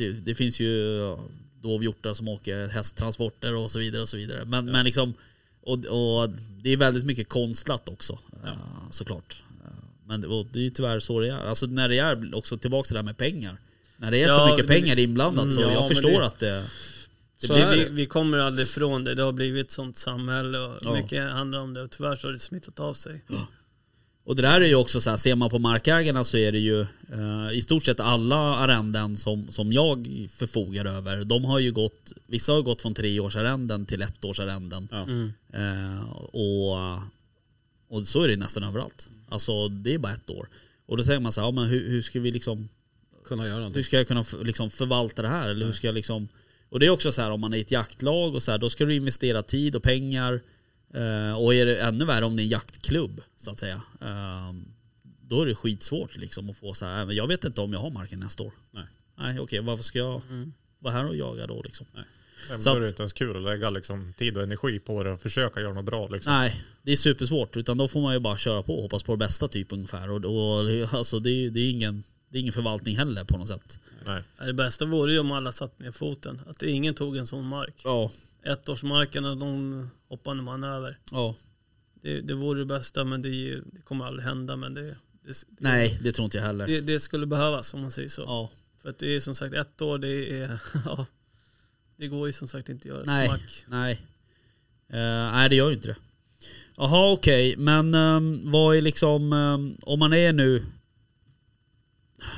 det, 0.00 0.12
det 0.12 0.34
finns 0.34 0.60
ju 0.60 0.98
dovhjortar 1.62 2.14
som 2.14 2.28
åker 2.28 2.66
hästtransporter 2.68 3.54
och 3.54 3.70
så 3.70 3.78
vidare 3.78 4.02
och 4.02 4.08
så 4.08 4.16
vidare. 4.16 4.44
Men, 4.44 4.64
men 4.66 4.84
liksom 4.84 5.14
och, 5.62 5.72
och 5.84 6.30
det 6.62 6.70
är 6.70 6.76
väldigt 6.76 7.04
mycket 7.04 7.28
konstlat 7.28 7.88
också 7.88 8.18
eh, 8.44 8.50
såklart. 8.90 9.42
Eh, 9.64 9.70
Men 10.06 10.20
det, 10.20 10.26
är 10.58 10.58
ju 10.62 10.70
tyvärr 10.70 11.00
så 11.00 11.20
det 11.20 11.28
är. 11.28 11.48
Alltså 11.48 11.66
när 11.66 11.88
det 11.88 11.98
är 11.98 12.34
också 12.34 12.56
tillbaka 12.58 12.86
till 12.86 12.94
det 12.94 12.98
här 13.00 13.04
med 13.04 13.16
pengar. 13.16 13.56
När 13.96 14.10
det 14.10 14.22
är 14.22 14.28
så 14.28 14.34
Ja, 14.34 14.50
mycket 14.50 14.66
det- 14.68 14.74
pengar 14.74 14.98
inblandat 14.98 15.52
så 15.52 15.60
Mm, 15.60 15.72
ja, 15.74 15.80
jag 15.80 15.88
förstår 15.88 16.10
det- 16.20 16.26
att 16.26 16.38
det... 16.38 16.64
Det 17.40 17.46
Så 17.46 17.54
blir, 17.54 17.76
vi, 17.76 17.88
vi 17.90 18.06
kommer 18.06 18.38
aldrig 18.38 18.66
ifrån 18.66 19.04
det. 19.04 19.14
Det 19.14 19.22
har 19.22 19.32
blivit 19.32 19.66
ett 19.66 19.72
sånt 19.72 19.96
samhälle 19.96 20.58
och 20.58 20.78
Ja. 20.82 20.92
mycket 20.94 21.30
handlar 21.30 21.58
om 21.60 21.74
det. 21.74 21.82
Och 21.82 21.90
tyvärr 21.90 22.16
så 22.16 22.28
har 22.28 22.32
det 22.32 22.38
smittat 22.38 22.80
av 22.80 22.94
sig. 22.94 23.20
Och 24.30 24.36
det 24.36 24.42
där 24.42 24.60
är 24.60 24.66
ju 24.66 24.74
också 24.74 25.00
så 25.00 25.10
här, 25.10 25.16
ser 25.16 25.34
man 25.34 25.50
på 25.50 25.58
markägarna 25.58 26.24
så 26.24 26.36
är 26.36 26.52
det 26.52 26.58
ju 26.58 26.80
eh, 26.80 27.52
i 27.52 27.62
stort 27.62 27.84
sett 27.84 28.00
alla 28.00 28.36
arrenden 28.36 29.16
som, 29.16 29.50
som 29.50 29.72
jag 29.72 30.28
förfogar 30.36 30.84
över. 30.84 31.24
De 31.24 31.44
har 31.44 31.58
ju 31.58 31.72
gått, 31.72 32.12
vissa 32.26 32.52
har 32.52 32.62
gått 32.62 32.82
från 32.82 32.94
treårsarrenden 32.94 33.86
till 33.86 34.02
ettårsarrenden. 34.02 34.88
Ja. 34.90 35.02
Mm. 35.02 35.32
Eh, 35.52 36.10
och, 36.12 36.78
och 37.88 38.06
så 38.06 38.22
är 38.22 38.28
det 38.28 38.36
nästan 38.36 38.64
överallt. 38.64 39.08
Alltså 39.28 39.68
det 39.68 39.94
är 39.94 39.98
bara 39.98 40.12
ett 40.12 40.30
år. 40.30 40.48
Och 40.86 40.96
då 40.96 41.04
säger 41.04 41.20
man 41.20 41.32
så 41.32 41.40
här, 41.40 41.48
ja, 41.48 41.52
men 41.52 41.64
hur, 41.64 41.88
hur 41.88 42.02
ska 42.02 42.20
vi 42.20 42.32
liksom 42.32 42.68
Kunna 43.24 43.46
göra 43.46 43.68
hur 43.68 43.82
ska 43.82 43.96
jag 43.96 44.08
kunna 44.08 44.24
liksom 44.42 44.70
förvalta 44.70 45.22
det 45.22 45.28
här? 45.28 45.48
Eller 45.48 45.66
hur 45.66 45.72
ska 45.72 45.86
jag 45.86 45.94
liksom... 45.94 46.28
Och 46.68 46.80
det 46.80 46.86
är 46.86 46.90
också 46.90 47.12
så 47.12 47.22
här 47.22 47.30
om 47.30 47.40
man 47.40 47.52
är 47.52 47.56
i 47.56 47.60
ett 47.60 47.70
jaktlag 47.70 48.34
och 48.34 48.42
så 48.42 48.50
här, 48.50 48.58
då 48.58 48.70
ska 48.70 48.84
du 48.84 48.94
investera 48.94 49.42
tid 49.42 49.76
och 49.76 49.82
pengar. 49.82 50.40
Eh, 50.94 51.32
och 51.42 51.54
är 51.54 51.66
det 51.66 51.80
ännu 51.80 52.04
värre 52.04 52.24
om 52.24 52.36
det 52.36 52.42
är 52.42 52.44
en 52.44 52.48
jaktklubb 52.50 53.20
så 53.36 53.50
att 53.50 53.58
säga. 53.58 53.82
Eh, 54.00 54.52
då 55.22 55.42
är 55.42 55.46
det 55.46 55.54
skitsvårt 55.54 56.16
liksom 56.16 56.50
att 56.50 56.56
få 56.56 56.74
så 56.74 56.86
här, 56.86 57.04
"Men 57.04 57.16
jag 57.16 57.26
vet 57.26 57.44
inte 57.44 57.60
om 57.60 57.72
jag 57.72 57.80
har 57.80 57.90
marken 57.90 58.20
nästa 58.20 58.42
år. 58.42 58.52
Nej. 58.70 58.84
Nej 59.18 59.40
okej, 59.40 59.60
varför 59.60 59.84
ska 59.84 59.98
jag 59.98 60.22
Mm. 60.30 60.52
vara 60.78 60.94
här 60.94 61.08
och 61.08 61.16
jaga 61.16 61.46
då 61.46 61.62
liksom? 61.62 61.86
Men 62.48 62.62
Så 62.62 62.70
då 62.70 62.76
är 62.76 62.80
det 62.80 62.88
inte 62.88 63.02
ens 63.02 63.12
kul 63.12 63.36
att 63.36 63.42
lägga 63.42 63.70
liksom, 63.70 64.12
tid 64.18 64.36
och 64.36 64.42
energi 64.42 64.78
på 64.78 65.02
det 65.02 65.10
och 65.12 65.20
försöka 65.22 65.60
göra 65.60 65.72
något 65.74 65.84
bra. 65.84 66.08
Liksom. 66.08 66.32
Nej, 66.32 66.62
det 66.82 66.92
är 66.92 66.96
supersvårt. 66.96 67.56
Utan 67.56 67.78
då 67.78 67.88
får 67.88 68.00
man 68.00 68.14
ju 68.14 68.18
bara 68.20 68.36
köra 68.36 68.62
på 68.62 68.76
och 68.76 68.82
hoppas 68.82 69.02
på 69.02 69.12
det 69.12 69.16
bästa 69.18 69.48
typ 69.48 69.72
ungefär. 69.72 70.10
Och, 70.10 70.24
och 70.24 70.94
alltså 70.94 71.18
det, 71.18 71.30
är- 71.30 71.50
det, 71.50 71.60
är 71.60 71.70
ingen, 71.70 72.02
det 72.28 72.38
är 72.38 72.40
ingen 72.40 72.52
förvaltning 72.52 72.96
heller 72.96 73.24
på 73.24 73.38
något 73.38 73.48
sätt. 73.48 73.78
Nej. 74.06 74.22
Det 74.46 74.52
bästa 74.52 74.84
vore 74.84 75.12
ju 75.12 75.18
om 75.18 75.32
alla 75.32 75.52
satt 75.52 75.78
ner 75.78 75.92
foten. 75.92 76.40
Att 76.46 76.62
ingen 76.62 76.94
tog 76.94 77.16
en 77.16 77.26
sån 77.26 77.44
mark. 77.46 77.74
Ja, 77.84 78.10
Ettårsmarken 78.42 79.24
och 79.24 79.36
de 79.36 79.90
hoppande 80.10 80.42
man 80.42 80.64
över. 80.64 80.98
ja. 81.10 81.34
Det, 82.02 82.20
det 82.20 82.34
vore 82.34 82.58
det 82.58 82.64
bästa 82.64 83.04
men 83.04 83.22
det, 83.22 83.28
är 83.28 83.62
det 83.72 83.82
kommer 83.82 84.04
aldrig 84.04 84.24
hända. 84.24 84.56
Men 84.56 84.74
det, 84.74 84.96
det, 85.22 85.44
Nej, 85.58 85.98
det 86.02 86.12
tror 86.12 86.24
inte 86.24 86.36
jag 86.36 86.44
heller. 86.44 86.66
det, 86.66 86.80
det 86.80 87.00
skulle 87.00 87.26
behövas 87.26 87.74
om 87.74 87.80
man 87.80 87.90
säger 87.90 88.08
så. 88.08 88.22
Ja. 88.22 88.50
För 88.82 88.90
att 88.90 88.98
det 88.98 89.16
är 89.16 89.20
som 89.20 89.34
sagt 89.34 89.54
ett 89.54 89.82
år, 89.82 89.98
det 89.98 90.40
är, 90.40 90.60
ja, 90.84 91.06
det 91.96 92.08
går 92.08 92.26
ju 92.26 92.32
som 92.32 92.48
sagt 92.48 92.68
inte 92.68 92.82
att 92.82 92.86
göra 92.86 93.00
ett 93.00 93.06
Nej. 93.06 93.28
smack. 93.28 93.64
Nej. 93.68 93.92
Eh, 94.88 95.32
nej 95.32 95.48
det 95.48 95.56
gör 95.56 95.68
ju 95.68 95.76
inte 95.76 95.88
det. 95.88 95.96
Jaha 96.76 97.12
okej, 97.12 97.56
men 97.56 97.94
ehm, 97.94 98.50
vad 98.50 98.76
är 98.76 98.80
liksom, 98.80 99.32
ehm, 99.32 99.76
om 99.82 99.98
man 99.98 100.12
är 100.12 100.32
nu 100.32 100.64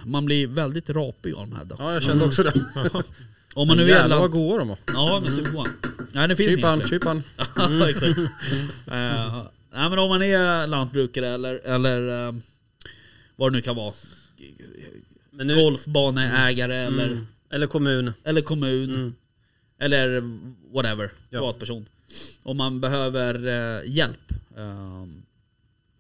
man 0.05 0.25
blir 0.25 0.47
väldigt 0.47 0.91
rapig 0.91 1.35
av 1.35 1.49
de 1.49 1.57
här 1.57 1.65
då. 1.65 1.77
Ja, 1.79 1.93
jag 1.93 2.03
kände 2.03 2.25
också 2.25 2.43
det. 2.43 2.53
Om 3.55 3.69
man 3.69 3.77
nu 3.77 3.83
är 3.83 3.89
Jävlar 3.89 4.19
vad 4.19 4.31
goda 4.31 4.59
de 4.59 4.69
var. 4.69 4.79
Ja 4.95 5.21
men 5.21 5.33
supergoda. 5.33 5.71
Nej 6.15 6.29
det 6.29 6.37
finns 6.37 6.55
Chipan, 6.55 6.79
inga 6.79 6.89
fler. 6.89 6.99
chipan. 6.99 7.23
Ja 7.57 7.91
exakt. 7.91 8.19
Eh, 8.87 9.43
nej 9.73 9.91
men 9.91 9.99
om 9.99 10.09
man 10.09 10.23
är 10.23 10.67
lantbrukare 10.67 11.29
eller, 11.29 11.55
eller 11.55 12.29
ehm, 12.29 12.43
vad 13.37 13.53
det 13.53 13.57
nu 13.57 13.63
kan 13.63 13.77
vara. 13.77 13.93
Men 15.31 15.47
nu, 15.47 15.55
Golfbaneägare 15.55 16.77
eller, 16.77 17.07
mm, 17.07 17.27
eller 17.51 17.67
kommun. 17.67 18.13
eller 18.25 18.41
kommun. 18.41 18.95
Mm. 18.95 19.15
Eller 19.79 20.23
whatever, 20.75 21.11
Ja. 21.31 21.39
privatperson. 21.39 21.87
Om 22.43 22.57
man 22.57 22.81
behöver 22.81 23.47
eh, 23.47 23.91
hjälp, 23.91 24.33
eh, 24.57 25.05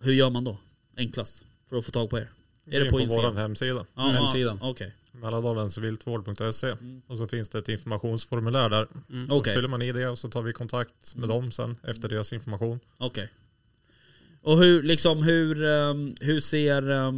hur 0.00 0.12
gör 0.12 0.30
man 0.30 0.44
då? 0.44 0.56
Enklast 0.96 1.42
för 1.68 1.76
att 1.76 1.84
få 1.84 1.90
tag 1.90 2.10
på 2.10 2.18
er? 2.18 2.28
Är 2.70 2.80
det 2.80 2.84
på 2.90 2.96
på 2.96 3.00
Instagram? 3.00 3.34
vår 3.34 3.40
hemsida. 3.40 3.86
Ja, 3.94 4.08
hemsidan. 4.08 4.58
ja, 4.60 4.70
Okej. 4.70 4.92
Mälardalensviltvård.se 5.12 6.76
Och 7.06 7.18
så 7.18 7.26
finns 7.26 7.48
det 7.48 7.58
ett 7.58 7.68
informationsformulär 7.68 8.68
där. 8.70 8.88
Då 9.28 9.34
Okej. 9.34 9.54
fyller 9.54 9.68
man 9.68 9.82
i 9.82 9.92
det 9.92 10.08
och 10.08 10.18
så 10.18 10.28
tar 10.28 10.42
vi 10.42 10.52
kontakt 10.52 11.14
med 11.14 11.28
dem 11.28 11.52
sen 11.52 11.76
efter 11.82 12.08
deras 12.08 12.32
information. 12.32 12.80
Okej. 12.98 13.28
Och 14.42 14.58
hur, 14.58 14.82
liksom, 14.82 15.22
hur, 15.22 15.64
ehm, 15.64 16.14
hur 16.20 16.40
ser 16.40 16.90
eh, 16.90 17.12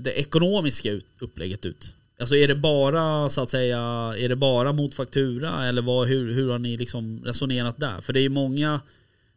det 0.00 0.12
ekonomiska 0.12 1.00
upplägget 1.18 1.66
ut? 1.66 1.94
Alltså 2.20 2.36
är 2.36 2.48
det 2.48 2.54
bara 2.54 3.28
så 3.28 3.42
att 3.42 3.50
säga, 3.50 3.78
är 4.18 4.28
det 4.28 4.36
bara 4.36 4.72
mot 4.72 4.94
faktura 4.94 5.66
eller 5.66 5.82
vad, 5.82 6.08
hur, 6.08 6.34
hur 6.34 6.50
har 6.50 6.58
ni 6.58 6.76
liksom 6.76 7.22
resonerat 7.24 7.76
där? 7.76 8.00
För 8.00 8.12
det 8.12 8.20
är 8.20 8.22
ju 8.22 8.28
många 8.28 8.80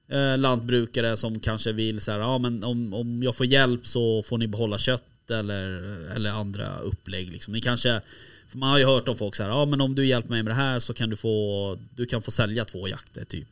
eh, 0.07 0.37
lantbrukare 0.37 1.17
som 1.17 1.39
kanske 1.39 1.71
vill 1.71 2.01
så 2.01 2.11
här, 2.11 2.19
ja 2.19 2.37
men 2.37 2.63
om, 2.63 2.93
om 2.93 3.23
jag 3.23 3.35
får 3.35 3.45
hjälp 3.45 3.87
så 3.87 4.23
får 4.23 4.37
ni 4.37 4.47
behålla 4.47 4.77
kött 4.77 5.03
eller, 5.31 5.69
eller 6.15 6.29
andra 6.29 6.79
upplägg 6.79 7.31
liksom. 7.31 7.53
Ni 7.53 7.61
kanske, 7.61 8.01
för 8.49 8.57
man 8.57 8.69
har 8.69 8.77
ju 8.79 8.85
hört 8.85 9.07
om 9.07 9.17
folk 9.17 9.35
så 9.35 9.43
här, 9.43 9.49
ja 9.49 9.65
men 9.65 9.81
om 9.81 9.95
du 9.95 10.05
hjälper 10.05 10.29
mig 10.29 10.43
med 10.43 10.51
det 10.51 10.55
här 10.55 10.79
så 10.79 10.93
kan 10.93 11.09
du 11.09 11.15
få, 11.15 11.77
du 11.95 12.05
kan 12.05 12.21
få 12.21 12.31
sälja 12.31 12.65
två 12.65 12.87
jakter 12.87 13.25
typ. 13.25 13.47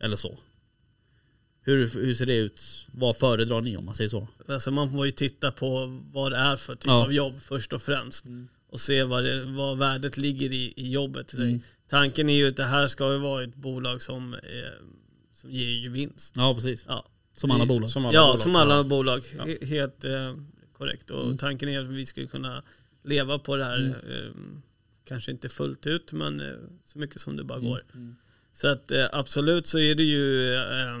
Eller 0.00 0.16
så. 0.16 0.38
Hur, 1.62 1.88
hur 1.94 2.14
ser 2.14 2.26
det 2.26 2.36
ut? 2.36 2.86
Vad 2.92 3.16
föredrar 3.16 3.60
ni 3.60 3.76
om 3.76 3.84
man 3.84 3.94
säger 3.94 4.10
så? 4.10 4.28
Alltså 4.48 4.70
man 4.70 4.92
får 4.92 5.06
ju 5.06 5.12
titta 5.12 5.52
på 5.52 6.00
vad 6.12 6.32
det 6.32 6.38
är 6.38 6.56
för 6.56 6.74
typ 6.74 6.86
Ja. 6.86 7.04
av 7.04 7.12
jobb 7.12 7.34
först 7.42 7.72
och 7.72 7.82
främst. 7.82 8.24
Och 8.70 8.80
se 8.80 9.02
vad, 9.04 9.24
det, 9.24 9.44
vad 9.44 9.78
värdet 9.78 10.16
ligger 10.16 10.52
i, 10.52 10.72
i 10.76 10.90
jobbet. 10.90 11.32
Mm. 11.32 11.60
Tanken 11.88 12.28
är 12.28 12.34
ju 12.34 12.48
att 12.48 12.56
det 12.56 12.64
här 12.64 12.88
ska 12.88 13.12
ju 13.12 13.18
vara 13.18 13.42
ett 13.44 13.54
bolag 13.54 14.02
som, 14.02 14.34
eh, 14.34 14.40
som 15.32 15.50
ger 15.50 15.70
ju 15.70 15.88
vinst. 15.88 16.34
Ja 16.36 16.54
precis. 16.54 16.84
Ja, 16.88 17.06
Som 17.36 17.50
alla 17.50 17.66
bolag. 17.66 17.90
Som 17.90 18.04
alla 18.06 18.14
ja 18.14 18.26
bolag. 18.26 18.40
som 18.40 18.56
alla 18.56 18.76
Ja. 18.76 18.82
bolag. 18.82 19.20
He- 19.20 19.64
Helt 19.66 20.04
eh, 20.04 20.34
korrekt. 20.78 21.10
Och 21.10 21.24
Mm. 21.24 21.38
tanken 21.38 21.68
är 21.68 21.80
att 21.80 21.86
vi 21.86 22.06
ska 22.06 22.26
kunna 22.26 22.62
leva 23.04 23.38
på 23.38 23.56
det 23.56 23.64
här. 23.64 23.76
Mm. 23.78 23.90
Eh, 23.92 24.32
kanske 25.04 25.30
inte 25.30 25.48
fullt 25.48 25.86
ut 25.86 26.12
men 26.12 26.40
eh, 26.40 26.54
så 26.84 26.98
mycket 26.98 27.20
som 27.20 27.36
det 27.36 27.44
bara 27.44 27.58
Mm. 27.58 27.70
går. 27.70 27.80
Så 28.52 28.68
att 28.68 28.90
eh, 28.90 29.06
absolut 29.12 29.66
så 29.66 29.78
är 29.78 29.94
det 29.94 30.02
ju 30.02 30.54
eh, 30.54 30.98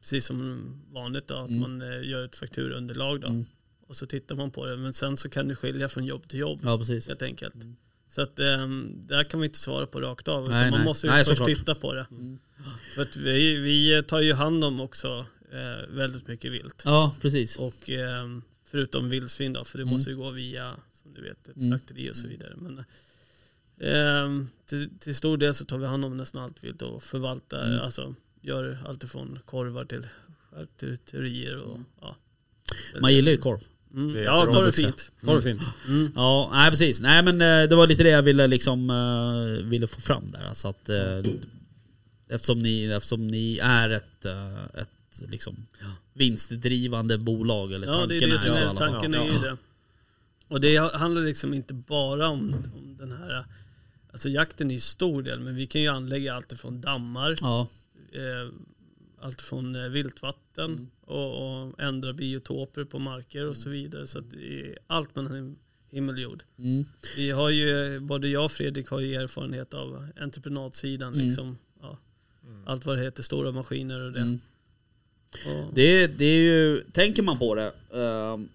precis 0.00 0.26
som 0.26 0.62
vanligt 0.92 1.28
då, 1.28 1.34
att 1.34 1.48
Mm. 1.48 1.60
man 1.60 1.82
eh, 1.82 2.08
gör 2.08 2.24
ett 2.24 2.36
fakturunderlag 2.36 3.20
då. 3.20 3.26
Mm. 3.28 3.44
Och 3.86 3.96
så 3.96 4.06
tittar 4.06 4.34
man 4.36 4.50
på 4.50 4.66
det. 4.66 4.76
Men 4.76 4.92
sen 4.92 5.16
så 5.16 5.28
kan 5.28 5.48
det 5.48 5.54
skilja 5.54 5.88
från 5.88 6.04
jobb 6.04 6.28
till 6.28 6.38
jobb 6.40 6.60
Ja 6.62 6.78
precis. 6.78 7.08
helt 7.08 7.22
enkelt. 7.22 7.54
Så 8.08 8.22
att 8.22 8.38
eh, 8.38 8.66
där 8.94 9.24
kan 9.24 9.40
vi 9.40 9.46
inte 9.46 9.58
svara 9.58 9.86
på 9.86 10.00
rakt 10.00 10.28
av. 10.28 10.48
Nej, 10.48 10.70
man 10.70 10.78
nej. 10.80 10.84
måste 10.86 11.06
ju 11.06 11.10
Nej, 11.12 11.24
först 11.24 11.38
såklart. 11.38 11.58
titta 11.58 11.74
på 11.74 11.94
det. 11.94 12.06
Mm. 12.10 12.38
För 12.94 13.02
att 13.02 13.16
vi, 13.16 13.54
vi 13.56 14.02
tar 14.08 14.20
ju 14.20 14.32
hand 14.32 14.64
om 14.64 14.80
också 14.80 15.26
eh, 15.52 15.88
väldigt 15.96 16.28
mycket 16.28 16.52
vilt. 16.52 16.82
Ja 16.84 17.14
precis. 17.22 17.56
Och 17.56 17.90
eh, 17.90 18.26
förutom 18.72 19.08
vildsvin 19.10 19.52
då, 19.52 19.64
för 19.64 19.78
det 19.78 19.82
Mm. 19.82 19.94
måste 19.94 20.10
ju 20.10 20.16
gå 20.16 20.30
via, 20.30 20.74
som 21.02 21.14
du 21.14 21.22
vet, 21.22 21.48
ett 21.48 21.56
Mm. 21.56 21.68
slakteri 21.68 22.10
och 22.10 22.16
så 22.16 22.28
vidare. 22.28 22.54
Men, 22.56 22.78
eh, 23.80 24.46
till, 24.66 24.90
till 24.98 25.14
stor 25.16 25.36
del 25.36 25.54
så 25.54 25.64
tar 25.64 25.78
vi 25.78 25.86
hand 25.86 26.04
om 26.04 26.16
nästan 26.16 26.42
allt 26.42 26.64
vilt 26.64 26.82
och 26.82 27.02
förvaltar, 27.02 27.66
Mm. 27.66 27.80
alltså 27.80 28.14
gör 28.40 28.78
allt 28.86 29.04
ifrån 29.04 29.38
korvar 29.44 29.84
till 29.84 30.08
charkuterier 30.50 31.56
och 31.58 31.78
ja. 32.00 32.16
Man 33.00 33.14
gillar 33.14 33.32
ju 33.32 33.36
korv. 33.38 33.60
Mm. 33.94 34.16
Är 34.16 34.20
Ja, 34.22 34.44
då 34.44 34.60
är 34.60 34.70
fint. 34.70 35.10
Var 35.20 35.36
det 35.36 35.42
fint? 35.42 35.62
Mm. 35.88 36.12
Ja, 36.14 36.50
nej 36.52 36.70
precis. 36.70 37.00
Nej 37.00 37.22
men 37.22 37.40
eh, 37.40 37.68
det 37.68 37.74
var 37.76 37.86
lite 37.86 38.02
det 38.02 38.08
jag 38.10 38.22
ville 38.22 38.46
liksom 38.46 38.90
eh, 38.90 39.64
ville 39.68 39.86
få 39.86 40.00
fram 40.00 40.30
där. 40.32 40.44
Alltså 40.48 40.68
att, 40.68 40.88
eh, 40.88 41.18
eftersom, 42.28 42.58
ni, 42.58 42.84
eftersom 42.84 43.26
ni 43.26 43.58
är 43.62 43.90
ett, 43.90 44.24
eh, 44.24 44.64
ett 44.64 44.88
liksom 45.28 45.66
vinstdrivande 46.12 47.18
bolag, 47.18 47.72
eller 47.72 47.86
Ja, 47.86 47.92
tanken 47.92 48.08
det 48.18 48.24
är 48.24 48.28
det 48.30 48.38
som 48.38 48.50
är, 48.50 48.74
tanken 48.74 49.14
är 49.14 49.24
ju 49.24 49.38
det. 49.38 49.56
Och 50.48 50.60
det 50.60 50.76
handlar 50.76 51.22
liksom 51.22 51.54
inte 51.54 51.74
bara 51.74 52.28
om, 52.28 52.54
om 52.74 52.96
den 52.98 53.12
här, 53.12 53.44
alltså 54.12 54.28
jakten 54.28 54.70
är 54.70 54.74
ju 54.74 54.80
stor 54.80 55.22
del, 55.22 55.40
men 55.40 55.54
vi 55.54 55.66
kan 55.66 55.82
ju 55.82 55.88
anlägga 55.88 56.34
allt 56.34 56.52
ifrån 56.52 56.80
dammar, 56.80 57.38
Ja, 57.40 57.68
eh, 58.12 58.52
allt 59.20 59.40
från 59.42 59.76
eh, 59.76 59.82
viltvatten 59.88 60.42
Mm. 60.64 60.86
och, 61.00 61.62
och 61.62 61.80
ändra 61.80 62.12
biotoper 62.12 62.84
på 62.84 62.98
marker 62.98 63.44
och 63.46 63.56
så 63.56 63.70
vidare. 63.70 64.06
Så 64.06 64.18
att 64.18 64.30
det 64.30 64.60
är 64.70 64.78
allt 64.86 65.14
mellan 65.16 65.32
him- 65.32 65.56
himmel 65.90 66.14
och 66.14 66.20
jord. 66.20 66.42
mm. 66.58 66.84
Vi 67.16 67.30
har 67.30 67.50
ju, 67.50 68.00
både 68.00 68.28
jag 68.28 68.44
och 68.44 68.52
Fredrik 68.52 68.88
har 68.88 69.00
ju 69.00 69.14
erfarenhet 69.14 69.74
av 69.74 70.08
entreprenadsidan. 70.20 71.14
Mm. 71.14 71.26
Liksom, 71.26 71.58
ja, 71.80 71.98
allt 72.66 72.86
vad 72.86 72.98
det 72.98 73.02
heter, 73.04 73.22
stora 73.22 73.52
maskiner 73.52 74.00
och 74.00 74.12
det. 74.12 74.38
Mm. 75.46 75.66
Det, 75.74 76.06
det 76.06 76.24
är 76.24 76.38
ju, 76.42 76.84
tänker 76.92 77.22
man 77.22 77.38
på 77.38 77.54
det, 77.54 77.72
ehm, 77.94 78.48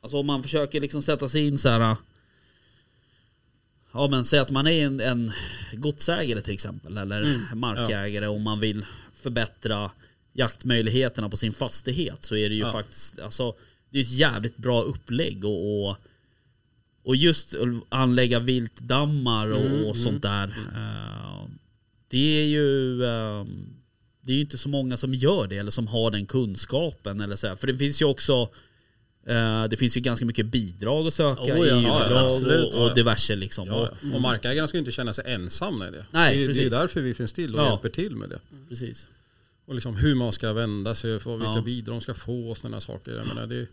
alltså 0.00 0.16
om 0.18 0.26
man 0.26 0.42
försöker 0.42 0.80
liksom 0.80 1.02
sätta 1.02 1.28
sig 1.28 1.46
in 1.46 1.58
så 1.58 1.68
här. 1.68 1.96
Ja 3.92 4.08
men 4.08 4.24
säg 4.24 4.38
att 4.38 4.50
man 4.50 4.66
är 4.66 4.86
en, 4.86 5.00
en 5.00 5.32
godsägare 5.72 6.40
till 6.40 6.54
exempel, 6.54 6.98
eller 6.98 7.22
Mm, 7.22 7.40
markägare 7.54 8.26
och 8.26 8.40
man 8.40 8.60
vill 8.60 8.86
förbättra 9.22 9.90
jaktmöjligheterna 10.32 11.28
på 11.28 11.36
sin 11.36 11.52
fastighet 11.52 12.24
så 12.24 12.36
är 12.36 12.48
det 12.48 12.54
ju 12.54 12.60
Ja. 12.60 12.72
faktiskt, 12.72 13.18
alltså 13.18 13.54
det 13.90 13.98
är 13.98 14.02
ett 14.02 14.10
jävligt 14.10 14.56
bra 14.56 14.82
upplägg 14.82 15.44
och, 15.44 15.88
och, 15.88 15.96
och 17.02 17.16
just 17.16 17.54
anlägga 17.88 18.38
viltdammar 18.38 19.50
och, 19.50 19.66
Mm, 19.66 19.84
och 19.84 19.96
sånt 19.96 20.22
där. 20.22 20.44
eh, 20.74 21.48
det 22.08 22.40
är 22.42 22.46
ju 22.46 23.04
ehm, 23.04 23.66
det 24.28 24.32
är 24.32 24.34
ju 24.34 24.40
inte 24.40 24.58
så 24.58 24.68
många 24.68 24.96
som 24.96 25.14
gör 25.14 25.46
det 25.46 25.56
eller 25.58 25.70
som 25.70 25.86
har 25.86 26.10
den 26.10 26.26
kunskapen. 26.26 27.20
Eller 27.20 27.36
så 27.36 27.46
här. 27.48 27.56
För 27.56 27.66
det 27.66 27.76
finns 27.78 28.02
ju 28.02 28.04
också 28.06 28.48
eh, 29.26 29.64
det 29.64 29.76
finns 29.76 29.96
ju 29.96 30.00
ganska 30.00 30.26
mycket 30.26 30.46
bidrag 30.46 31.06
att 31.06 31.14
söka 31.14 31.42
Oh 31.42 31.66
ja, 31.68 31.80
i 31.80 31.82
ja, 31.82 32.30
och, 32.64 32.82
och 32.84 32.94
diverse 32.94 33.36
liksom. 33.36 33.66
Ja, 33.68 33.74
Och, 33.74 33.96
ja. 34.02 34.14
Och 34.16 34.20
markägarna 34.20 34.68
ska 34.68 34.76
ju 34.76 34.80
inte 34.80 34.92
känna 34.92 35.12
sig 35.12 35.24
ensamma 35.32 35.88
i 35.88 35.90
det. 35.90 36.06
Nej, 36.10 36.36
det, 36.36 36.42
är- 36.42 36.46
det 36.46 36.52
är 36.52 36.54
precis. 36.54 36.70
därför 36.70 37.00
vi 37.00 37.14
finns 37.14 37.32
till 37.32 37.54
och 37.54 37.64
hjälper 37.66 37.88
till 37.88 38.16
med 38.16 38.28
det. 38.28 38.38
precis. 38.68 39.06
Och 39.66 39.74
liksom 39.74 39.96
hur 39.96 40.14
man 40.14 40.32
ska 40.32 40.52
vända 40.52 40.94
sig, 40.94 41.20
för 41.20 41.36
vilka 41.36 41.60
bidrag 41.62 41.94
de 41.96 42.00
ska 42.00 42.14
få 42.14 42.50
och 42.50 42.56
sådana 42.56 42.80
saker. 42.80 43.16
Jag 43.16 43.26
menar, 43.26 43.46
det, 43.46 43.66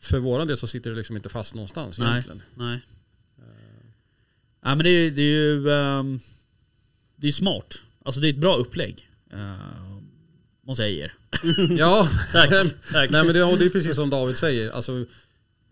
för 0.00 0.18
våran 0.18 0.46
del 0.46 0.58
så 0.58 0.66
sitter 0.66 0.90
det 0.90 0.96
liksom 0.96 1.16
inte 1.16 1.28
fast 1.28 1.54
någonstans 1.54 1.98
Nej. 1.98 2.08
egentligen. 2.10 2.42
Nej. 2.54 2.78
Ja, 4.64 4.74
men 4.74 4.78
det, 4.78 4.90
är- 4.90 5.10
det 5.10 5.22
är 5.22 5.26
ju 5.26 5.70
ehm, 5.72 6.20
det 7.16 7.28
är 7.28 7.32
smart. 7.32 7.78
Alltså 8.04 8.20
det 8.20 8.28
är 8.28 8.30
ett 8.30 8.36
bra 8.36 8.56
upplägg. 8.56 9.08
Uh, 9.34 9.98
måste 10.66 10.82
jag 10.82 10.92
ge 10.92 11.02
er. 11.02 11.12
Ja, 11.78 12.08
tack, 12.32 12.50
tack. 12.92 13.10
Nej, 13.10 13.24
men 13.24 13.34
det, 13.34 13.44
och 13.44 13.58
det 13.58 13.64
är 13.64 13.70
precis 13.70 13.94
som 13.94 14.10
David 14.10 14.36
säger. 14.36 14.70
Alltså, 14.70 15.04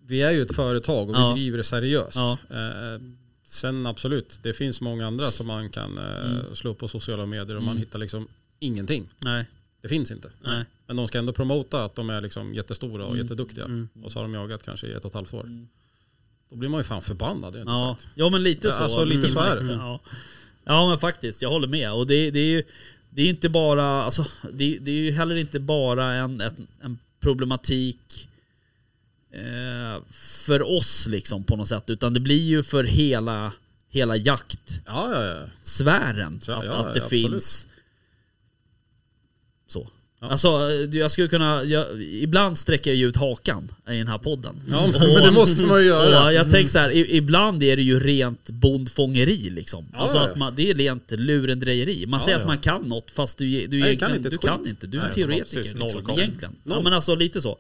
vi 0.07 0.23
är 0.23 0.31
ju 0.31 0.43
ett 0.43 0.55
företag 0.57 1.11
och 1.11 1.17
Ja. 1.17 1.35
vi 1.35 1.41
driver 1.41 1.59
det 1.59 1.65
seriöst. 1.65 2.17
Ja. 2.17 2.39
Eh, 2.51 3.01
sen 3.45 3.87
absolut, 3.87 4.39
det 4.43 4.53
finns 4.53 4.81
många 4.81 5.07
andra 5.07 5.31
som 5.31 5.47
man 5.47 5.69
kan 5.69 5.99
eh, 5.99 6.31
Mm. 6.31 6.55
slå 6.57 6.71
upp 6.71 6.79
på 6.79 6.89
sociala 6.89 7.27
medier 7.27 7.57
och 7.57 7.63
man 7.63 7.71
Mm. 7.73 7.79
hittar 7.81 7.99
liksom 7.99 8.29
ingenting. 8.59 9.09
Nej. 9.19 9.45
Det 9.83 9.89
finns 9.89 10.11
inte. 10.11 10.31
Nej. 10.43 10.65
Men 10.87 10.97
de 10.97 11.09
ska 11.09 11.19
ändå 11.19 11.33
promota 11.33 11.85
att 11.85 11.95
de 11.97 12.11
är 12.11 12.21
liksom 12.21 12.55
jättestora 12.55 13.05
och 13.05 13.15
Mm. 13.15 13.23
jätteduktiga. 13.23 13.65
Mm. 13.65 13.89
Och 14.05 14.13
så 14.13 14.19
har 14.19 14.23
de 14.25 14.35
jagat 14.35 14.63
kanske 14.65 14.87
i 14.87 14.93
ett 14.93 15.05
och 15.05 15.09
ett 15.11 15.15
halvt 15.15 15.35
år. 15.35 15.41
Mm. 15.45 15.69
Då 16.51 16.57
blir 16.57 16.69
man 16.69 16.81
ju 16.81 16.85
fan 16.85 17.03
förbannad. 17.03 17.63
Ja. 17.67 17.97
ja 18.15 18.29
men 18.31 18.43
lite 18.43 18.73
så. 18.73 18.83
alltså, 18.83 19.05
lite 19.05 19.29
så 19.29 19.39
är 19.39 19.57
det. 19.57 19.73
Ja. 19.73 20.01
ja 20.65 20.89
men 20.89 20.99
faktiskt, 20.99 21.43
jag 21.43 21.51
håller 21.51 21.69
med. 21.69 21.93
Och 21.93 22.07
det, 22.07 22.31
det 22.31 22.39
är 22.39 22.45
ju 22.51 22.63
det 23.11 23.23
är 23.23 23.29
inte 23.29 23.49
bara, 23.49 23.85
alltså, 23.85 24.27
det, 24.53 24.79
det 24.79 24.91
är 24.91 24.95
ju 24.95 25.13
heller 25.13 25.37
inte 25.37 25.61
bara 25.61 26.13
en, 26.13 26.41
en, 26.41 26.67
en 26.83 26.99
problematik 27.21 28.29
eh, 29.33 30.03
för 30.13 30.63
oss 30.77 31.07
liksom 31.07 31.45
på 31.45 31.57
något 31.57 31.69
sätt. 31.69 31.91
Utan 31.91 32.15
det 32.15 32.21
blir 32.21 32.43
ju 32.43 32.63
för 32.63 32.85
hela, 32.85 33.53
hela 33.89 34.17
jaktsfären. 34.17 34.83
Ja, 34.87 35.25
ja, 35.25 35.25
ja. 35.25 35.47
Så, 36.41 36.51
Ja, 36.51 36.59
att, 36.59 36.87
att 36.87 36.95
det 36.95 37.01
ja, 37.01 37.09
finns 37.09 37.61
så. 37.61 37.69
Ja. 40.21 40.29
Alltså 40.29 40.71
jag 40.93 41.11
skulle 41.11 41.29
kunna, 41.29 41.65
jag, 41.65 42.03
ibland 42.03 42.59
sträcker 42.59 42.91
jag 42.91 42.97
ju 42.97 43.09
ut 43.09 43.17
hakan 43.17 43.69
i 43.91 43.97
den 43.97 44.09
här 44.09 44.19
podden. 44.19 44.61
ja 44.71 44.87
men 44.93 45.23
det 45.23 45.31
måste 45.31 45.63
man 45.63 45.81
ju 45.81 45.87
göra. 45.87 46.33
Jag 46.33 46.51
tänker 46.51 46.73
så 46.73 46.79
här, 46.79 46.93
ibland 46.93 47.63
är 47.63 47.77
det 47.77 47.83
ju 47.83 48.01
rent 48.01 48.51
bondfångeri 48.51 49.51
liksom. 49.51 49.87
Ja, 49.93 49.99
alltså 49.99 50.19
att 50.19 50.37
man, 50.37 50.55
det 50.57 50.71
är 50.71 50.75
rent 50.75 51.11
lurendrejeri. 51.11 52.07
Man 52.07 52.21
säger 52.21 52.39
att 52.39 52.47
man 52.47 52.59
kan 52.59 52.83
något 52.83 53.11
fast 53.11 53.39
du, 53.39 53.67
du, 53.67 53.81
Nej, 53.81 53.97
kan 53.97 54.17
inte 54.17 54.31
du 54.31 54.39
kan 54.39 54.67
inte. 54.67 54.87
Du 54.87 54.99
är 54.99 55.03
Nej, 55.03 55.13
teoretiker 55.13 55.75
liksom, 55.75 56.11
egentligen. 56.19 56.57
Ja 56.65 56.81
men 56.81 56.93
alltså 56.93 57.15
lite 57.15 57.41
så. 57.41 57.59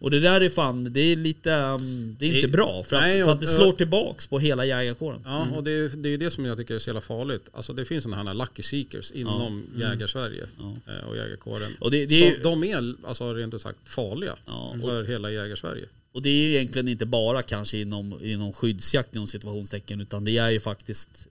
Och 0.00 0.10
det 0.10 0.20
där 0.20 0.40
är 0.40 0.48
fan, 0.50 0.92
det 0.92 1.00
är 1.00 1.16
lite, 1.16 1.50
um, 1.50 2.16
det 2.18 2.24
är 2.26 2.28
inte 2.28 2.40
Det- 2.46 2.48
bra. 2.52 2.84
För 2.84 2.96
att, 2.96 3.02
Nej, 3.02 3.18
för 3.20 3.26
och- 3.26 3.32
att 3.32 3.40
det 3.40 3.46
slår 3.46 3.72
tillbaks 3.72 4.26
på 4.26 4.38
hela 4.38 4.64
jägarkåren. 4.64 5.20
Ja, 5.24 5.46
och 5.56 5.64
det 5.64 5.70
är, 5.70 5.88
det 5.96 6.08
är 6.08 6.18
det 6.18 6.30
som 6.30 6.44
jag 6.44 6.56
tycker 6.58 6.74
är 6.74 6.78
så 6.78 6.88
jävla 6.90 7.00
farligt. 7.00 7.48
Alltså 7.52 7.72
det 7.72 7.84
finns 7.84 8.04
sådana 8.04 8.30
här 8.30 8.34
lucky 8.34 8.62
seekers 8.62 9.10
inom 9.10 9.62
jägarsverige 9.76 10.44
Ja. 10.58 10.76
eh, 10.92 11.08
och 11.08 11.16
jägarkåren. 11.16 11.72
Och 11.80 11.90
det, 11.90 12.06
det 12.06 12.26
är 12.28 12.36
Så 12.36 12.42
de 12.42 12.64
är 12.64 12.94
alltså 13.04 13.34
rent 13.34 13.54
ut 13.54 13.62
sagt 13.62 13.78
farliga 13.84 14.36
Ja, 14.46 14.76
för 14.80 15.04
hela 15.04 15.30
jägarsverige. 15.30 15.84
och 16.12 16.22
det 16.22 16.28
är 16.28 16.42
ju 16.42 16.54
egentligen 16.54 16.88
inte 16.88 17.06
bara 17.06 17.42
kanske 17.42 17.78
inom, 17.78 18.18
inom 18.22 18.52
skyddsjakt 18.52 19.14
inom 19.14 19.26
situationstecken 19.26 20.00
utan 20.00 20.24
det 20.24 20.38
är 20.38 20.50
ju 20.50 20.60
faktiskt 20.60 21.26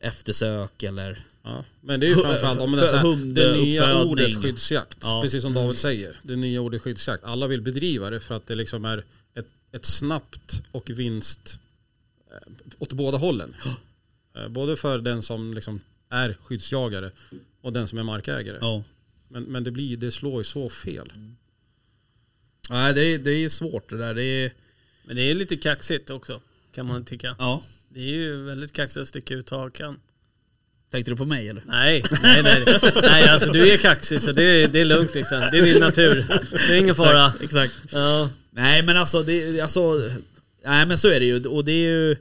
eftersök 0.00 0.82
eller 0.82 1.18
Ja. 1.42 1.64
Men 1.80 2.00
det 2.00 2.06
är 2.06 2.08
ju 2.08 2.14
framförallt 2.14 2.60
om 2.60 2.72
det, 2.72 2.82
är 2.82 2.88
så 2.88 2.96
här, 2.96 3.34
det 3.34 3.52
nya 3.52 4.04
ordet 4.04 4.42
skyddsjakt. 4.42 4.98
Ja. 5.00 5.22
Precis 5.22 5.42
som 5.42 5.54
David 5.54 5.78
säger. 5.78 6.16
Det 6.22 6.36
nya 6.36 6.60
ordet 6.60 6.82
skyddsjakt. 6.82 7.24
Alla 7.24 7.46
vill 7.46 7.60
bedriva 7.60 8.10
det 8.10 8.20
för 8.20 8.36
att 8.36 8.46
det 8.46 8.54
liksom 8.54 8.84
är 8.84 9.04
ett, 9.34 9.48
ett 9.72 9.86
snabbt 9.86 10.62
och 10.70 10.90
vinst 10.90 11.58
eh, 12.30 12.52
åt 12.78 12.92
båda 12.92 13.18
hållen. 13.18 13.54
Ja. 13.64 14.48
Både 14.48 14.76
för 14.76 14.98
den 14.98 15.22
som 15.22 15.54
liksom 15.54 15.80
är 16.08 16.36
skyddsjagare 16.42 17.10
och 17.60 17.72
den 17.72 17.88
som 17.88 17.98
är 17.98 18.02
markägare. 18.02 18.58
Ja. 18.60 18.82
Men, 19.28 19.42
men 19.42 19.64
det, 19.64 19.70
blir, 19.70 19.96
det 19.96 20.12
slår 20.12 20.40
ju 20.40 20.44
så 20.44 20.70
fel. 20.70 21.12
Nej, 22.70 22.94
det 22.94 23.04
är, 23.04 23.18
det 23.18 23.32
är 23.32 23.48
svårt 23.48 23.90
det 23.90 23.98
där. 23.98 24.14
Det 24.14 24.24
är... 24.24 24.52
Men 25.04 25.16
det 25.16 25.22
är 25.22 25.34
lite 25.34 25.56
kaxigt 25.56 26.10
också, 26.10 26.40
kan 26.74 26.86
man 26.86 27.04
tycka. 27.04 27.36
Ja. 27.38 27.62
Det 27.88 28.00
är 28.00 28.12
ju 28.12 28.42
väldigt 28.42 28.72
kaxigt 28.72 29.02
att 29.02 29.08
sticka 29.08 29.34
ut 29.34 29.50
hakan. 29.50 30.00
Tänkte 30.92 31.10
du 31.10 31.16
på 31.16 31.24
mig 31.24 31.48
eller? 31.48 31.62
Nej, 31.66 32.04
nej, 32.22 32.42
nej. 32.42 32.64
nej 33.02 33.28
alltså 33.28 33.52
du 33.52 33.72
är 33.72 33.76
kaxig 33.76 34.20
så 34.20 34.32
det 34.32 34.44
är, 34.44 34.68
det 34.68 34.80
är 34.80 34.84
lugnt 34.84 35.14
liksom. 35.14 35.48
Det 35.52 35.58
är 35.58 35.62
din 35.62 35.80
natur. 35.80 36.26
Det 36.50 36.72
är 36.72 36.76
ingen 36.76 36.94
fara. 36.94 37.32
Exakt. 37.42 37.74
Ja. 37.92 38.28
Nej 38.50 38.82
men 38.82 38.96
alltså, 38.96 39.22
det, 39.22 39.60
alltså, 39.60 40.10
nej 40.64 40.86
men 40.86 40.98
så 40.98 41.08
är 41.08 41.20
det 41.20 41.26
ju. 41.26 41.46
Och 41.46 41.64
det 41.64 41.72
är 41.72 41.88
ju 41.88 42.16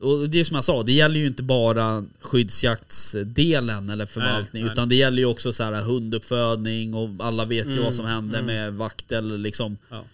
och 0.00 0.28
det 0.28 0.40
är 0.40 0.44
som 0.44 0.54
jag 0.54 0.64
sa, 0.64 0.82
det 0.82 0.92
gäller 0.92 1.20
ju 1.20 1.26
inte 1.26 1.42
bara 1.42 2.04
skyddsjaktsdelen 2.20 3.90
eller 3.90 4.06
förvaltning 4.06 4.64
nej, 4.64 4.72
utan 4.72 4.88
det 4.88 4.94
gäller 4.94 5.18
ju 5.18 5.24
också 5.24 5.52
så 5.52 5.64
här 5.64 5.72
hunduppfödning 5.72 6.94
och 6.94 7.08
alla 7.18 7.44
vet 7.44 7.66
ju 7.66 7.72
mm, 7.72 7.84
vad 7.84 7.94
som 7.94 8.06
hände 8.06 8.38
mm. 8.38 8.46
med 8.46 8.74
vaktel 8.74 9.38
liksom. 9.38 9.76
Ja. 9.90 10.04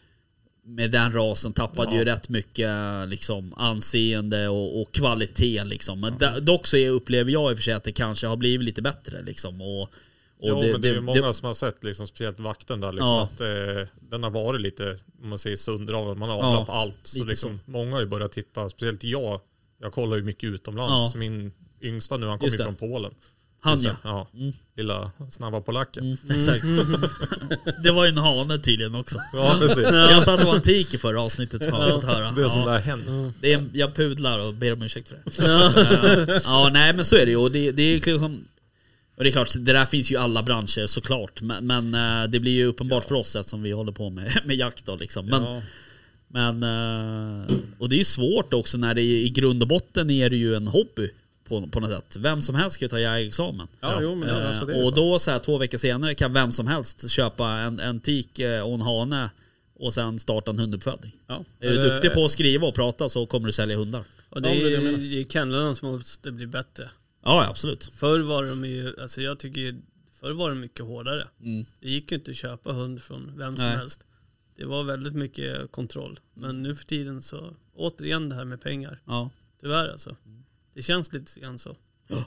Med 0.67 0.91
den 0.91 1.13
rasen 1.13 1.53
tappade 1.53 1.93
ja. 1.93 1.99
ju 1.99 2.05
rätt 2.05 2.29
mycket 2.29 2.71
liksom, 3.09 3.55
anseende 3.57 4.49
och, 4.49 4.81
och 4.81 4.93
kvalitet 4.93 5.65
liksom. 5.65 6.01
Men 6.01 6.15
ja. 6.21 6.41
dock 6.41 6.67
så 6.67 6.77
upplever 6.77 7.31
jag 7.31 7.51
i 7.51 7.55
och 7.55 7.59
för 7.59 7.63
sig 7.63 7.75
att 7.75 7.85
det 7.85 7.93
kanske 7.93 8.27
har 8.27 8.37
blivit 8.37 8.65
lite 8.65 8.83
bättre 8.83 9.23
liksom. 9.23 9.61
Och, 9.61 9.83
och 9.83 9.89
jo, 10.39 10.61
det, 10.61 10.73
men 10.73 10.81
det 10.81 10.89
är 10.89 10.95
ju 10.95 11.01
många 11.01 11.27
det, 11.27 11.35
som 11.35 11.47
har 11.47 11.55
sett, 11.55 11.85
liksom, 11.85 12.07
speciellt 12.07 12.41
vakten 12.41 12.81
där, 12.81 12.93
liksom, 12.93 13.09
ja. 13.09 13.23
att 13.23 13.41
eh, 13.41 13.89
den 14.11 14.23
har 14.23 14.31
varit 14.31 14.61
lite, 14.61 14.99
om 15.23 15.29
man 15.29 15.39
säger 15.39 15.57
sundravlad, 15.57 16.17
man 16.17 16.29
har 16.29 16.43
avlat 16.43 16.67
på 16.67 16.73
allt. 16.73 17.01
Så, 17.03 17.25
liksom, 17.25 17.61
så 17.65 17.71
många 17.71 17.93
har 17.93 18.01
ju 18.01 18.07
börjat 18.07 18.33
titta, 18.33 18.71
speciellt 18.71 19.05
jag, 19.05 19.41
jag 19.81 19.93
kollar 19.93 20.17
ju 20.17 20.23
mycket 20.23 20.45
utomlands. 20.45 21.15
Min 21.15 21.53
yngsta 21.81 22.17
nu, 22.17 22.27
han 22.27 22.39
kommer 22.39 22.53
ju 22.53 22.59
från 22.59 22.75
Polen. 22.75 23.15
Han 23.65 23.83
ja. 23.83 23.97
ja. 24.03 24.27
Mm. 24.35 24.53
Lilla 24.77 25.11
snabba 25.31 25.61
polacken. 25.61 26.05
Mm, 26.05 26.39
exakt. 26.39 26.65
det 27.83 27.91
var 27.91 28.05
ju 28.05 28.09
en 28.09 28.19
hane 28.19 28.59
tydligen 28.59 28.95
också. 28.95 29.19
Ja, 29.33 29.57
precis. 29.61 29.85
Jag 29.93 30.23
sa 30.23 30.35
att 30.35 30.41
det 30.41 30.47
var 30.47 30.57
en 30.57 30.63
tik 30.63 30.95
i 30.95 30.99
förra 30.99 31.23
avsnittet 31.23 31.63
som 31.63 31.73
jag 31.73 31.91
fått 31.91 32.05
höra. 32.05 32.31
Det 32.31 32.43
är 32.43 32.49
som 32.49 32.65
det 32.65 32.79
händer. 32.79 33.33
Det 33.41 33.53
är, 33.53 33.65
jag 33.73 33.95
pudlar 33.95 34.39
och 34.39 34.55
ber 34.55 34.73
om 34.73 34.83
ursäkt 34.83 35.09
för 35.09 35.17
det. 35.25 35.33
Ja, 36.35 36.41
ja 36.45 36.71
nej 36.73 36.93
men 36.93 37.05
så 37.05 37.17
är 37.17 37.25
det 37.25 37.31
ju. 37.31 37.37
Och 37.37 37.51
det, 37.51 37.73
det 37.73 37.83
är 37.83 37.95
liksom 37.95 38.45
och 39.17 39.25
det 39.25 39.31
är 39.31 39.33
klart, 39.33 39.53
det 39.59 39.73
där 39.73 39.87
finns 39.87 40.11
ju 40.11 40.15
i 40.15 40.19
alla 40.19 40.43
branscher 40.43 40.87
såklart. 40.87 41.41
Men, 41.41 41.67
men 41.67 41.95
eh, 41.95 42.31
det 42.31 42.41
blir 42.41 42.53
ju 42.53 42.67
uppenbart 42.67 43.05
ja. 43.05 43.09
för 43.09 43.15
oss 43.15 43.37
eftersom 43.37 43.63
vi 43.63 43.73
håller 43.73 43.93
på 43.93 44.11
med, 44.11 44.41
med 44.45 44.57
jakt 44.57 44.87
då 44.87 44.97
liksom. 44.97 45.27
Men, 45.27 45.43
ja. 45.43 45.63
Men, 46.29 46.63
eh, 46.63 47.57
och 47.79 47.89
det 47.89 47.97
är 47.97 47.99
ju 47.99 48.05
svårt 48.05 48.55
också 48.55 48.79
när 48.79 48.95
det 48.95 49.03
i 49.03 49.29
grund 49.29 49.63
och 49.63 49.69
botten 49.69 50.11
är 50.11 50.31
det 50.31 50.37
ju 50.37 50.55
en 50.55 50.67
hobby 50.67 51.11
på, 51.49 51.67
på 51.67 51.81
något 51.81 51.91
sätt. 51.91 52.17
Vem 52.17 52.43
som 52.43 52.55
helst 52.55 52.79
kan 52.79 52.87
ju 52.87 52.91
ta 52.91 53.01
jägarexamen. 53.01 53.69
Ja, 53.81 53.99
jo, 54.03 54.15
men 54.15 54.29
eh, 54.29 54.49
alltså 54.49 54.75
och 54.85 54.95
då 54.95 55.19
så 55.19 55.31
här, 55.31 55.39
två 55.39 55.59
veckor 55.59 55.79
senare 55.79 56.15
kan 56.15 56.33
vem 56.33 56.53
som 56.53 56.67
helst 56.67 57.11
köpa 57.11 57.49
en, 57.51 57.81
en 57.81 58.01
tik 58.01 58.39
eh, 58.39 58.61
och 58.61 58.75
en 58.75 58.81
hane 58.81 59.31
och 59.75 59.95
sen 59.95 60.19
starta 60.19 60.51
en 60.51 60.59
hunduppfödning. 60.59 61.13
Ja. 61.27 61.45
Är 61.61 61.71
du 61.71 61.77
duktig 61.77 62.13
på 62.13 62.25
att 62.25 62.33
skriva 62.33 62.67
och 62.67 62.75
prata 62.75 63.09
så 63.09 63.27
kommer 63.27 63.47
du 63.47 63.53
sälja 63.53 63.77
hundar. 63.77 64.05
Och 64.29 64.43
det 64.43 64.49
är 64.49 64.99
ju 64.99 65.25
kennlarna 65.25 65.75
som 65.75 65.89
måste 65.89 66.33
bli 66.33 66.47
bättre. 66.47 66.91
Ja, 67.25 67.47
absolut. 67.51 67.85
Förr 67.85 68.21
var 68.21 68.45
de 68.45 68.65
ju, 68.65 69.01
alltså 69.01 69.23
jag 69.23 69.39
tycker 69.39 69.77
förr 70.21 70.33
var 70.33 70.49
de 70.49 70.61
mycket 70.61 70.85
hårdare. 70.85 71.29
Mm. 71.41 71.65
Det 71.81 71.91
gick 71.91 72.11
ju 72.13 72.19
inte 72.19 72.31
att 72.31 72.37
köpa 72.37 72.73
hund 72.73 73.03
från 73.03 73.33
vem 73.37 73.57
som 73.57 73.67
Nej. 73.67 73.77
helst. 73.77 74.05
Det 74.57 74.65
var 74.65 74.85
väldigt 74.85 75.15
mycket 75.15 75.73
kontroll. 75.73 76.21
Men 76.35 76.63
nu 76.63 76.75
för 76.75 76.85
tiden 76.85 77.23
så, 77.23 77.55
återigen 77.75 78.29
det 78.29 78.35
här 78.35 78.45
med 78.45 78.61
pengar. 78.61 79.01
Ja. 79.05 79.31
Tyvärr 79.61 79.89
alltså. 79.89 80.17
Det 80.75 80.83
känns 80.83 81.13
lite 81.13 81.41
grann 81.41 81.59
så. 81.59 81.77
Ja. 82.09 82.25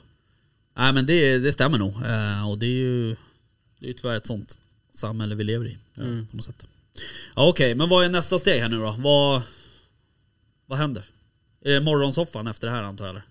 Nej 0.76 0.94
men 0.94 1.06
det, 1.06 1.38
det 1.38 1.54
stämmer 1.54 1.78
nog. 1.78 1.94
Eh, 2.06 2.50
och 2.50 2.58
det 2.58 2.66
är 2.66 2.70
ju 2.70 3.16
det 3.80 3.86
är 3.86 3.88
ju 3.88 3.94
tyvärr 3.94 4.18
ett 4.18 4.28
sånt 4.28 4.58
samhälle 4.94 5.36
vi 5.36 5.44
lever 5.44 5.66
i. 5.66 5.78
Mm. 5.98 6.28
På 6.28 6.38
något 6.38 6.46
sätt. 6.46 6.66
Ja, 7.36 7.48
Okej, 7.48 7.50
okay. 7.50 7.76
men 7.76 7.90
vad 7.90 8.06
är 8.06 8.10
nästa 8.10 8.40
steg 8.40 8.62
här 8.62 8.70
nu 8.70 8.78
då? 8.78 8.96
Vad, 9.00 9.42
vad 10.66 10.78
händer? 10.78 11.04
Är 11.62 11.74
det 11.74 11.82
morgonsoffan 11.82 12.48
efter 12.48 12.68
det 12.68 12.74
här 12.74 12.84
antar 12.84 13.06
jag 13.06 13.10
eller? 13.10 13.24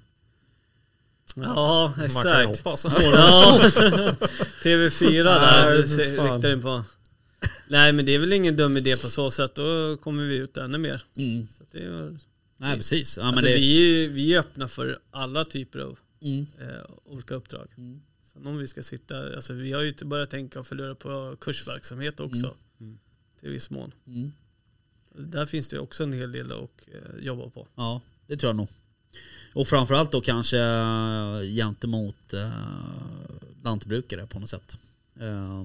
Ja, 1.34 1.94
exakt. 2.04 2.24
Kan 2.24 2.46
hoppas. 2.46 2.84
Ja. 2.84 3.60
TV4 4.62 5.24
där, 5.24 5.82
riktar 6.34 6.52
in 6.52 6.62
på. 6.62 6.84
Nej 7.68 7.92
men 7.92 8.06
det 8.06 8.14
är 8.14 8.18
väl 8.18 8.32
ingen 8.32 8.56
dum 8.56 8.76
idé 8.76 8.96
på 8.96 9.10
så 9.10 9.30
sätt. 9.30 9.54
Då 9.54 9.96
kommer 9.96 10.24
vi 10.24 10.36
ut 10.36 10.56
ännu 10.56 10.78
mer. 10.78 11.02
Mm. 11.16 11.46
Så 11.58 11.64
det 11.72 11.78
är 11.78 12.18
Nej 12.56 12.76
precis. 12.76 13.16
Ja, 13.16 13.22
alltså, 13.22 13.46
det... 13.46 13.54
vi, 13.54 14.04
är, 14.04 14.08
vi 14.08 14.34
är 14.34 14.38
öppna 14.38 14.68
för 14.68 14.98
alla 15.10 15.44
typer 15.44 15.78
av 15.78 15.98
mm. 16.20 16.46
eh, 16.60 16.66
olika 17.04 17.34
uppdrag. 17.34 17.68
Mm. 17.76 18.00
Sen 18.24 18.46
om 18.46 18.58
vi 18.58 18.66
ska 18.66 18.82
sitta, 18.82 19.34
alltså 19.34 19.52
vi 19.52 19.72
har 19.72 19.82
ju 19.82 19.94
börjat 20.04 20.30
tänka 20.30 20.60
och 20.60 20.66
förlora 20.66 20.94
på 20.94 21.36
kursverksamhet 21.40 22.20
också. 22.20 22.46
Mm. 22.46 22.56
mm. 22.80 22.98
Till 23.40 23.50
viss 23.50 23.70
mån. 23.70 23.92
Mm. 24.06 24.32
Där 25.18 25.46
finns 25.46 25.68
det 25.68 25.78
också 25.78 26.04
en 26.04 26.12
hel 26.12 26.32
del 26.32 26.52
att 26.52 26.88
eh, 26.92 27.24
jobba 27.24 27.50
på. 27.50 27.66
Ja, 27.74 28.00
det 28.26 28.36
tror 28.36 28.48
jag 28.48 28.56
nog. 28.56 28.68
Och 29.54 29.68
framförallt 29.68 30.12
då 30.12 30.20
kanske 30.20 30.58
äh, 30.58 31.40
gentemot 31.40 32.34
äh, 32.34 32.50
lantbrukare 33.62 34.26
på 34.26 34.38
något 34.38 34.50
sätt. 34.50 34.76
Äh, 35.20 35.64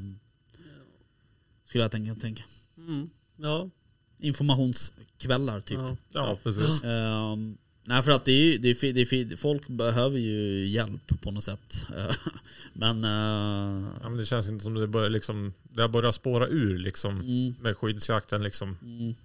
skulle 1.65 1.83
jag 1.83 1.91
tänka. 1.91 2.15
tänka. 2.15 2.43
Mm. 2.77 3.09
Ja. 3.35 3.69
Informationskvällar 4.21 5.61
typ. 5.61 5.77
Ja, 5.77 5.97
ja 6.13 6.37
precis. 6.43 6.83
Um, 6.83 7.57
nej 7.83 8.03
för 8.03 8.11
att 8.11 8.25
det 8.25 8.31
är, 8.31 8.57
det 8.57 8.69
är, 8.69 8.93
det 8.93 9.01
är, 9.01 9.35
folk 9.35 9.67
behöver 9.67 10.19
ju 10.19 10.67
hjälp 10.67 11.21
på 11.21 11.31
något 11.31 11.43
sätt. 11.43 11.87
men, 12.73 13.05
uh, 13.05 13.87
ja, 14.01 14.09
men 14.09 14.17
det 14.17 14.25
känns 14.25 14.49
inte 14.49 14.63
som 14.63 14.73
det 14.73 14.87
börjar 14.87 15.09
liksom, 15.09 15.53
det 15.63 15.81
har 15.81 15.89
börjat 15.89 16.15
spåra 16.15 16.47
ur 16.47 16.77
liksom 16.77 17.21
mm. 17.21 17.55
med 17.61 17.77
skyddsjakten 17.77 18.43
liksom. 18.43 18.77
Mm. 18.81 19.15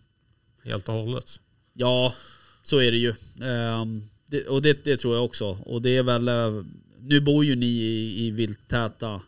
Helt 0.65 0.89
och 0.89 0.95
hållet. 0.95 1.41
Ja, 1.73 2.15
så 2.63 2.81
är 2.81 2.93
det 2.93 2.99
ju. 2.99 3.15
Um, 3.41 4.09
det, 4.27 4.47
och 4.47 4.63
det, 4.63 4.85
det, 4.85 4.97
tror 4.97 5.15
jag 5.15 5.25
också. 5.25 5.45
Och 5.47 5.83
det 5.83 5.97
är 5.97 6.03
väl, 6.03 6.29
uh, 6.29 6.65
nu 7.01 7.21
bor 7.21 7.45
ju 7.45 7.57
ni 7.57 7.67
i, 7.67 8.27
i 8.27 8.31
vilttäta 8.31 9.21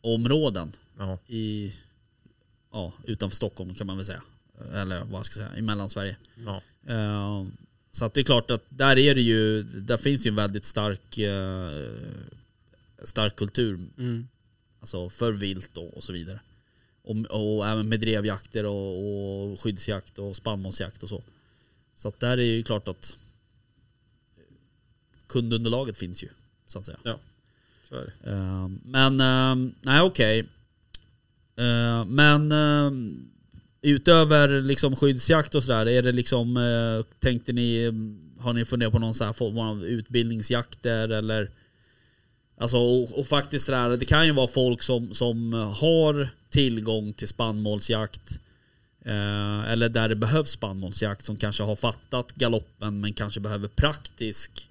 områden. 0.00 0.72
Ja. 0.98 1.18
I 1.26 1.72
ja, 2.72 2.92
utanför 3.04 3.36
Stockholm 3.36 3.74
kan 3.74 3.86
man 3.86 3.96
väl 3.96 4.06
säga. 4.06 4.22
Eller 4.74 5.04
vad 5.04 5.26
ska 5.26 5.40
jag 5.40 5.48
säga, 5.48 5.58
i 5.58 5.62
Mellansverige. 5.62 6.16
Ja. 6.46 6.62
Uh, 6.90 7.46
så 7.92 8.04
att 8.04 8.14
det 8.14 8.20
är 8.20 8.24
klart 8.24 8.50
att 8.50 8.64
där 8.68 8.98
är 8.98 9.14
det 9.14 9.20
ju, 9.20 9.62
där 9.62 9.96
finns 9.96 10.26
ju 10.26 10.28
en 10.28 10.34
väldigt 10.34 10.64
stark, 10.64 11.18
uh, 11.18 11.88
stark 13.04 13.36
kultur. 13.36 13.74
Mm. 13.98 14.28
Alltså 14.80 15.08
för 15.08 15.32
vilt 15.32 15.76
och, 15.76 15.96
och 15.96 16.04
så 16.04 16.12
vidare. 16.12 16.40
Och, 17.02 17.16
och, 17.16 17.68
även 17.68 17.88
med 17.88 18.00
drevjakter 18.00 18.64
och, 18.64 19.50
och 19.52 19.60
skyddsjakt 19.60 20.18
och 20.18 20.36
spannmålsjakt 20.36 21.02
och 21.02 21.08
så. 21.08 21.22
Så 21.94 22.08
att 22.08 22.20
där 22.20 22.38
är 22.38 22.42
ju 22.42 22.62
klart 22.62 22.88
att 22.88 23.16
kundunderlaget 25.26 25.96
finns 25.96 26.22
ju. 26.22 26.28
Så 26.66 26.78
att 26.78 26.86
säga. 26.86 26.98
Ja, 27.02 27.18
så 27.88 27.94
är 27.94 28.12
det. 28.22 28.30
Uh, 28.30 28.68
men, 28.84 29.20
uh, 29.20 29.72
nej 29.82 30.00
okej. 30.00 30.40
Okay. 30.40 30.52
Men 32.06 32.52
utöver 33.90 34.60
liksom 34.60 34.96
skyddsjakt 34.96 35.54
och 35.54 35.64
sådär, 35.64 35.88
är 35.88 36.02
det 36.02 36.12
liksom, 36.12 36.56
uh, 36.56 37.02
tänkte 37.20 37.52
ni, 37.52 37.92
har 38.38 38.52
ni 38.52 38.64
funderat 38.64 38.92
på 38.92 38.98
någon 38.98 39.14
sån 39.14 39.26
här 39.26 39.34
form 39.34 39.58
av 39.58 39.84
utbildningsjakter 39.84 41.08
eller? 41.08 41.50
Alltså 42.60 42.76
och, 42.76 43.18
och 43.18 43.26
faktiskt 43.26 43.66
sådär, 43.66 43.96
det 43.96 44.04
kan 44.04 44.26
ju 44.26 44.32
vara 44.32 44.48
folk 44.48 44.82
som, 44.82 45.14
som 45.14 45.52
har 45.52 46.28
tillgång 46.50 47.12
till 47.12 47.28
spannmålsjakt 47.28 48.38
eller 49.66 49.88
där 49.88 50.08
det 50.08 50.16
behövs 50.16 50.50
spannmålsjakt 50.50 51.24
som 51.24 51.36
kanske 51.36 51.62
har 51.62 51.76
fattat 51.76 52.34
galoppen 52.34 53.00
men 53.00 53.12
kanske 53.12 53.40
behöver 53.40 53.68
praktisk 53.68 54.68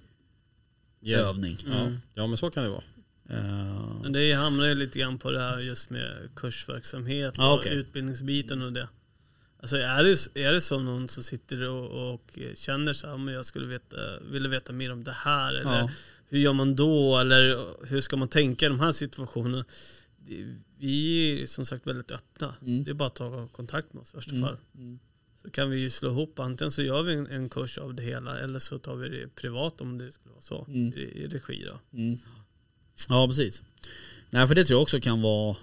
yeah. 1.02 1.28
övning. 1.28 1.58
Mm. 1.66 2.00
Ja 2.14 2.26
men 2.26 2.36
så 2.36 2.50
kan 2.50 2.64
det 2.64 2.70
vara. 2.70 2.82
Uh, 3.30 4.02
Men 4.02 4.12
det 4.12 4.32
hamnar 4.32 4.66
ju 4.66 4.74
lite 4.74 4.98
grann 4.98 5.18
på 5.18 5.30
det 5.30 5.40
här 5.40 5.58
just 5.58 5.90
med 5.90 6.28
kursverksamhet 6.36 7.34
ah, 7.38 7.54
och 7.54 7.66
utbildningsbiten 7.70 8.62
och 8.62 8.72
det. 8.72 8.88
Alltså 9.60 9.76
är 9.76 10.04
det, 10.04 10.40
är 10.46 10.52
det 10.52 10.60
så 10.60 10.78
någon 10.78 11.08
som 11.08 11.22
sitter 11.22 11.68
och, 11.68 12.12
och 12.12 12.38
känner 12.54 12.92
så 12.92 13.06
här, 13.06 13.30
jag 13.30 13.44
skulle 13.44 13.66
veta, 13.66 13.96
ville 14.20 14.48
veta 14.48 14.72
mer 14.72 14.92
om 14.92 15.04
det 15.04 15.12
här 15.12 15.54
eller 15.54 15.78
ja. 15.78 15.90
hur 16.28 16.38
gör 16.38 16.52
man 16.52 16.76
då 16.76 17.18
eller 17.18 17.64
hur 17.86 18.00
ska 18.00 18.16
man 18.16 18.28
tänka 18.28 18.66
i 18.66 18.68
de 18.68 18.80
här 18.80 18.92
situationerna? 18.92 19.64
vi 20.78 21.42
är 21.42 21.46
som 21.46 21.66
sagt 21.66 21.86
väldigt 21.86 22.10
öppna. 22.10 22.54
Mm. 22.62 22.84
Det 22.84 22.90
är 22.90 22.94
bara 22.94 23.06
att 23.06 23.14
ta 23.14 23.46
kontakt 23.46 23.92
med 23.92 24.00
oss 24.00 24.10
i 24.10 24.12
första 24.12 24.34
Mm. 24.34 24.48
fall. 24.48 24.56
Så 25.42 25.50
kan 25.50 25.70
vi 25.70 25.78
ju 25.80 25.90
slå 25.90 26.10
ihop, 26.10 26.38
antingen 26.38 26.70
så 26.70 26.82
gör 26.82 27.02
vi 27.02 27.14
en, 27.14 27.26
en 27.26 27.48
kurs 27.48 27.78
av 27.78 27.94
det 27.94 28.02
hela 28.02 28.38
eller 28.38 28.58
så 28.58 28.78
tar 28.78 28.96
vi 28.96 29.08
det 29.08 29.34
privat 29.34 29.80
om 29.80 29.98
det 29.98 30.12
skulle 30.12 30.32
vara 30.32 30.42
så. 30.42 30.64
Mm. 30.68 30.92
I, 30.96 31.00
I 31.00 31.26
regi 31.26 31.64
då. 31.64 31.98
Mm. 31.98 32.18
Ja, 33.08 33.26
precis. 33.28 33.62
Nej, 34.30 34.48
för 34.48 34.54
det 34.54 34.64
tror 34.64 34.74
jag 34.74 34.82
också 34.82 35.00
kan 35.00 35.22
vara... 35.22 35.56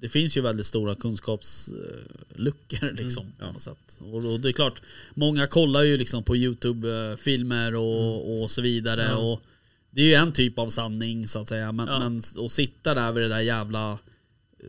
Det 0.00 0.08
finns 0.08 0.36
ju 0.36 0.40
väldigt 0.40 0.66
stora 0.66 0.94
kunskapsluckor 0.94 2.92
liksom. 2.92 3.32
På 3.38 3.46
något 3.46 3.62
sätt. 3.62 3.98
Och, 3.98 4.32
och 4.32 4.40
det 4.40 4.48
är 4.48 4.52
klart, 4.52 4.82
många 5.14 5.46
kollar 5.46 5.82
ju 5.82 5.96
liksom 5.96 6.22
på 6.22 6.36
YouTube-filmer 6.36 7.74
och, 7.74 8.42
och 8.42 8.50
så 8.50 8.62
vidare. 8.62 9.02
Ja. 9.02 9.16
Och 9.16 9.42
det 9.90 10.00
är 10.02 10.06
ju 10.06 10.14
en 10.14 10.32
typ 10.32 10.58
av 10.58 10.68
sanning 10.68 11.28
så 11.28 11.38
att 11.38 11.48
säga. 11.48 11.72
Men, 11.72 11.86
Ja. 11.88 11.98
men 11.98 12.22
att 12.46 12.52
sitta 12.52 12.94
där 12.94 13.12
vid 13.12 13.22
det 13.24 13.28
där 13.28 13.40
jävla 13.40 13.92
eh, 13.92 14.66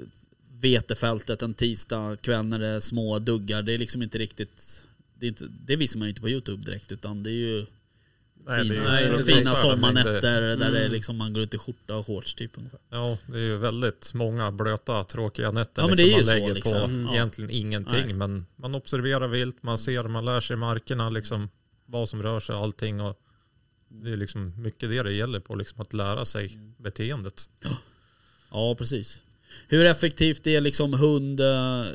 vetefältet 0.61 1.41
en 1.41 1.53
tisdag 1.53 2.17
kväll 2.21 2.45
när 2.45 2.59
det 2.59 2.67
är 2.67 2.79
små 2.79 3.19
duggar. 3.19 3.61
Det 3.61 3.73
är 3.73 3.77
liksom 3.77 4.03
inte 4.03 4.17
riktigt... 4.17 4.81
Det, 5.19 5.25
är 5.25 5.27
inte, 5.27 5.47
det 5.65 5.75
visar 5.75 5.99
man 5.99 6.05
ju 6.05 6.09
inte 6.09 6.21
på 6.21 6.29
YouTube 6.29 6.65
direkt 6.65 6.91
utan 6.91 7.23
det 7.23 7.29
är 7.29 7.33
ju 7.33 7.65
Nej, 8.45 8.65
det 8.69 8.75
är 8.75 8.79
ju 8.79 8.81
fina, 8.81 8.91
nej, 8.91 9.09
det 9.09 9.15
är 9.15 9.23
fina 9.23 9.55
sommarnätter 9.55 10.11
mängder. 10.11 10.55
där 10.57 10.71
det 10.71 10.79
Mm. 10.79 10.91
liksom 10.91 11.17
man 11.17 11.33
går 11.33 11.43
ut 11.43 11.53
i 11.53 11.57
skjorta 11.57 11.95
och 11.95 12.05
shorts 12.07 12.35
typ 12.35 12.51
ungefär. 12.57 12.79
Ja, 12.89 13.17
det 13.27 13.37
är 13.37 13.41
ju 13.41 13.57
väldigt 13.57 14.13
många 14.13 14.51
blöta, 14.51 15.03
tråkiga 15.03 15.51
nätter 15.51 15.81
Ja, 15.81 15.87
men 15.87 15.97
liksom 15.97 15.97
det 15.97 16.13
är 16.13 16.17
ju 16.17 16.17
man 16.17 16.25
så, 16.25 16.31
lägger 16.33 16.53
liksom. 16.55 16.71
på 16.73 16.77
Mm. 16.85 17.05
Ja. 17.05 17.13
egentligen 17.13 17.49
ingenting. 17.51 18.05
Nej. 18.05 18.13
Men 18.13 18.45
man 18.55 18.75
observerar 18.75 19.27
vilt, 19.27 19.63
man 19.63 19.77
ser, 19.77 20.03
man 20.03 20.25
lär 20.25 20.39
sig 20.41 20.55
markerna, 20.57 21.09
liksom, 21.09 21.49
vad 21.85 22.09
som 22.09 22.23
rör 22.23 22.39
sig, 22.39 22.55
allting. 22.55 23.01
Och 23.01 23.19
det 23.89 24.09
är 24.11 24.17
liksom 24.17 24.53
mycket 24.61 24.89
det 24.89 25.03
det 25.03 25.11
gäller 25.13 25.39
på, 25.39 25.55
liksom, 25.55 25.81
att 25.81 25.93
lära 25.93 26.25
sig 26.25 26.57
beteendet. 26.77 27.49
Ja, 28.51 28.75
precis. 28.75 29.21
Hur 29.67 29.85
effektivt 29.85 30.47
är 30.47 30.61
liksom 30.61 30.93
hund, 30.93 31.39
eh, 31.39 31.85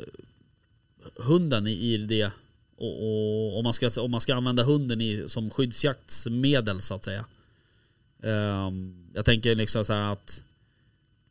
hunden 1.15 1.67
i, 1.67 1.71
i 1.71 1.97
det? 1.97 2.31
Och, 2.77 3.03
och 3.03 3.57
om, 3.57 3.63
man 3.63 3.73
ska, 3.73 4.01
om 4.01 4.11
man 4.11 4.21
ska 4.21 4.35
använda 4.35 4.63
hunden 4.63 5.01
i, 5.01 5.23
som 5.27 5.49
skyddsjaktsmedel 5.49 6.81
så 6.81 6.95
att 6.95 7.03
säga. 7.03 7.25
Ehm, 8.23 9.07
jag 9.13 9.25
tänker 9.25 9.55
liksom 9.55 9.85
så 9.85 9.93
här 9.93 10.11
att 10.11 10.41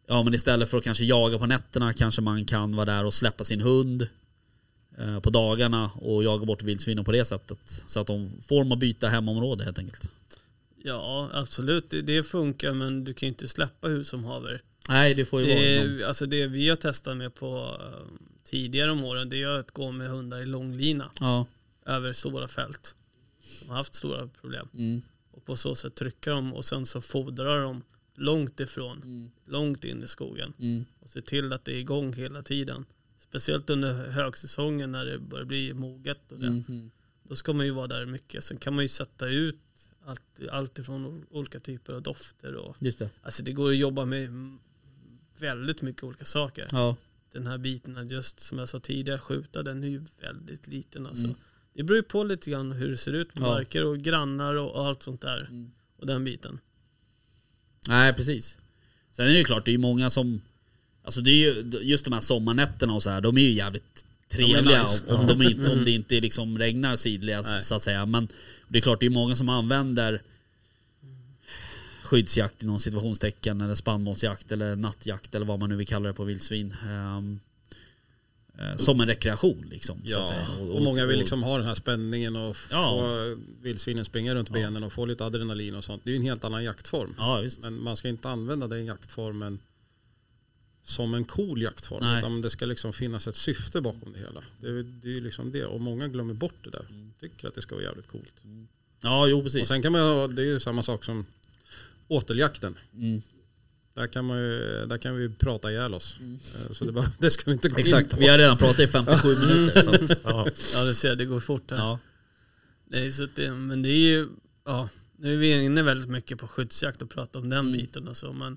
Ja 0.09 0.22
men 0.22 0.34
istället 0.34 0.70
för 0.70 0.78
att 0.78 0.84
kanske 0.84 1.05
jaga 1.05 1.38
på 1.38 1.47
nätterna 1.47 1.92
kanske 1.92 2.22
man 2.22 2.44
kan 2.44 2.76
vara 2.76 2.84
där 2.86 3.05
och 3.05 3.14
släppa 3.14 3.44
sin 3.44 3.61
hund 3.61 4.09
eh, 4.99 5.20
på 5.20 5.30
dagarna 5.30 5.90
och 5.94 6.24
jaga 6.24 6.44
bort 6.47 6.62
vildsvinen 6.62 7.05
på 7.05 7.12
det 7.12 7.24
sättet. 7.24 7.82
Så 7.86 8.01
att 8.01 8.07
de 8.07 8.30
får 8.49 8.59
dem 8.59 8.72
att 8.72 8.78
byta 8.78 9.09
hemområde 9.09 9.64
helt 9.64 9.78
enkelt. 9.78 10.11
Ja, 10.82 11.30
absolut. 11.32 11.90
Det, 11.90 12.03
det 12.03 12.22
funkar 12.22 12.72
men 12.72 13.05
du 13.05 13.14
kan 13.14 13.26
ju 13.26 13.28
inte 13.30 13.49
släppa 13.49 13.88
hur 13.88 14.05
som 14.05 14.24
haver. 14.24 14.61
Nej 14.88 15.14
det 15.14 15.24
får 15.24 15.40
ju 15.40 15.47
vara 15.47 15.59
Det, 15.61 15.84
någon, 15.84 16.01
är- 16.01 16.05
alltså 16.07 16.26
det 16.26 16.47
vi 16.47 16.68
har 16.68 16.76
testat 16.76 17.16
med 17.16 17.34
på 17.34 17.76
eh, 17.80 18.07
tidigare 18.47 18.90
om 18.90 19.05
åren 19.05 19.28
det 19.28 19.42
är 19.42 19.49
att 19.49 19.70
gå 19.70 19.90
med 19.92 20.09
hundar 20.09 20.40
i 20.40 20.47
långlina 20.47 21.11
Ja. 21.20 21.47
över 21.86 22.12
stora 22.12 22.49
fält. 22.49 22.94
Som 23.40 23.68
har 23.70 23.76
haft 23.76 23.94
stora 23.94 24.28
problem. 24.28 24.68
Mm. 24.74 25.03
Och 25.30 25.44
på 25.44 25.57
så 25.57 25.74
sätt 25.74 25.94
trycka 25.94 26.30
dem 26.30 26.55
och 26.55 26.64
sen 26.64 26.86
så 26.86 27.01
fodrar 27.01 27.62
de 27.62 27.82
långt 28.14 28.61
ifrån, 28.61 29.03
Mm. 29.03 29.30
långt 29.47 29.84
in 29.84 30.03
i 30.03 30.07
skogen. 30.07 30.53
Mm. 30.59 30.84
Och 31.01 31.11
se 31.11 31.22
till 31.22 31.53
att 31.53 31.64
det 31.64 31.72
är 31.72 31.78
igång 31.78 32.12
hela 32.12 32.42
tiden. 32.42 32.84
Speciellt 33.18 33.70
under 33.70 34.11
högsäsongen 34.11 34.92
när 34.92 35.05
det 35.05 35.18
börjar 35.18 35.44
bli 35.44 35.74
moget. 35.74 36.32
Och 36.32 36.38
det. 36.38 36.47
Mm. 36.47 36.90
Då 37.22 37.34
ska 37.34 37.53
man 37.53 37.66
ju 37.66 37.72
vara 37.72 37.86
där 37.86 38.07
mycket. 38.07 38.44
Sen 38.44 38.57
kan 38.59 38.74
man 38.74 38.84
ju 38.84 38.88
sätta 38.88 39.26
ut 39.28 39.59
allt, 40.05 40.22
allt 40.51 40.78
ifrån 40.78 41.26
olika 41.30 41.61
typer 41.61 41.92
av 41.92 42.03
dofter. 42.03 42.55
Och, 42.55 42.76
Just 42.78 42.99
det. 42.99 43.11
alltså 43.22 43.42
det 43.42 43.53
går 43.53 43.70
att 43.70 43.76
jobba 43.76 44.05
med 44.05 44.28
väldigt 45.38 45.82
mycket 45.82 46.05
olika 46.05 46.24
saker. 46.24 46.68
Ja. 46.72 46.97
Den 47.39 47.47
här 47.47 47.59
biten, 47.59 47.97
att 47.97 48.11
just 48.11 48.41
som 48.41 48.59
jag 48.59 48.68
sa 48.68 48.80
tidigare, 48.80 49.18
skjuta 49.18 49.62
den 49.62 49.84
är 49.84 49.89
ju 49.89 50.03
väldigt 50.20 50.66
liten. 50.66 51.07
Alltså. 51.07 51.24
Mm. 51.24 51.37
Det 51.74 51.82
beror 51.82 51.97
ju 51.97 52.03
på 52.03 52.24
lite 52.24 52.51
grann 52.51 52.72
hur 52.72 52.89
det 52.89 52.97
ser 52.97 53.12
ut 53.12 53.34
med 53.34 53.45
Ja. 53.45 53.49
marker 53.55 53.84
och 53.84 53.99
grannar 53.99 54.55
och, 54.55 54.87
allt 54.87 55.03
sånt 55.03 55.20
där. 55.20 55.41
Mm. 55.51 55.70
Och 55.97 56.07
den 56.07 56.24
biten. 56.24 56.59
Nej 57.89 58.12
precis. 58.12 58.59
Sen 59.12 59.24
är 59.26 59.30
det 59.30 59.39
ju 59.39 59.45
klart, 59.45 59.64
det 59.64 59.70
är 59.70 59.72
ju 59.72 59.78
många 59.78 60.11
som 60.11 60.41
Alltså 61.03 61.20
det 61.20 61.30
är 61.30 61.34
ju 61.55 61.78
just 61.82 62.05
de 62.05 62.12
här 62.14 62.20
sommarnätterna 62.20 62.93
och 62.95 63.03
så 63.03 63.11
här, 63.11 63.20
de 63.20 63.37
är 63.39 63.41
ju 63.43 63.53
jävligt 63.53 64.05
trevliga 64.28 64.82
nice. 64.82 65.14
om, 65.14 65.26
de 65.26 65.43
inte, 65.43 65.61
om 65.66 65.72
Mm. 65.72 65.84
det 65.84 65.91
inte 65.91 66.20
liksom 66.20 66.59
regnar 66.59 66.97
sidledes 66.97 67.68
så 67.68 67.74
att 67.74 67.82
säga. 67.82 68.07
Men 68.07 68.28
det 68.68 68.78
är 68.78 68.82
klart, 68.82 69.01
det 69.01 69.07
är 69.07 69.11
många 69.11 69.37
som 69.37 69.49
använder 69.49 70.22
skyddsjakt 72.07 72.62
inom 72.62 72.78
situationstecken 72.80 73.61
eller 73.61 73.74
spannmålsjakt 73.74 74.52
eller 74.52 74.76
nattjakt 74.76 75.34
eller 75.34 75.46
vad 75.46 75.59
man 75.59 75.68
nu 75.68 75.76
vill 75.76 75.86
kalla 75.86 76.07
det 76.09 76.14
på 76.14 76.24
vildsvin. 76.24 76.74
eh, 78.59 78.76
som 78.76 79.00
en 79.00 79.07
rekreation 79.09 79.66
liksom. 79.70 80.00
Ja, 80.04 80.26
säga. 80.28 80.48
och 80.72 80.82
många 80.82 81.07
vill 81.07 81.18
liksom 81.18 81.42
ha 81.42 81.57
den 81.59 81.66
här 81.66 81.74
spänningen 81.74 82.36
och 82.36 82.57
Ja. 82.70 82.90
få 83.00 83.36
vildsvinen 83.62 84.04
springa 84.04 84.34
runt 84.34 84.50
benen 84.50 84.82
och 84.84 84.92
få 84.92 85.07
lite 85.07 85.24
adrenalin 85.24 85.74
och 85.74 85.84
sånt. 85.84 86.02
Det 86.04 86.11
är 86.11 86.12
ju 86.12 86.16
en 86.18 86.22
helt 86.26 86.44
annan 86.44 86.64
jaktform. 86.64 87.14
Ja 87.18 87.40
visst. 87.40 87.62
Men 87.62 87.82
man 87.82 87.96
ska 87.96 88.09
inte 88.09 88.28
använda 88.28 88.68
den 88.68 88.84
jaktformen 88.84 89.59
som 90.84 91.14
en 91.14 91.24
cool 91.24 91.62
jaktform. 91.62 91.98
Nej. 92.04 92.18
Utan 92.18 92.42
det 92.42 92.50
ska 92.50 92.66
liksom 92.66 92.92
finnas 92.92 93.26
ett 93.26 93.36
syfte 93.36 93.80
bakom 93.80 94.12
det 94.12 94.18
hela. 94.18 94.42
Det 94.61 94.66
är, 94.68 94.82
det 95.02 95.09
är 95.09 95.12
ju 95.12 95.20
liksom 95.20 95.52
det. 95.52 95.64
Och 95.64 95.80
många 95.80 96.09
glömmer 96.09 96.34
bort 96.34 96.54
det 96.64 96.70
där. 96.70 96.84
Tycker 97.20 97.48
att 97.48 97.54
det 97.54 97.62
ska 97.62 97.74
vara 97.74 97.84
jävligt 97.84 98.09
coolt. 98.09 98.34
Ja 99.00 99.26
jo 99.26 99.38
Och 99.38 99.44
precis. 99.44 99.68
sen 99.68 99.82
kan 99.82 99.92
man 99.92 100.00
ju- 100.00 100.28
det 100.34 100.42
är 100.42 100.46
ju 100.46 100.61
samma 100.61 100.82
sak 100.82 101.04
som 101.04 101.26
åteljakten. 102.09 102.78
Mm. 102.94 103.22
Där 103.94 104.07
kan, 104.07 104.24
man 104.24 104.38
ju, 104.38 104.86
där 104.86 104.98
kan 104.98 105.16
vi 105.16 105.28
prata 105.28 105.70
ihjäl 105.70 105.94
oss. 105.94 106.16
Eh, 106.20 106.72
Så 106.72 106.84
det, 106.84 106.92
bara, 106.92 107.12
det 107.18 107.30
ska 107.30 107.42
vi 107.46 107.52
inte 107.52 107.68
gå 107.68 107.78
Exakt, 107.78 108.04
in 108.04 108.11
på. 108.11 108.16
vi 108.20 108.28
har 108.28 108.38
redan 108.38 108.57
pratat 108.57 108.80
i 108.80 108.86
57 108.86 109.28
minuter. 109.46 109.82
Så 109.82 109.90
att, 109.94 110.11
Ja, 110.24 110.48
Ja, 110.74 110.84
du 110.84 110.94
ser, 110.94 111.16
det 111.16 111.24
går 111.24 111.40
fort 111.40 111.70
här. 111.70 111.78
ja. 111.78 111.98
Nej, 112.88 113.12
så 113.12 113.28
det, 113.34 113.50
men 113.50 113.82
det 113.82 113.88
är 113.88 114.09
ju, 114.11 114.28
ja, 114.64 114.88
nu 115.16 115.32
är 115.34 115.36
vi 115.36 115.64
inne 115.64 115.82
väldigt 115.82 116.09
mycket 116.11 116.38
på 116.38 116.48
skyddsjakt 116.48 117.02
och 117.02 117.11
pratar 117.11 117.40
om 117.40 117.48
den 117.48 117.59
Mm. 117.59 117.72
biten 117.72 118.09
och 118.09 118.16
så, 118.16 118.32
men 118.32 118.57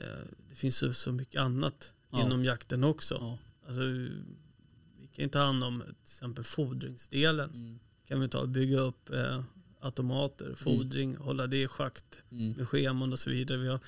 eh, 0.00 0.06
det 0.50 0.54
finns 0.56 0.82
ju 0.82 0.92
så 0.92 1.12
mycket 1.12 1.40
annat 1.40 1.92
Ja. 2.12 2.26
inom 2.26 2.44
jakten 2.44 2.84
också. 2.84 3.14
Ja. 3.20 3.38
Alltså, 3.66 3.82
vi 3.82 5.06
kan 5.14 5.24
ju 5.24 5.28
ta 5.28 5.38
hand 5.38 5.64
om 5.64 5.80
till 5.80 5.94
exempel 6.02 6.44
fodringsdelen. 6.44 7.50
Mm. 7.50 7.78
Kan 8.08 8.20
vi 8.20 8.28
ta 8.28 8.38
och 8.38 8.48
bygga 8.48 8.78
upp 8.80 9.10
eh, 9.10 9.42
automater, 9.84 10.54
fodring, 10.54 11.16
hålla 11.16 11.46
det 11.46 11.62
i 11.62 11.66
schakt 11.68 12.22
Mm. 12.30 12.52
med 12.52 12.68
scheman 12.68 13.12
och 13.12 13.18
så 13.18 13.30
vidare. 13.30 13.58
Vi 13.58 13.68
har, 13.68 13.80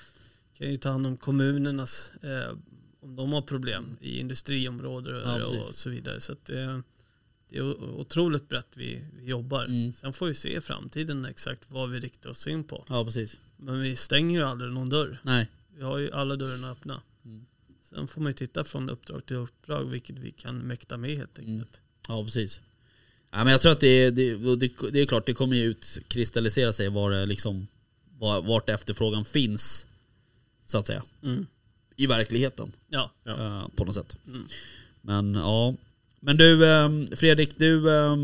kan 0.53 0.69
ju 0.71 0.77
ta 0.77 0.89
hand 0.89 1.07
om 1.07 1.17
kommunernas, 1.17 2.11
eh, 2.21 2.57
om 2.99 3.15
de 3.15 3.33
har 3.33 3.41
problem 3.41 3.97
i 4.01 4.19
industriområden 4.19 5.21
Ja, 5.25 5.37
precis. 5.37 5.69
och 5.69 5.75
så 5.75 5.89
vidare. 5.89 6.21
Så 6.21 6.33
att, 6.33 6.49
eh, 6.49 6.79
det 7.49 7.57
är 7.57 7.83
otroligt 7.99 8.49
brett 8.49 8.67
vi, 8.77 9.01
vi 9.17 9.25
jobbar. 9.25 9.65
Mm. 9.65 9.93
Sen 9.93 10.13
får 10.13 10.27
vi 10.27 10.33
se 10.33 10.57
i 10.57 10.61
framtiden 10.61 11.25
exakt 11.25 11.71
vad 11.71 11.89
vi 11.89 11.99
riktar 11.99 12.29
oss 12.29 12.47
in 12.47 12.63
på. 12.63 12.85
ja 12.89 13.05
precis. 13.05 13.37
Men 13.57 13.81
vi 13.81 13.95
stänger 13.95 14.39
ju 14.39 14.45
aldrig 14.45 14.73
någon 14.73 14.89
dörr. 14.89 15.19
Nej. 15.23 15.49
Vi 15.77 15.83
har 15.83 15.97
ju 15.97 16.11
alla 16.11 16.35
dörrarna 16.35 16.71
öppna. 16.71 17.01
Mm. 17.25 17.45
Sen 17.81 18.07
får 18.07 18.21
man 18.21 18.29
ju 18.29 18.33
titta 18.33 18.63
från 18.63 18.89
uppdrag 18.89 19.25
till 19.25 19.35
uppdrag 19.35 19.83
vilket 19.85 20.17
vi 20.19 20.31
kan 20.31 20.57
mäkta 20.57 20.97
med 20.97 21.17
helt 21.17 21.39
Mm. 21.39 21.51
enkelt. 21.51 21.81
Ja 22.07 22.23
precis. 22.23 22.61
Ja, 23.31 23.43
men 23.43 23.47
jag 23.47 23.61
tror 23.61 23.71
att 23.71 23.79
det, 23.79 24.09
det, 24.11 24.55
det, 24.55 24.71
det 24.91 24.99
är 25.01 25.05
klart, 25.05 25.25
det 25.25 25.33
kommer 25.33 25.55
ju 25.55 25.63
utkristallisera 25.63 26.73
sig 26.73 26.89
var 26.89 27.11
det 27.11 27.25
liksom, 27.25 27.67
var, 28.19 28.41
vart 28.41 28.69
efterfrågan 28.69 29.25
finns. 29.25 29.85
Så 30.65 30.77
att 30.77 30.87
säga. 30.87 31.03
Mm. 31.23 31.45
I 31.95 32.07
verkligheten. 32.07 32.71
Ja. 32.89 33.11
eh, 33.25 33.67
på 33.75 33.85
något 33.85 33.95
sätt. 33.95 34.15
Mm. 34.27 34.47
Men 35.01 35.33
ja. 35.35 35.73
Men 36.19 36.37
du 36.37 36.65
eh, 36.65 36.89
Fredrik, 37.15 37.57
du, 37.57 37.89
eh, 37.95 38.15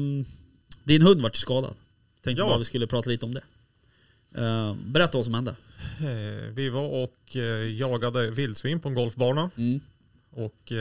din 0.83 1.01
hund 1.01 1.21
vart 1.21 1.35
skadad. 1.35 1.73
Tänkte 2.21 2.41
Ja. 2.41 2.47
bara 2.47 2.57
vi 2.59 2.65
skulle 2.65 2.87
prata 2.87 3.09
lite 3.09 3.25
om 3.25 3.33
det. 3.33 3.43
Eh, 4.41 4.75
berätta 4.85 5.17
vad 5.17 5.25
som 5.25 5.33
hände. 5.33 5.55
eh, 5.99 6.49
vi 6.53 6.69
var 6.69 7.03
och 7.03 7.35
eh, 7.35 7.73
jagade 7.75 8.31
vildsvin 8.31 8.79
på 8.79 8.89
en 8.89 8.95
golfbana. 8.95 9.49
Mm. 9.57 9.79
Och 10.31 10.71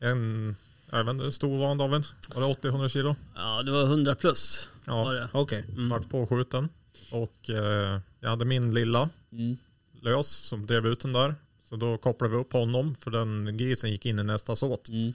en, 0.00 0.56
inte, 0.92 1.32
stor 1.32 1.58
van 1.58 1.80
av 1.80 1.94
en. 1.94 2.04
Var 2.34 2.40
det 2.62 2.68
80-100 2.68 2.88
kilo? 2.88 3.16
ja, 3.34 3.62
det 3.62 3.70
var 3.70 3.82
100 3.82 4.14
plus. 4.14 4.68
Var 4.84 5.14
Ja, 5.14 5.20
det. 5.20 5.28
Okej. 5.32 5.64
Mm. 5.72 5.88
vart 5.88 6.08
påskjuten. 6.10 6.68
Och 7.10 7.50
eh, 7.50 8.00
jag 8.20 8.30
hade 8.30 8.44
min 8.44 8.74
lilla 8.74 9.08
Mm. 9.32 9.56
lös 10.02 10.28
som 10.28 10.66
drev 10.66 10.86
ut 10.86 11.00
den 11.00 11.12
där. 11.12 11.34
Så 11.68 11.76
då 11.76 11.98
kopplade 11.98 12.34
vi 12.34 12.40
upp 12.40 12.52
honom 12.52 12.94
för 13.00 13.10
den 13.10 13.56
grisen 13.56 13.90
gick 13.90 14.06
in 14.06 14.18
i 14.18 14.22
nästa 14.24 14.56
såt. 14.56 14.88
Mm. 14.88 15.12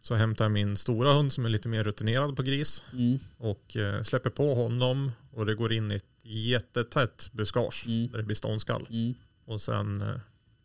Så 0.00 0.14
hämtade 0.14 0.44
jag 0.44 0.52
min 0.52 0.76
stora 0.76 1.12
hund 1.12 1.32
som 1.32 1.44
är 1.44 1.48
lite 1.48 1.68
mer 1.68 1.84
rutinerad 1.84 2.36
på 2.36 2.42
gris 2.42 2.82
Mm. 2.92 3.18
och 3.38 3.76
eh, 3.76 4.02
släpper 4.02 4.30
på 4.30 4.54
honom 4.54 5.12
och 5.32 5.46
det 5.46 5.54
går 5.54 5.72
in 5.72 5.92
i 5.92 5.94
ett 5.94 6.04
jättetätt 6.22 7.30
buskage 7.32 7.84
Mm. 7.86 8.08
där 8.10 8.18
det 8.18 8.24
blir 8.24 8.36
ståndskall. 8.36 8.86
Mm. 8.90 9.14
Och 9.46 9.60
sen, 9.62 10.02
eh, 10.02 10.16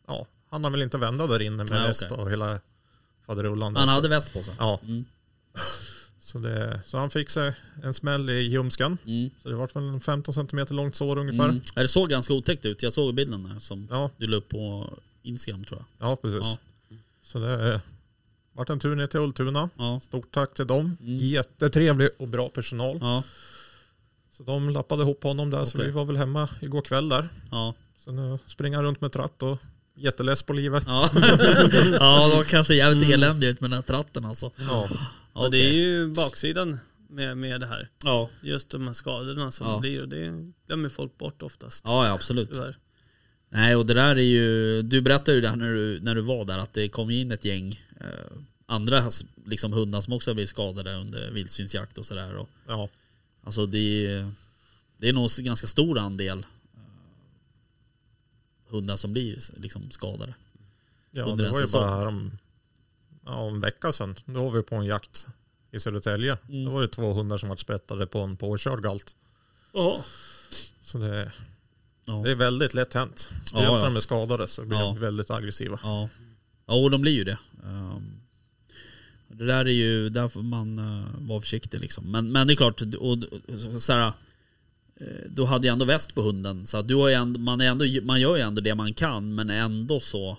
ja, 0.07 0.27
han 0.49 0.63
har 0.63 0.71
väl 0.71 0.81
inte 0.81 0.97
vända 0.97 1.27
där 1.27 1.39
inne 1.41 1.57
med 1.63 1.67
väst 1.81 2.05
okej. 2.11 2.17
och 2.17 2.31
hela 2.31 2.59
faderullan. 3.29 3.75
Han 3.75 3.87
Så- 3.87 3.93
hade 3.93 4.07
väst 4.07 4.33
på 4.33 4.43
sig. 4.43 4.53
Ja, 4.59 4.79
Mm. 4.83 5.05
så, 6.19 6.37
det, 6.39 6.81
så 6.85 6.97
han 6.97 7.09
fick 7.09 7.29
sig 7.29 7.53
en 7.83 7.93
smäll 7.93 8.29
i 8.29 8.33
ljumsken. 8.41 8.97
Mm. 9.05 9.29
Så 9.43 9.49
det 9.49 9.55
var 9.55 9.69
väl 9.73 9.83
en 9.93 10.01
15 10.01 10.33
cm 10.33 10.65
långt 10.69 10.95
sår 10.95 11.17
ungefär. 11.17 11.43
Mm. 11.49 11.61
Det 11.75 11.87
såg 11.87 12.09
ganska 12.09 12.33
otäckt 12.33 12.65
ut. 12.65 12.83
Jag 12.83 12.93
såg 12.93 13.13
bilden 13.15 13.43
där 13.43 13.59
som 13.59 13.87
Ja, 13.91 14.09
du 14.17 14.27
la 14.27 14.37
upp 14.37 14.49
på 14.49 14.93
Instagram 15.23 15.63
tror 15.63 15.79
jag. 15.99 16.09
Ja, 16.09 16.15
precis. 16.15 16.39
Ja. 16.43 16.57
Så 17.21 17.39
det 17.39 17.47
är, 17.47 17.81
vart 18.53 18.69
en 18.69 18.79
tur 18.79 18.95
ner 18.95 19.07
till 19.07 19.19
Ultuna. 19.19 19.69
Ja. 19.77 19.99
Stort 20.03 20.31
tack 20.31 20.53
till 20.53 20.67
dem. 20.67 20.97
Mm. 21.01 21.17
Jättetrevlig 21.17 22.09
och 22.17 22.27
bra 22.27 22.49
personal. 22.49 22.97
Ja. 23.01 23.23
Så 24.31 24.43
de 24.43 24.69
lappade 24.69 25.03
ihop 25.03 25.23
honom 25.23 25.49
där, 25.49 25.65
så 25.65 25.77
Okej. 25.77 25.85
vi 25.87 25.91
var 25.91 26.05
väl 26.05 26.17
hemma 26.17 26.49
igår 26.61 26.81
kväll 26.81 27.09
där. 27.09 27.29
Ja. 27.51 27.73
Så 27.97 28.11
nu 28.11 28.39
springer 28.45 28.75
han 28.77 28.85
runt 28.85 29.01
med 29.01 29.11
tratt 29.11 29.43
och 29.43 29.57
jätteless 29.99 30.43
på 30.43 30.53
livet. 30.53 30.83
Ja. 30.87 31.09
ja, 31.99 32.31
de 32.35 32.43
kan 32.45 32.65
se 32.65 32.75
jävligt 32.75 33.09
eländiga 33.09 33.49
ut 33.49 33.61
med 33.61 33.69
den 33.69 33.75
här 33.77 33.81
tratten 33.81 34.25
alltså. 34.25 34.51
Ja, 34.57 34.89
Och 35.33 35.51
det 35.51 35.57
är 35.69 35.73
ju 35.73 36.07
baksidan 36.07 36.79
med, 37.09 37.37
med 37.37 37.59
det 37.61 37.67
här. 37.67 37.89
Ja. 38.03 38.29
Just 38.41 38.69
de 38.69 38.87
här 38.87 38.93
skadorna 38.93 39.51
som 39.51 39.67
Ja. 39.67 39.79
blir 39.79 40.01
och 40.01 40.09
det 40.09 40.51
glömmer 40.67 40.89
folk 40.89 41.17
bort 41.17 41.41
oftast. 41.41 41.83
Ja, 41.87 42.07
ja 42.07 42.13
absolut. 42.13 42.49
Tyvärr. 42.49 42.77
Nej 43.49 43.75
och 43.75 43.85
det 43.85 43.93
där 43.93 44.15
är 44.15 44.21
ju, 44.21 44.81
du 44.81 45.01
berättade 45.01 45.35
ju 45.35 45.41
det 45.41 45.49
här 45.49 45.55
när 45.55 45.73
du, 45.73 45.99
när 46.01 46.15
du 46.15 46.21
var 46.21 46.45
där 46.45 46.57
att 46.57 46.73
det 46.73 46.89
kom 46.89 47.09
in 47.09 47.31
ett 47.31 47.45
gäng 47.45 47.81
eh, 48.01 48.07
andra 48.65 49.03
liksom 49.45 49.73
hundar 49.73 50.01
som 50.01 50.13
också 50.13 50.29
har 50.29 50.35
blivit 50.35 50.49
skadade 50.49 50.95
under 50.95 51.31
vildsvinsjakt 51.31 51.97
och 51.97 52.05
sådär. 52.05 52.35
Och, 52.35 52.49
ja. 52.67 52.89
Alltså 53.43 53.65
det 53.65 54.05
är, 54.07 54.31
det 54.97 55.09
är 55.09 55.13
nog 55.13 55.29
en 55.39 55.45
ganska 55.45 55.67
stor 55.67 55.97
andel 55.99 56.45
hundar 58.69 58.97
som 58.97 59.13
blir 59.13 59.39
liksom 59.57 59.91
skadade. 59.91 60.33
ja 61.11 61.23
Under 61.23 61.45
det 61.45 61.51
var 61.51 61.59
ju 61.59 61.65
säsong. 61.65 61.81
bara 61.81 61.99
här 61.99 62.07
om, 62.07 62.31
ja, 63.25 63.47
en 63.47 63.61
vecka 63.61 63.91
sedan. 63.91 64.15
Då 64.25 64.43
var 64.43 64.51
vi 64.51 64.63
på 64.63 64.75
en 64.75 64.85
jakt 64.85 65.27
i 65.71 65.79
Södertälje. 65.79 66.37
Mm. 66.49 66.65
Då 66.65 66.71
var 66.71 66.81
det 66.81 66.87
två 66.87 67.13
hundar 67.13 67.37
som 67.37 67.49
var 67.49 67.55
sprättade 67.55 68.07
på 68.07 68.19
en 68.19 68.37
påkörd 68.37 68.83
galt. 68.83 69.15
Jaha. 69.73 70.01
Så 70.81 70.97
det, 70.97 71.31
Ja. 72.09 72.21
det 72.25 72.31
är 72.31 72.35
väldigt 72.35 72.73
lätt 72.73 72.93
hänt. 72.93 73.29
Speciellt 73.45 73.73
när 73.73 73.83
de 73.83 73.95
är 73.95 73.99
skadade 73.99 74.47
så 74.47 74.65
blir 74.65 74.79
de 74.79 74.99
väldigt 74.99 75.31
aggressiva. 75.31 75.79
Ja, 75.83 76.09
ja 76.65 76.73
och 76.73 76.91
de 76.91 77.01
blir 77.01 77.11
ju 77.11 77.23
det. 77.23 77.37
Ehm, 77.63 78.19
det 79.27 79.45
där 79.45 79.65
är 79.65 79.71
ju, 79.71 80.09
där 80.09 80.27
får 80.27 80.41
man 80.41 80.79
uh, 80.79 81.05
vara 81.19 81.41
försiktig 81.41 81.79
liksom. 81.79 82.11
Men, 82.11 82.31
men 82.31 82.47
det 82.47 82.53
är 82.53 82.55
klart, 82.55 82.81
och, 82.81 83.17
och, 83.73 83.81
så 83.81 83.93
här, 83.93 84.13
eh, 84.99 85.05
du 85.29 85.45
hade 85.45 85.67
ju 85.67 85.71
ändå 85.73 85.85
väst 85.85 86.15
på 86.15 86.21
hunden. 86.21 86.65
Så 86.65 86.77
att 86.77 86.87
du 86.87 86.95
har 86.95 87.09
ändå, 87.09 87.39
man, 87.39 87.61
är 87.61 87.65
ändå, 87.65 87.85
man 88.03 88.21
gör 88.21 88.35
ju 88.35 88.41
ändå 88.41 88.61
det 88.61 88.75
man 88.75 88.93
kan 88.93 89.35
men 89.35 89.49
ändå 89.49 89.99
så 89.99 90.37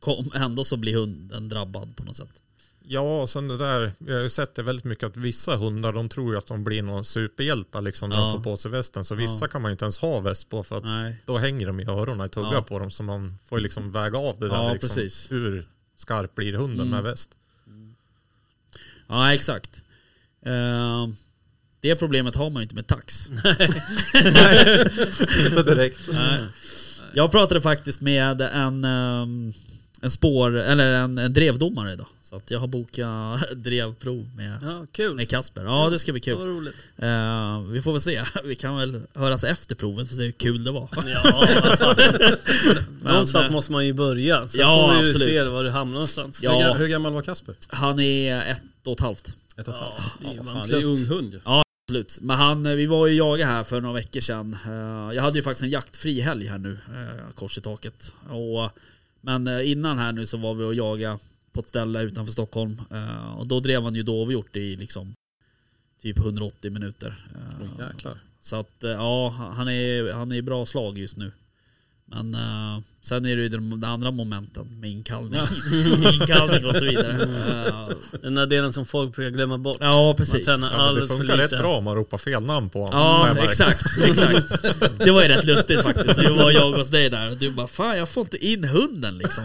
kom, 0.00 0.30
ändå 0.34 0.64
så 0.64 0.76
blir 0.76 0.94
hunden 0.96 1.48
drabbad 1.48 1.96
på 1.96 2.04
något 2.04 2.16
sätt. 2.16 2.40
Ja, 2.86 3.22
och 3.22 3.30
sen 3.30 3.48
det 3.48 3.56
där, 3.58 3.92
vi 3.98 4.12
har 4.14 4.20
ju 4.22 4.28
sett 4.30 4.54
det 4.54 4.62
väldigt 4.62 4.84
mycket 4.84 5.04
att 5.06 5.16
vissa 5.16 5.56
hundar 5.56 5.92
de 5.92 6.08
tror 6.08 6.32
ju 6.32 6.38
att 6.38 6.46
de 6.46 6.64
blir 6.64 6.82
någon 6.82 7.04
superhjältar 7.04 7.82
liksom 7.82 8.10
när 8.10 8.16
Ja. 8.16 8.22
de 8.22 8.32
får 8.44 8.50
på 8.50 8.56
sig 8.56 8.70
västen. 8.70 9.04
Så 9.04 9.14
vissa 9.14 9.44
Ja. 9.44 9.48
kan 9.48 9.62
man 9.62 9.68
ju 9.70 9.72
inte 9.72 9.84
ens 9.84 9.98
ha 9.98 10.20
väst 10.20 10.48
på 10.50 10.62
för 10.64 10.78
att 10.78 10.84
Nej. 10.84 11.16
då 11.26 11.38
hänger 11.38 11.66
de 11.66 11.80
i 11.80 11.84
öronen 11.84 12.26
i 12.26 12.28
tugga 12.28 12.48
Ja. 12.52 12.62
på 12.62 12.78
dem. 12.78 12.90
Så 12.90 13.02
man 13.02 13.38
får 13.44 13.58
ju 13.58 13.62
liksom 13.62 13.92
väga 13.92 14.18
av 14.18 14.38
det 14.40 14.48
där. 14.48 14.72
Liksom, 14.72 14.88
precis. 14.88 15.32
Hur 15.32 15.66
skarp 15.96 16.34
blir 16.34 16.52
hunden 16.52 16.80
Mm. 16.86 16.90
med 16.90 17.02
väst? 17.02 17.36
Ja 19.08 19.34
exakt. 19.34 19.82
Ehm, 20.42 21.16
det 21.88 21.96
problemet 21.96 22.34
har 22.34 22.50
man 22.50 22.60
ju 22.60 22.62
inte 22.62 22.74
med 22.74 22.86
tax. 22.86 23.28
Inte 25.46 25.62
direkt. 25.62 26.00
Nej. 26.12 26.38
Jag 27.14 27.30
pratade 27.30 27.60
faktiskt 27.60 28.00
med 28.00 28.40
en, 28.40 28.84
ehm, 28.84 29.52
en 30.00 30.10
spår, 30.10 30.56
eller 30.56 30.92
en, 30.92 31.18
en 31.18 31.32
drevdomare 31.32 31.92
idag. 31.92 32.06
Så 32.22 32.36
att 32.36 32.50
jag 32.50 32.60
har 32.60 32.66
bokat 32.66 33.40
drevprov 33.56 34.26
med, 34.36 34.58
Ja, 34.62 34.86
kul. 34.92 35.14
med 35.16 35.28
Kasper. 35.28 35.64
Ja 35.64 35.90
det 35.90 35.98
ska 35.98 36.12
bli 36.12 36.20
kul. 36.20 36.38
roligt. 36.38 36.74
Eh, 36.96 37.60
vi 37.62 37.82
får 37.82 37.92
väl 37.92 38.00
se. 38.00 38.22
Vi 38.44 38.54
kan 38.56 38.76
väl 38.76 39.00
höras 39.14 39.44
efter 39.44 39.74
provet 39.74 40.08
för 40.08 40.14
att 40.14 40.18
se 40.18 40.24
hur 40.24 40.32
kul 40.32 40.64
det 40.64 40.70
var. 40.70 40.88
Ja, 41.06 41.46
fasen. 41.78 42.14
Någonstans 43.02 43.46
eh, 43.46 43.52
måste 43.52 43.72
man 43.72 43.86
ju 43.86 43.92
börja. 43.92 44.48
Sen 44.48 44.60
ja, 44.60 44.86
får 44.88 44.92
vi 45.00 45.04
ju 45.06 45.10
absolut. 45.14 45.42
se 45.44 45.50
var 45.50 45.64
du 45.64 45.70
hamnar 45.70 45.94
någonstans. 45.94 46.42
Ja. 46.42 46.52
Hur, 46.52 46.60
ga- 46.64 46.76
hur 46.78 46.88
gammal 46.88 47.12
var 47.12 47.22
Kasper? 47.22 47.54
Han 47.68 48.00
är 48.00 48.50
ett 48.52 48.60
och 48.84 48.92
ett 48.92 49.00
halvt. 49.00 49.28
Ett 49.56 49.68
och 49.68 49.74
ett 49.74 49.80
halvt? 49.80 49.94
Ja, 49.98 50.04
det 50.20 50.26
är 50.26 50.28
Ja, 50.28 50.32
ju 50.32 50.36
vad 50.38 50.46
man 50.46 50.54
fan, 50.54 50.68
det 50.68 50.76
är 50.76 50.80
plutt. 50.80 51.00
ung 51.00 51.06
hund 51.16 51.32
ju. 51.32 51.40
Absolut. 51.86 52.18
Men 52.20 52.36
han, 52.36 52.66
eh, 52.66 52.74
vi 52.74 52.86
var 52.86 53.06
ju 53.06 53.14
jaga 53.14 53.46
här 53.46 53.64
för 53.64 53.80
några 53.80 53.94
veckor 53.94 54.20
sedan. 54.20 54.56
Eh, 54.66 55.14
Jag 55.16 55.22
hade 55.22 55.38
ju 55.38 55.42
faktiskt 55.42 55.62
en 55.62 55.70
jaktfri 55.70 56.20
helg 56.20 56.46
här 56.46 56.58
nu, 56.58 56.72
eh, 56.72 57.30
kors 57.34 57.58
i 57.58 57.60
taket. 57.60 58.12
Och, 58.28 58.70
men 59.20 59.60
innan 59.62 59.98
här 59.98 60.12
nu 60.12 60.26
så 60.26 60.36
var 60.36 60.54
vi 60.54 60.64
och 60.64 60.74
jaga 60.74 61.18
på 61.52 61.60
ett 61.60 61.68
ställe 61.68 62.02
utanför 62.02 62.32
Stockholm. 62.32 62.80
Och 63.38 63.46
då 63.46 63.60
drev 63.60 63.82
han 63.82 63.94
ju 63.94 64.02
dovhjort 64.02 64.56
i 64.56 64.76
liksom 64.76 65.14
typ 66.02 66.18
180 66.18 66.70
minuter. 66.70 67.14
Jäklar. 67.78 68.18
Så 68.40 68.56
att 68.56 68.76
ja, 68.80 69.28
han 69.56 69.68
är, 69.68 70.12
han 70.12 70.32
är 70.32 70.36
i 70.36 70.42
bra 70.42 70.66
slag 70.66 70.98
just 70.98 71.16
nu. 71.16 71.32
Men 72.14 72.34
eh, 72.34 72.82
sen 73.02 73.26
är 73.26 73.36
det 73.36 73.42
ju 73.42 73.48
de, 73.48 73.80
de 73.80 73.84
andra 73.84 74.10
momenten 74.10 74.80
med 74.80 74.90
inkallning, 74.90 75.40
inkallning 76.12 76.66
och 76.66 76.76
så 76.76 76.84
vidare. 76.84 77.22
Eh, 77.22 77.88
Den 78.22 78.34
där 78.34 78.46
delen 78.46 78.72
som 78.72 78.86
folk 78.86 79.14
brukar 79.16 79.30
glömma 79.30 79.58
bort. 79.58 79.76
ja 79.80 80.02
Man 80.06 80.16
precis. 80.16 80.46
tränar 80.46 80.68
Ja, 80.72 80.76
det 80.76 80.82
alldeles 80.82 81.10
för 81.10 81.16
funkar 81.16 81.36
rätt 81.36 81.50
lite. 81.50 81.62
bra 81.62 81.76
om 81.76 81.84
man 81.84 81.94
ropar 81.96 82.18
fel 82.18 82.42
namn 82.42 82.68
på 82.70 82.84
honom. 82.86 82.98
Ja, 83.36 83.44
exakt, 83.44 83.82
exakt. 84.04 84.62
Det 85.04 85.10
var 85.10 85.22
ju 85.22 85.28
rätt 85.28 85.44
lustigt 85.44 85.82
faktiskt. 85.82 86.16
Nu 86.16 86.30
var 86.30 86.50
jag 86.50 86.72
hos 86.72 86.88
dig 86.90 87.10
där 87.10 87.30
och 87.30 87.36
du 87.36 87.50
bara 87.50 87.66
Fan 87.66 87.98
jag 87.98 88.08
får 88.08 88.20
inte 88.24 88.46
in 88.46 88.64
hunden 88.64 89.18
liksom. 89.18 89.44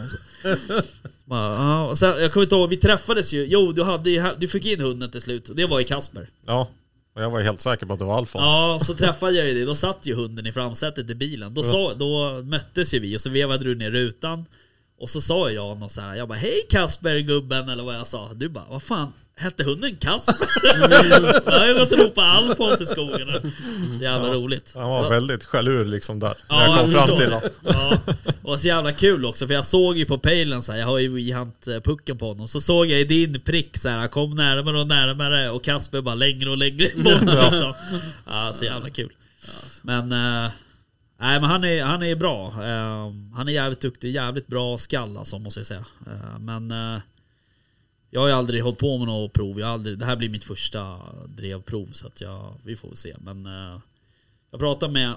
Bara, 1.25 1.53
ja, 1.55 1.87
och 1.87 1.97
sen, 1.97 2.21
jag 2.21 2.33
kommer 2.33 2.43
inte 2.45 2.55
ihåg, 2.55 2.69
vi 2.69 2.77
träffades 2.77 3.33
ju. 3.33 3.45
Jo, 3.45 3.71
du, 3.71 3.83
hade, 3.83 4.35
du 4.37 4.47
fick 4.47 4.65
in 4.65 4.79
hunden 4.81 5.11
till 5.11 5.21
slut. 5.21 5.49
Det 5.55 5.65
var 5.65 5.79
i 5.79 5.83
Kasper. 5.83 6.27
Ja, 6.45 6.67
och 7.19 7.25
jag 7.25 7.29
var 7.29 7.41
helt 7.41 7.61
säker 7.61 7.85
på 7.85 7.93
att 7.93 7.99
det 7.99 8.05
var 8.05 8.17
Alfons. 8.17 8.41
Ja, 8.41 8.79
så 8.81 8.93
träffade 8.93 9.37
jag 9.37 9.47
ju 9.47 9.53
dig. 9.53 9.65
Då 9.65 9.75
satt 9.75 9.99
ju 10.03 10.15
hunden 10.15 10.47
i 10.47 10.51
framsätet 10.51 11.09
i 11.09 11.15
bilen. 11.15 11.53
Då, 11.53 11.63
sa, 11.63 11.93
då 11.93 12.41
möttes 12.43 12.93
ju 12.93 12.99
vi 12.99 13.17
och 13.17 13.21
så 13.21 13.29
vevade 13.29 13.63
du 13.63 13.75
ner 13.75 13.91
rutan. 13.91 14.45
Och 14.99 15.09
så 15.09 15.21
sa 15.21 15.51
jag 15.51 15.77
något 15.77 15.91
så 15.91 16.01
här. 16.01 16.15
Jag 16.15 16.27
bara 16.27 16.37
Hej 16.37 16.65
Kasper 16.69 17.19
gubben 17.19 17.69
eller 17.69 17.83
vad 17.83 17.95
jag 17.95 18.07
sa. 18.07 18.29
Du 18.33 18.49
bara 18.49 18.65
Vad 18.69 18.83
fan 18.83 19.13
Hette 19.39 19.63
hunden 19.63 19.95
Kasper? 19.95 20.35
jag 21.45 21.59
har 21.59 21.79
gått 21.79 21.91
och 21.91 21.99
ropat 21.99 22.25
Alfons 22.25 22.81
i 22.81 22.85
skogen. 22.85 23.53
Så 23.97 24.03
jävla 24.03 24.33
roligt. 24.33 24.71
Han 24.75 24.89
var 24.89 25.09
väldigt 25.09 25.47
jaloux 25.53 25.89
liksom 25.89 26.19
där. 26.19 26.33
Ja, 26.49 26.55
när 26.59 26.67
jag 26.67 26.79
kom 26.79 26.91
jag 26.91 27.05
fram 27.05 27.17
till 27.17 27.33
honom. 27.33 27.49
Ja, 27.63 27.97
och 28.41 28.59
så 28.59 28.67
jävla 28.67 28.93
kul 28.93 29.25
också 29.25 29.47
för 29.47 29.53
jag 29.53 29.65
såg 29.65 29.97
ju 29.97 30.05
på 30.05 30.17
pejlen 30.17 30.61
så 30.61 30.71
här, 30.71 30.79
jag 30.79 30.85
har 30.85 30.99
ju 30.99 31.19
ihant 31.21 31.67
eh, 31.67 31.79
pucken 31.79 32.17
på 32.17 32.27
honom. 32.27 32.47
Så 32.47 32.61
såg 32.61 32.85
jag 32.85 32.99
i 32.99 33.03
din 33.03 33.41
prick 33.41 33.77
så 33.77 33.89
här, 33.89 33.97
han 33.97 34.09
kom 34.09 34.35
närmare 34.35 34.79
och 34.79 34.87
närmare 34.87 35.49
och 35.49 35.63
Kasper 35.63 36.01
bara 36.01 36.15
längre 36.15 36.49
och 36.49 36.57
längre 36.57 36.89
bort 36.95 37.21
liksom. 37.21 37.73
Ja, 38.27 38.53
så 38.53 38.65
jävla 38.65 38.89
kul. 38.89 39.11
Men, 39.81 40.11
eh, 40.11 40.51
nej 41.19 41.39
men 41.39 41.43
han 41.43 41.63
är, 41.63 41.83
han 41.83 42.03
är 42.03 42.15
bra. 42.15 42.47
Eh, 42.47 43.11
han 43.35 43.47
är 43.47 43.51
jävligt 43.51 43.81
duktig, 43.81 44.11
jävligt 44.11 44.47
bra 44.47 44.77
skall 44.77 45.17
alltså 45.17 45.39
måste 45.39 45.59
jag 45.59 45.67
säga. 45.67 45.85
Eh, 46.07 46.39
men 46.39 46.71
eh, 46.71 47.01
jag 48.09 48.21
har 48.21 48.27
ju 48.27 48.33
aldrig 48.33 48.63
hållit 48.63 48.79
på 48.79 48.97
med 48.97 49.07
något 49.07 49.33
prov. 49.33 49.59
Jag 49.59 49.67
har 49.67 49.73
aldrig, 49.73 49.97
det 49.97 50.05
här 50.05 50.15
blir 50.15 50.29
mitt 50.29 50.43
första 50.43 50.99
drevprov 51.27 51.89
så 51.91 52.07
att 52.07 52.21
jag, 52.21 52.53
vi 52.63 52.75
får 52.75 52.87
väl 52.87 52.97
se. 52.97 53.15
Men 53.19 53.45
eh, 53.45 53.79
jag 54.51 54.59
pratade 54.59 54.93
med 54.93 55.15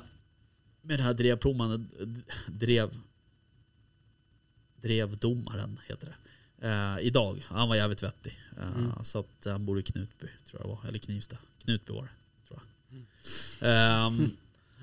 med 0.84 0.98
det 0.98 1.02
här 1.02 1.14
drevprovman, 1.14 1.88
drev 2.46 2.90
drevdomaren 4.82 5.80
heter 5.88 6.06
det. 6.06 6.68
Eh, 6.68 7.06
idag. 7.06 7.42
Han 7.48 7.68
var 7.68 7.76
jävligt 7.76 8.02
vettig. 8.02 8.40
Eh, 8.60 9.02
Så 9.02 9.18
att 9.18 9.26
han 9.44 9.66
bor 9.66 9.78
i 9.78 9.82
Knutby 9.82 10.26
tror 10.50 10.62
jag 10.62 10.68
var. 10.68 10.78
Eller 10.88 10.98
Knivsta. 10.98 11.36
Knutby 11.64 11.92
var 11.92 12.02
det. 12.02 12.08
Tror 12.48 12.60
jag. 13.60 13.70
Ehm, 13.70 14.30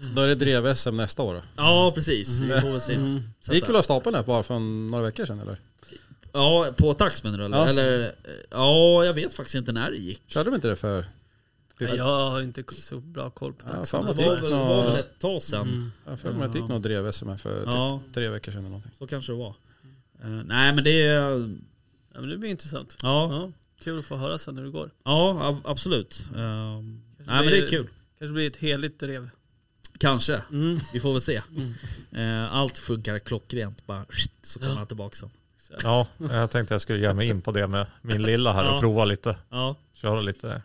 Då 0.15 0.21
är 0.21 0.27
det 0.27 0.35
drev-SM 0.35 0.97
nästa 0.97 1.23
år 1.23 1.33
då. 1.33 1.41
ja 1.55 1.91
precis. 1.95 2.39
Vi 2.39 2.61
får 2.61 2.71
väl 2.71 2.81
se. 2.81 2.93
Mm. 2.95 3.19
Det 3.47 3.55
gick 3.55 3.69
väl 3.69 3.75
av 3.75 3.81
stapeln 3.83 4.15
här 4.15 4.23
bara 4.23 4.43
för 4.43 4.59
några 4.59 5.03
veckor 5.03 5.25
sedan 5.25 5.39
eller? 5.39 5.57
Ja, 6.33 6.73
på 6.77 6.93
tax 6.93 7.23
menar 7.23 7.37
du 7.37 7.45
eller? 7.45 7.57
Ja. 7.57 7.67
eller? 7.67 8.03
eh, 8.03 8.09
Ja, 8.51 9.05
jag 9.05 9.13
vet 9.13 9.33
faktiskt 9.33 9.55
inte 9.55 9.71
när 9.71 9.91
det 9.91 9.97
gick. 9.97 10.21
Körde 10.27 10.49
de 10.49 10.55
inte 10.55 10.67
det 10.67 10.75
för? 10.75 11.05
Nej, 11.81 11.95
Jag 11.95 12.29
har 12.29 12.41
inte 12.41 12.63
så 12.77 12.99
bra 12.99 13.29
koll 13.29 13.53
på 13.53 13.65
Ja, 13.69 13.75
taxan. 13.75 14.05
fan 14.05 14.15
Det 14.15 14.23
var 14.27 14.35
det 14.35 14.41
väl, 14.41 14.51
gick 14.51 14.59
var 14.59 14.83
väl 14.83 14.91
nå- 14.93 14.97
ett 14.97 15.19
tag 15.19 15.41
sedan. 15.43 15.61
Mm. 15.67 15.91
Jag 16.07 16.19
för 16.19 16.31
mig 16.33 16.45
att 16.45 16.53
det 16.53 16.59
gick 16.59 16.67
något 16.69 16.83
drev-SM 16.83 17.29
här 17.29 17.37
för 17.37 17.63
Ja, 17.65 18.01
typ 18.05 18.13
tre 18.13 18.29
veckor 18.29 18.51
sedan 18.51 18.59
eller 18.59 18.69
någonting. 18.69 18.91
så 18.99 19.07
kanske 19.07 19.31
det 19.31 19.37
var. 19.37 19.53
Eh, 20.23 20.27
nej 20.29 20.73
men 20.73 20.83
det 20.83 21.01
är... 21.07 21.21
Ja, 22.13 22.21
men 22.21 22.29
det 22.29 22.37
blir 22.37 22.49
intressant. 22.49 22.97
Ja, 23.03 23.31
Ja, 23.33 23.51
kul 23.83 23.99
att 23.99 24.05
få 24.05 24.15
höra 24.15 24.37
sen 24.37 24.57
hur 24.57 24.63
det 24.65 24.71
går. 24.71 24.91
ja 25.03 25.39
ab- 25.49 25.61
absolut. 25.71 26.23
Ehm, 26.35 27.01
nej 27.17 27.25
men 27.27 27.45
det 27.47 27.57
är 27.59 27.67
kul. 27.67 27.87
Kanske 28.19 28.33
blir 28.33 28.47
ett 28.47 28.57
heligt 28.57 28.99
drev. 28.99 29.29
Kanske. 29.97 30.41
Mm. 30.51 30.79
Vi 30.93 30.99
får 30.99 31.13
väl 31.13 31.21
se. 31.21 31.41
Mm. 31.55 31.73
Eh, 32.45 32.53
Allt 32.55 32.77
funkar 32.77 33.19
klockrent. 33.19 33.87
Bara 33.87 34.05
så 34.43 34.59
kommer 34.59 34.71
Ja. 34.71 34.77
han 34.77 34.87
tillbaka 34.87 35.15
sen. 35.15 35.29
Ja, 35.83 36.07
jag 36.17 36.51
tänkte 36.51 36.73
jag 36.73 36.81
skulle 36.81 36.99
ge 36.99 37.13
mig 37.13 37.27
in 37.27 37.41
på 37.41 37.51
det 37.51 37.67
med 37.67 37.85
min 38.01 38.21
lilla 38.21 38.53
här 38.53 38.69
och 38.69 38.75
Ja. 38.75 38.79
prova 38.79 39.05
lite. 39.05 39.35
Ja, 39.49 39.75
Köra 39.93 40.21
lite 40.21 40.61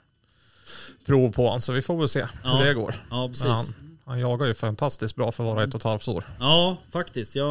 prov 1.07 1.33
på 1.33 1.45
honom. 1.47 1.61
Så 1.61 1.73
vi 1.73 1.83
får 1.83 1.99
väl 1.99 2.09
se 2.09 2.27
Ja. 2.45 2.57
hur 2.57 2.65
det 2.65 2.75
går. 2.75 2.95
ja 3.11 3.29
precis. 3.29 3.45
Men 3.45 3.53
han, 3.55 3.67
han 4.05 4.19
jagar 4.21 4.47
ju 4.47 4.55
fantastiskt 4.55 5.17
bra 5.17 5.33
för 5.33 5.45
att 5.45 5.55
vara 5.55 5.65
ett 5.65 5.75
och 5.75 5.81
ett 5.81 5.85
halvt 5.85 6.09
år. 6.09 6.25
Ja, 6.41 6.77
faktiskt. 6.91 7.37
Jag, 7.37 7.49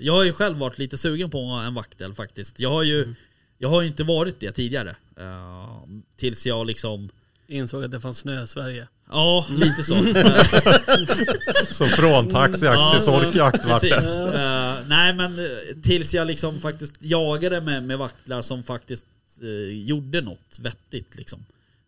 jag 0.00 0.12
har 0.12 0.22
ju 0.24 0.32
själv 0.32 0.56
varit 0.58 0.78
lite 0.78 0.98
sugen 0.98 1.30
på 1.30 1.38
en 1.38 1.74
vaktel 1.74 2.14
faktiskt. 2.14 2.60
Jag 2.60 2.70
har 2.70 2.82
ju 2.82 3.14
jag 3.58 3.68
har 3.68 3.82
inte 3.82 4.04
varit 4.04 4.40
det 4.40 4.52
tidigare. 4.52 4.96
Eh, 5.16 5.80
tills 6.16 6.46
jag 6.46 6.66
liksom 6.66 7.08
insåg 7.48 7.84
att 7.84 7.90
det 7.90 8.00
fanns 8.00 8.18
snö 8.18 8.42
i 8.42 8.46
Sverige. 8.46 8.88
Ja, 9.10 9.46
lite 9.50 9.84
så. 9.84 9.94
Så 11.74 11.86
från 11.86 12.28
taxjakt 12.28 12.92
till 12.92 13.02
sorkjakt 13.02 13.64
vart 13.64 13.82
det. 13.82 13.96
Eh, 13.96 14.88
nej 14.88 15.14
men 15.14 15.38
eh, 15.38 15.82
tills 15.82 16.14
jag 16.14 16.26
liksom 16.26 16.58
faktiskt 16.60 16.96
jagade 16.98 17.60
med, 17.60 17.82
med 17.82 17.98
vaktlar 17.98 18.42
som 18.42 18.62
faktiskt 18.62 19.06
eh, 19.42 19.86
gjorde 19.88 20.20
något 20.20 20.58
vettigt 20.60 21.16
liksom. 21.16 21.44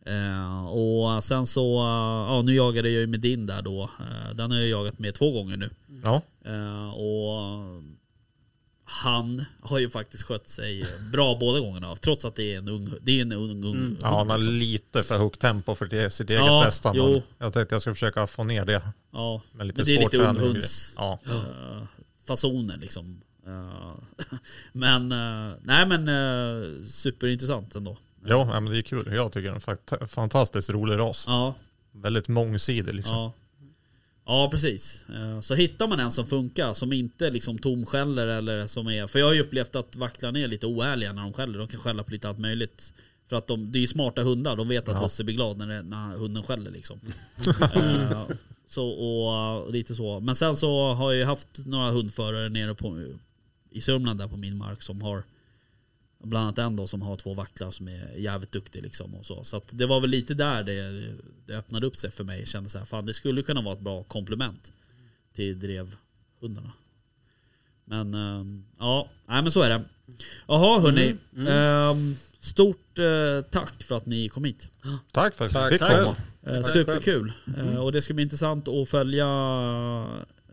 Eh, 0.06 0.66
och 0.66 1.24
sen 1.24 1.46
så, 1.46 1.76
ja 2.28 2.42
nu 2.42 2.54
jagade 2.54 2.90
jag 2.90 3.00
ju 3.00 3.06
med 3.06 3.20
din 3.20 3.46
där 3.46 3.62
då. 3.62 3.90
Den 4.34 4.50
har 4.50 4.58
jag 4.58 4.68
jagat 4.68 4.98
med 4.98 5.14
två 5.14 5.30
gånger 5.30 5.56
nu. 5.56 5.70
Ja. 6.04 6.22
Och 6.92 7.82
han 8.90 9.44
har 9.60 9.78
ju 9.78 9.90
faktiskt 9.90 10.22
skött 10.24 10.48
sig 10.48 10.84
bra 11.12 11.36
båda 11.40 11.60
gångerna. 11.60 11.96
Trots 11.96 12.24
att 12.24 12.34
det 12.36 12.54
är 12.54 12.58
en 12.58 12.68
ung, 12.68 12.90
det 13.02 13.18
är 13.18 13.22
en 13.22 13.32
ung, 13.32 13.64
ung 13.64 13.74
Mm. 13.76 13.96
Ja, 14.02 14.18
han 14.18 14.30
har 14.30 14.38
liksom. 14.38 14.54
lite 14.54 15.02
för 15.02 15.18
högt 15.18 15.40
tempo 15.40 15.74
för 15.74 15.86
det, 15.86 16.10
sitt 16.10 16.30
eget 16.30 16.46
Ja, 16.46 16.62
bästa. 16.64 16.92
Men 16.92 17.02
jo. 17.12 17.22
jag 17.38 17.52
tänkte 17.52 17.74
jag 17.74 17.82
ska 17.82 17.94
försöka 17.94 18.26
få 18.26 18.44
ner 18.44 18.64
det 18.64 18.82
Ja, 19.12 19.42
med 19.52 19.66
lite 19.66 19.78
men 19.78 19.84
det 19.86 19.96
är 19.96 20.00
lite 20.04 20.16
unghunds. 20.18 20.92
Ja. 20.96 21.18
eh, 21.26 21.82
fasoner 22.26 22.76
liksom. 22.76 23.20
Eh, 23.46 23.92
men, 24.72 25.12
eh, 25.12 25.54
nej 25.62 25.86
men 25.86 26.08
eh, 26.08 26.84
superintressant 26.86 27.74
ändå. 27.74 27.96
Jo, 28.24 28.48
ja, 28.52 28.60
men 28.60 28.72
det 28.72 28.78
är 28.78 28.82
kul. 28.82 29.12
Jag 29.14 29.32
tycker 29.32 29.42
det 29.42 29.48
är 29.48 29.54
en 29.54 29.60
fakt- 29.60 30.10
fantastiskt 30.10 30.70
rolig 30.70 30.98
ras. 30.98 31.24
Ja, 31.26 31.54
Väldigt 31.92 32.28
mångsidig 32.28 32.94
liksom. 32.94 33.16
ja. 33.16 33.32
Ja 34.30 34.48
precis. 34.50 35.04
Eh, 35.14 35.40
Så 35.40 35.54
hittar 35.54 35.86
man 35.88 36.00
en 36.00 36.10
som 36.10 36.26
funkar, 36.26 36.74
som 36.74 36.92
inte 36.92 37.30
liksom 37.30 37.58
tomskäller 37.58 38.26
eller 38.26 38.66
som 38.66 38.86
är... 38.88 39.06
För 39.06 39.18
jag 39.18 39.26
har 39.26 39.34
ju 39.34 39.40
upplevt 39.40 39.74
att 39.76 39.96
vaktlarna 39.96 40.38
är 40.38 40.48
lite 40.48 40.66
oärliga 40.66 41.12
när 41.12 41.22
de 41.22 41.32
skäller. 41.32 41.58
De 41.58 41.68
kan 41.68 41.80
skälla 41.80 42.02
på 42.02 42.10
lite 42.12 42.28
allt 42.28 42.38
möjligt. 42.38 42.92
För 43.28 43.36
att 43.36 43.46
de, 43.46 43.72
det 43.72 43.78
är 43.78 43.80
ju 43.80 43.86
smarta 43.86 44.22
hundar, 44.22 44.56
de 44.56 44.68
vet 44.68 44.88
att 44.88 44.94
Ja. 44.96 45.02
husse 45.02 45.24
blir 45.24 45.34
glad 45.34 45.58
när, 45.58 45.66
det, 45.66 45.82
när 45.82 46.16
hunden 46.16 46.42
skäller 46.42 46.70
liksom. 46.70 47.00
Eh, 47.74 48.22
så, 48.68 48.88
och, 48.88 49.62
och 49.66 49.72
lite 49.72 49.94
så. 49.94 50.20
Men 50.20 50.36
sen 50.36 50.56
så 50.56 50.94
har 50.94 51.12
jag 51.12 51.18
ju 51.18 51.24
haft 51.24 51.58
några 51.66 51.90
hundförare 51.90 52.48
nere 52.48 52.74
på, 52.74 53.04
i 53.70 53.80
Sörmland 53.80 54.18
där 54.20 54.26
på 54.28 54.36
min 54.36 54.56
mark 54.56 54.82
som 54.82 55.02
har 55.02 55.22
Bland 56.22 56.44
annat 56.44 56.58
en 56.58 56.76
då 56.76 56.86
som 56.86 57.02
har 57.02 57.16
två 57.16 57.34
vaktlar 57.34 57.70
som 57.70 57.88
är 57.88 58.16
jävligt 58.16 58.52
duktig 58.52 58.82
liksom 58.82 59.14
och 59.14 59.26
så. 59.26 59.44
Så 59.44 59.56
att 59.56 59.68
det 59.70 59.86
var 59.86 60.00
väl 60.00 60.10
lite 60.10 60.34
där 60.34 60.62
det, 60.62 61.06
det 61.46 61.56
öppnade 61.56 61.86
upp 61.86 61.96
sig 61.96 62.10
för 62.10 62.24
mig. 62.24 62.38
Jag 62.38 62.48
kände 62.48 62.70
så 62.70 62.78
här, 62.78 62.84
fan 62.84 63.06
det 63.06 63.14
skulle 63.14 63.42
kunna 63.42 63.62
vara 63.62 63.74
ett 63.74 63.80
bra 63.80 64.02
komplement 64.02 64.72
till 65.32 65.60
drevhundarna. 65.60 66.72
Men 67.84 68.14
ehm, 68.14 68.64
ja, 68.78 69.08
nej 69.26 69.42
men 69.42 69.52
så 69.52 69.62
är 69.62 69.68
det. 69.68 69.82
Jaha 70.46 70.80
hörni. 70.80 71.16
Ehm, 71.48 72.16
stort 72.40 72.98
eh, 72.98 73.50
tack 73.50 73.82
för 73.82 73.96
att 73.96 74.06
ni 74.06 74.28
kom 74.28 74.44
hit. 74.44 74.68
Tack 75.12 75.34
för 75.34 75.44
att 75.44 75.72
vi 75.72 75.78
fick 75.78 75.88
komma. 75.88 76.16
Eh, 76.42 76.62
superkul. 76.62 77.32
Eh, 77.56 77.76
och 77.76 77.92
det 77.92 78.02
ska 78.02 78.14
bli 78.14 78.22
intressant 78.22 78.68
att 78.68 78.88
följa 78.88 79.26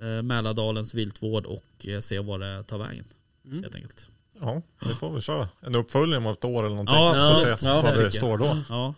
eh, 0.01 0.21
Mälardalens 0.21 0.93
viltvård 0.93 1.45
och 1.45 1.87
eh, 1.87 1.99
se 1.99 2.19
vad 2.19 2.39
det 2.39 2.63
tar 2.63 2.77
vägen. 2.77 3.05
Mm. 3.45 3.63
Helt 3.63 3.75
enkelt. 3.75 4.07
Ja, 4.41 4.61
vi 4.87 4.93
får 4.95 5.09
väl 5.11 5.21
köra 5.21 5.47
en 5.61 5.75
uppföljning 5.75 6.17
om 6.17 6.27
ett 6.27 6.45
år 6.45 6.59
eller 6.65 6.75
någonting. 6.75 6.95
Ja, 6.95 7.13
så 7.41 7.47
ja, 7.49 7.57
se 7.57 7.67
ja, 7.67 7.81
vad 7.81 7.97
det 7.97 8.11
står 8.11 8.37
då. 8.37 8.57
Ja, 8.69 8.93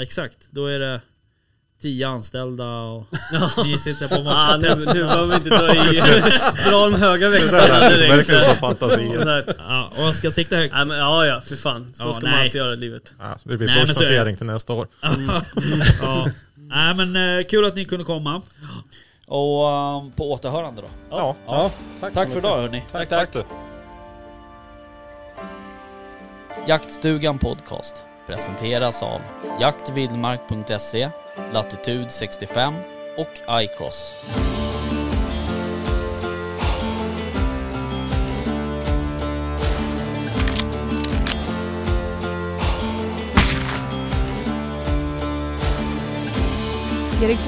exakt. 0.00 0.38
Då 0.50 0.66
är 0.66 0.78
det 0.78 1.00
tio 1.82 2.08
anställda 2.08 2.66
och 2.80 3.06
ni 3.64 3.78
sitter 3.78 4.08
på 4.08 4.14
Ah, 4.20 4.22
varsin 4.22 4.60
nu, 4.60 4.68
test. 4.68 4.94
nu 4.94 5.04
behöver 5.04 5.26
vi 5.26 5.34
inte 5.36 5.48
dra 5.50 5.74
i 5.74 6.00
dra 6.70 6.84
de 6.90 6.94
höga 6.94 7.28
Det 7.28 7.38
växlarna 7.38 7.88
direkt. 7.88 8.12
verkligen 8.12 8.44
som 8.44 8.56
fantasier. 8.56 9.44
Ja, 9.68 9.90
och 9.96 10.02
jag 10.02 10.16
ska 10.16 10.30
sikta 10.30 10.56
högt. 10.56 10.74
men, 10.74 10.90
ja, 10.90 11.26
ja, 11.26 11.40
för 11.40 11.54
fan. 11.56 11.92
Så 11.94 12.08
Ja, 12.08 12.12
ska 12.12 12.26
man 12.26 12.34
alltid 12.34 12.54
göra 12.54 12.72
i 12.72 12.76
livet. 12.76 13.14
Ja, 13.18 13.36
det 13.44 13.56
blir 13.56 13.68
det. 13.68 13.74
börsnotering 13.74 14.36
till 14.36 14.46
nästa 14.46 14.72
år. 14.72 14.88
ja. 16.02 16.28
Nej 16.56 16.94
men 16.94 17.38
eh, 17.38 17.44
kul 17.44 17.64
att 17.64 17.76
ni 17.76 17.84
kunde 17.84 18.04
komma. 18.04 18.42
Och 19.26 19.68
eh, 19.70 20.04
på 20.16 20.32
återhörande 20.32 20.82
då. 20.82 20.88
Ja, 21.10 21.36
Ja, 21.46 21.70
tack, 22.00 22.14
Tack 22.14 22.30
för 22.30 22.38
idag 22.38 22.56
hörni. 22.56 22.82
tack, 22.92 23.08
tack. 23.08 23.30
Jaktstugan 26.66 27.38
Podcast 27.38 28.04
presenteras 28.26 29.02
av 29.02 29.20
jaktvildmark.se, 29.60 31.10
Latitude 31.52 32.10
65 32.10 32.74
och 33.16 33.62
iCross. 33.62 34.14
Erik 47.22 47.38